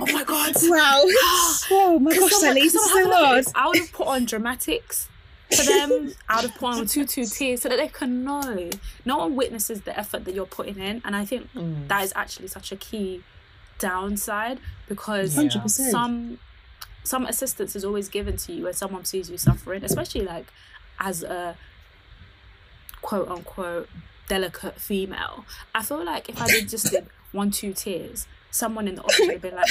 "Oh 0.00 0.06
my 0.12 0.24
god." 0.24 0.52
Wow. 0.62 1.02
oh 1.70 1.98
my 2.00 2.10
gosh, 2.14 2.30
someone- 2.30 2.40
Sally, 2.40 2.60
can 2.60 2.64
this 2.66 2.74
is 2.74 2.90
someone 2.90 2.90
so 2.90 2.96
have 2.98 3.06
a 3.06 3.08
look 3.08 3.18
at 3.46 3.52
hard. 3.54 3.64
I 3.64 3.68
would 3.68 3.78
have 3.78 3.92
put 3.92 4.06
on 4.06 4.24
dramatics 4.26 5.08
for 5.56 5.62
them. 5.64 6.12
I 6.28 6.36
would 6.36 6.50
have 6.50 6.54
put 6.54 6.74
on 6.74 6.86
two 6.86 7.04
two 7.06 7.24
tears 7.24 7.62
so 7.62 7.68
that 7.68 7.76
they 7.76 7.88
can 7.88 8.24
know. 8.24 8.70
No 9.04 9.18
one 9.18 9.36
witnesses 9.36 9.82
the 9.82 9.98
effort 9.98 10.24
that 10.24 10.34
you're 10.34 10.46
putting 10.46 10.78
in, 10.78 11.00
and 11.04 11.14
I 11.16 11.24
think 11.24 11.52
Mm. 11.54 11.88
that 11.88 12.04
is 12.04 12.12
actually 12.16 12.48
such 12.48 12.70
a 12.72 12.76
key 12.76 13.22
downside 13.78 14.58
because 14.88 15.36
Yeah. 15.36 15.66
some 15.66 16.38
some 17.04 17.24
assistance 17.24 17.74
is 17.74 17.84
always 17.84 18.08
given 18.08 18.36
to 18.36 18.52
you 18.52 18.64
when 18.64 18.74
someone 18.74 19.04
sees 19.04 19.30
you 19.30 19.38
suffering, 19.38 19.82
especially 19.84 20.22
like 20.22 20.46
as 20.98 21.22
a 21.22 21.56
quote 23.00 23.28
unquote 23.28 23.88
delicate 24.28 24.78
female. 24.80 25.46
I 25.74 25.82
feel 25.82 26.04
like 26.04 26.28
if 26.28 26.40
I 26.40 26.46
did 26.48 26.68
just 26.68 26.90
did 26.92 27.06
one 27.32 27.50
two 27.50 27.72
tears, 27.72 28.26
someone 28.50 28.86
in 28.88 28.96
the 28.96 29.02
office 29.02 29.20
would 29.20 29.30
have 29.32 29.42
been 29.42 29.54
like. 29.56 29.68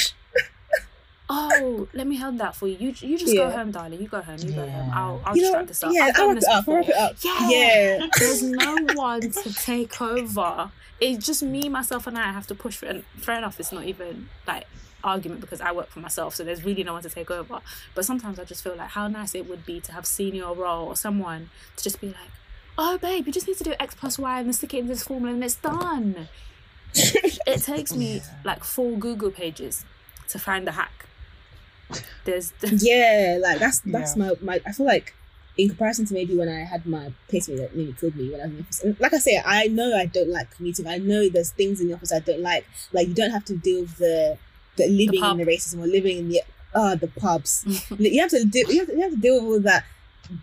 Oh, 1.29 1.87
let 1.93 2.07
me 2.07 2.15
hold 2.15 2.37
that 2.37 2.55
for 2.55 2.67
you. 2.67 2.77
You, 2.77 2.93
you 3.01 3.17
just 3.17 3.35
go 3.35 3.49
home, 3.49 3.71
darling. 3.71 4.01
You 4.01 4.07
go 4.07 4.21
home. 4.21 4.37
You 4.39 4.51
go 4.51 4.61
home. 4.61 4.69
Yeah. 4.69 4.91
I'll, 4.93 5.21
I'll 5.25 5.35
You 5.35 5.41
just 5.41 5.51
know, 5.53 5.59
wrap 5.59 5.67
this 5.67 5.83
up. 5.83 5.91
yeah, 5.93 6.03
I've 6.05 6.07
I'll 6.07 6.13
done 6.13 6.27
wrap 6.27 6.35
this 6.35 6.43
it 6.45 6.49
up. 6.51 6.67
I'll 6.67 6.75
wrap 6.75 6.89
it 6.89 6.95
up. 6.95 7.15
Yeah. 7.21 7.49
Yeah. 7.49 8.07
There's 8.19 8.43
no 8.43 8.77
one 8.93 9.21
to 9.31 9.53
take 9.53 10.01
over. 10.01 10.71
It's 11.01 11.25
just 11.25 11.43
me, 11.43 11.67
myself, 11.69 12.07
and 12.07 12.17
I 12.17 12.31
have 12.31 12.47
to 12.47 12.55
push 12.55 12.77
for 12.77 12.85
it. 12.85 12.89
And 12.89 13.03
fair 13.17 13.37
enough, 13.37 13.59
it's 13.59 13.71
not 13.73 13.83
even 13.83 14.29
like 14.47 14.65
argument 15.03 15.41
because 15.41 15.59
I 15.61 15.71
work 15.73 15.89
for 15.89 15.99
myself, 15.99 16.33
so 16.33 16.43
there's 16.43 16.63
really 16.65 16.83
no 16.83 16.93
one 16.93 17.03
to 17.03 17.09
take 17.09 17.29
over. 17.29 17.59
But 17.93 18.05
sometimes 18.05 18.39
I 18.39 18.45
just 18.45 18.63
feel 18.63 18.75
like 18.75 18.89
how 18.89 19.07
nice 19.07 19.35
it 19.35 19.47
would 19.49 19.65
be 19.65 19.79
to 19.81 19.91
have 19.91 20.05
senior 20.05 20.53
role 20.53 20.87
or 20.87 20.95
someone 20.95 21.49
to 21.75 21.83
just 21.83 22.01
be 22.01 22.07
like, 22.07 22.31
"Oh, 22.77 22.97
babe, 22.97 23.27
you 23.27 23.33
just 23.33 23.47
need 23.47 23.57
to 23.57 23.63
do 23.63 23.73
X 23.79 23.93
plus 23.95 24.17
Y 24.17 24.39
and 24.39 24.47
then 24.47 24.53
stick 24.53 24.73
it 24.73 24.79
in 24.79 24.87
this 24.87 25.03
formula 25.03 25.33
and 25.35 25.43
it's 25.43 25.55
done." 25.55 26.29
it 26.95 27.61
takes 27.61 27.93
me 27.95 28.21
like 28.43 28.63
four 28.63 28.97
Google 28.97 29.29
pages 29.29 29.85
to 30.29 30.39
find 30.39 30.65
the 30.65 30.71
hack. 30.71 31.05
There's, 32.25 32.53
Yeah, 32.71 33.37
like 33.41 33.59
that's 33.59 33.79
that's 33.85 34.15
Yeah. 34.17 34.23
my, 34.23 34.31
my 34.41 34.61
I 34.65 34.71
feel 34.71 34.85
like 34.85 35.13
in 35.57 35.69
comparison 35.69 36.05
to 36.05 36.13
maybe 36.13 36.35
when 36.37 36.49
I 36.49 36.59
had 36.59 36.85
my 36.85 37.11
placement 37.29 37.59
that 37.61 37.75
nearly 37.75 37.93
killed 37.99 38.15
me 38.15 38.29
when 38.29 38.41
I 38.41 38.45
was 38.45 38.51
in 38.51 38.57
the 38.57 38.63
office. 38.63 38.83
And 38.83 38.99
like 38.99 39.13
I 39.13 39.17
say, 39.17 39.41
I 39.43 39.67
know 39.67 39.95
I 39.95 40.05
don't 40.05 40.29
like 40.29 40.51
commuting. 40.55 40.85
I 40.87 40.97
know 40.99 41.29
there's 41.29 41.49
things 41.51 41.81
in 41.81 41.87
the 41.87 41.95
office 41.95 42.11
I 42.13 42.19
don't 42.19 42.41
like. 42.41 42.65
Like 42.93 43.07
you 43.07 43.13
don't 43.15 43.31
have 43.31 43.45
to 43.45 43.55
deal 43.57 43.81
with 43.81 43.97
the 43.97 44.37
the 44.75 44.87
living 44.87 45.21
pub. 45.21 45.39
in 45.39 45.45
the 45.45 45.51
racism 45.51 45.79
or 45.83 45.87
living 45.87 46.17
in 46.19 46.29
the 46.29 46.41
ah 46.75 46.93
the 46.95 47.07
pubs. 47.07 47.63
you 47.97 48.21
have 48.21 48.29
to 48.31 48.43
deal 48.45 48.69
you 48.71 48.79
have 48.79 48.87
to, 48.89 48.93
you 48.95 49.01
have 49.01 49.11
to 49.11 49.17
deal 49.17 49.35
with 49.43 49.53
all 49.53 49.59
that 49.61 49.85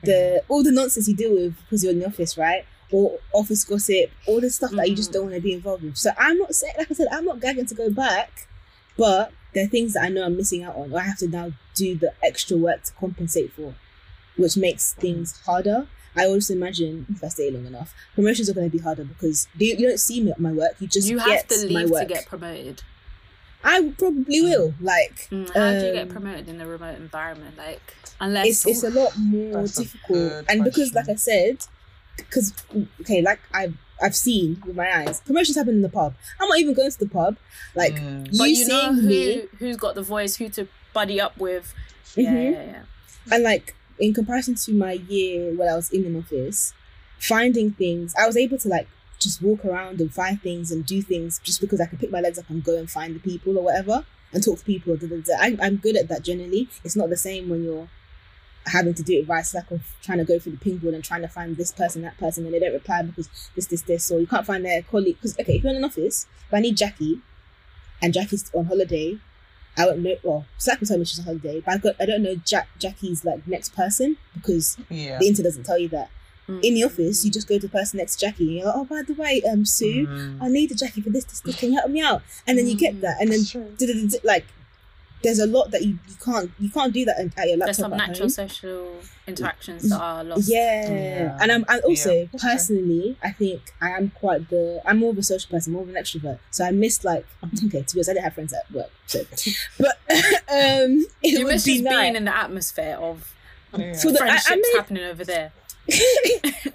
the 0.03 0.43
all 0.49 0.63
the 0.65 0.73
nonsense 0.73 1.07
you 1.09 1.15
deal 1.15 1.33
with 1.35 1.55
because 1.65 1.85
you're 1.85 1.93
in 1.93 2.01
the 2.01 2.07
office, 2.07 2.37
right? 2.39 2.65
Or 2.91 3.19
office 3.33 3.65
gossip, 3.65 4.11
all 4.27 4.41
the 4.41 4.51
stuff 4.51 4.71
that 4.73 4.89
you 4.89 4.97
just 4.97 5.11
Mm. 5.11 5.15
don't 5.15 5.23
want 5.25 5.35
to 5.37 5.41
be 5.41 5.53
involved 5.53 5.83
with. 5.85 5.97
So 5.97 6.11
I'm 6.19 6.39
not 6.39 6.55
saying, 6.55 6.75
like 6.79 6.91
I 6.91 6.95
said, 6.95 7.09
I'm 7.13 7.25
not 7.25 7.41
gagging 7.41 7.67
to 7.67 7.75
go 7.75 7.91
back, 7.91 8.49
but 8.97 9.33
there 9.55 9.65
are 9.65 9.69
things 9.69 9.95
that 9.95 10.03
I 10.05 10.09
know 10.09 10.25
I'm 10.25 10.37
missing 10.37 10.63
out 10.63 10.77
on, 10.77 10.93
or 10.93 10.99
I 11.01 11.05
have 11.05 11.19
to 11.19 11.29
now 11.29 11.53
do 11.75 11.97
the 11.97 12.13
extra 12.23 12.57
work 12.57 12.83
to 12.85 12.93
compensate 12.95 13.53
for, 13.53 13.75
which 14.37 14.57
makes 14.57 14.93
things 14.95 15.41
harder. 15.47 15.87
I 16.17 16.27
also 16.27 16.53
imagine 16.55 17.07
if 17.11 17.25
I 17.25 17.29
stay 17.29 17.51
long 17.51 17.67
enough, 17.67 17.95
promotions 18.15 18.49
are 18.49 18.55
going 18.55 18.71
to 18.71 18.77
be 18.77 18.83
harder 18.83 19.05
because 19.05 19.49
you, 19.59 19.75
you 19.77 19.89
don't 19.89 19.99
see 19.99 20.23
me- 20.23 20.33
my 20.39 20.53
work. 20.53 20.73
You 20.81 20.87
just 20.87 21.09
you 21.09 21.19
have 21.19 21.29
get 21.29 21.49
to 21.51 21.69
my 21.73 21.83
leave 21.83 21.91
work. 21.91 22.03
to 22.09 22.15
get 22.15 22.27
promoted. 22.27 22.83
I 23.65 23.93
probably 23.97 24.43
will. 24.43 24.75
Like, 24.81 25.29
Mm, 25.31 25.49
how 25.57 25.73
do 25.73 25.87
you 25.87 25.93
get 25.93 26.03
um, 26.03 26.09
promoted 26.11 26.49
in 26.49 26.61
a 26.61 26.67
remote 26.67 26.97
environment? 26.97 27.57
Like, 27.57 27.95
unless 28.21 28.47
it's 28.47 28.67
it's 28.67 28.85
a 28.85 28.91
lot 28.91 29.17
more 29.19 29.67
difficult 29.67 30.01
good 30.09 30.45
and 30.49 30.65
because 30.65 30.95
like 30.95 31.09
i 31.09 31.15
said 31.17 31.59
because 32.17 32.55
okay 33.01 33.21
like 33.23 33.41
i've 33.53 33.75
i've 34.03 34.17
seen 34.17 34.61
with 34.67 34.77
my 34.77 34.89
eyes 35.01 35.21
promotions 35.21 35.57
happen 35.57 35.75
in 35.75 35.83
the 35.83 35.89
pub 35.89 36.15
i'm 36.41 36.49
not 36.49 36.59
even 36.59 36.75
going 36.75 36.91
to 36.91 36.99
the 36.99 37.09
pub 37.09 37.37
like 37.75 37.95
Mm. 37.95 38.27
you, 38.33 38.39
but 38.39 38.49
you 38.51 38.67
know 38.69 38.81
seeing 38.83 38.95
who 38.97 39.09
me 39.09 39.43
who's 39.59 39.77
got 39.77 39.95
the 39.95 40.03
voice, 40.03 40.37
who 40.37 40.49
to 40.51 40.67
buddy 40.93 41.21
up 41.21 41.37
with. 41.39 41.73
Yeah, 42.17 42.31
Mhm. 42.33 42.53
yeah, 42.53 42.65
yeah. 42.65 42.83
and 43.33 43.43
like 43.45 43.75
in 43.99 44.13
comparison 44.15 44.55
to 44.57 44.73
my 44.73 44.93
year 44.93 45.53
when 45.55 45.69
i 45.69 45.75
was 45.75 45.91
in 45.91 46.05
an 46.05 46.17
office 46.17 46.73
finding 47.19 47.73
things 47.73 48.15
i 48.21 48.27
was 48.27 48.37
able 48.37 48.59
to 48.59 48.69
like 48.69 48.89
just 49.19 49.41
walk 49.41 49.65
around 49.65 50.01
and 50.01 50.13
find 50.13 50.41
things 50.43 50.71
and 50.71 50.85
do 50.87 51.01
things 51.03 51.41
just 51.43 51.61
because 51.61 51.81
i 51.81 51.87
could 51.87 51.99
pick 52.01 52.11
my 52.11 52.21
legs 52.21 52.39
up 52.39 52.49
and 52.51 52.63
go 52.65 52.77
and 52.77 52.91
find 52.91 53.15
the 53.15 53.21
people 53.21 53.57
or 53.59 53.63
whatever 53.65 54.05
and 54.33 54.43
talk 54.45 54.59
to 54.59 54.65
people. 54.65 54.97
I, 55.39 55.57
i'm 55.63 55.77
good 55.77 55.97
at 55.97 56.09
that 56.09 56.23
generally 56.25 56.69
it's 56.85 56.97
not 56.97 57.09
the 57.09 57.17
same 57.17 57.49
when 57.49 57.63
you're 57.65 57.89
having 58.67 58.95
to 58.95 59.03
do 59.03 59.15
it 59.19 59.27
via 59.27 59.45
Slack 59.45 59.71
of 59.71 59.83
trying 60.03 60.19
to 60.19 60.25
go 60.25 60.39
through 60.39 60.53
the 60.53 60.59
ping 60.59 60.79
board 60.79 60.95
and 60.95 61.05
trying 61.05 61.23
to 61.23 61.29
find 61.29 61.57
this 61.57 61.71
person, 61.73 62.03
that 62.03 62.17
person, 62.19 62.45
and 62.45 62.55
they 62.55 62.59
don't 62.59 62.73
reply 62.73 63.03
because 63.03 63.29
this, 63.55 63.67
this, 63.67 63.83
this, 63.83 64.11
or 64.11 64.21
you 64.21 64.27
can't 64.27 64.47
find 64.47 64.65
their 64.65 64.83
colleague. 64.83 65.17
Because 65.17 65.39
okay, 65.39 65.57
if 65.57 65.62
you're 65.62 65.71
in 65.71 65.77
an 65.77 65.85
office, 65.85 66.27
if 66.49 66.55
I 66.55 66.61
need 66.61 66.77
Jackie, 66.77 67.21
and 68.03 68.12
Jackie's 68.12 68.51
on 68.55 68.67
holiday, 68.67 69.19
I 69.77 69.87
won't 69.87 70.01
know. 70.01 70.17
Well, 70.23 70.47
Slack 70.59 70.81
will 70.81 70.87
tell 70.87 70.99
me 70.99 71.05
she's 71.05 71.19
on 71.21 71.25
holiday, 71.25 71.61
but 71.61 71.75
I 71.75 71.79
got 71.79 71.95
I 72.01 72.07
don't 72.07 72.23
know 72.23 72.37
Jack 72.37 72.69
Jackie's 72.79 73.25
like 73.25 73.47
next 73.47 73.75
person 73.75 74.17
because 74.35 74.77
Yeah. 74.89 75.19
the 75.19 75.27
internet 75.27 75.51
doesn't 75.51 75.65
tell 75.65 75.79
you 75.79 75.89
that. 75.89 76.11
In 76.47 76.75
the 76.75 76.85
office, 76.85 77.25
you 77.25 77.31
just 77.31 77.49
go 77.49 77.55
to 77.59 77.67
the 77.67 77.71
person 77.71 77.97
next 77.97 78.17
to 78.17 78.27
Jackie 78.27 78.45
and 78.45 78.53
you're 78.57 78.67
like, 78.67 78.75
oh, 78.77 78.85
by 78.85 79.01
the 79.01 79.15
way, 79.15 79.41
um, 79.51 79.65
Sue, 79.65 80.07
Mm. 80.07 80.43
I 80.43 80.49
need 80.49 80.71
a 80.71 80.75
Jackie 80.75 81.01
for 81.01 81.09
this, 81.09 81.25
this, 81.25 81.41
this. 81.41 81.57
Can 81.59 81.73
you 81.73 81.79
help 81.79 81.91
me 81.91 82.03
out? 82.03 82.21
And 82.47 82.59
then 82.59 82.67
you 82.67 82.77
get 82.77 82.97
Mm. 82.97 83.01
that, 83.01 83.17
and 83.19 83.33
then 83.33 83.41
It's 83.41 83.51
true. 83.51 83.75
like, 84.25 84.45
there's 85.25 85.41
a 85.41 85.47
lot 85.47 85.70
that 85.72 85.83
you, 85.83 85.99
you 86.09 86.14
can't 86.25 86.51
you 86.61 86.70
can't 86.70 86.93
do 86.93 87.05
that 87.07 87.18
at 87.18 87.49
your 87.49 87.57
laptop 87.57 87.66
There's 87.66 87.77
some 87.79 87.93
at 87.95 87.97
natural 87.97 88.18
home. 88.20 88.29
social 88.29 88.97
interactions 89.27 89.89
that 89.89 90.01
are 90.01 90.22
lost. 90.22 90.49
Yeah. 90.49 90.93
Yeah. 90.93 91.39
and 91.41 91.51
I'm 91.51 91.64
and 91.68 91.81
also 91.83 92.12
Yeah, 92.12 92.25
that's 92.31 92.43
true. 92.43 92.51
personally, 92.53 93.16
I 93.22 93.31
think 93.33 93.61
I 93.81 93.91
am 93.91 94.11
quite 94.11 94.49
the 94.51 94.81
I'm 94.85 94.99
more 94.99 95.11
of 95.11 95.18
a 95.18 95.22
social 95.22 95.51
person, 95.51 95.72
more 95.72 95.83
of 95.83 95.89
an 95.89 95.95
extrovert. 95.97 96.39
So 96.51 96.64
I 96.64 96.70
missed 96.70 97.05
like 97.05 97.27
okay, 97.66 97.83
to 97.83 97.95
be 97.95 97.99
honest, 97.99 98.11
I 98.11 98.12
didn't 98.12 98.25
have 98.25 98.35
friends 98.35 98.53
at 98.53 98.70
work, 98.70 98.91
so 99.07 99.25
but 99.81 99.99
um, 100.49 101.05
it 101.22 101.39
You 101.39 101.47
miss 101.47 101.64
be 101.64 101.72
just 101.75 101.85
nice. 101.85 101.95
being 102.03 102.16
in 102.16 102.25
the 102.27 102.37
atmosphere 102.37 102.97
of 103.01 103.35
Yeah. 103.77 103.95
For 103.95 104.12
the- 104.12 104.22
I- 104.22 104.27
I 104.27 104.39
friendships 104.39 104.51
made- 104.72 104.77
happening 104.79 105.05
over 105.05 105.25
there. 105.25 105.53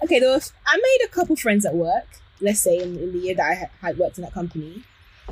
okay, 0.04 0.20
there 0.20 0.30
was, 0.30 0.52
I 0.66 0.76
made 0.76 1.04
a 1.04 1.08
couple 1.08 1.34
friends 1.36 1.64
at 1.66 1.74
work. 1.74 2.06
Let's 2.40 2.60
say 2.60 2.78
in, 2.78 2.96
in 2.98 3.12
the 3.12 3.18
year 3.18 3.34
that 3.34 3.44
I 3.50 3.54
had, 3.54 3.70
had 3.82 3.98
worked 3.98 4.18
in 4.18 4.22
that 4.24 4.32
company, 4.32 4.84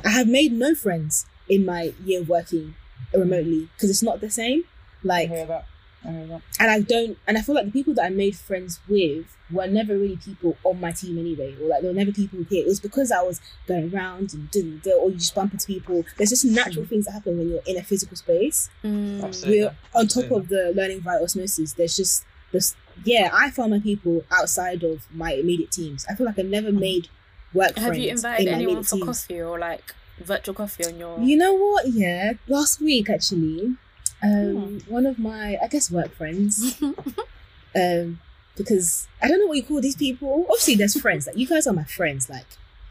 I 0.05 0.09
have 0.09 0.27
made 0.27 0.51
no 0.51 0.75
friends 0.75 1.25
in 1.47 1.65
my 1.65 1.93
year 2.05 2.21
of 2.21 2.29
working 2.29 2.75
remotely 3.13 3.69
because 3.75 3.89
it's 3.89 4.03
not 4.03 4.21
the 4.21 4.29
same. 4.29 4.63
Like, 5.03 5.29
I 5.29 5.31
Like, 5.31 5.37
hear 5.37 5.45
that. 5.47 5.65
I 6.05 6.11
hear 6.11 6.27
that. 6.27 6.41
and 6.59 6.71
I 6.71 6.79
don't, 6.81 7.17
and 7.27 7.37
I 7.37 7.41
feel 7.41 7.55
like 7.55 7.65
the 7.65 7.71
people 7.71 7.93
that 7.95 8.05
I 8.05 8.09
made 8.09 8.35
friends 8.35 8.79
with 8.87 9.25
were 9.51 9.67
never 9.67 9.97
really 9.97 10.17
people 10.17 10.55
on 10.63 10.79
my 10.79 10.91
team 10.91 11.17
anyway, 11.17 11.55
or 11.61 11.67
like 11.67 11.81
they 11.81 11.87
were 11.87 11.93
never 11.93 12.11
people 12.11 12.43
here. 12.49 12.63
It 12.63 12.67
was 12.67 12.79
because 12.79 13.11
I 13.11 13.21
was 13.21 13.41
going 13.67 13.93
around 13.93 14.33
and 14.33 14.49
doing 14.51 14.79
the, 14.83 14.93
or 14.93 15.09
you 15.09 15.17
just 15.17 15.33
bump 15.35 15.51
into 15.53 15.65
people. 15.65 16.05
There's 16.17 16.29
just 16.29 16.45
natural 16.45 16.85
things 16.85 17.05
that 17.05 17.13
happen 17.13 17.37
when 17.37 17.49
you're 17.49 17.61
in 17.65 17.77
a 17.77 17.83
physical 17.83 18.15
space. 18.15 18.69
Mm. 18.83 19.47
We're 19.47 19.75
on 19.95 20.07
top 20.07 20.31
of 20.31 20.47
the 20.49 20.71
learning 20.75 21.01
via 21.01 21.21
osmosis. 21.21 21.73
There's 21.73 21.97
just 21.97 22.23
this, 22.51 22.75
yeah. 23.03 23.29
I 23.33 23.49
found 23.51 23.71
my 23.71 23.79
people 23.79 24.23
outside 24.31 24.83
of 24.83 25.05
my 25.13 25.33
immediate 25.33 25.71
teams. 25.71 26.05
I 26.09 26.15
feel 26.15 26.25
like 26.25 26.37
I've 26.39 26.45
never 26.45 26.71
made 26.71 27.09
work 27.53 27.75
Have 27.77 27.97
you 27.97 28.11
invited 28.11 28.47
in 28.47 28.53
anyone 28.53 28.75
immediate 28.75 28.85
for 28.89 28.95
teams. 28.97 29.05
coffee 29.05 29.41
or 29.41 29.57
like 29.59 29.93
virtual 30.19 30.53
coffee 30.55 30.85
on 30.85 30.97
your? 30.99 31.19
You 31.19 31.37
know 31.37 31.53
what? 31.53 31.87
Yeah, 31.87 32.33
last 32.47 32.79
week 32.81 33.09
actually, 33.09 33.75
um, 34.23 34.79
Hmm. 34.79 34.91
one 34.91 35.05
of 35.05 35.17
my 35.19 35.57
I 35.61 35.67
guess 35.67 35.89
work 35.91 36.11
friends, 36.15 36.79
um, 37.75 38.19
because 38.55 39.07
I 39.21 39.27
don't 39.27 39.39
know 39.39 39.47
what 39.47 39.57
you 39.57 39.63
call 39.63 39.81
these 39.81 39.95
people. 39.95 40.45
Obviously, 40.49 40.75
there's 40.75 40.99
friends. 40.99 41.27
Like 41.27 41.37
you 41.37 41.47
guys 41.47 41.67
are 41.67 41.73
my 41.73 41.83
friends. 41.85 42.29
Like, 42.29 42.45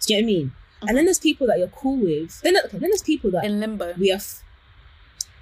do 0.07 0.15
you 0.15 0.21
know 0.21 0.27
what 0.27 0.31
I 0.33 0.35
mean? 0.35 0.53
And 0.87 0.97
then 0.97 1.05
there's 1.07 1.19
people 1.19 1.47
that 1.49 1.59
you're 1.59 1.69
cool 1.69 1.97
with. 1.97 2.41
Then 2.43 2.57
okay, 2.57 2.79
then 2.79 2.91
there's 2.91 3.03
people 3.03 3.31
that 3.33 3.45
in 3.45 3.61
limbo. 3.61 3.95
we 3.99 4.13
are. 4.13 4.17
F- 4.17 4.43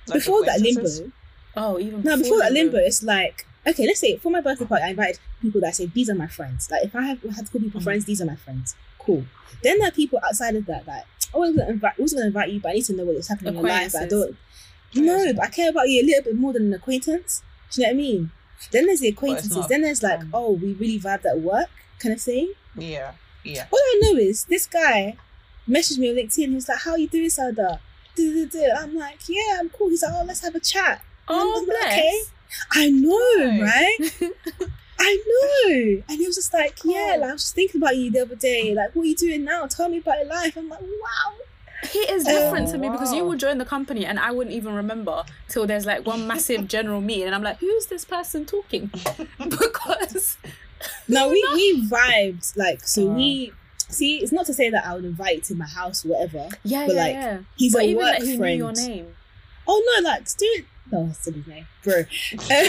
Like 0.06 0.18
before 0.20 0.44
that 0.44 0.60
limbo, 0.60 0.88
Oh, 1.58 1.78
even 1.78 2.02
no, 2.02 2.16
before 2.16 2.38
that 2.40 2.52
limbo, 2.52 2.78
it's 2.78 3.02
like 3.02 3.46
okay. 3.66 3.86
Let's 3.86 4.00
say 4.00 4.16
for 4.16 4.30
my 4.30 4.40
birthday 4.40 4.64
party, 4.66 4.84
I 4.84 4.90
invited 4.90 5.18
people 5.42 5.60
that 5.62 5.68
I 5.68 5.72
say 5.72 5.86
these 5.86 6.08
are 6.08 6.14
my 6.14 6.26
friends. 6.26 6.70
Like 6.70 6.84
if 6.84 6.94
I 6.96 7.02
have 7.02 7.22
had 7.22 7.46
to 7.46 7.52
call 7.52 7.60
people 7.60 7.80
Mhm. 7.80 7.84
friends, 7.84 8.04
these 8.06 8.20
are 8.22 8.26
my 8.26 8.36
friends. 8.36 8.74
Cool. 8.98 9.24
Then 9.62 9.78
there 9.78 9.88
are 9.88 9.92
people 9.92 10.18
outside 10.24 10.54
of 10.56 10.66
that 10.66 10.86
that 10.86 11.06
I 11.36 11.38
wasn't 11.38 11.58
gonna 11.58 11.70
invite. 11.72 11.92
I 11.98 12.02
wasn't 12.02 12.18
gonna 12.20 12.26
invite 12.28 12.50
you, 12.50 12.60
but 12.60 12.68
I 12.70 12.72
need 12.72 12.84
to 12.86 12.92
know 12.94 13.04
what's 13.04 13.28
happening 13.28 13.54
in 13.54 13.60
your 13.60 13.68
life. 13.68 13.94
I 13.94 14.06
don't. 14.06 14.36
No, 14.94 15.32
but 15.34 15.44
I 15.44 15.48
care 15.48 15.68
about 15.70 15.88
you 15.88 16.02
a 16.02 16.06
little 16.06 16.22
bit 16.24 16.36
more 16.36 16.52
than 16.52 16.66
an 16.66 16.74
acquaintance. 16.74 17.42
Do 17.70 17.82
you 17.82 17.86
know 17.86 17.92
what 17.92 17.94
I 17.94 18.02
mean? 18.02 18.30
Then 18.70 18.86
there's 18.86 19.00
the 19.00 19.08
acquaintances. 19.08 19.54
not, 19.56 19.68
Then 19.68 19.82
there's 19.82 20.02
like, 20.02 20.20
um, 20.20 20.30
oh, 20.32 20.52
we 20.52 20.72
really 20.72 20.98
vibed 20.98 21.26
at 21.26 21.40
work 21.40 21.68
kind 21.98 22.14
of 22.14 22.20
thing. 22.20 22.52
Yeah. 22.76 23.12
Yeah. 23.44 23.66
All 23.70 23.78
I 23.78 24.00
know 24.02 24.16
is 24.16 24.44
this 24.46 24.66
guy 24.66 25.16
messaged 25.68 25.98
me 25.98 26.10
on 26.10 26.16
LinkedIn. 26.16 26.48
He 26.48 26.54
was 26.54 26.68
like, 26.68 26.78
"How 26.78 26.96
you 26.96 27.08
doing, 27.08 27.30
Sada?" 27.30 27.80
I'm 28.18 28.96
like, 28.96 29.18
"Yeah, 29.28 29.58
I'm 29.60 29.68
cool." 29.68 29.90
He's 29.90 30.02
like, 30.02 30.12
"Oh, 30.14 30.24
let's 30.24 30.40
have 30.40 30.54
a 30.54 30.60
chat." 30.60 31.02
Oh, 31.28 31.60
I'm 31.60 31.66
like, 31.66 31.92
okay. 31.92 32.20
I 32.72 32.88
know, 32.90 33.62
right? 33.62 33.98
I 34.98 35.22
know. 35.26 36.02
And 36.08 36.18
he 36.18 36.26
was 36.26 36.36
just 36.36 36.52
like, 36.54 36.78
"Yeah, 36.84 37.12
Oh. 37.16 37.20
like, 37.20 37.30
I 37.30 37.32
was 37.32 37.42
just 37.42 37.54
thinking 37.54 37.80
about 37.82 37.96
you 37.96 38.10
the 38.10 38.22
other 38.22 38.34
day. 38.36 38.74
Like, 38.74 38.94
what 38.94 39.02
are 39.02 39.06
you 39.06 39.16
doing 39.16 39.44
now? 39.44 39.66
Tell 39.66 39.88
me 39.88 39.98
about 39.98 40.18
your 40.18 40.28
life." 40.28 40.56
I'm 40.56 40.68
like, 40.68 40.80
"Wow." 40.80 41.34
He 41.92 41.98
is 42.00 42.24
different 42.24 42.68
Oh, 42.68 42.72
to 42.72 42.78
me 42.78 42.86
um, 42.88 42.94
because 42.94 43.12
you 43.12 43.22
wow. 43.22 43.30
will 43.30 43.36
join 43.36 43.58
the 43.58 43.64
company 43.66 44.06
and 44.06 44.18
I 44.18 44.32
wouldn't 44.32 44.56
even 44.56 44.74
remember 44.74 45.24
till 45.48 45.66
there's 45.66 45.84
like 45.86 46.06
one 46.06 46.26
massive 46.26 46.66
general 46.74 47.00
meeting 47.02 47.24
and 47.26 47.34
I'm 47.34 47.42
like, 47.42 47.58
who's 47.58 47.86
this 47.86 48.04
person 48.04 48.46
talking? 48.46 48.90
because 49.38 50.38
No, 51.08 51.28
we 51.28 51.46
we 51.54 51.86
vibed 51.88 52.56
like 52.56 52.80
so. 52.86 53.02
Oh. 53.02 53.12
We 53.12 53.52
uh. 53.52 53.92
see. 53.92 54.18
It's 54.18 54.32
not 54.32 54.46
to 54.46 54.54
say 54.54 54.70
that 54.70 54.86
I 54.86 54.94
would 54.94 55.04
invite 55.04 55.44
to 55.44 55.54
my 55.54 55.66
house 55.66 56.04
or 56.04 56.08
whatever. 56.08 56.48
yeah, 56.64 56.86
But, 56.86 56.94
yeah, 56.96 57.02
like, 57.02 57.12
yeah. 57.14 57.38
He's 57.56 57.72
But 57.72 57.82
a 57.82 57.86
even 57.86 57.96
work 58.04 58.16
he 58.16 58.36
friend. 58.36 58.40
knew 58.40 58.64
your 58.64 58.72
name. 58.72 59.14
Oh 59.68 59.82
no, 60.00 60.08
like 60.08 60.28
Stuart. 60.28 60.60
No, 60.60 60.66
still 60.88 61.06
his 61.06 61.46
name, 61.46 61.66
bro. 61.82 61.94
I 62.50 62.68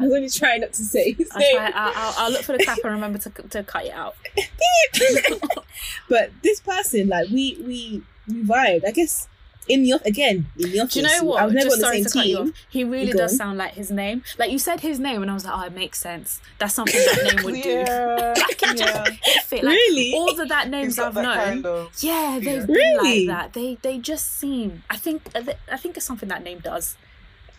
was 0.00 0.12
only 0.12 0.28
trying 0.28 0.60
not 0.60 0.72
to 0.72 0.84
say 0.84 1.12
his 1.12 1.28
I'll, 1.32 1.40
name. 1.40 1.56
try, 1.56 1.72
I'll, 1.74 2.30
look 2.30 2.42
for 2.42 2.56
the 2.56 2.64
clap 2.64 2.78
and 2.84 2.92
remember 2.92 3.18
to, 3.18 3.30
to 3.30 3.62
cut 3.62 3.86
it 3.86 3.92
out. 3.92 4.16
but 6.08 6.30
this 6.42 6.60
person, 6.60 7.08
like 7.08 7.28
we 7.28 7.58
we 7.64 8.02
we 8.28 8.42
vibed. 8.42 8.86
I 8.86 8.90
guess 8.90 9.28
in 9.68 9.82
the 9.82 9.92
off 9.94 10.04
again 10.04 10.46
in 10.58 10.70
the 10.72 10.80
office. 10.80 10.94
Do 10.94 11.00
you 11.00 11.06
know 11.06 11.24
what? 11.24 11.42
I 11.42 11.46
was 11.46 11.54
never 11.54 11.70
Just 11.70 11.82
on 11.84 11.90
the 11.90 11.94
same 11.96 12.04
to 12.04 12.10
cut 12.10 12.26
you 12.26 12.36
team. 12.36 12.48
off. 12.48 12.54
He 12.70 12.84
really 12.84 13.12
Go 13.12 13.18
does 13.18 13.32
on. 13.32 13.38
sound 13.38 13.58
like 13.58 13.72
his 13.74 13.90
name. 13.90 14.22
Like 14.38 14.50
you 14.50 14.58
said 14.58 14.80
his 14.80 14.98
name, 14.98 15.22
and 15.22 15.30
I 15.30 15.34
was 15.34 15.44
like, 15.44 15.54
oh, 15.56 15.62
it 15.66 15.72
makes 15.74 15.98
sense. 16.00 16.40
That's 16.58 16.74
something 16.74 16.94
that 16.94 17.34
name 17.34 17.44
would 17.44 17.62
do. 17.62 17.68
Yeah. 17.68 18.34
Like 18.44 18.62
it 18.62 18.76
just 18.78 18.94
yeah. 18.94 19.04
it 19.26 19.42
fit. 19.44 19.64
Like 19.64 19.72
really? 19.72 20.12
all 20.14 20.34
the 20.34 20.44
that 20.46 20.68
names 20.68 20.96
He's 20.96 20.98
I've 20.98 21.14
that 21.14 21.22
known. 21.22 21.34
kind 21.34 21.66
of. 21.66 21.92
Yeah, 22.00 22.38
they've 22.42 22.46
Yeah. 22.60 22.66
been 22.66 22.74
Really? 22.74 23.26
like 23.26 23.36
that. 23.36 23.52
They 23.52 23.78
they 23.82 23.98
just 23.98 24.38
seem. 24.38 24.82
I 24.90 24.96
think 24.96 25.22
uh, 25.34 25.42
I 25.70 25.76
think 25.76 25.96
it's 25.96 26.06
something 26.06 26.28
that 26.28 26.42
name 26.44 26.58
does. 26.60 26.96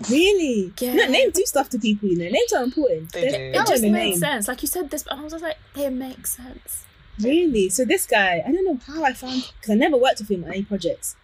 really? 0.09 0.73
Yeah. 0.79 0.93
No, 0.93 1.07
names 1.07 1.33
do 1.33 1.43
stuff 1.45 1.69
to 1.69 1.79
people. 1.79 2.09
You 2.09 2.17
know, 2.17 2.25
names 2.29 2.53
are 2.53 2.63
important. 2.63 3.11
They 3.13 3.29
They're- 3.29 3.53
do. 3.53 3.59
It 3.59 3.67
just 3.67 3.83
in 3.83 3.91
the 3.93 3.97
made 3.97 4.09
name. 4.11 4.19
sense. 4.19 4.47
Like 4.47 4.61
you 4.61 4.67
said 4.67 4.89
this, 4.89 5.05
and 5.09 5.19
I 5.19 5.23
was 5.23 5.31
just 5.33 5.43
like, 5.43 5.57
it 5.75 5.89
makes 5.91 6.35
sense. 6.37 6.83
Really? 7.21 7.69
So 7.69 7.85
this 7.85 8.05
guy, 8.05 8.43
I 8.45 8.51
don't 8.51 8.65
know 8.65 8.79
how 8.85 9.03
I 9.03 9.13
found 9.13 9.49
because 9.55 9.69
I 9.71 9.75
never 9.75 9.95
worked 9.95 10.19
with 10.19 10.29
him 10.29 10.43
on 10.43 10.51
any 10.51 10.63
projects. 10.63 11.15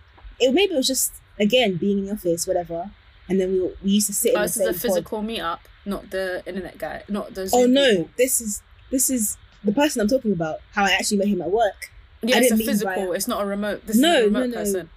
It 0.41 0.53
maybe 0.53 0.73
it 0.73 0.77
was 0.77 0.87
just 0.87 1.13
again 1.39 1.75
being 1.75 1.99
in 1.99 2.05
the 2.07 2.11
office, 2.13 2.45
whatever. 2.47 2.91
And 3.29 3.39
then 3.39 3.51
we 3.53 3.59
we 3.83 3.91
used 3.91 4.07
to 4.07 4.13
sit 4.13 4.33
in 4.33 4.37
Oh, 4.37 4.41
the 4.41 4.47
this 4.47 4.57
is 4.57 4.61
a 4.61 4.65
same 4.65 4.73
pod. 4.73 4.81
physical 4.81 5.21
meetup, 5.23 5.59
not 5.85 6.09
the 6.11 6.43
internet 6.45 6.77
guy, 6.77 7.03
not 7.07 7.33
the. 7.35 7.49
Oh 7.53 7.65
no, 7.65 7.89
people. 7.91 8.09
this 8.17 8.41
is 8.41 8.61
this 8.89 9.09
is 9.09 9.37
the 9.63 9.71
person 9.71 10.01
I'm 10.01 10.07
talking 10.09 10.33
about. 10.33 10.57
How 10.71 10.83
I 10.85 10.91
actually 10.91 11.17
met 11.17 11.27
him 11.27 11.41
at 11.41 11.51
work. 11.51 11.91
Yeah, 12.23 12.35
I 12.37 12.39
it's 12.39 12.51
a 12.51 12.57
physical. 12.57 12.93
via- 12.93 13.11
It's 13.13 13.27
not 13.27 13.41
a 13.41 13.45
remote. 13.45 13.85
This 13.87 13.97
No, 13.97 14.11
is 14.13 14.27
a 14.27 14.29
no, 14.31 14.39
remote 14.41 14.49
no. 14.51 14.57
person. 14.57 14.89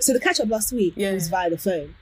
So 0.00 0.12
the 0.12 0.20
catch 0.20 0.40
up 0.40 0.48
last 0.48 0.72
week 0.72 0.94
Yeah. 0.96 1.12
was 1.12 1.28
via 1.28 1.50
the 1.50 1.58
phone. 1.58 1.94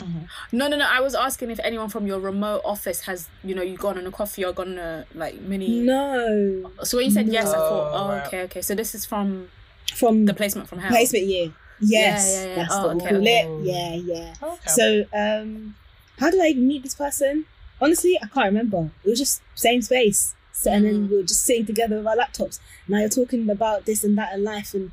Uh-huh. 0.00 0.26
No, 0.52 0.68
no, 0.68 0.76
no. 0.76 0.86
I 0.88 1.00
was 1.00 1.14
asking 1.14 1.50
if 1.50 1.58
anyone 1.64 1.88
from 1.88 2.06
your 2.06 2.20
remote 2.20 2.62
office 2.64 3.00
has, 3.02 3.28
you 3.42 3.52
know, 3.54 3.62
you 3.62 3.76
gone 3.76 3.98
on 3.98 4.06
a 4.06 4.10
coffee 4.12 4.44
or 4.44 4.52
gone 4.52 4.72
on 4.72 4.78
a 4.78 5.06
like 5.14 5.40
mini. 5.40 5.80
No, 5.80 6.70
So 6.84 6.96
when 6.98 7.06
you 7.06 7.12
said 7.12 7.28
yes, 7.28 7.48
I 7.48 7.54
thought, 7.54 7.90
oh, 7.94 8.08
Right. 8.08 8.26
okay, 8.26 8.42
okay. 8.42 8.62
So 8.62 8.74
this 8.76 8.94
is 8.94 9.04
from 9.04 9.48
from 9.94 10.26
the 10.26 10.34
placement 10.34 10.68
from 10.68 10.78
hell. 10.78 10.90
placement 10.90 11.26
year. 11.26 11.52
Yes, 11.80 12.26
yeah, 12.34 12.46
yeah. 12.48 12.54
that's 12.56 12.74
Oh, 12.74 12.86
what 12.88 12.96
we 12.96 13.02
okay, 13.02 13.08
call 13.10 13.18
okay. 13.18 13.38
it. 13.38 13.64
Yeah, 13.64 13.94
yeah. 13.94 14.34
Okay. 14.42 14.70
So, 14.70 15.04
um, 15.12 15.74
how 16.18 16.30
did 16.30 16.40
I 16.40 16.48
even 16.48 16.66
meet 16.68 16.82
this 16.82 16.94
person? 16.94 17.46
Honestly, 17.80 18.18
I 18.22 18.26
can't 18.26 18.46
remember. 18.46 18.90
It 19.04 19.10
was 19.10 19.18
just 19.18 19.40
same 19.54 19.82
space, 19.82 20.34
so, 20.52 20.70
and 20.72 20.84
then 20.84 20.94
Mm. 21.06 21.10
we 21.10 21.16
were 21.18 21.22
just 21.22 21.44
sitting 21.44 21.66
together 21.66 21.96
with 21.98 22.06
our 22.06 22.16
laptops. 22.16 22.58
Now 22.88 22.98
you're 23.00 23.08
talking 23.08 23.48
about 23.48 23.84
this 23.84 24.02
and 24.02 24.18
that 24.18 24.32
in 24.34 24.42
life, 24.44 24.74
and 24.74 24.90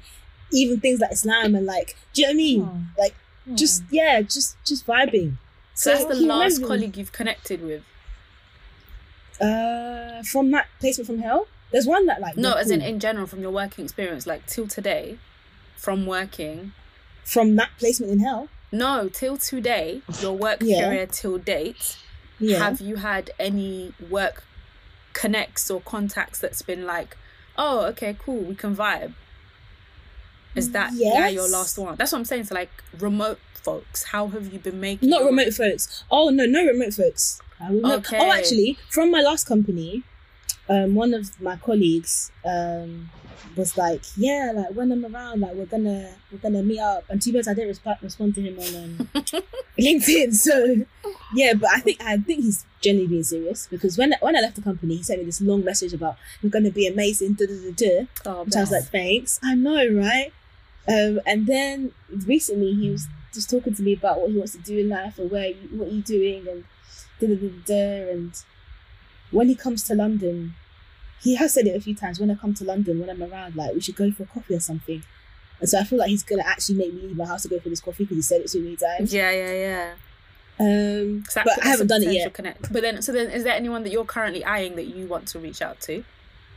even 0.51 0.79
things 0.79 0.99
like 0.99 1.11
Islam 1.11 1.55
and 1.55 1.65
like, 1.65 1.95
do 2.13 2.21
you 2.21 2.27
know 2.27 2.29
what 2.29 2.33
I 2.33 2.37
mean? 2.37 2.61
Hmm. 2.65 2.81
Like, 2.99 3.15
just 3.55 3.83
yeah, 3.89 4.21
just 4.21 4.55
just 4.65 4.85
vibing. 4.85 5.37
So 5.73 5.91
that's 5.91 6.05
the 6.05 6.15
last 6.25 6.55
remembered 6.57 6.67
colleague 6.67 6.97
you've 6.97 7.11
connected 7.11 7.61
with. 7.63 7.83
Uh, 9.41 10.23
from 10.23 10.51
that 10.51 10.67
placement 10.79 11.07
from 11.07 11.19
hell. 11.19 11.47
There's 11.71 11.85
one 11.87 12.05
that 12.05 12.21
like 12.21 12.37
No, 12.37 12.51
we're 12.51 12.59
as 12.59 12.71
in 12.71 12.81
in 12.81 12.99
general 12.99 13.27
from 13.27 13.41
your 13.41 13.51
working 13.51 13.83
experience, 13.83 14.25
like 14.25 14.45
till 14.45 14.67
today, 14.67 15.17
from 15.75 16.05
working. 16.05 16.71
from 17.23 17.55
that 17.55 17.69
placement 17.79 18.11
in 18.11 18.19
hell. 18.19 18.49
No, 18.71 19.09
till 19.09 19.35
today, 19.37 20.01
your 20.21 20.33
work 20.37 20.57
Yeah. 20.61 20.81
career 20.89 21.07
till 21.07 21.37
date. 21.39 21.97
Yeah. 22.39 22.59
Have 22.59 22.81
you 22.81 22.97
had 22.97 23.31
any 23.39 23.93
work 24.11 24.43
connects 25.13 25.71
or 25.71 25.81
contacts 25.81 26.39
that's 26.39 26.61
been 26.61 26.85
like, 26.85 27.17
oh, 27.57 27.85
okay, 27.87 28.15
cool, 28.19 28.41
we 28.43 28.53
can 28.53 28.75
vibe? 28.75 29.13
Is 30.55 30.71
that 30.71 30.91
guy 30.93 31.29
your 31.29 31.49
last 31.49 31.77
one? 31.79 31.95
That's 31.95 32.11
what 32.11 32.19
I'm 32.19 32.25
saying. 32.25 32.43
So 32.45 32.55
like 32.55 32.69
remote 32.99 33.39
folks, 33.53 34.03
how 34.03 34.27
have 34.27 34.53
you 34.53 34.59
been 34.59 34.79
making? 34.79 35.09
Not 35.09 35.23
remote 35.23 35.53
folks. 35.53 36.03
Oh 36.11 36.29
no, 36.29 36.45
no 36.45 36.63
remote 36.65 36.93
folks. 36.93 37.41
I 37.59 37.71
will 37.71 37.81
not- 37.81 37.99
Okay. 38.05 38.19
Oh, 38.19 38.31
actually, 38.31 38.77
from 38.89 39.09
my 39.09 39.21
last 39.21 39.47
company, 39.47 40.03
um, 40.69 40.95
one 40.95 41.13
of 41.13 41.39
my 41.41 41.55
colleagues 41.57 42.31
um 42.43 43.09
was 43.55 43.77
like, 43.77 44.01
"Yeah, 44.17 44.51
like 44.55 44.71
when 44.75 44.91
I'm 44.91 45.05
around, 45.05 45.41
like 45.41 45.53
we're 45.53 45.65
gonna 45.65 46.09
we're 46.31 46.39
gonna 46.39 46.63
meet 46.63 46.79
up." 46.79 47.03
And 47.09 47.21
to 47.21 47.31
be 47.31 47.37
honest, 47.37 47.49
I 47.49 47.53
didn't 47.53 47.75
resp- 47.77 48.01
respond 48.01 48.35
to 48.35 48.41
him 48.41 48.59
on 48.59 48.75
um, 48.83 49.09
LinkedIn. 49.79 50.33
So 50.33 50.85
yeah, 51.35 51.53
but 51.53 51.69
I 51.71 51.79
think 51.79 52.01
I 52.01 52.17
think 52.17 52.43
he's 52.43 52.65
genuinely 52.81 53.09
being 53.15 53.23
serious 53.23 53.67
because 53.69 53.97
when 53.97 54.13
when 54.21 54.35
I 54.35 54.41
left 54.41 54.55
the 54.55 54.61
company, 54.61 54.97
he 54.97 55.03
sent 55.03 55.19
me 55.19 55.25
this 55.25 55.41
long 55.41 55.63
message 55.63 55.93
about 55.93 56.17
"You're 56.41 56.49
gonna 56.51 56.71
be 56.71 56.87
amazing." 56.87 57.33
Da, 57.33 57.45
da, 57.45 57.53
da, 57.53 57.71
da. 57.71 58.07
Oh, 58.25 58.43
Which 58.43 58.55
I 58.55 58.61
was 58.61 58.71
like, 58.71 58.85
thanks. 58.85 59.39
I 59.43 59.55
know, 59.55 59.87
right? 59.89 60.33
Um, 60.87 61.19
and 61.25 61.47
then 61.47 61.91
recently 62.25 62.73
he 62.73 62.89
was 62.91 63.07
just 63.33 63.49
talking 63.49 63.73
to 63.73 63.81
me 63.81 63.93
about 63.93 64.19
what 64.21 64.29
he 64.31 64.37
wants 64.37 64.51
to 64.53 64.59
do 64.59 64.77
in 64.79 64.89
life 64.89 65.17
and 65.17 65.31
where 65.31 65.47
you, 65.47 65.55
what 65.71 65.87
are 65.87 65.91
you 65.91 66.01
doing 66.03 66.47
and 66.47 66.63
da 67.19 67.27
da 67.27 67.35
da 67.35 67.47
da. 67.47 67.63
da, 67.65 68.11
And 68.11 68.33
when 69.31 69.47
he 69.47 69.55
comes 69.55 69.83
to 69.85 69.95
London, 69.95 70.55
he 71.21 71.35
has 71.35 71.53
said 71.53 71.65
it 71.67 71.75
a 71.75 71.81
few 71.81 71.95
times. 71.95 72.19
When 72.19 72.29
I 72.31 72.35
come 72.35 72.53
to 72.55 72.63
London, 72.63 72.99
when 72.99 73.09
I'm 73.09 73.21
around, 73.23 73.55
like 73.55 73.73
we 73.73 73.81
should 73.81 73.95
go 73.95 74.11
for 74.11 74.23
a 74.23 74.27
coffee 74.27 74.55
or 74.55 74.59
something. 74.59 75.03
And 75.59 75.69
so 75.69 75.79
I 75.79 75.83
feel 75.83 75.97
like 75.99 76.09
he's 76.09 76.23
gonna 76.23 76.43
actually 76.45 76.75
make 76.77 76.93
me 76.93 77.01
leave 77.03 77.17
my 77.17 77.25
house 77.25 77.43
to 77.43 77.47
go 77.49 77.59
for 77.59 77.69
this 77.69 77.79
coffee 77.81 78.03
because 78.03 78.17
he 78.17 78.21
said 78.21 78.41
it 78.41 78.49
so 78.49 78.59
many 78.59 78.75
times. 78.75 79.13
Yeah, 79.13 79.31
yeah, 79.31 79.51
yeah. 79.53 79.93
Um, 80.59 81.23
'Cause 81.23 81.33
that- 81.35 81.45
but 81.45 81.53
that's 81.55 81.65
I 81.65 81.67
a 81.67 81.71
haven't 81.71 81.87
done 81.87 82.01
it 82.01 82.05
potential 82.05 82.21
yet. 82.25 82.33
Connect. 82.33 82.73
But 82.73 82.81
then, 82.81 83.01
so 83.01 83.11
then, 83.11 83.29
is 83.29 83.43
there 83.43 83.53
anyone 83.53 83.83
that 83.83 83.91
you're 83.91 84.05
currently 84.05 84.43
eyeing 84.45 84.75
that 84.77 84.85
you 84.85 85.05
want 85.07 85.27
to 85.29 85.39
reach 85.39 85.61
out 85.61 85.79
to? 85.81 86.03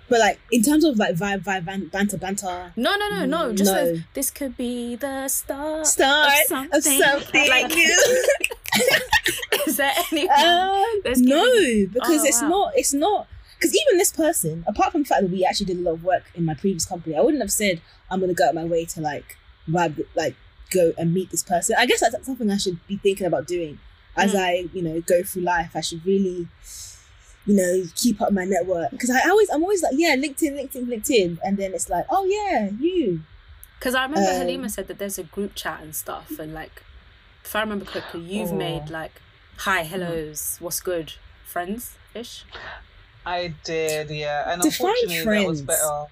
But 0.09 0.21
like 0.21 0.41
in 0.51 0.63
terms 0.63 0.85
of 0.85 0.99
like 0.99 1.17
vibe, 1.17 1.43
vibe, 1.45 1.65
ban- 1.67 1.87
banter, 1.89 2.17
banter, 2.17 2.73
No, 2.77 2.97
no, 2.97 3.09
no, 3.11 3.25
no. 3.27 3.53
Just 3.53 3.73
No. 3.73 3.79
as 3.79 4.01
this 4.15 4.31
could 4.31 4.57
be 4.57 4.97
the 4.97 5.29
start 5.29 5.87
start 5.87 6.29
of 6.51 6.57
of 6.73 6.83
something. 6.83 7.03
something 7.03 7.49
Like, 7.49 7.69
new. 7.75 8.25
is 9.67 9.77
there 9.77 9.93
anyone? 10.13 10.39
Um, 10.39 11.01
Let's 11.05 11.21
no, 11.21 11.45
because 11.93 12.23
Oh, 12.23 12.25
it's 12.25 12.43
wow. 12.43 12.49
not. 12.49 12.73
It's 12.77 12.95
not. 12.95 13.27
Because 13.59 13.75
even 13.75 13.99
this 13.99 14.13
person, 14.13 14.65
apart 14.69 14.93
from 14.93 15.03
the 15.03 15.09
fact 15.09 15.23
that 15.23 15.31
we 15.31 15.45
actually 15.45 15.67
did 15.67 15.79
a 15.79 15.81
lot 15.83 15.93
of 15.95 16.05
work 16.05 16.25
in 16.35 16.45
my 16.45 16.55
previous 16.55 16.85
company, 16.87 17.17
I 17.17 17.21
wouldn't 17.21 17.43
have 17.43 17.53
said 17.53 17.81
I'm 18.11 18.21
gonna 18.21 18.35
go 18.35 18.47
out 18.49 18.55
my 18.55 18.65
way 18.65 18.85
to 18.85 19.01
like 19.01 19.37
vibe, 19.69 20.05
like 20.15 20.37
go 20.71 20.93
and 20.97 21.13
meet 21.13 21.31
this 21.31 21.43
person. 21.43 21.75
I 21.79 21.87
guess 21.87 22.01
that's 22.01 22.25
something 22.25 22.51
I 22.51 22.57
should 22.57 22.79
be 22.87 22.97
thinking 22.99 23.27
about 23.27 23.47
doing 23.49 23.79
as 24.17 24.33
Mm. 24.33 24.39
I, 24.41 24.53
you 24.73 24.83
know, 24.83 25.01
go 25.01 25.23
through 25.25 25.43
life. 25.43 25.73
I 25.75 25.81
should 25.81 26.05
really, 26.07 26.47
you 27.47 27.55
know, 27.57 27.85
keep 27.97 28.21
up 28.21 28.33
my 28.33 28.45
network 28.45 28.91
because 28.93 29.11
I 29.11 29.29
always, 29.29 29.49
I'm 29.51 29.63
always 29.63 29.83
like, 29.83 29.95
yeah, 29.97 30.15
LinkedIn, 30.15 30.53
LinkedIn, 30.61 30.87
LinkedIn, 30.87 31.39
and 31.45 31.57
then 31.57 31.73
it's 31.75 31.89
like, 31.89 32.07
oh 32.11 32.25
yeah, 32.27 32.71
you. 32.79 33.23
Because 33.79 33.95
I 33.95 34.03
remember 34.05 34.31
Um, 34.31 34.37
Halima 34.37 34.69
said 34.69 34.87
that 34.89 34.99
there's 34.99 35.19
a 35.19 35.23
group 35.25 35.55
chat 35.55 35.81
and 35.83 35.95
stuff, 35.97 36.39
and 36.39 36.53
like, 36.55 36.83
if 37.49 37.57
I 37.57 37.61
remember 37.61 37.87
correctly, 37.87 38.21
you've 38.21 38.53
Oh. 38.53 38.57
made 38.57 38.91
like, 38.91 39.23
hi, 39.59 39.83
hmm. 39.83 39.89
hellos, 39.89 40.59
what's 40.61 40.81
good, 40.81 41.15
friends 41.47 41.97
ish. 42.15 42.45
I 43.25 43.55
did, 43.65 44.11
yeah. 44.11 44.53
And 44.53 44.61
Define 44.63 44.91
unfortunately, 45.07 45.39
that 45.45 45.49
was 45.49 45.63
better 45.63 46.05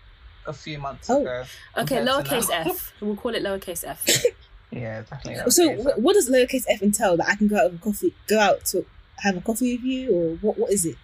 a 0.47 0.53
few 0.55 0.79
months 0.79 1.11
Oh. 1.11 1.21
ago. 1.21 1.45
Okay, 1.77 1.97
lowercase 1.97 2.49
f. 2.51 2.95
We'll 3.01 3.17
call 3.17 3.35
it 3.35 3.43
lowercase 3.43 3.85
f. 3.87 4.03
Yeah, 4.71 5.03
definitely. 5.03 5.51
So 5.53 5.71
okay, 5.73 5.83
wh- 5.83 5.99
what 5.99 6.15
does 6.15 6.29
lowercase 6.29 6.65
f 6.69 6.83
entail? 6.83 7.17
That 7.19 7.29
I 7.29 7.37
can 7.37 7.47
go 7.49 7.57
out 7.57 7.71
with 7.71 7.81
a 7.81 7.85
coffee, 7.85 8.15
go 8.27 8.39
out 8.41 8.65
to 8.67 8.85
have 9.19 9.37
a 9.37 9.41
coffee 9.41 9.77
with 9.77 9.85
you, 9.85 10.11
or 10.15 10.37
what? 10.37 10.59
What 10.59 10.73
is 10.73 10.85
it? 10.85 10.97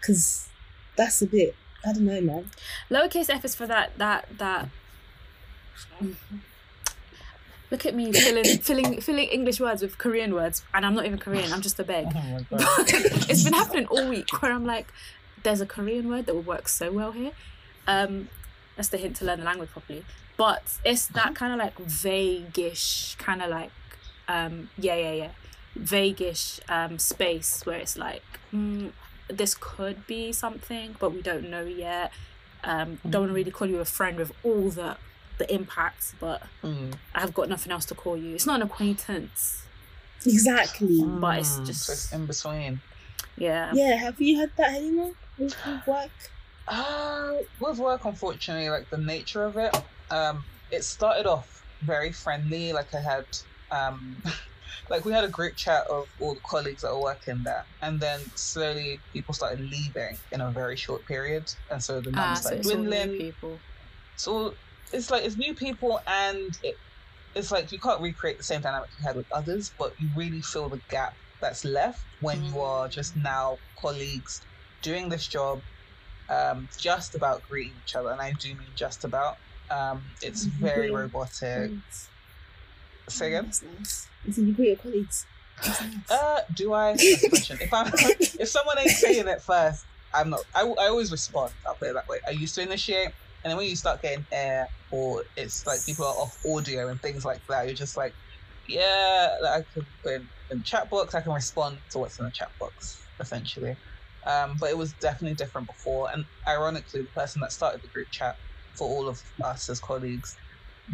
Because 0.00 0.48
that's 0.96 1.22
a 1.22 1.26
bit. 1.26 1.54
I 1.84 1.92
don't 1.94 2.04
know, 2.04 2.20
man. 2.20 2.50
lowercase 2.90 3.30
f 3.30 3.44
is 3.44 3.54
for 3.54 3.66
that 3.66 3.96
that 3.98 4.26
that. 4.38 4.68
Look 7.70 7.86
at 7.86 7.94
me 7.94 8.12
filling 8.24 8.58
filling 8.58 9.00
filling 9.00 9.28
English 9.28 9.60
words 9.60 9.82
with 9.82 9.98
Korean 9.98 10.34
words, 10.34 10.62
and 10.74 10.84
I'm 10.84 10.94
not 10.94 11.06
even 11.06 11.18
Korean. 11.18 11.52
I'm 11.52 11.60
just 11.60 11.78
a 11.78 11.84
beg. 11.84 12.06
Oh 12.14 12.84
it's 12.88 13.44
been 13.44 13.52
happening 13.52 13.86
all 13.86 14.08
week 14.08 14.42
where 14.42 14.52
I'm 14.52 14.66
like, 14.66 14.92
there's 15.42 15.60
a 15.60 15.66
Korean 15.66 16.08
word 16.08 16.26
that 16.26 16.34
would 16.34 16.46
work 16.46 16.68
so 16.68 16.92
well 16.92 17.12
here. 17.12 17.32
Um, 17.86 18.28
that's 18.76 18.88
the 18.88 18.98
hint 18.98 19.16
to 19.16 19.24
learn 19.24 19.40
the 19.40 19.44
language 19.44 19.70
properly. 19.70 20.04
But 20.36 20.78
it's 20.84 21.06
that 21.08 21.34
kind 21.34 21.52
of 21.52 21.58
like 21.58 21.78
vaguish, 21.78 23.14
kind 23.16 23.42
of 23.42 23.50
like, 23.50 23.70
um, 24.26 24.70
yeah, 24.78 24.94
yeah, 24.94 25.12
yeah, 25.12 25.30
vaguish 25.74 26.60
um, 26.68 26.98
space 26.98 27.66
where 27.66 27.78
it's 27.78 27.98
like, 27.98 28.22
mm, 28.52 28.90
this 29.28 29.54
could 29.54 30.06
be 30.06 30.32
something, 30.32 30.96
but 30.98 31.12
we 31.12 31.20
don't 31.20 31.50
know 31.50 31.64
yet. 31.64 32.12
Um, 32.64 32.98
don't 33.08 33.22
want 33.22 33.30
to 33.30 33.34
really 33.34 33.50
call 33.50 33.68
you 33.68 33.80
a 33.80 33.84
friend 33.84 34.16
with 34.16 34.32
all 34.42 34.70
the 34.70 34.96
the 35.40 35.52
impacts, 35.52 36.14
but 36.20 36.42
Mm. 36.62 36.92
I've 37.14 37.32
got 37.34 37.48
nothing 37.48 37.72
else 37.72 37.86
to 37.86 37.94
call 37.94 38.16
you. 38.16 38.34
It's 38.34 38.46
not 38.46 38.56
an 38.60 38.66
acquaintance. 38.70 39.62
Exactly. 40.26 41.02
But 41.02 41.38
it's 41.40 41.56
Mm, 41.58 41.66
just- 41.66 41.84
so 41.86 41.92
it's 41.92 42.12
in 42.12 42.26
between. 42.26 42.80
Yeah. 43.36 43.72
Yeah. 43.74 43.94
Have 43.96 44.20
you 44.20 44.38
had 44.38 44.50
that 44.58 44.74
anymore 44.74 45.12
with, 45.38 45.56
with 45.66 45.86
work? 45.86 46.10
Uh, 46.68 47.32
with 47.58 47.78
work, 47.78 48.04
unfortunately, 48.04 48.68
like 48.68 48.88
the 48.90 48.98
nature 48.98 49.44
of 49.44 49.56
it, 49.56 49.74
um, 50.10 50.44
it 50.70 50.84
started 50.84 51.26
off 51.26 51.64
very 51.80 52.12
friendly. 52.12 52.72
Like 52.74 52.94
I 52.94 53.00
had, 53.00 53.24
um, 53.70 54.22
like 54.90 55.06
we 55.06 55.12
had 55.12 55.24
a 55.24 55.28
group 55.28 55.56
chat 55.56 55.86
of 55.88 56.06
all 56.20 56.34
the 56.34 56.40
colleagues 56.40 56.82
that 56.82 56.92
were 56.94 57.00
working 57.02 57.42
there, 57.42 57.64
and 57.80 57.98
then 57.98 58.20
slowly 58.34 59.00
people 59.14 59.32
started 59.34 59.60
leaving 59.60 60.18
in 60.32 60.42
a 60.42 60.50
very 60.50 60.76
short 60.76 61.04
period, 61.06 61.44
and 61.70 61.82
so 61.82 62.00
the 62.02 62.10
Ah, 62.10 62.20
numbers 62.20 62.38
so 62.38 62.42
started 62.42 62.58
it's 62.60 62.68
all 62.68 62.74
dwindling. 62.76 63.18
people. 63.18 63.58
So 64.16 64.54
it's 64.92 65.10
like 65.10 65.24
it's 65.24 65.36
new 65.36 65.54
people, 65.54 66.00
and 66.06 66.50
it, 66.62 66.76
it's 67.34 67.50
like 67.50 67.72
you 67.72 67.78
can't 67.78 68.00
recreate 68.00 68.38
the 68.38 68.44
same 68.44 68.60
dynamic 68.60 68.90
you 68.98 69.06
had 69.06 69.16
with 69.16 69.26
others, 69.32 69.72
but 69.78 69.92
you 69.98 70.10
really 70.14 70.42
feel 70.42 70.68
the 70.68 70.80
gap 70.90 71.12
that's 71.40 71.64
left 71.64 72.00
when 72.20 72.42
you 72.44 72.60
are 72.60 72.88
just 72.88 73.16
now 73.16 73.58
colleagues 73.78 74.40
doing 74.82 75.08
this 75.08 75.26
job, 75.26 75.60
um, 76.28 76.68
just 76.78 77.14
about 77.14 77.42
greeting 77.48 77.76
each 77.82 77.94
other, 77.94 78.10
and 78.10 78.20
I 78.20 78.32
do 78.40 78.54
mean 78.56 78.72
just 78.76 79.04
about. 79.04 79.36
Um, 79.70 80.10
it's 80.20 80.46
Mhm. 80.46 80.60
very 80.60 80.90
robotic. 80.90 81.72
Say 83.08 83.28
again. 83.28 83.44
That's 83.46 83.62
nice. 83.62 84.08
You 84.24 84.32
said 84.32 84.44
you 84.46 84.54
greet 84.54 84.68
your 84.68 84.76
colleagues. 84.78 85.26
Nice. 85.64 86.10
Uh, 86.10 86.40
do 86.54 86.72
I? 86.72 86.92
That's 86.92 87.22
the 87.22 87.28
question. 87.28 87.58
If 87.60 87.72
I'm, 87.72 87.92
if 88.18 88.48
someone 88.48 88.78
ain't 88.78 88.90
saying 88.90 89.28
it 89.28 89.42
first, 89.46 89.86
I'm 90.14 90.30
not. 90.30 90.40
I, 90.54 90.62
I 90.62 90.86
always 90.88 91.10
respond. 91.12 91.52
I'll 91.66 91.74
put 91.76 91.88
it 91.88 91.94
that 91.94 92.08
way. 92.08 92.18
I 92.26 92.30
used 92.30 92.54
to 92.56 92.62
initiate, 92.62 93.10
and 93.44 93.50
then 93.50 93.56
when 93.56 93.66
you 93.66 93.76
start 93.76 94.02
getting 94.02 94.26
air 94.32 94.68
or 94.90 95.24
it's 95.36 95.66
like 95.66 95.84
people 95.86 96.04
are 96.04 96.14
off 96.14 96.34
audio 96.46 96.88
and 96.88 97.00
things 97.00 97.24
like 97.24 97.40
that, 97.48 97.66
you're 97.66 97.74
just 97.74 97.96
like, 97.96 98.12
yeah, 98.68 99.28
like, 99.42 99.52
I 99.52 99.62
can 99.72 99.86
put 100.04 100.14
in, 100.14 100.28
in 100.50 100.62
chat 100.62 100.90
box. 100.90 101.14
I 101.14 101.20
can 101.20 101.32
respond 101.32 101.78
to 101.92 101.98
what's 101.98 102.18
in 102.18 102.24
the 102.24 102.32
chat 102.32 102.48
box 102.58 103.06
essentially. 103.20 103.76
Um, 104.26 104.56
but 104.60 104.70
it 104.70 104.76
was 104.76 104.92
definitely 104.94 105.34
different 105.34 105.66
before, 105.66 106.10
and 106.12 106.24
ironically, 106.46 107.00
the 107.02 107.20
person 107.20 107.40
that 107.40 107.52
started 107.52 107.80
the 107.82 107.88
group 107.88 108.08
chat 108.10 108.36
for 108.76 108.86
all 108.86 109.08
of 109.08 109.18
us 109.42 109.68
as 109.70 109.80
colleagues 109.80 110.36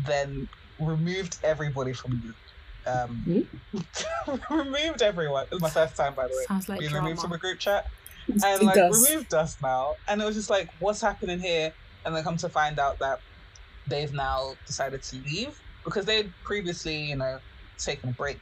then 0.05 0.49
removed 0.79 1.39
everybody 1.43 1.93
from 1.93 2.21
the 2.85 2.93
um, 2.93 3.25
removed 4.51 5.03
everyone. 5.03 5.45
It 5.51 5.55
was 5.55 5.63
my 5.63 5.71
first 5.71 5.97
time, 5.97 6.15
by 6.15 6.25
the 6.25 6.29
way. 6.29 6.45
Sounds 6.47 6.69
like 6.69 6.79
being 6.81 6.91
drama. 6.93 7.07
removed 7.07 7.23
from 7.23 7.33
a 7.33 7.39
group 7.39 7.59
chat 7.59 7.85
It 8.29 8.45
and 8.45 8.65
like 8.65 8.77
does. 8.77 9.09
removed 9.09 9.35
us 9.35 9.57
now. 9.63 9.95
And 10.09 10.23
it 10.23 10.25
was 10.25 10.37
just 10.37 10.51
like, 10.51 10.69
what's 10.79 11.01
happening 11.01 11.41
here? 11.41 11.73
And 12.07 12.17
then 12.17 12.25
come 12.25 12.39
to 12.39 12.51
find 12.51 12.81
out 12.81 13.01
that 13.01 13.21
they've 13.87 14.13
now 14.13 14.57
decided 14.67 15.03
to 15.05 15.17
leave 15.19 15.55
because 15.85 16.07
they'd 16.07 16.35
previously, 16.45 16.97
you 16.97 17.17
know, 17.17 17.41
taken 17.79 18.11
a 18.11 18.15
break 18.15 18.41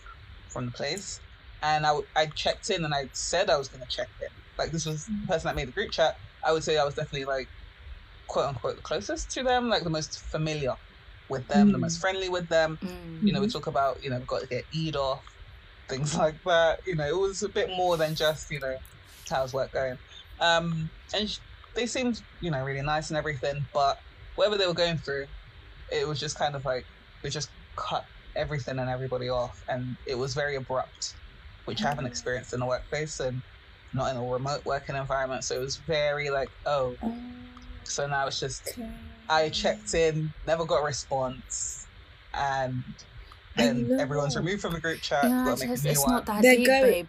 from 0.52 0.66
the 0.66 0.72
place. 0.72 1.20
And 1.62 1.86
I, 1.86 1.90
w- 1.90 2.08
I 2.16 2.26
checked 2.36 2.70
in 2.70 2.84
and 2.84 2.94
I 2.94 3.10
said 3.14 3.50
I 3.50 3.58
was 3.58 3.68
going 3.68 3.82
to 3.82 3.88
check 3.96 4.10
in. 4.20 4.28
Like, 4.58 4.72
this 4.72 4.86
was 4.86 5.06
the 5.06 5.26
person 5.28 5.48
that 5.48 5.56
made 5.56 5.68
the 5.68 5.72
group 5.72 5.92
chat. 5.92 6.16
I 6.44 6.52
would 6.52 6.64
say 6.64 6.78
I 6.78 6.84
was 6.84 6.94
definitely 6.94 7.26
like, 7.26 7.50
quote 8.28 8.48
unquote, 8.48 8.76
the 8.76 8.82
closest 8.82 9.30
to 9.32 9.42
them, 9.42 9.68
like 9.68 9.84
the 9.84 9.90
most 9.90 10.24
familiar 10.30 10.74
with 11.28 11.48
them, 11.48 11.72
the 11.72 11.78
Mm. 11.78 11.82
most 11.82 12.00
friendly 12.00 12.28
with 12.28 12.48
them 12.48 12.78
Mm. 12.82 13.20
you 13.26 13.32
know, 13.32 13.40
we 13.40 13.48
talk 13.48 13.66
about, 13.66 13.98
you 14.02 14.10
know, 14.10 14.18
we've 14.18 14.26
got 14.26 14.40
to 14.42 14.46
get 14.48 14.66
Eid 14.76 14.96
off, 14.96 15.24
things 15.88 16.14
like 16.18 16.36
that. 16.46 16.80
You 16.86 16.96
know, 16.96 17.06
it 17.06 17.16
was 17.18 17.42
a 17.42 17.48
bit 17.48 17.68
more 17.70 17.96
than 17.96 18.14
just, 18.14 18.50
you 18.50 18.60
know, 18.60 18.76
how's 19.30 19.54
work 19.54 19.72
going. 19.72 19.98
Um, 20.40 20.90
and 21.14 21.30
sh- 21.30 21.40
they 21.74 21.86
seemed, 21.86 22.22
you 22.40 22.50
know, 22.50 22.64
really 22.64 22.82
nice 22.82 23.10
and 23.10 23.16
everything, 23.16 23.64
but 23.72 24.00
whatever 24.34 24.56
they 24.56 24.66
were 24.66 24.74
going 24.74 24.98
through, 24.98 25.26
it 25.92 26.06
was 26.06 26.18
just 26.20 26.38
kind 26.38 26.54
of 26.54 26.64
like, 26.64 26.84
they 27.22 27.30
just 27.30 27.50
cut 27.76 28.04
everything 28.36 28.78
and 28.78 28.88
everybody 28.88 29.28
off. 29.28 29.64
And 29.68 29.96
it 30.06 30.16
was 30.16 30.34
very 30.34 30.56
abrupt, 30.56 31.14
which 31.64 31.82
I 31.82 31.88
haven't 31.88 32.04
mm-hmm. 32.04 32.10
experienced 32.10 32.52
in 32.52 32.62
a 32.62 32.66
workplace 32.66 33.20
and 33.20 33.42
not 33.92 34.10
in 34.10 34.16
a 34.16 34.24
remote 34.24 34.64
working 34.64 34.96
environment. 34.96 35.44
So 35.44 35.54
it 35.54 35.60
was 35.60 35.76
very 35.76 36.30
like, 36.30 36.50
oh, 36.66 36.96
so 37.84 38.06
now 38.06 38.26
it's 38.26 38.40
just 38.40 38.68
okay. 38.68 38.88
I 39.28 39.48
checked 39.48 39.94
in, 39.94 40.32
never 40.46 40.64
got 40.64 40.82
a 40.82 40.84
response, 40.84 41.86
and 42.34 42.82
then 43.56 43.96
everyone's 43.98 44.36
removed 44.36 44.60
from 44.60 44.74
the 44.74 44.80
group 44.80 45.00
chat. 45.00 45.24
Yeah, 45.24 45.44
gotta 45.44 45.52
it's, 45.52 45.60
make 45.60 45.70
a 45.70 45.72
it's, 45.72 45.84
new 45.84 45.90
it's 45.90 46.00
one. 46.00 46.10
not 46.10 46.26
that 46.26 46.42
They're 46.42 46.56
deep, 46.56 46.66
going- 46.66 46.82
babe. 46.82 47.08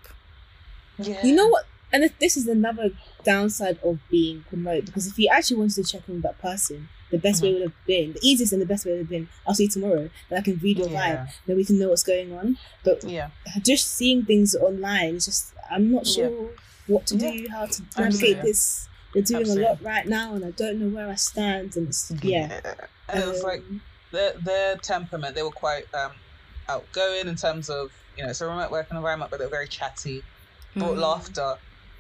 Yeah. 0.97 1.25
You 1.25 1.35
know 1.35 1.47
what? 1.47 1.65
And 1.95 2.03
if 2.03 2.19
this 2.19 2.35
is 2.35 2.45
another 2.47 2.91
downside 3.23 3.79
of 3.83 3.99
being 4.11 4.43
remote 4.51 4.85
because 4.85 5.07
if 5.07 5.17
you 5.17 5.29
actually 5.31 5.57
wanted 5.61 5.75
to 5.75 5.83
check 5.91 6.01
in 6.09 6.15
with 6.15 6.23
that 6.23 6.39
person, 6.39 6.89
the 7.09 7.17
best 7.17 7.41
way 7.41 7.53
would 7.53 7.61
have 7.61 7.85
been 7.87 8.11
the 8.13 8.19
easiest 8.21 8.51
and 8.51 8.61
the 8.61 8.65
best 8.65 8.85
way 8.85 8.91
would 8.91 8.99
have 9.05 9.09
been 9.09 9.29
I'll 9.47 9.55
see 9.55 9.63
you 9.63 9.69
tomorrow. 9.69 10.09
Then 10.29 10.39
I 10.39 10.41
can 10.41 10.57
read 10.57 10.77
your 10.77 10.89
vibe. 10.89 10.91
Yeah. 11.19 11.27
Then 11.45 11.55
we 11.55 11.63
can 11.63 11.79
know 11.79 11.87
what's 11.89 12.03
going 12.03 12.33
on. 12.37 12.57
But 12.83 13.03
Yeah. 13.05 13.29
just 13.63 13.87
seeing 13.97 14.25
things 14.25 14.55
online, 14.55 15.15
it's 15.15 15.25
just 15.25 15.53
I'm 15.71 15.89
not 15.91 16.05
sure 16.05 16.49
what 16.87 17.07
to 17.07 17.15
do, 17.15 17.47
how 17.49 17.65
to 17.65 17.81
navigate 17.97 18.37
Absolutely. 18.37 18.41
this. 18.41 18.87
They're 19.13 19.23
doing 19.23 19.41
Absolutely. 19.43 19.63
a 19.63 19.67
lot 19.69 19.81
right 19.81 20.07
now, 20.07 20.33
and 20.35 20.43
I 20.43 20.51
don't 20.51 20.77
know 20.81 20.89
where 20.95 21.09
I 21.09 21.15
stand. 21.15 21.77
And 21.77 21.87
it's 21.87 22.11
yeah, 22.21 22.59
And 23.07 23.23
it 23.23 23.27
was 23.27 23.43
like 23.43 23.61
Um, 23.61 23.81
their 24.11 24.33
their 24.33 24.75
temperament. 24.77 25.31
They 25.35 25.43
were 25.43 25.51
quite 25.65 25.85
um, 26.01 26.11
outgoing 26.67 27.27
in 27.27 27.35
terms 27.35 27.69
of 27.69 27.91
you 28.17 28.23
know 28.23 28.29
it's 28.31 28.41
a 28.41 28.45
remote 28.47 28.71
working 28.71 28.97
environment, 28.97 29.31
but 29.31 29.37
they're 29.39 29.47
very 29.59 29.67
chatty, 29.69 30.21
brought 30.75 30.97
Mm. 30.97 31.01
laughter. 31.01 31.55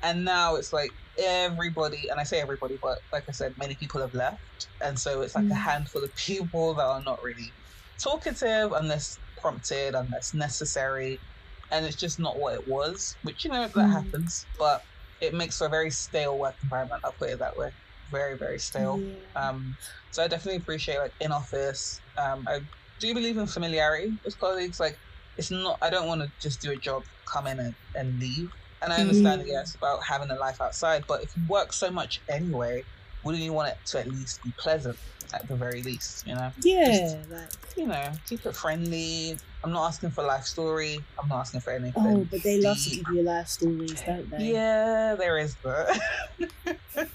And 0.05 0.25
now 0.25 0.55
it's 0.55 0.73
like 0.73 0.91
everybody, 1.19 2.09
and 2.09 2.19
I 2.21 2.23
say 2.25 2.41
everybody, 2.41 2.77
but 2.81 2.99
like 3.13 3.25
I 3.29 3.33
said, 3.33 3.55
many 3.57 3.75
people 3.75 4.01
have 4.01 4.13
left, 4.15 4.69
and 4.81 4.99
so 4.99 5.21
it's 5.21 5.35
like 5.35 5.47
a 5.51 5.55
Mm. 5.55 5.65
handful 5.69 6.03
of 6.05 6.15
people 6.15 6.75
that 6.75 6.85
are 6.85 7.03
not 7.03 7.19
really 7.23 7.55
talkative 8.03 8.71
unless 8.73 9.19
prompted, 9.37 9.95
unless 9.95 10.33
necessary, 10.33 11.23
and 11.71 11.85
it's 11.85 11.95
just 11.95 12.19
not 12.19 12.39
what 12.39 12.53
it 12.55 12.67
was. 12.67 13.17
Which 13.23 13.43
you 13.45 13.51
know 13.51 13.67
that 13.75 13.89
Mm. 13.89 13.91
happens, 13.91 14.47
but 14.59 14.81
it 15.21 15.33
makes 15.33 15.57
for 15.57 15.67
a 15.67 15.69
very 15.69 15.91
stale 15.91 16.37
work 16.39 16.57
environment. 16.63 17.01
I'll 17.05 17.13
put 17.13 17.29
it 17.31 17.39
that 17.39 17.57
way. 17.57 17.71
Very 18.11 18.37
very 18.37 18.59
stale. 18.59 19.03
Yeah. 19.03 19.49
Um, 19.49 19.77
so 20.11 20.23
I 20.23 20.27
definitely 20.27 20.61
appreciate 20.61 20.99
like 20.99 21.15
in 21.19 21.31
office. 21.31 22.01
Um, 22.17 22.45
I 22.47 22.61
do 22.99 23.13
believe 23.13 23.37
in 23.37 23.47
familiarity 23.47 24.13
with 24.23 24.37
colleagues. 24.39 24.79
Like 24.79 24.99
it's 25.37 25.51
not. 25.51 25.79
I 25.81 25.89
don't 25.89 26.07
want 26.07 26.21
to 26.21 26.31
just 26.41 26.61
do 26.61 26.71
a 26.71 26.77
job, 26.77 27.03
come 27.31 27.47
in 27.47 27.59
and, 27.59 27.75
and 27.95 28.19
leave. 28.19 28.49
And 28.85 28.93
I 28.93 28.97
understand 29.01 29.41
Mhm. 29.41 29.47
yeah, 29.47 29.61
it's 29.61 29.75
about 29.75 30.03
having 30.03 30.29
a 30.29 30.35
life 30.35 30.61
outside. 30.61 31.03
But 31.07 31.23
if 31.23 31.35
you 31.35 31.43
work 31.49 31.73
so 31.73 31.89
much 31.91 32.21
anyway, 32.29 32.83
wouldn't 33.23 33.43
you 33.43 33.51
want 33.51 33.69
it 33.69 33.77
to 33.87 33.99
at 33.99 34.07
least 34.07 34.43
be 34.43 34.51
pleasant 34.57 34.97
at 35.33 35.47
the 35.47 35.55
very 35.55 35.81
least? 35.81 36.25
You 36.27 36.35
know. 36.35 36.51
yeah, 36.61 37.17
like 37.29 37.49
You 37.75 37.87
know, 37.87 38.11
keep 38.29 38.45
it 38.45 38.55
friendly. 38.55 39.37
I'm 39.63 39.71
not 39.73 39.87
asking 39.87 40.11
for 40.11 40.23
life 40.23 40.45
story. 40.45 40.99
I'm 41.19 41.27
not 41.27 41.39
asking 41.39 41.61
for 41.61 41.71
anything. 41.73 41.93
oh, 41.97 42.27
but 42.29 42.43
they 42.43 42.61
love 42.61 42.77
to 42.83 42.89
give 42.91 43.05
you 43.11 43.23
life 43.23 43.47
stories, 43.47 43.99
don't 44.05 44.29
they? 44.29 44.51
Yeah, 44.53 45.15
there 45.15 45.39
is 45.39 45.55
that. 45.63 45.99
and, 46.95 47.09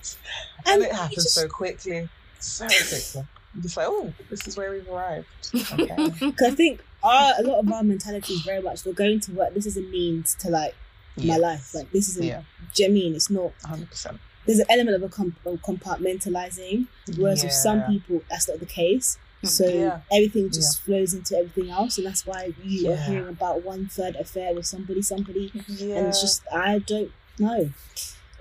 And 0.66 0.82
it 0.82 0.92
happens 0.92 1.14
just- 1.24 1.34
so 1.34 1.46
quickly. 1.48 2.08
So 2.40 2.66
quickly. 2.66 3.22
I'm 3.54 3.62
just 3.62 3.76
like, 3.76 3.86
oh, 3.88 4.12
this 4.30 4.46
is 4.48 4.56
where 4.56 4.70
we've 4.72 4.88
arrived. 4.88 5.26
Okay. 5.54 5.96
Because 6.20 6.52
I 6.52 6.54
think 6.54 6.82
our, 7.02 7.34
a 7.38 7.42
lot 7.42 7.58
of 7.60 7.72
our 7.72 7.82
mentality 7.82 8.34
is 8.34 8.42
very 8.42 8.62
much 8.62 8.84
we're 8.84 8.92
going 8.92 9.20
to 9.20 9.32
work. 9.32 9.54
This 9.54 9.66
is 9.66 9.76
a 9.76 9.82
means 9.82 10.34
to 10.40 10.50
like 10.50 10.74
my 11.16 11.36
life. 11.36 11.74
Like 11.74 11.90
this 11.92 12.08
is 12.08 12.18
a. 12.18 12.24
Yeah. 12.24 12.42
Do 12.74 12.82
you 12.82 12.88
know 12.88 12.92
I 12.92 12.94
mean? 12.94 13.14
It's 13.14 13.30
not. 13.30 13.52
100%. 13.64 14.18
There's 14.46 14.58
an 14.60 14.66
element 14.70 14.96
of 14.96 15.02
a 15.02 15.08
com- 15.08 15.36
of 15.44 15.60
compartmentalizing, 15.62 16.86
whereas 17.16 17.42
with 17.44 17.52
some 17.52 17.82
people 17.82 18.22
that's 18.30 18.48
not 18.48 18.58
the 18.60 18.66
case. 18.66 19.18
Mm. 19.44 19.48
So 19.48 19.68
Yeah. 19.68 20.00
everything 20.12 20.50
just 20.50 20.80
flows 20.82 21.14
into 21.14 21.36
everything 21.36 21.70
else, 21.70 21.98
and 21.98 22.06
that's 22.06 22.26
why 22.26 22.52
you 22.64 22.90
are 22.90 22.96
hearing 22.96 23.28
about 23.28 23.62
one 23.64 23.88
third 23.88 24.16
affair 24.16 24.54
with 24.54 24.66
somebody, 24.66 25.02
somebody, 25.02 25.52
Yeah. 25.68 25.96
and 25.96 26.06
it's 26.08 26.20
just 26.20 26.42
I 26.52 26.78
don't 26.78 27.12
know. 27.38 27.70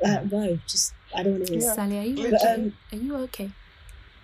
Uh, 0.04 0.20
no, 0.32 0.60
just 0.68 0.94
I 1.16 1.24
don't 1.24 1.34
want 1.34 1.48
to 1.48 1.54
hear. 1.54 1.62
Yeah. 1.64 1.72
it. 1.72 1.76
Sally, 1.76 1.98
are 2.00 2.04
you 2.04 2.16
But, 2.32 2.34
okay? 2.41 2.54
um, 2.54 2.74
are 2.91 2.98
you 2.98 3.16
okay? 3.18 3.52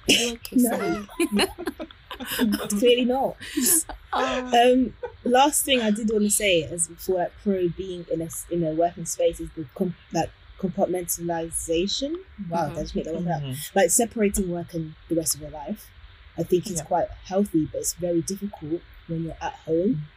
Are 0.09 0.13
you 0.13 0.33
okay, 0.33 0.57
Sally? 0.67 1.07
Clearly 2.69 3.05
not. 3.05 3.35
Oh. 4.13 4.73
Um, 4.73 4.93
last 5.23 5.65
thing 5.65 5.81
I 5.81 5.91
did 5.91 6.09
want 6.11 6.23
to 6.23 6.29
say 6.29 6.63
as 6.63 6.89
for 6.97 7.15
like 7.15 7.31
pro 7.43 7.67
being 7.69 8.05
in 8.11 8.21
a 8.21 8.25
s- 8.25 8.45
in 8.49 8.63
a 8.63 8.71
working 8.71 9.05
space 9.05 9.39
is 9.39 9.49
the 9.55 9.65
com- 9.75 9.95
like 10.13 10.29
compartmentalization. 10.59 12.15
Wow, 12.49 12.65
Mhm. 12.65 12.69
did 12.69 12.77
I 12.77 12.81
just 12.81 12.95
make 12.95 13.05
that 13.05 13.13
one 13.15 13.27
up? 13.27 13.41
Mhm. 13.41 13.75
Like 13.75 13.89
separating 13.89 14.49
work 14.49 14.73
and 14.73 14.93
the 15.09 15.15
rest 15.15 15.35
of 15.35 15.41
your 15.41 15.49
life. 15.51 15.89
I 16.37 16.43
think 16.43 16.67
it's 16.67 16.79
Yeah. 16.81 16.85
quite 16.85 17.07
healthy, 17.25 17.65
but 17.71 17.79
it's 17.81 17.93
very 17.93 18.21
difficult 18.21 18.81
when 19.07 19.23
you're 19.25 19.37
at 19.41 19.53
home. 19.65 20.07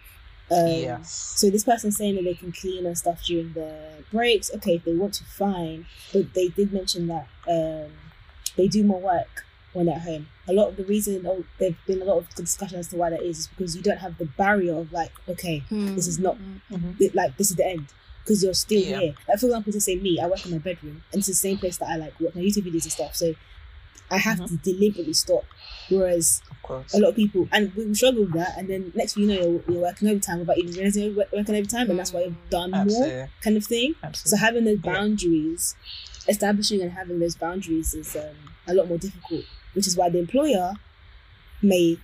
Um, 0.51 0.67
yes. 0.67 1.13
So 1.37 1.51
this 1.51 1.65
person 1.65 1.93
saying 1.93 2.15
that 2.17 2.25
they 2.25 2.35
can 2.35 2.53
clean 2.53 2.87
and 2.87 2.97
stuff 2.97 3.23
during 3.25 3.53
the 3.53 4.03
breaks. 4.11 4.51
Okay, 4.55 4.77
if 4.77 4.85
they 4.85 4.95
want 4.95 5.15
to, 5.15 5.25
fine. 5.25 5.87
But 6.13 6.33
they 6.35 6.49
did 6.49 6.73
mention 6.73 7.07
that 7.09 7.27
um, 7.47 7.93
they 8.57 8.67
do 8.69 8.83
more 8.83 9.01
work 9.01 9.45
when 9.75 9.87
they're 9.87 9.97
at 9.97 10.03
home. 10.03 10.27
A 10.49 10.53
lot 10.53 10.69
of 10.69 10.77
the 10.77 10.85
reason, 10.85 11.27
oh, 11.27 11.45
there's 11.59 11.75
been 11.87 12.01
a 12.03 12.05
lot 12.05 12.19
of 12.19 12.29
discussion 12.35 12.79
as 12.79 12.89
to 12.89 12.97
why 12.97 13.11
that 13.11 13.23
is, 13.23 13.39
is 13.41 13.47
because 13.49 13.77
you 13.77 13.83
don't 13.83 13.99
have 13.99 14.17
the 14.19 14.25
barrier 14.25 14.75
of 14.79 14.93
like, 14.93 15.13
okay, 15.29 15.63
this 15.71 16.07
is 16.07 16.19
not 16.19 16.37
Mm. 16.73 16.99
th- 16.99 17.15
like 17.15 17.37
this 17.37 17.51
is 17.51 17.57
the 17.57 17.67
end 17.67 17.87
because 18.25 18.43
you're 18.43 18.55
still 18.55 18.81
Yeah. 18.83 19.01
here. 19.01 19.15
Like 19.29 19.39
for 19.39 19.47
example, 19.47 19.73
to 19.73 19.81
say 19.81 19.97
me, 19.97 20.19
I 20.21 20.27
work 20.27 20.45
in 20.45 20.53
my 20.53 20.59
bedroom, 20.59 21.03
and 21.13 21.19
it's 21.21 21.29
the 21.29 21.35
same 21.35 21.59
place 21.59 21.77
that 21.79 21.89
I 21.89 21.97
like 21.97 22.19
work 22.21 22.35
my 22.35 22.43
YouTube 22.43 22.65
videos 22.67 22.85
and 22.85 22.93
stuff. 22.93 23.15
So 23.17 23.35
I 24.11 24.17
have 24.19 24.39
to 24.47 24.57
deliberately 24.57 25.13
stop. 25.13 25.45
Whereas 25.91 26.43
Of 26.51 26.63
course. 26.63 26.93
a 26.95 26.99
lot 26.99 27.11
of 27.11 27.17
people, 27.17 27.49
and 27.53 27.75
we 27.75 27.95
struggle 27.95 28.23
with 28.25 28.33
that, 28.35 28.57
and 28.59 28.69
then 28.69 28.93
next 28.95 29.15
thing 29.15 29.25
you 29.25 29.29
know, 29.31 29.41
you're, 29.41 29.63
you're 29.75 29.83
working 29.83 30.09
overtime 30.09 30.41
without 30.41 30.59
even 30.59 30.75
realizing 30.75 31.05
you're 31.05 31.15
wo- 31.15 31.25
working 31.33 31.55
overtime, 31.55 31.89
and 31.91 31.99
that's 31.99 32.13
why 32.13 32.25
you've 32.25 32.51
done 32.51 32.71
more 32.71 32.85
kind 33.43 33.57
of 33.57 33.65
thing. 33.67 33.95
So 34.13 34.37
having 34.37 34.65
those 34.65 34.79
Yeah. 34.85 34.93
boundaries, 34.95 35.75
establishing 36.29 36.83
and 36.83 36.93
having 36.93 37.19
those 37.21 37.35
boundaries 37.37 37.95
is 37.95 38.15
um, 38.17 38.37
a 38.67 38.75
lot 38.75 38.89
more 38.89 38.99
difficult, 38.99 39.45
which 39.79 39.87
is 39.87 39.97
why 39.97 40.09
the 40.11 40.19
employer 40.19 40.75
may. 41.63 41.97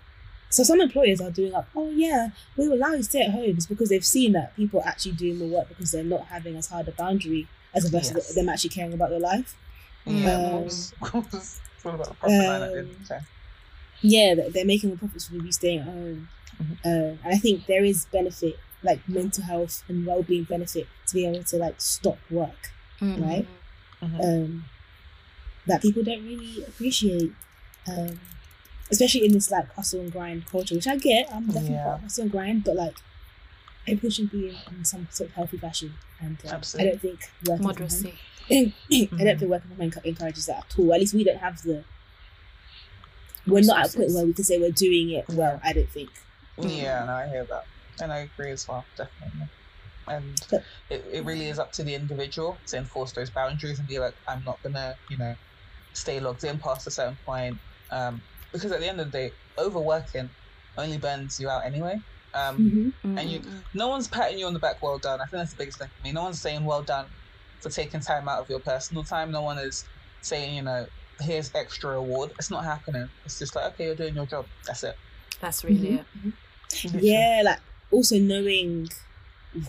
So 0.50 0.62
some 0.62 0.80
employers 0.80 1.20
are 1.20 1.30
doing 1.32 1.52
like, 1.52 1.64
oh 1.74 1.90
yeah, 1.90 2.28
we 2.56 2.68
will 2.68 2.76
allow 2.76 2.92
you 2.92 2.98
to 2.98 3.02
stay 3.04 3.22
at 3.22 3.32
home. 3.32 3.42
It's 3.58 3.66
because 3.66 3.88
they've 3.88 4.04
seen 4.04 4.30
that 4.32 4.54
people 4.54 4.80
are 4.80 4.86
actually 4.86 5.12
doing 5.12 5.36
more 5.38 5.48
work 5.48 5.68
because 5.68 5.90
they're 5.90 6.04
not 6.04 6.26
having 6.26 6.54
as 6.56 6.68
hard 6.68 6.86
a 6.88 6.92
boundary 6.92 7.48
as 7.74 7.84
opposed 7.88 8.14
Yes. 8.14 8.28
to 8.28 8.34
them 8.34 8.48
actually 8.48 8.70
caring 8.70 8.92
about 8.92 9.10
their 9.10 9.18
life. 9.32 9.56
Yeah, 10.06 10.28
of 10.38 10.44
Um, 10.44 10.60
course. 10.62 10.92
Of 10.92 11.00
course. 11.00 11.60
It's 11.76 11.86
all 11.86 11.94
about 11.96 12.08
the 12.08 12.14
profit 12.14 12.38
line 12.48 12.62
at 12.62 12.72
the 12.72 12.78
end 12.78 12.90
of 12.90 12.98
the 13.00 13.04
day. 13.14 13.20
Yeah, 14.02 14.34
they're 14.54 14.64
making 14.64 14.90
the 14.90 14.96
profits 14.96 15.26
from 15.26 15.44
you 15.44 15.52
staying 15.52 15.80
at 15.80 15.86
home. 15.86 16.28
Mhm. 16.62 16.76
Uh, 16.84 17.16
and 17.24 17.34
I 17.34 17.36
think 17.44 17.66
there 17.66 17.84
is 17.84 18.06
benefit, 18.12 18.58
like 18.82 19.00
mental 19.08 19.42
health 19.44 19.82
and 19.88 20.06
well-being 20.06 20.44
benefit, 20.44 20.86
to 21.08 21.14
be 21.14 21.26
able 21.26 21.42
to 21.44 21.56
like 21.56 21.80
stop 21.80 22.18
work. 22.30 22.70
Mm. 23.00 23.20
Right? 23.26 23.46
Mhm. 24.02 24.20
um, 24.26 24.64
that 25.66 25.82
people 25.82 26.02
don't 26.04 26.24
really 26.24 26.62
appreciate, 26.64 27.32
um, 27.88 28.20
especially 28.90 29.24
in 29.24 29.32
this 29.32 29.50
like 29.50 29.72
hustle 29.74 30.00
and 30.00 30.12
grind 30.12 30.46
culture, 30.46 30.74
which 30.74 30.86
I 30.86 30.96
get. 30.96 31.32
I'm 31.32 31.46
definitely 31.46 31.70
Yeah. 31.74 31.98
hustle 31.98 32.22
and 32.22 32.30
grind, 32.32 32.64
but 32.64 32.76
like 32.76 32.96
everything 33.86 34.10
should 34.10 34.30
be 34.30 34.48
in, 34.48 34.56
in 34.76 34.84
some 34.84 35.08
sort 35.10 35.30
of 35.30 35.36
healthy 35.36 35.58
fashion, 35.58 35.94
and 36.20 36.38
um, 36.48 36.60
I 36.78 36.84
don't 36.84 37.00
think 37.00 37.20
working 37.46 37.64
from 37.64 37.64
home- 37.64 37.74
Moderacy. 37.88 38.12
I 39.20 39.24
don't 39.24 39.38
think 39.38 39.50
working 39.50 39.70
from 39.70 39.78
home 39.78 39.90
enc- 39.90 40.04
encourages 40.04 40.46
that 40.46 40.66
at 40.70 40.78
all. 40.78 40.92
At 40.94 41.00
least 41.00 41.14
we 41.14 41.24
don't 41.24 41.38
have 41.38 41.62
the. 41.62 41.84
We're 43.46 43.62
not 43.62 43.78
at 43.84 43.94
a 43.94 43.96
point 43.98 44.12
where 44.12 44.24
we 44.24 44.32
can 44.32 44.44
say 44.44 44.58
we're 44.58 44.70
doing 44.70 45.10
it 45.10 45.26
well. 45.28 45.60
I 45.62 45.72
don't 45.74 45.88
think. 45.90 46.10
Yeah, 46.58 47.04
no, 47.04 47.12
I 47.12 47.28
hear 47.28 47.44
that. 47.44 47.64
And 48.00 48.10
I 48.12 48.18
agree 48.20 48.50
as 48.52 48.66
well, 48.66 48.84
definitely. 48.96 49.48
And 50.08 50.40
But- 50.50 50.64
it, 50.90 51.04
it 51.12 51.24
really 51.24 51.48
is 51.48 51.58
up 51.58 51.72
to 51.72 51.82
the 51.82 51.94
individual 51.94 52.56
to 52.68 52.76
enforce 52.78 53.12
those 53.12 53.28
boundaries 53.30 53.78
and 53.78 53.86
be 53.88 53.98
like, 53.98 54.14
I'm 54.28 54.42
not 54.44 54.62
gonna, 54.62 54.96
you 55.10 55.16
know, 55.18 55.34
stay 55.92 56.20
logged 56.20 56.44
in 56.44 56.58
past 56.58 56.86
a 56.86 56.90
certain 56.90 57.18
point. 57.26 57.58
Um, 57.90 58.22
because 58.52 58.70
at 58.72 58.80
the 58.80 58.88
end 58.88 59.00
of 59.00 59.10
the 59.10 59.18
day, 59.18 59.32
overworking 59.58 60.30
only 60.78 60.98
burns 60.98 61.40
you 61.40 61.48
out 61.48 61.64
anyway. 61.64 62.00
Um, 62.34 62.92
Mhm. 63.04 63.18
And 63.18 63.30
you- 63.30 63.42
no 63.74 63.88
one's 63.88 64.08
patting 64.08 64.38
you 64.38 64.46
on 64.46 64.52
the 64.54 64.58
back, 64.58 64.82
well 64.82 64.98
done. 64.98 65.20
I 65.20 65.24
think 65.24 65.32
that's 65.40 65.52
the 65.52 65.56
biggest 65.58 65.78
thing 65.78 65.88
for 65.96 66.02
me. 66.04 66.12
No 66.12 66.22
one's 66.22 66.40
saying 66.40 66.64
well 66.64 66.82
done 66.82 67.06
for 67.60 67.70
taking 67.70 68.00
time 68.00 68.28
out 68.28 68.40
of 68.40 68.48
your 68.50 68.58
personal 68.58 69.04
time. 69.04 69.30
No 69.30 69.42
one 69.42 69.58
is 69.58 69.84
saying, 70.22 70.56
you 70.56 70.62
know, 70.62 70.86
here's 71.20 71.52
extra 71.54 71.90
reward. 71.92 72.32
It's 72.38 72.50
not 72.50 72.64
happening. 72.64 73.08
It's 73.24 73.38
just 73.38 73.54
like, 73.54 73.66
okay, 73.74 73.86
you're 73.86 73.94
doing 73.94 74.14
your 74.16 74.26
job. 74.26 74.46
That's 74.66 74.82
it. 74.82 74.96
That's 75.40 75.62
really 75.62 75.94
it. 76.00 76.04
Literally. 76.72 77.08
Yeah, 77.08 77.42
like 77.44 77.60
also 77.92 78.18
knowing 78.18 78.88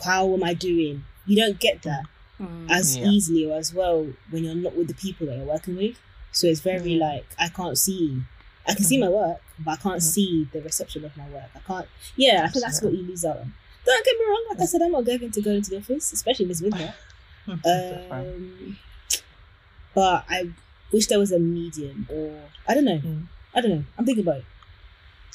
how 0.03 0.33
am 0.33 0.43
I 0.43 0.53
doing. 0.55 1.05
You 1.27 1.35
don't 1.37 1.59
get 1.59 1.83
that. 1.83 2.03
Mm. 2.37 2.69
as 2.69 2.97
Yeah. 2.97 3.05
easily 3.07 3.45
or 3.49 3.57
as 3.57 3.73
well 3.73 4.07
when 4.29 4.43
you're 4.43 4.55
not 4.55 4.75
with 4.75 4.89
the 4.89 4.93
people 4.93 5.25
that 5.27 5.37
you're 5.37 5.45
working 5.45 5.77
with. 5.77 5.95
So 6.35 6.47
it's 6.47 6.59
very 6.59 6.91
Mhm. 6.95 6.99
like 6.99 7.25
I 7.39 7.47
can't 7.47 7.77
see. 7.77 8.21
I 8.67 8.73
can 8.75 8.83
see 8.83 8.97
Mhm. 8.97 9.01
my 9.05 9.09
work, 9.09 9.41
but 9.59 9.71
I 9.71 9.75
can't 9.77 10.01
Mhm. 10.01 10.13
see 10.15 10.47
the 10.51 10.61
reception 10.61 11.05
of 11.05 11.15
my 11.15 11.27
work. 11.29 11.49
I 11.55 11.59
can't. 11.59 11.87
Yeah, 12.17 12.43
I 12.45 12.49
think 12.49 12.63
that's 12.65 12.81
what 12.81 12.93
you 12.93 13.03
lose 13.03 13.23
out 13.23 13.37
on. 13.37 13.53
Don't 13.85 14.05
get 14.05 14.17
me 14.19 14.25
wrong. 14.25 14.45
Like 14.49 14.59
I 14.61 14.65
said, 14.65 14.81
I'm 14.81 14.91
not 14.91 15.05
going 15.05 15.31
to 15.31 15.41
go 15.41 15.51
into 15.51 15.69
the 15.69 15.77
office, 15.77 16.11
especially 16.11 16.43
in 16.45 16.49
this 16.49 16.61
winter. 16.61 16.93
Um, 17.47 18.79
but 19.93 20.25
I 20.27 20.49
wish 20.91 21.05
there 21.07 21.19
was 21.19 21.31
a 21.31 21.37
medium, 21.39 22.07
or 22.09 22.41
I 22.67 22.73
don't 22.73 22.85
know. 22.85 22.97
Mm. 22.97 23.27
I 23.53 23.61
don't 23.61 23.71
know. 23.71 23.83
I'm 23.99 24.05
thinking 24.05 24.23
about 24.23 24.37
it. 24.37 24.45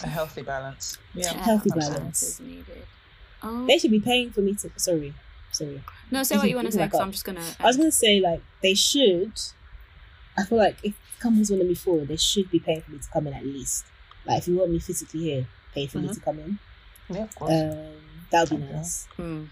a 0.03 0.09
healthy 0.09 0.43
balance. 0.43 0.99
Yeah. 1.15 1.33
Healthy 1.35 1.71
absolutely. 1.71 1.99
balance. 1.99 2.23
is 2.23 2.41
needed. 2.41 2.87
Oh. 3.45 3.67
They 3.67 3.79
should 3.79 3.91
be 3.93 4.01
paying 4.01 4.31
for 4.33 4.41
me 4.41 4.55
to. 4.55 4.71
Sorry, 4.77 5.15
sorry. 5.53 5.83
No, 6.11 6.23
say 6.25 6.37
what 6.37 6.49
you 6.49 6.57
want 6.57 6.67
to 6.67 6.73
say 6.73 6.79
Back 6.79 6.91
because. 6.91 7.01
I'm 7.01 7.13
just 7.13 7.25
gonna. 7.25 7.45
I 7.61 7.67
was 7.67 7.77
gonna 7.77 7.93
say 7.93 8.19
like 8.21 8.43
they 8.63 8.75
should. 8.75 9.33
I 10.39 10.45
feel 10.45 10.59
like 10.59 10.77
if 10.83 10.95
companies 11.19 11.51
want 11.51 11.63
to 11.63 11.69
move 11.69 11.79
forward, 11.79 12.09
they 12.09 12.17
should 12.17 12.51
be 12.51 12.59
paying 12.61 12.81
for 12.83 12.93
me 12.93 12.99
to 12.99 13.09
come 13.11 13.27
in 13.27 13.35
at 13.35 13.45
least. 13.45 13.85
Like 14.27 14.39
if 14.39 14.49
you 14.49 14.57
want 14.57 14.71
me 14.71 14.79
physically 14.79 15.21
here, 15.21 15.47
pay 15.75 15.87
for 15.87 15.99
me 15.99 16.09
Mhm. 16.09 16.15
to 16.15 16.21
come 16.21 16.39
in. 16.39 16.59
Yeah, 17.09 17.25
of 17.25 17.35
course. 17.35 17.51
Um, 17.53 17.77
that 18.31 18.51
would 18.51 18.61
be 18.61 18.65
Okay. 18.67 18.75
nice. 18.75 19.07
Mm. 19.19 19.49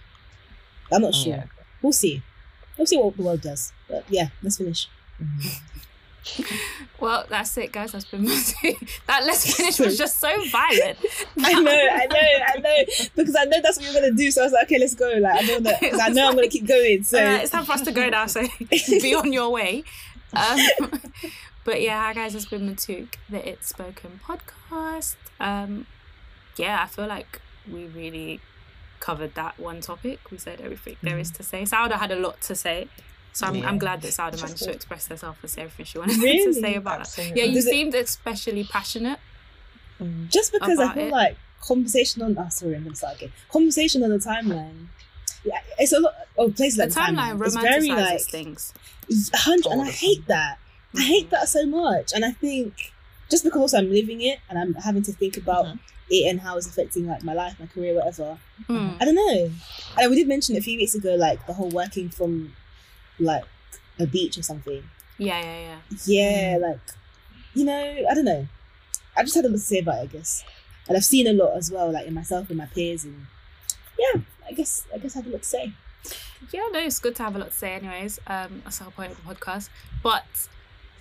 I'm 0.92 1.02
not 1.02 1.14
sure. 1.14 1.34
Yeah. 1.34 1.44
We'll 1.82 1.92
see. 1.92 2.22
We'll 2.76 2.86
see 2.86 2.96
what 2.96 3.16
the 3.16 3.22
world 3.22 3.40
does. 3.40 3.72
But 3.88 4.04
yeah, 4.08 4.28
let's 4.42 4.56
finish. 4.58 4.88
Mhm. 5.20 5.60
Well, 7.00 7.24
that's 7.28 7.56
it, 7.56 7.70
guys. 7.72 7.92
That's 7.92 8.04
been 8.04 8.24
that. 9.06 9.24
Let's 9.24 9.54
finish 9.56 9.78
was 9.78 9.96
just 10.04 10.18
so 10.18 10.28
violent. 10.50 10.98
I 11.42 11.52
know, 11.60 11.70
I 11.70 12.06
know, 12.06 12.18
I 12.18 12.58
know, 12.58 12.84
because 13.16 13.36
I 13.38 13.44
know 13.44 13.60
that's 13.62 13.78
what 13.78 13.84
you're 13.86 13.94
gonna 13.94 14.12
do. 14.12 14.30
So 14.30 14.42
I 14.42 14.44
was 14.44 14.52
like, 14.52 14.64
okay, 14.64 14.78
let's 14.78 14.94
go. 14.94 15.08
Like 15.08 15.42
I 15.42 15.46
don't 15.46 15.62
know, 15.62 15.72
I 15.80 16.08
know 16.10 16.28
I'm 16.28 16.34
gonna 16.34 16.48
keep 16.48 16.66
going. 16.66 17.04
So 17.04 17.18
Alright, 17.18 17.42
it's 17.42 17.52
time 17.52 17.64
for 17.64 17.72
us 17.72 17.82
to 17.82 17.92
go 17.92 18.08
now. 18.08 18.26
So 18.26 18.44
be 19.00 19.14
on 19.14 19.32
your 19.32 19.48
way. 19.50 19.84
Um, 20.34 20.58
but 21.64 21.80
yeah, 21.80 22.00
hi 22.02 22.14
guys, 22.14 22.34
it's 22.34 22.46
been 22.46 22.68
Matuk, 22.68 23.14
the 23.30 23.46
It's 23.48 23.68
Spoken 23.68 24.20
podcast. 24.26 25.16
Um, 25.40 25.86
yeah, 26.56 26.82
I 26.82 26.86
feel 26.86 27.06
like 27.06 27.40
we 27.70 27.86
really 27.86 28.40
covered 29.00 29.34
that 29.36 29.58
one 29.58 29.80
topic. 29.80 30.18
We 30.30 30.38
said 30.38 30.60
everything 30.60 30.96
there 31.02 31.18
is 31.18 31.30
to 31.32 31.42
say. 31.42 31.62
Sauda 31.62 31.92
had 31.92 32.10
a 32.10 32.16
lot 32.16 32.40
to 32.42 32.54
say. 32.54 32.88
So 33.32 33.46
I'm, 33.46 33.54
Yeah. 33.56 33.68
I'm 33.68 33.78
glad 33.78 34.02
that 34.02 34.08
Sauda 34.12 34.40
managed 34.42 34.64
to 34.64 34.72
express 34.72 35.06
herself 35.06 35.38
and 35.42 35.50
say 35.50 35.62
everything 35.62 35.86
she 35.86 35.98
wanted 35.98 36.20
to 36.20 36.52
say 36.54 36.74
about 36.74 36.96
it. 36.96 37.00
Absolutely. 37.02 37.38
Yeah, 37.40 37.44
you 37.46 37.54
Does 37.54 37.66
it- 37.66 37.70
seemed 37.70 37.94
especially 37.94 38.64
passionate. 38.64 39.18
Mm. 40.00 40.28
just 40.30 40.52
because 40.52 40.78
I 40.78 40.94
feel 40.94 41.06
it. 41.08 41.10
like 41.10 41.36
conversation 41.60 42.22
on 42.22 42.38
oh 42.38 42.46
sorry 42.50 42.76
I'm 42.76 42.84
gonna 42.84 42.94
start 42.94 43.16
again 43.16 43.32
conversation 43.50 44.04
on 44.04 44.10
the 44.10 44.18
timeline 44.18 44.86
Yeah, 45.44 45.60
it's 45.78 45.92
a 45.92 46.00
lot. 46.00 46.14
Oh, 46.36 46.50
places 46.50 46.76
The 46.76 46.84
like 46.84 46.92
timeline 47.14 47.44
It's 47.44 47.54
very 47.56 47.88
romanticizes 47.88 47.96
like 48.10 48.20
things. 48.22 48.74
hundred, 49.34 49.66
and 49.72 49.82
I 49.82 49.90
hate 49.90 50.26
that. 50.26 50.58
I 50.96 51.02
hate 51.02 51.30
that 51.30 51.48
so 51.48 51.66
much, 51.66 52.12
and 52.14 52.24
I 52.24 52.32
think 52.32 52.92
just 53.30 53.44
because 53.44 53.60
also 53.60 53.78
I'm 53.78 53.90
living 53.92 54.20
it 54.22 54.38
and 54.48 54.58
I'm 54.58 54.74
having 54.74 55.02
to 55.02 55.12
think 55.12 55.36
about 55.36 55.66
Mhm. 55.66 55.78
it 56.10 56.30
and 56.30 56.40
how 56.40 56.56
it's 56.56 56.66
affecting 56.66 57.06
like 57.06 57.22
my 57.22 57.34
life, 57.34 57.58
my 57.60 57.66
career, 57.66 57.94
whatever. 57.94 58.38
Mm. 58.68 58.96
I 59.00 59.04
don't 59.04 59.14
know. 59.14 59.50
And 59.98 60.10
we 60.10 60.16
did 60.16 60.26
mention 60.28 60.56
a 60.56 60.60
few 60.62 60.78
weeks 60.78 60.94
ago, 60.94 61.14
like 61.14 61.46
the 61.46 61.52
whole 61.52 61.68
working 61.68 62.08
from 62.08 62.56
like 63.20 63.44
a 63.98 64.06
beach 64.06 64.38
or 64.38 64.42
something. 64.42 64.82
Yeah, 65.18 65.40
yeah, 65.40 65.60
yeah. 65.60 65.78
Yeah, 66.06 66.56
Mm. 66.56 66.62
like 66.62 66.80
you 67.54 67.64
know, 67.64 68.06
I 68.10 68.14
don't 68.14 68.24
know. 68.24 68.46
I 69.16 69.22
just 69.24 69.34
had 69.34 69.44
a 69.44 69.48
lot 69.48 69.54
to 69.54 69.58
say 69.60 69.78
about 69.80 69.98
it, 69.98 70.02
I 70.02 70.06
guess, 70.06 70.44
and 70.88 70.96
I've 70.96 71.04
seen 71.04 71.26
a 71.26 71.32
lot 71.32 71.56
as 71.56 71.70
well, 71.70 71.90
like 71.92 72.06
in 72.06 72.14
myself 72.14 72.48
and 72.48 72.56
my 72.58 72.66
peers, 72.66 73.04
and 73.04 73.26
yeah, 73.98 74.20
I 74.48 74.52
guess 74.52 74.86
I 74.94 74.98
guess 74.98 75.16
I 75.16 75.20
had 75.20 75.26
a 75.28 75.30
lot 75.30 75.42
to 75.42 75.48
say. 75.48 75.72
Yeah, 76.52 76.68
no, 76.72 76.78
it's 76.78 76.98
good 77.00 77.16
to 77.16 77.22
have 77.24 77.36
a 77.36 77.38
lot 77.38 77.50
to 77.50 77.54
say, 77.56 77.72
anyways. 77.74 78.18
Um, 78.26 78.62
that's 78.64 78.78
the 78.78 78.84
whole 78.84 78.92
point 78.92 79.12
of 79.12 79.16
the 79.26 79.34
podcast. 79.34 79.68
But 80.02 80.48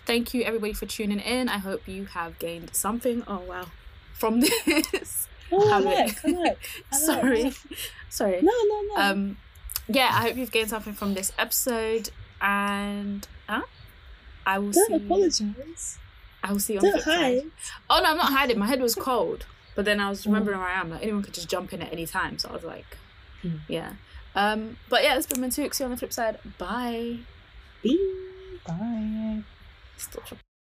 thank 0.06 0.34
you, 0.34 0.44
everybody, 0.44 0.74
for 0.74 0.86
tuning 0.86 1.20
in. 1.20 1.48
I 1.48 1.60
hope 1.60 1.88
you 1.88 2.06
have 2.06 2.40
gained 2.40 2.76
something. 2.76 3.24
Oh, 3.28 3.40
wow. 3.40 3.66
From 4.14 4.42
this. 4.66 5.28
Oh, 5.52 5.70
I 5.70 5.76
Have 5.76 5.86
like, 5.86 6.10
it. 6.10 6.18
I 6.26 6.30
like. 6.30 6.58
I 6.92 6.96
like. 6.96 7.00
Sorry. 7.00 7.54
Sorry. 8.10 8.42
No, 8.42 8.52
no, 8.52 8.82
no. 8.82 9.02
Um, 9.02 9.38
yeah, 9.88 10.10
I 10.12 10.24
hope 10.24 10.36
you've 10.36 10.52
gained 10.52 10.70
something 10.70 10.94
from 10.94 11.14
this 11.14 11.32
episode. 11.38 12.10
And 12.42 13.28
huh? 13.48 13.62
I 14.46 14.60
will 14.60 14.72
don't 14.72 14.88
see. 14.88 14.94
apologize. 14.96 16.00
I 16.44 16.52
will 16.52 16.60
see 16.60 16.74
you 16.74 16.80
on 16.80 16.86
the 16.86 16.92
Don't 16.92 17.02
flip 17.04 17.16
side. 17.16 17.42
hide. 17.44 17.52
Oh 17.90 18.00
no, 18.04 18.12
I'm 18.12 18.18
not 18.18 18.32
hiding. 18.34 18.58
My 18.60 18.68
head 18.68 18.82
was 18.82 18.96
cold, 18.96 19.46
but 19.76 19.86
then 19.86 20.00
I 20.00 20.10
was 20.10 20.26
remembering 20.26 20.58
where 20.60 20.68
I 20.68 20.80
am. 20.80 20.90
Like 20.90 21.04
anyone 21.04 21.22
could 21.24 21.34
just 21.34 21.50
jump 21.50 21.74
in 21.74 21.82
at 21.82 21.92
any 21.92 22.06
time, 22.06 22.38
so 22.38 22.50
I 22.50 22.54
was 22.54 22.64
like, 22.64 22.98
Mm. 23.44 23.60
yeah. 23.68 23.94
Um, 24.36 24.78
but 24.90 25.04
yeah, 25.04 25.18
it's 25.18 25.26
been. 25.28 25.50
See 25.52 25.84
on 25.84 25.92
the 25.92 25.98
flip 25.98 26.14
side. 26.14 26.38
Bye. 26.58 27.20
Bye. 27.84 27.98
Bye. 28.66 29.44
Stop. 29.98 30.38